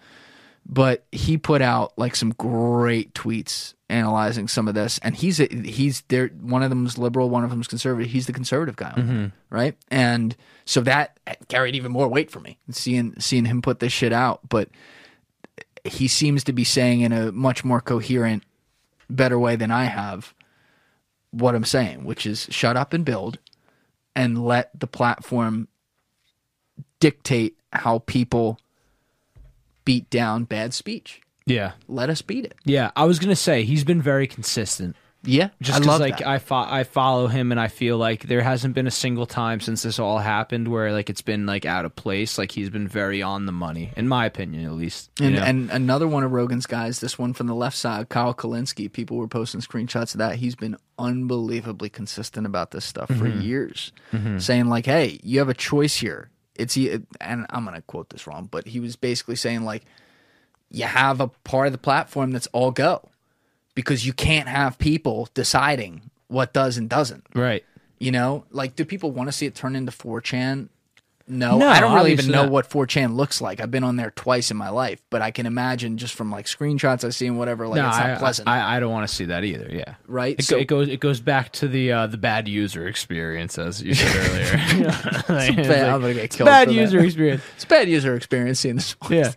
But 0.68 1.04
he 1.12 1.38
put 1.38 1.62
out 1.62 1.92
like 1.96 2.16
some 2.16 2.30
great 2.30 3.14
tweets 3.14 3.74
analyzing 3.88 4.48
some 4.48 4.66
of 4.66 4.74
this, 4.74 4.98
and 5.00 5.14
he's 5.14 5.38
a, 5.38 5.46
he's 5.46 6.02
there. 6.08 6.26
One 6.40 6.64
of 6.64 6.70
them's 6.70 6.98
liberal, 6.98 7.30
one 7.30 7.44
of 7.44 7.50
them's 7.50 7.68
conservative. 7.68 8.10
He's 8.10 8.26
the 8.26 8.32
conservative 8.32 8.74
guy, 8.74 8.92
Mm-hmm. 8.96 9.26
right? 9.48 9.76
And 9.92 10.34
so 10.64 10.80
that 10.80 11.18
carried 11.48 11.76
even 11.76 11.92
more 11.92 12.08
weight 12.08 12.30
for 12.32 12.40
me 12.40 12.58
seeing 12.72 13.14
seeing 13.20 13.44
him 13.44 13.62
put 13.62 13.78
this 13.78 13.92
shit 13.92 14.12
out. 14.12 14.40
But 14.48 14.68
he 15.84 16.08
seems 16.08 16.42
to 16.44 16.52
be 16.52 16.64
saying 16.64 17.00
in 17.00 17.12
a 17.12 17.30
much 17.30 17.64
more 17.64 17.80
coherent, 17.80 18.42
better 19.08 19.38
way 19.38 19.54
than 19.54 19.70
I 19.70 19.84
have 19.84 20.34
what 21.40 21.54
I'm 21.54 21.64
saying, 21.64 22.04
which 22.04 22.26
is 22.26 22.48
shut 22.50 22.76
up 22.76 22.92
and 22.92 23.04
build, 23.04 23.38
and 24.14 24.44
let 24.44 24.70
the 24.78 24.86
platform 24.86 25.68
dictate 27.00 27.56
how 27.72 28.00
people 28.00 28.58
beat 29.84 30.08
down 30.10 30.44
bad 30.44 30.74
speech. 30.74 31.20
Yeah. 31.46 31.72
Let 31.88 32.10
us 32.10 32.22
beat 32.22 32.44
it. 32.44 32.54
Yeah. 32.64 32.90
I 32.96 33.04
was 33.04 33.18
gonna 33.18 33.36
say 33.36 33.64
he's 33.64 33.84
been 33.84 34.02
very 34.02 34.26
consistent. 34.26 34.96
Yeah, 35.26 35.48
Just 35.60 35.76
I 35.76 35.78
'cause, 35.80 35.86
love 35.88 36.00
like 36.00 36.18
that. 36.18 36.26
I 36.28 36.38
fo- 36.38 36.54
I 36.68 36.84
follow 36.84 37.26
him 37.26 37.50
and 37.50 37.60
I 37.60 37.68
feel 37.68 37.98
like 37.98 38.22
there 38.24 38.40
hasn't 38.42 38.74
been 38.74 38.86
a 38.86 38.90
single 38.92 39.26
time 39.26 39.60
since 39.60 39.82
this 39.82 39.98
all 39.98 40.18
happened 40.18 40.68
where 40.68 40.92
like 40.92 41.10
it's 41.10 41.20
been 41.22 41.44
like 41.46 41.64
out 41.66 41.84
of 41.84 41.96
place. 41.96 42.38
Like 42.38 42.52
he's 42.52 42.70
been 42.70 42.86
very 42.88 43.22
on 43.22 43.44
the 43.46 43.52
money, 43.52 43.92
in 43.96 44.06
my 44.08 44.24
opinion, 44.26 44.64
at 44.64 44.72
least. 44.72 45.10
and, 45.20 45.34
know? 45.34 45.42
and 45.42 45.70
another 45.70 46.06
one 46.08 46.22
of 46.22 46.30
Rogan's 46.32 46.66
guys, 46.66 47.00
this 47.00 47.18
one 47.18 47.32
from 47.32 47.48
the 47.48 47.54
left 47.54 47.76
side, 47.76 48.08
Kyle 48.08 48.32
Kulinski. 48.34 48.90
People 48.92 49.16
were 49.16 49.28
posting 49.28 49.60
screenshots 49.60 50.14
of 50.14 50.18
that. 50.18 50.36
He's 50.36 50.54
been 50.54 50.76
unbelievably 50.98 51.88
consistent 51.90 52.46
about 52.46 52.70
this 52.70 52.84
stuff 52.84 53.08
for 53.08 53.26
Mm-hmm. 53.26 53.40
years, 53.40 53.92
saying 54.38 54.66
like, 54.68 54.86
"Hey, 54.86 55.18
you 55.22 55.40
have 55.40 55.48
a 55.48 55.54
choice 55.54 55.96
here." 55.96 56.30
It's 56.54 56.76
and 56.76 57.46
I'm 57.50 57.64
gonna 57.64 57.82
quote 57.82 58.10
this 58.10 58.26
wrong, 58.26 58.48
but 58.50 58.66
he 58.66 58.80
was 58.80 58.96
basically 58.96 59.36
saying 59.36 59.62
like, 59.64 59.84
you 60.70 60.84
have 60.84 61.20
a 61.20 61.28
part 61.28 61.66
of 61.66 61.72
the 61.72 61.78
platform 61.78 62.30
that's 62.30 62.46
all 62.52 62.70
go 62.70 63.08
because 63.76 64.04
you 64.04 64.12
can't 64.12 64.48
have 64.48 64.76
people 64.78 65.28
deciding 65.34 66.10
what 66.26 66.52
does 66.52 66.76
and 66.76 66.90
doesn't. 66.90 67.24
right. 67.36 67.62
You 68.00 68.10
know, 68.10 68.44
like, 68.50 68.74
do 68.76 68.84
people 68.84 69.10
want 69.12 69.28
to 69.28 69.32
see 69.32 69.46
it 69.46 69.54
turn 69.54 69.74
into 69.76 69.90
4chan? 69.92 70.68
No, 71.28 71.56
No, 71.58 71.66
I 71.68 71.80
don't 71.80 71.94
really 71.94 72.12
even 72.12 72.30
know 72.30 72.42
not. 72.42 72.50
what 72.52 72.68
4chan 72.70 73.16
looks 73.16 73.40
like. 73.40 73.58
I've 73.60 73.70
been 73.70 73.82
on 73.84 73.96
there 73.96 74.10
twice 74.10 74.50
in 74.50 74.56
my 74.56 74.68
life, 74.68 75.02
but 75.10 75.22
I 75.22 75.30
can 75.30 75.46
imagine 75.46 75.96
just 75.96 76.14
from 76.14 76.30
like 76.30 76.44
screenshots 76.46 77.04
I 77.04 77.08
see 77.10 77.26
and 77.26 77.36
whatever, 77.38 77.66
like 77.66 77.80
no, 77.80 77.88
it's 77.88 77.96
not 77.96 78.10
I, 78.10 78.14
pleasant, 78.16 78.48
I, 78.48 78.76
I 78.76 78.80
don't 78.80 78.92
want 78.92 79.08
to 79.08 79.14
see 79.14 79.24
that 79.24 79.44
either. 79.44 79.68
Yeah. 79.72 79.94
right? 80.06 80.36
It, 80.38 80.44
so 80.44 80.56
it 80.58 80.66
goes 80.66 80.88
it 80.88 81.00
goes 81.00 81.20
back 81.20 81.50
to 81.54 81.68
the 81.68 81.90
uh, 81.90 82.06
the 82.06 82.16
bad 82.18 82.46
user 82.48 82.86
experience 82.86 83.58
as 83.58 83.82
you 83.82 83.94
said 83.94 84.14
earlier. 84.14 84.44
Like, 85.28 85.58
it's 85.58 85.68
bad- 85.68 85.82
like, 85.82 85.92
I'm 85.94 86.00
gonna 86.02 86.14
get 86.14 86.30
killed 86.30 86.46
bad 86.48 86.68
for 86.68 86.74
that. 86.74 86.80
user 86.80 87.00
experience. 87.00 87.42
it's 87.56 87.64
bad 87.64 87.88
user 87.88 88.14
experience 88.14 88.60
seeing 88.60 88.76
this. 88.76 88.94
Yeah. 89.10 89.32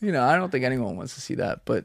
You 0.00 0.12
know, 0.12 0.22
I 0.22 0.36
don't 0.36 0.50
think 0.50 0.64
anyone 0.64 0.96
wants 0.96 1.14
to 1.14 1.20
see 1.20 1.34
that, 1.36 1.62
but 1.64 1.84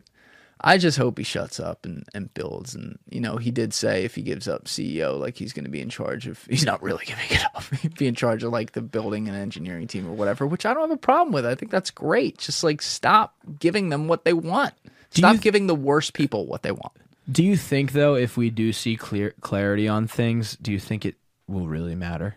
I 0.61 0.77
just 0.77 0.97
hope 0.97 1.17
he 1.17 1.23
shuts 1.23 1.59
up 1.59 1.85
and, 1.85 2.05
and 2.13 2.33
builds. 2.33 2.73
And, 2.73 2.97
you 3.09 3.19
know, 3.19 3.35
he 3.37 3.51
did 3.51 3.73
say 3.73 4.05
if 4.05 4.15
he 4.15 4.21
gives 4.21 4.47
up 4.47 4.65
CEO, 4.65 5.19
like 5.19 5.35
he's 5.37 5.51
going 5.51 5.65
to 5.65 5.71
be 5.71 5.81
in 5.81 5.89
charge 5.89 6.25
of, 6.27 6.41
he's 6.45 6.65
not 6.65 6.81
really 6.81 7.05
giving 7.05 7.25
it 7.29 7.43
up. 7.53 7.63
He'd 7.81 7.97
be 7.97 8.07
in 8.07 8.15
charge 8.15 8.43
of 8.43 8.51
like 8.53 8.71
the 8.71 8.81
building 8.81 9.27
and 9.27 9.35
engineering 9.35 9.87
team 9.87 10.07
or 10.07 10.13
whatever, 10.13 10.47
which 10.47 10.65
I 10.65 10.73
don't 10.73 10.89
have 10.89 10.97
a 10.97 10.97
problem 10.97 11.33
with. 11.33 11.45
I 11.45 11.55
think 11.55 11.71
that's 11.71 11.91
great. 11.91 12.37
Just 12.37 12.63
like 12.63 12.81
stop 12.81 13.35
giving 13.59 13.89
them 13.89 14.07
what 14.07 14.23
they 14.23 14.33
want. 14.33 14.73
Stop 15.09 15.35
you- 15.35 15.41
giving 15.41 15.67
the 15.67 15.75
worst 15.75 16.13
people 16.13 16.45
what 16.45 16.63
they 16.63 16.71
want. 16.71 16.93
Do 17.31 17.43
you 17.43 17.55
think 17.57 17.91
though, 17.93 18.15
if 18.15 18.37
we 18.37 18.49
do 18.49 18.71
see 18.73 18.95
clear 18.95 19.33
clarity 19.41 19.87
on 19.87 20.07
things, 20.07 20.55
do 20.61 20.71
you 20.71 20.79
think 20.79 21.05
it 21.05 21.15
will 21.47 21.67
really 21.67 21.95
matter 21.95 22.35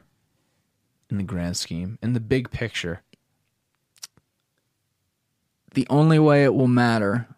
in 1.10 1.16
the 1.18 1.22
grand 1.24 1.56
scheme, 1.56 1.98
in 2.02 2.12
the 2.12 2.20
big 2.20 2.50
picture? 2.50 3.02
The 5.76 5.86
only 5.90 6.18
way 6.18 6.42
it 6.42 6.54
will 6.54 6.68
matter 6.68 7.28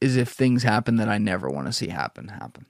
is 0.00 0.16
if 0.16 0.28
things 0.28 0.62
happen 0.62 0.96
that 0.96 1.08
I 1.08 1.18
never 1.18 1.50
want 1.50 1.66
to 1.66 1.72
see 1.72 1.88
happen 1.88 2.28
happen. 2.28 2.64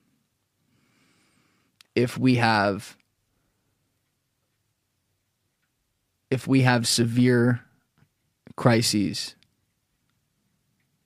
If 1.94 2.16
we 2.16 2.36
have 2.36 2.96
if 6.30 6.48
we 6.48 6.62
have 6.62 6.88
severe 6.88 7.60
crises 8.56 9.34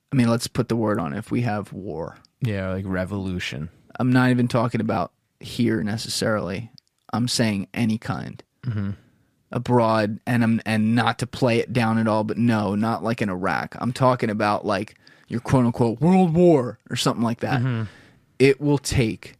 I 0.09 0.15
mean 0.15 0.29
let's 0.29 0.47
put 0.47 0.69
the 0.69 0.77
word 0.77 0.97
on 0.97 1.11
it. 1.11 1.17
if 1.17 1.29
we 1.29 1.41
have 1.41 1.73
war. 1.73 2.15
Yeah, 2.39 2.71
like 2.71 2.85
revolution. 2.87 3.67
I'm 3.99 4.13
not 4.13 4.29
even 4.29 4.47
talking 4.47 4.79
about 4.79 5.11
here 5.41 5.83
necessarily. 5.83 6.71
I'm 7.11 7.27
saying 7.27 7.67
any 7.73 7.97
kind. 7.97 8.41
Mm-hmm. 8.65 8.91
Abroad 9.51 10.19
and 10.25 10.43
I'm 10.43 10.61
and 10.65 10.95
not 10.95 11.19
to 11.19 11.27
play 11.27 11.59
it 11.59 11.73
down 11.73 11.97
at 11.97 12.07
all, 12.07 12.23
but 12.23 12.37
no, 12.37 12.75
not 12.75 13.03
like 13.03 13.21
in 13.21 13.29
Iraq. 13.29 13.75
I'm 13.79 13.93
talking 13.93 14.29
about 14.29 14.65
like 14.65 14.95
your 15.27 15.39
quote 15.39 15.65
unquote 15.65 16.01
world 16.01 16.33
war 16.33 16.79
or 16.89 16.95
something 16.95 17.23
like 17.23 17.39
that. 17.39 17.61
Mm-hmm. 17.61 17.83
It 18.39 18.59
will 18.59 18.77
take 18.77 19.35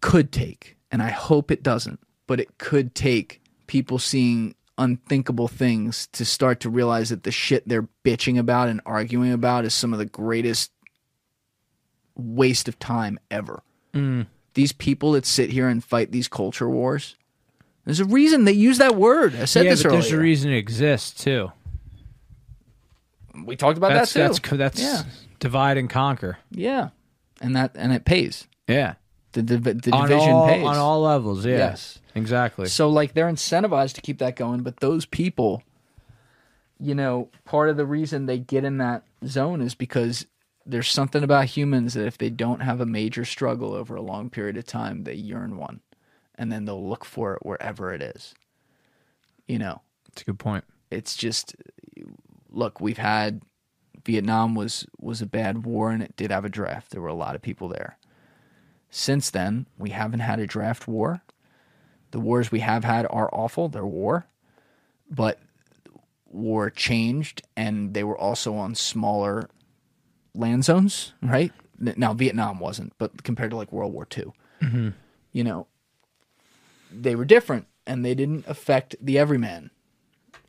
could 0.00 0.30
take, 0.30 0.76
and 0.92 1.02
I 1.02 1.10
hope 1.10 1.50
it 1.50 1.62
doesn't, 1.62 2.00
but 2.26 2.40
it 2.40 2.58
could 2.58 2.94
take 2.94 3.40
people 3.66 3.98
seeing 3.98 4.54
unthinkable 4.78 5.48
things 5.48 6.06
to 6.12 6.24
start 6.24 6.60
to 6.60 6.70
realize 6.70 7.08
that 7.10 7.24
the 7.24 7.32
shit 7.32 7.68
they're 7.68 7.88
bitching 8.04 8.38
about 8.38 8.68
and 8.68 8.80
arguing 8.86 9.32
about 9.32 9.64
is 9.64 9.74
some 9.74 9.92
of 9.92 9.98
the 9.98 10.06
greatest 10.06 10.70
waste 12.14 12.68
of 12.68 12.78
time 12.78 13.18
ever. 13.30 13.62
Mm. 13.92 14.26
These 14.54 14.72
people 14.72 15.12
that 15.12 15.26
sit 15.26 15.50
here 15.50 15.68
and 15.68 15.82
fight 15.82 16.12
these 16.12 16.28
culture 16.28 16.68
wars, 16.68 17.16
there's 17.88 18.00
a 18.00 18.04
reason 18.04 18.44
they 18.44 18.52
use 18.52 18.76
that 18.78 18.96
word. 18.96 19.34
I 19.34 19.46
said 19.46 19.64
yeah, 19.64 19.70
this 19.70 19.82
but 19.82 19.88
earlier. 19.88 20.00
there's 20.02 20.12
a 20.12 20.18
reason 20.18 20.52
it 20.52 20.58
exists 20.58 21.24
too. 21.24 21.50
we 23.46 23.56
talked 23.56 23.78
about 23.78 23.92
That's 23.92 24.12
that 24.12 24.26
that's 24.28 24.38
too. 24.40 24.56
that's 24.58 24.80
yeah, 24.80 25.02
divide 25.38 25.78
and 25.78 25.88
conquer. 25.88 26.38
yeah, 26.50 26.90
and 27.40 27.56
that 27.56 27.72
and 27.76 27.92
it 27.92 28.04
pays. 28.04 28.46
Yeah, 28.66 28.94
The 29.32 29.42
the 29.42 29.56
on 29.92 30.08
division 30.08 30.32
all, 30.32 30.46
pays 30.48 30.66
on 30.66 30.76
all 30.76 31.00
levels. 31.02 31.46
Yeah, 31.46 31.56
Yes. 31.56 31.98
exactly. 32.14 32.66
So 32.66 32.90
like 32.90 33.14
they're 33.14 33.30
incentivized 33.30 33.94
to 33.94 34.00
keep 34.02 34.18
that 34.18 34.36
going, 34.36 34.60
but 34.62 34.80
those 34.80 35.06
people, 35.06 35.62
you 36.78 36.94
know, 36.94 37.30
part 37.46 37.70
of 37.70 37.76
the 37.78 37.86
reason 37.86 38.26
they 38.26 38.38
get 38.38 38.64
in 38.64 38.76
that 38.78 39.04
zone 39.26 39.62
is 39.62 39.74
because 39.74 40.26
there's 40.66 40.90
something 40.90 41.22
about 41.22 41.46
humans 41.46 41.94
that 41.94 42.06
if 42.06 42.18
they 42.18 42.28
don't 42.28 42.60
have 42.60 42.82
a 42.82 42.86
major 42.86 43.24
struggle 43.24 43.72
over 43.72 43.96
a 43.96 44.02
long 44.02 44.28
period 44.28 44.58
of 44.58 44.66
time, 44.66 45.04
they 45.04 45.14
yearn 45.14 45.56
one, 45.56 45.80
and 46.38 46.50
then 46.50 46.64
they'll 46.64 46.88
look 46.88 47.04
for 47.04 47.34
it 47.34 47.44
wherever 47.44 47.92
it 47.92 48.00
is. 48.00 48.34
You 49.46 49.58
know, 49.58 49.82
it's 50.06 50.22
a 50.22 50.24
good 50.24 50.38
point. 50.38 50.64
it's 50.90 51.16
just 51.16 51.56
look, 52.50 52.80
we've 52.80 52.98
had 52.98 53.42
Vietnam 54.04 54.54
was 54.54 54.86
was 54.98 55.20
a 55.20 55.26
bad 55.26 55.64
war 55.66 55.90
and 55.90 56.02
it 56.02 56.16
did 56.16 56.30
have 56.30 56.44
a 56.44 56.48
draft. 56.48 56.90
There 56.90 57.00
were 57.00 57.08
a 57.08 57.14
lot 57.14 57.34
of 57.34 57.42
people 57.42 57.68
there. 57.68 57.98
Since 58.90 59.30
then, 59.30 59.66
we 59.76 59.90
haven't 59.90 60.20
had 60.20 60.40
a 60.40 60.46
draft 60.46 60.88
war. 60.88 61.22
The 62.12 62.20
wars 62.20 62.50
we 62.50 62.60
have 62.60 62.84
had 62.84 63.06
are 63.10 63.28
awful. 63.34 63.68
They're 63.68 63.84
war. 63.84 64.26
But 65.10 65.40
war 66.24 66.70
changed 66.70 67.42
and 67.56 67.94
they 67.94 68.04
were 68.04 68.16
also 68.16 68.54
on 68.54 68.74
smaller 68.74 69.48
land 70.34 70.64
zones, 70.64 71.12
right? 71.22 71.52
Now 71.78 72.12
Vietnam 72.14 72.60
wasn't, 72.60 72.92
but 72.98 73.22
compared 73.22 73.50
to 73.50 73.56
like 73.56 73.72
World 73.72 73.92
War 73.92 74.06
II, 74.16 74.24
mm-hmm. 74.62 74.88
you 75.32 75.44
know, 75.44 75.66
they 76.92 77.14
were 77.14 77.24
different 77.24 77.66
and 77.86 78.04
they 78.04 78.14
didn't 78.14 78.44
affect 78.46 78.96
the 79.00 79.18
everyman. 79.18 79.70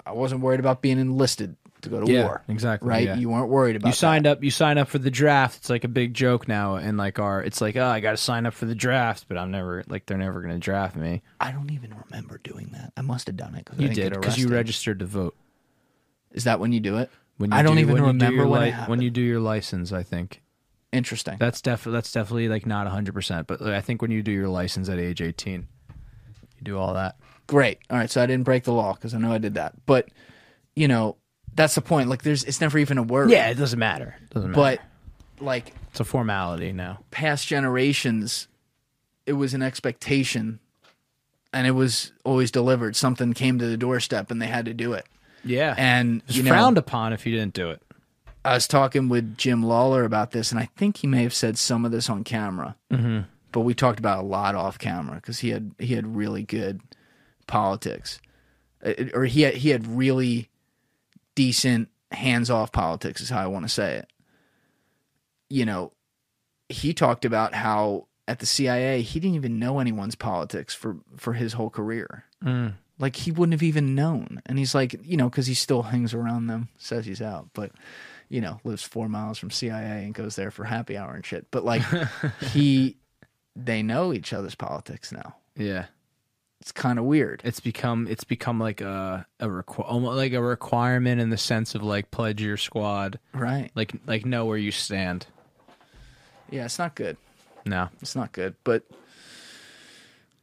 I 0.05 0.11
wasn't 0.13 0.41
worried 0.41 0.59
about 0.59 0.81
being 0.81 0.97
enlisted 0.99 1.55
to 1.81 1.89
go 1.89 2.03
to 2.03 2.11
Yeah, 2.11 2.23
war. 2.23 2.43
exactly, 2.49 2.89
Right? 2.89 3.05
yeah. 3.05 3.15
You 3.15 3.29
weren't 3.29 3.47
worried 3.49 3.75
about 3.77 3.87
You 3.87 3.93
signed 3.93 4.27
up. 4.27 4.43
You 4.43 4.51
sign 4.51 4.77
up 4.77 4.87
for 4.89 4.97
the 4.97 5.11
draft. 5.11 5.57
It's 5.59 5.69
like 5.69 5.83
a 5.85 5.87
big 5.89 6.13
joke 6.13 6.47
now, 6.47 6.75
and 6.75 6.97
like 6.97 7.19
our, 7.19 7.41
it's 7.41 7.61
like, 7.61 7.75
oh, 7.77 7.85
I 7.85 7.99
got 8.01 8.11
to 8.11 8.17
sign 8.17 8.45
up 8.45 8.53
for 8.53 8.65
the 8.65 8.75
draft, 8.75 9.25
but 9.29 9.37
I'm 9.37 9.51
never 9.51 9.83
like 9.87 10.05
they're 10.05 10.17
never 10.17 10.41
going 10.41 10.53
to 10.53 10.59
draft 10.59 10.95
me. 10.97 11.21
I 11.39 11.51
don't 11.51 11.71
even 11.71 11.93
remember 12.09 12.39
doing 12.43 12.69
that. 12.73 12.91
I 12.97 13.01
must 13.01 13.27
have 13.27 13.37
done 13.37 13.55
it 13.55 13.63
because 13.65 13.79
You 13.79 13.89
did 13.89 14.11
because 14.13 14.37
you 14.37 14.49
registered 14.49 14.99
to 14.99 15.05
vote. 15.05 15.35
Is 16.31 16.43
that 16.43 16.59
when 16.59 16.73
you 16.73 16.79
do 16.81 16.97
it? 16.97 17.09
When 17.37 17.51
you 17.51 17.57
I 17.57 17.61
don't 17.61 17.75
do- 17.75 17.81
even 17.83 17.93
when 17.93 18.01
you 18.03 18.07
remember 18.07 18.35
your 18.35 18.47
when 18.47 18.61
li- 18.63 18.71
when 18.87 19.01
you 19.01 19.09
do 19.09 19.21
your 19.21 19.39
license. 19.39 19.93
I 19.93 20.03
think 20.03 20.41
Interesting. 20.91 21.37
that's 21.39 21.61
definitely 21.61 21.97
that's 21.97 22.11
definitely 22.11 22.49
like 22.49 22.65
not 22.65 22.85
100, 22.87 23.13
percent 23.13 23.47
but 23.47 23.61
I 23.61 23.79
think 23.79 24.01
when 24.01 24.11
you 24.11 24.21
do 24.21 24.31
your 24.31 24.49
license 24.49 24.89
at 24.89 24.99
age 24.99 25.21
18, 25.21 25.67
you 26.59 26.65
do 26.65 26.77
all 26.77 26.93
that. 26.93 27.15
Great. 27.47 27.79
All 27.89 27.97
right. 27.97 28.09
So 28.09 28.21
I 28.21 28.25
didn't 28.25 28.43
break 28.45 28.63
the 28.63 28.73
law 28.73 28.93
because 28.93 29.13
I 29.13 29.17
know 29.17 29.31
I 29.31 29.37
did 29.37 29.55
that. 29.55 29.73
But 29.85 30.09
you 30.75 30.87
know, 30.87 31.17
that's 31.55 31.75
the 31.75 31.81
point. 31.81 32.09
Like, 32.09 32.23
there's 32.23 32.43
it's 32.43 32.61
never 32.61 32.77
even 32.77 32.97
a 32.97 33.03
word. 33.03 33.31
Yeah, 33.31 33.49
it 33.49 33.55
doesn't 33.55 33.79
matter. 33.79 34.15
Doesn't 34.29 34.51
matter. 34.51 34.79
But 35.37 35.43
like 35.43 35.73
it's 35.89 35.99
a 35.99 36.05
formality 36.05 36.71
now. 36.71 36.99
past 37.11 37.47
generations, 37.47 38.47
it 39.25 39.33
was 39.33 39.53
an 39.53 39.61
expectation, 39.61 40.59
and 41.53 41.65
it 41.65 41.71
was 41.71 42.11
always 42.23 42.51
delivered. 42.51 42.95
Something 42.95 43.33
came 43.33 43.59
to 43.59 43.65
the 43.65 43.77
doorstep, 43.77 44.31
and 44.31 44.41
they 44.41 44.47
had 44.47 44.65
to 44.65 44.73
do 44.73 44.93
it. 44.93 45.05
Yeah, 45.43 45.73
And 45.77 46.21
it's 46.27 46.35
you 46.35 46.43
know, 46.43 46.51
frowned 46.51 46.77
upon 46.77 47.13
if 47.13 47.25
you 47.25 47.33
didn't 47.33 47.53
do 47.53 47.69
it. 47.71 47.81
I 48.43 48.53
was 48.53 48.67
talking 48.67 49.07
with 49.09 49.37
Jim 49.37 49.63
Lawler 49.63 50.03
about 50.03 50.31
this, 50.31 50.51
and 50.51 50.59
I 50.59 50.69
think 50.77 50.97
he 50.97 51.07
may 51.07 51.23
have 51.23 51.33
said 51.33 51.57
some 51.57 51.85
of 51.85 51.91
this 51.91 52.09
on 52.09 52.23
camera. 52.23 52.75
Mm-hmm. 52.91 53.21
But 53.51 53.61
we 53.61 53.73
talked 53.73 53.99
about 53.99 54.19
it 54.19 54.23
a 54.23 54.27
lot 54.27 54.55
off 54.55 54.77
camera 54.77 55.15
because 55.15 55.39
he 55.39 55.49
had 55.49 55.73
he 55.79 55.95
had 55.95 56.15
really 56.15 56.43
good 56.43 56.81
politics, 57.47 58.19
Uh, 58.85 58.93
or 59.13 59.25
he 59.25 59.41
had 59.41 59.55
he 59.55 59.69
had 59.69 59.87
really 59.87 60.49
decent 61.35 61.89
hands 62.11 62.49
off 62.49 62.71
politics 62.71 63.21
is 63.21 63.29
how 63.29 63.41
I 63.41 63.47
want 63.47 63.65
to 63.65 63.69
say 63.69 63.95
it. 63.97 64.09
You 65.49 65.65
know, 65.65 65.93
he 66.69 66.93
talked 66.93 67.25
about 67.25 67.53
how 67.53 68.07
at 68.27 68.39
the 68.39 68.45
CIA 68.45 69.01
he 69.01 69.19
didn't 69.19 69.35
even 69.35 69.57
know 69.57 69.79
anyone's 69.79 70.15
politics 70.15 70.73
for 70.75 70.97
for 71.17 71.33
his 71.33 71.53
whole 71.53 71.69
career. 71.69 72.25
Like 72.99 73.15
he 73.15 73.31
wouldn't 73.31 73.53
have 73.53 73.63
even 73.63 73.95
known. 73.95 74.41
And 74.45 74.59
he's 74.59 74.75
like, 74.75 74.93
you 75.03 75.15
know, 75.17 75.29
because 75.29 75.47
he 75.47 75.53
still 75.53 75.83
hangs 75.83 76.13
around 76.13 76.47
them, 76.47 76.67
says 76.77 77.05
he's 77.05 77.21
out, 77.21 77.47
but 77.53 77.71
you 78.27 78.41
know, 78.41 78.59
lives 78.63 78.83
four 78.83 79.09
miles 79.09 79.39
from 79.39 79.49
CIA 79.49 80.03
and 80.03 80.13
goes 80.13 80.35
there 80.35 80.51
for 80.51 80.65
happy 80.65 80.95
hour 80.97 81.13
and 81.15 81.25
shit. 81.25 81.47
But 81.49 81.63
like 81.63 81.81
he, 82.51 82.97
they 83.55 83.81
know 83.83 84.13
each 84.13 84.33
other's 84.33 84.55
politics 84.55 85.11
now. 85.11 85.35
Yeah. 85.55 85.85
It's 86.61 86.71
kind 86.73 86.99
of 86.99 87.05
weird. 87.05 87.41
it's 87.45 87.61
become 87.61 88.05
it's 88.09 88.25
become 88.25 88.59
like 88.59 88.81
a 88.81 89.25
a 89.39 89.47
requ- 89.47 89.85
almost 89.89 90.17
like 90.17 90.33
a 90.33 90.41
requirement 90.41 91.21
in 91.21 91.29
the 91.29 91.37
sense 91.37 91.73
of 91.73 91.83
like 91.83 92.11
pledge 92.11 92.41
your 92.41 92.57
squad, 92.57 93.17
Right. 93.33 93.71
like 93.75 93.93
like 94.05 94.25
know 94.25 94.45
where 94.45 94.57
you 94.57 94.71
stand. 94.71 95.25
Yeah, 96.49 96.65
it's 96.65 96.77
not 96.79 96.95
good. 96.95 97.15
No, 97.65 97.87
It's 98.01 98.15
not 98.15 98.31
good. 98.33 98.55
But 98.65 98.83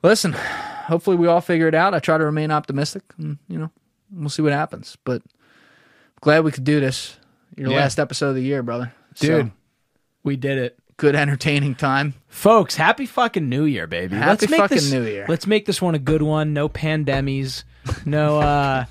listen, 0.03 0.33
hopefully 0.33 1.17
we 1.17 1.27
all 1.27 1.41
figure 1.41 1.69
it 1.69 1.75
out. 1.75 1.95
I 1.95 1.99
try 1.99 2.17
to 2.19 2.25
remain 2.25 2.51
optimistic 2.51 3.03
and, 3.19 3.39
you 3.49 3.59
know, 3.59 3.71
we'll 4.13 4.29
see 4.29 4.43
what 4.43 4.53
happens. 4.53 4.97
But 5.05 5.23
glad 6.21 6.45
we 6.45 6.53
could 6.53 6.65
do 6.65 6.81
this. 6.81 7.17
Your 7.57 7.71
Yeah. 7.71 7.77
last 7.79 7.99
episode 7.99 8.31
of 8.31 8.35
the 8.37 8.43
year, 8.43 8.63
brother. 8.63 8.93
So, 9.15 9.27
dude, 9.43 9.51
we 10.23 10.37
did 10.37 10.59
it, 10.59 10.79
good 10.97 11.15
entertaining 11.15 11.75
time. 11.75 12.15
folks. 12.29 12.77
Happy 12.77 13.07
fucking 13.07 13.49
New 13.49 13.65
Year, 13.65 13.87
baby. 13.87 14.17
Happy 14.17 14.29
let's 14.31 14.49
make 14.51 14.61
fucking 14.61 14.77
this, 14.77 14.93
New 14.93 15.05
Year. 15.05 15.27
Let's 15.29 15.47
make 15.47 15.67
this 15.67 15.81
one 15.83 15.95
a 15.95 15.99
good 15.99 16.23
one. 16.23 16.53
No 16.53 16.69
pandemies. 16.69 17.65
No, 18.05 18.41
uh, 18.41 18.85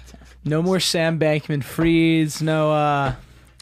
no 0.44 0.62
more 0.62 0.80
Sam 0.80 1.20
Bankman 1.20 1.64
Frieds. 1.64 2.42
No, 2.42 2.72
uh, 2.72 3.16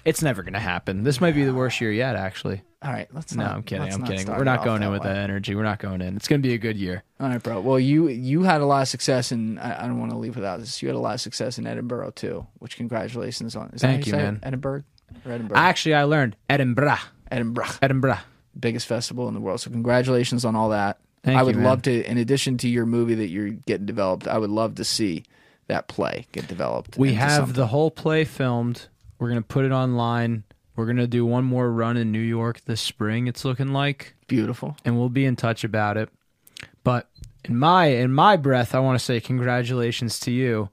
it's 0.06 0.22
never 0.22 0.44
gonna 0.44 0.60
happen. 0.60 1.04
This 1.04 1.20
might 1.22 1.34
be 1.36 1.44
the 1.44 1.54
worst 1.54 1.80
year 1.82 1.92
yet, 1.92 2.16
actually. 2.16 2.62
All 2.84 2.92
right, 2.92 3.08
let's 3.14 3.34
No, 3.34 3.46
not. 3.46 3.56
I'm 3.56 3.64
kidding. 3.64 3.94
I'm 3.94 4.02
not 4.02 4.10
kidding. 4.10 4.28
We're 4.28 4.44
not 4.44 4.64
going 4.66 4.84
in 4.84 4.92
with 4.92 5.04
way. 5.04 5.08
that 5.10 5.18
energy. 5.18 5.56
We're 5.56 5.64
not 5.64 5.80
going 5.80 6.02
in. 6.02 6.18
It's 6.18 6.28
gonna 6.28 6.42
be 6.42 6.54
a 6.54 6.58
good 6.58 6.76
year. 6.78 7.04
All 7.20 7.30
right, 7.30 7.42
bro. 7.42 7.62
Well, 7.62 7.80
you 7.80 8.10
you 8.10 8.44
had 8.44 8.60
a 8.60 8.66
lot 8.66 8.82
of 8.82 8.90
success, 8.90 9.32
and 9.32 9.58
I, 9.60 9.84
I 9.84 9.88
don't 9.88 10.00
want 10.00 10.12
to 10.12 10.18
leave 10.18 10.36
without 10.36 10.60
this. 10.60 10.82
You 10.82 10.90
had 10.90 10.96
a 10.96 11.00
lot 11.00 11.14
of 11.14 11.22
success 11.22 11.58
in 11.58 11.66
Edinburgh 11.66 12.12
too, 12.12 12.46
which 12.60 12.76
congratulations 12.76 13.56
on. 13.56 13.70
Is 13.74 13.82
Thank 13.82 14.06
you, 14.06 14.12
say 14.12 14.18
man. 14.18 14.40
Edinburgh 14.44 14.84
or 15.26 15.32
Edinburgh? 15.32 15.58
Actually, 15.58 15.96
I 15.96 16.04
learned 16.04 16.36
Edinburgh. 16.50 16.98
Edinburgh, 17.32 17.70
Edinburgh. 17.82 18.20
Biggest 18.60 18.88
festival 18.88 19.28
in 19.28 19.34
the 19.34 19.40
world. 19.40 19.60
So 19.62 19.70
congratulations 19.72 20.46
on 20.46 20.56
all 20.56 20.70
that. 20.70 21.00
Thank 21.24 21.38
I 21.38 21.42
you, 21.42 21.46
would 21.48 21.56
man. 21.56 21.66
love 21.66 21.82
to, 21.84 22.04
in 22.04 22.18
addition 22.18 22.58
to 22.60 22.68
your 22.70 22.86
movie 22.86 23.16
that 23.16 23.30
you're 23.30 23.50
getting 23.50 23.86
developed, 23.86 24.28
I 24.28 24.38
would 24.38 24.50
love 24.50 24.76
to 24.76 24.84
see 24.84 25.24
that 25.68 25.88
play 25.88 26.28
get 26.32 26.48
developed. 26.48 26.98
We 26.98 27.14
have 27.14 27.32
something. 27.32 27.56
the 27.56 27.68
whole 27.68 27.90
play 27.92 28.26
filmed. 28.26 28.88
We're 29.20 29.30
gonna 29.30 29.42
put 29.42 29.64
it 29.64 29.72
online. 29.72 30.44
We're 30.76 30.86
gonna 30.86 31.08
do 31.08 31.26
one 31.26 31.46
more 31.46 31.72
run 31.72 31.96
in 31.96 32.12
New 32.12 32.20
York 32.20 32.62
this 32.66 32.82
spring. 32.82 33.28
It's 33.28 33.46
looking 33.46 33.72
like, 33.72 34.16
beautiful. 34.28 34.76
and 34.84 34.98
we'll 34.98 35.10
be 35.10 35.26
in 35.26 35.36
touch 35.38 35.64
about 35.64 35.96
it. 35.96 36.10
But 36.84 37.10
in 37.46 37.58
my 37.58 37.86
in 37.86 38.12
my 38.14 38.36
breath, 38.36 38.76
I 38.76 38.80
want 38.80 39.00
to 39.00 39.04
say 39.04 39.22
congratulations 39.22 40.20
to 40.22 40.32
you. 40.32 40.70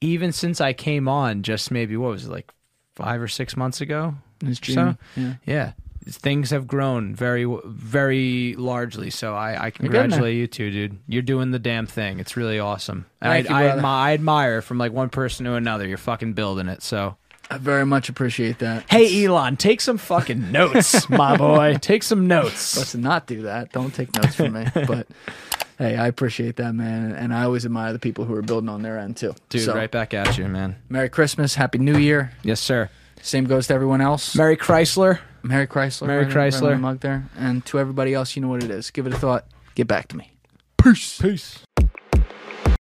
Even 0.00 0.32
since 0.32 0.60
I 0.60 0.72
came 0.72 1.08
on, 1.08 1.42
just 1.42 1.70
maybe 1.70 1.96
what 1.96 2.10
was 2.10 2.26
it 2.26 2.30
like 2.30 2.50
five 2.94 3.20
or 3.20 3.28
six 3.28 3.56
months 3.56 3.80
ago? 3.80 4.14
It's 4.42 4.66
So 4.66 4.96
yeah. 5.16 5.34
yeah, 5.46 5.72
things 6.06 6.50
have 6.50 6.66
grown 6.66 7.14
very 7.14 7.46
very 7.64 8.54
largely. 8.56 9.10
So 9.10 9.34
I, 9.34 9.66
I 9.66 9.70
congratulate 9.70 10.36
you 10.36 10.46
too, 10.46 10.70
dude. 10.70 10.98
You're 11.08 11.22
doing 11.22 11.50
the 11.50 11.58
damn 11.58 11.86
thing. 11.86 12.20
It's 12.20 12.36
really 12.36 12.58
awesome. 12.58 13.06
And 13.20 13.32
Thank 13.32 13.48
you, 13.48 13.54
I, 13.54 13.72
I, 13.72 13.76
admi- 13.76 13.84
I 13.84 14.12
admire 14.14 14.62
from 14.62 14.78
like 14.78 14.92
one 14.92 15.08
person 15.10 15.44
to 15.46 15.54
another. 15.54 15.86
You're 15.86 15.98
fucking 15.98 16.34
building 16.34 16.68
it. 16.68 16.82
So 16.82 17.16
I 17.50 17.58
very 17.58 17.84
much 17.86 18.08
appreciate 18.08 18.58
that. 18.60 18.90
hey, 18.90 19.24
Elon, 19.26 19.56
take 19.56 19.80
some 19.80 19.98
fucking 19.98 20.50
notes, 20.50 21.08
my 21.10 21.36
boy. 21.36 21.76
Take 21.80 22.02
some 22.02 22.26
notes. 22.26 22.76
Let's 22.76 22.94
not 22.94 23.26
do 23.26 23.42
that. 23.42 23.72
Don't 23.72 23.94
take 23.94 24.14
notes 24.16 24.34
from 24.34 24.52
me. 24.54 24.66
But 24.86 25.06
hey, 25.78 25.96
I 25.96 26.06
appreciate 26.06 26.56
that, 26.56 26.74
man, 26.74 27.12
and 27.12 27.34
I 27.34 27.42
always 27.44 27.64
admire 27.66 27.92
the 27.92 27.98
people 27.98 28.24
who 28.24 28.34
are 28.34 28.42
building 28.42 28.68
on 28.68 28.82
their 28.82 28.98
end 28.98 29.16
too. 29.16 29.34
Dude, 29.48 29.62
So, 29.62 29.74
right 29.74 29.90
back 29.90 30.14
at 30.14 30.38
you, 30.38 30.46
man. 30.48 30.76
Merry 30.88 31.08
Christmas, 31.08 31.54
Happy 31.56 31.78
New 31.78 31.98
Year. 31.98 32.32
Yes, 32.42 32.60
sir. 32.60 32.88
Same 33.20 33.44
goes 33.44 33.66
to 33.68 33.74
everyone 33.74 34.00
else. 34.00 34.34
Merry 34.36 34.56
Chrysler. 34.56 35.18
Merry 35.44 35.66
Chrysler. 35.66 36.06
Merry 36.06 36.24
right- 36.24 36.34
right 36.34 36.52
Chrysler. 36.52 36.70
the 36.70 36.78
mug 36.78 37.00
there, 37.00 37.24
and 37.36 37.64
to 37.66 37.78
everybody 37.78 38.14
else, 38.14 38.34
you 38.34 38.42
know 38.42 38.48
what 38.48 38.62
it 38.64 38.70
is. 38.70 38.90
Give 38.90 39.06
it 39.06 39.12
a 39.12 39.18
thought. 39.18 39.46
Get 39.74 39.86
back 39.86 40.08
to 40.08 40.16
me. 40.16 40.32
Peace. 40.82 41.18
Peace. 41.20 41.58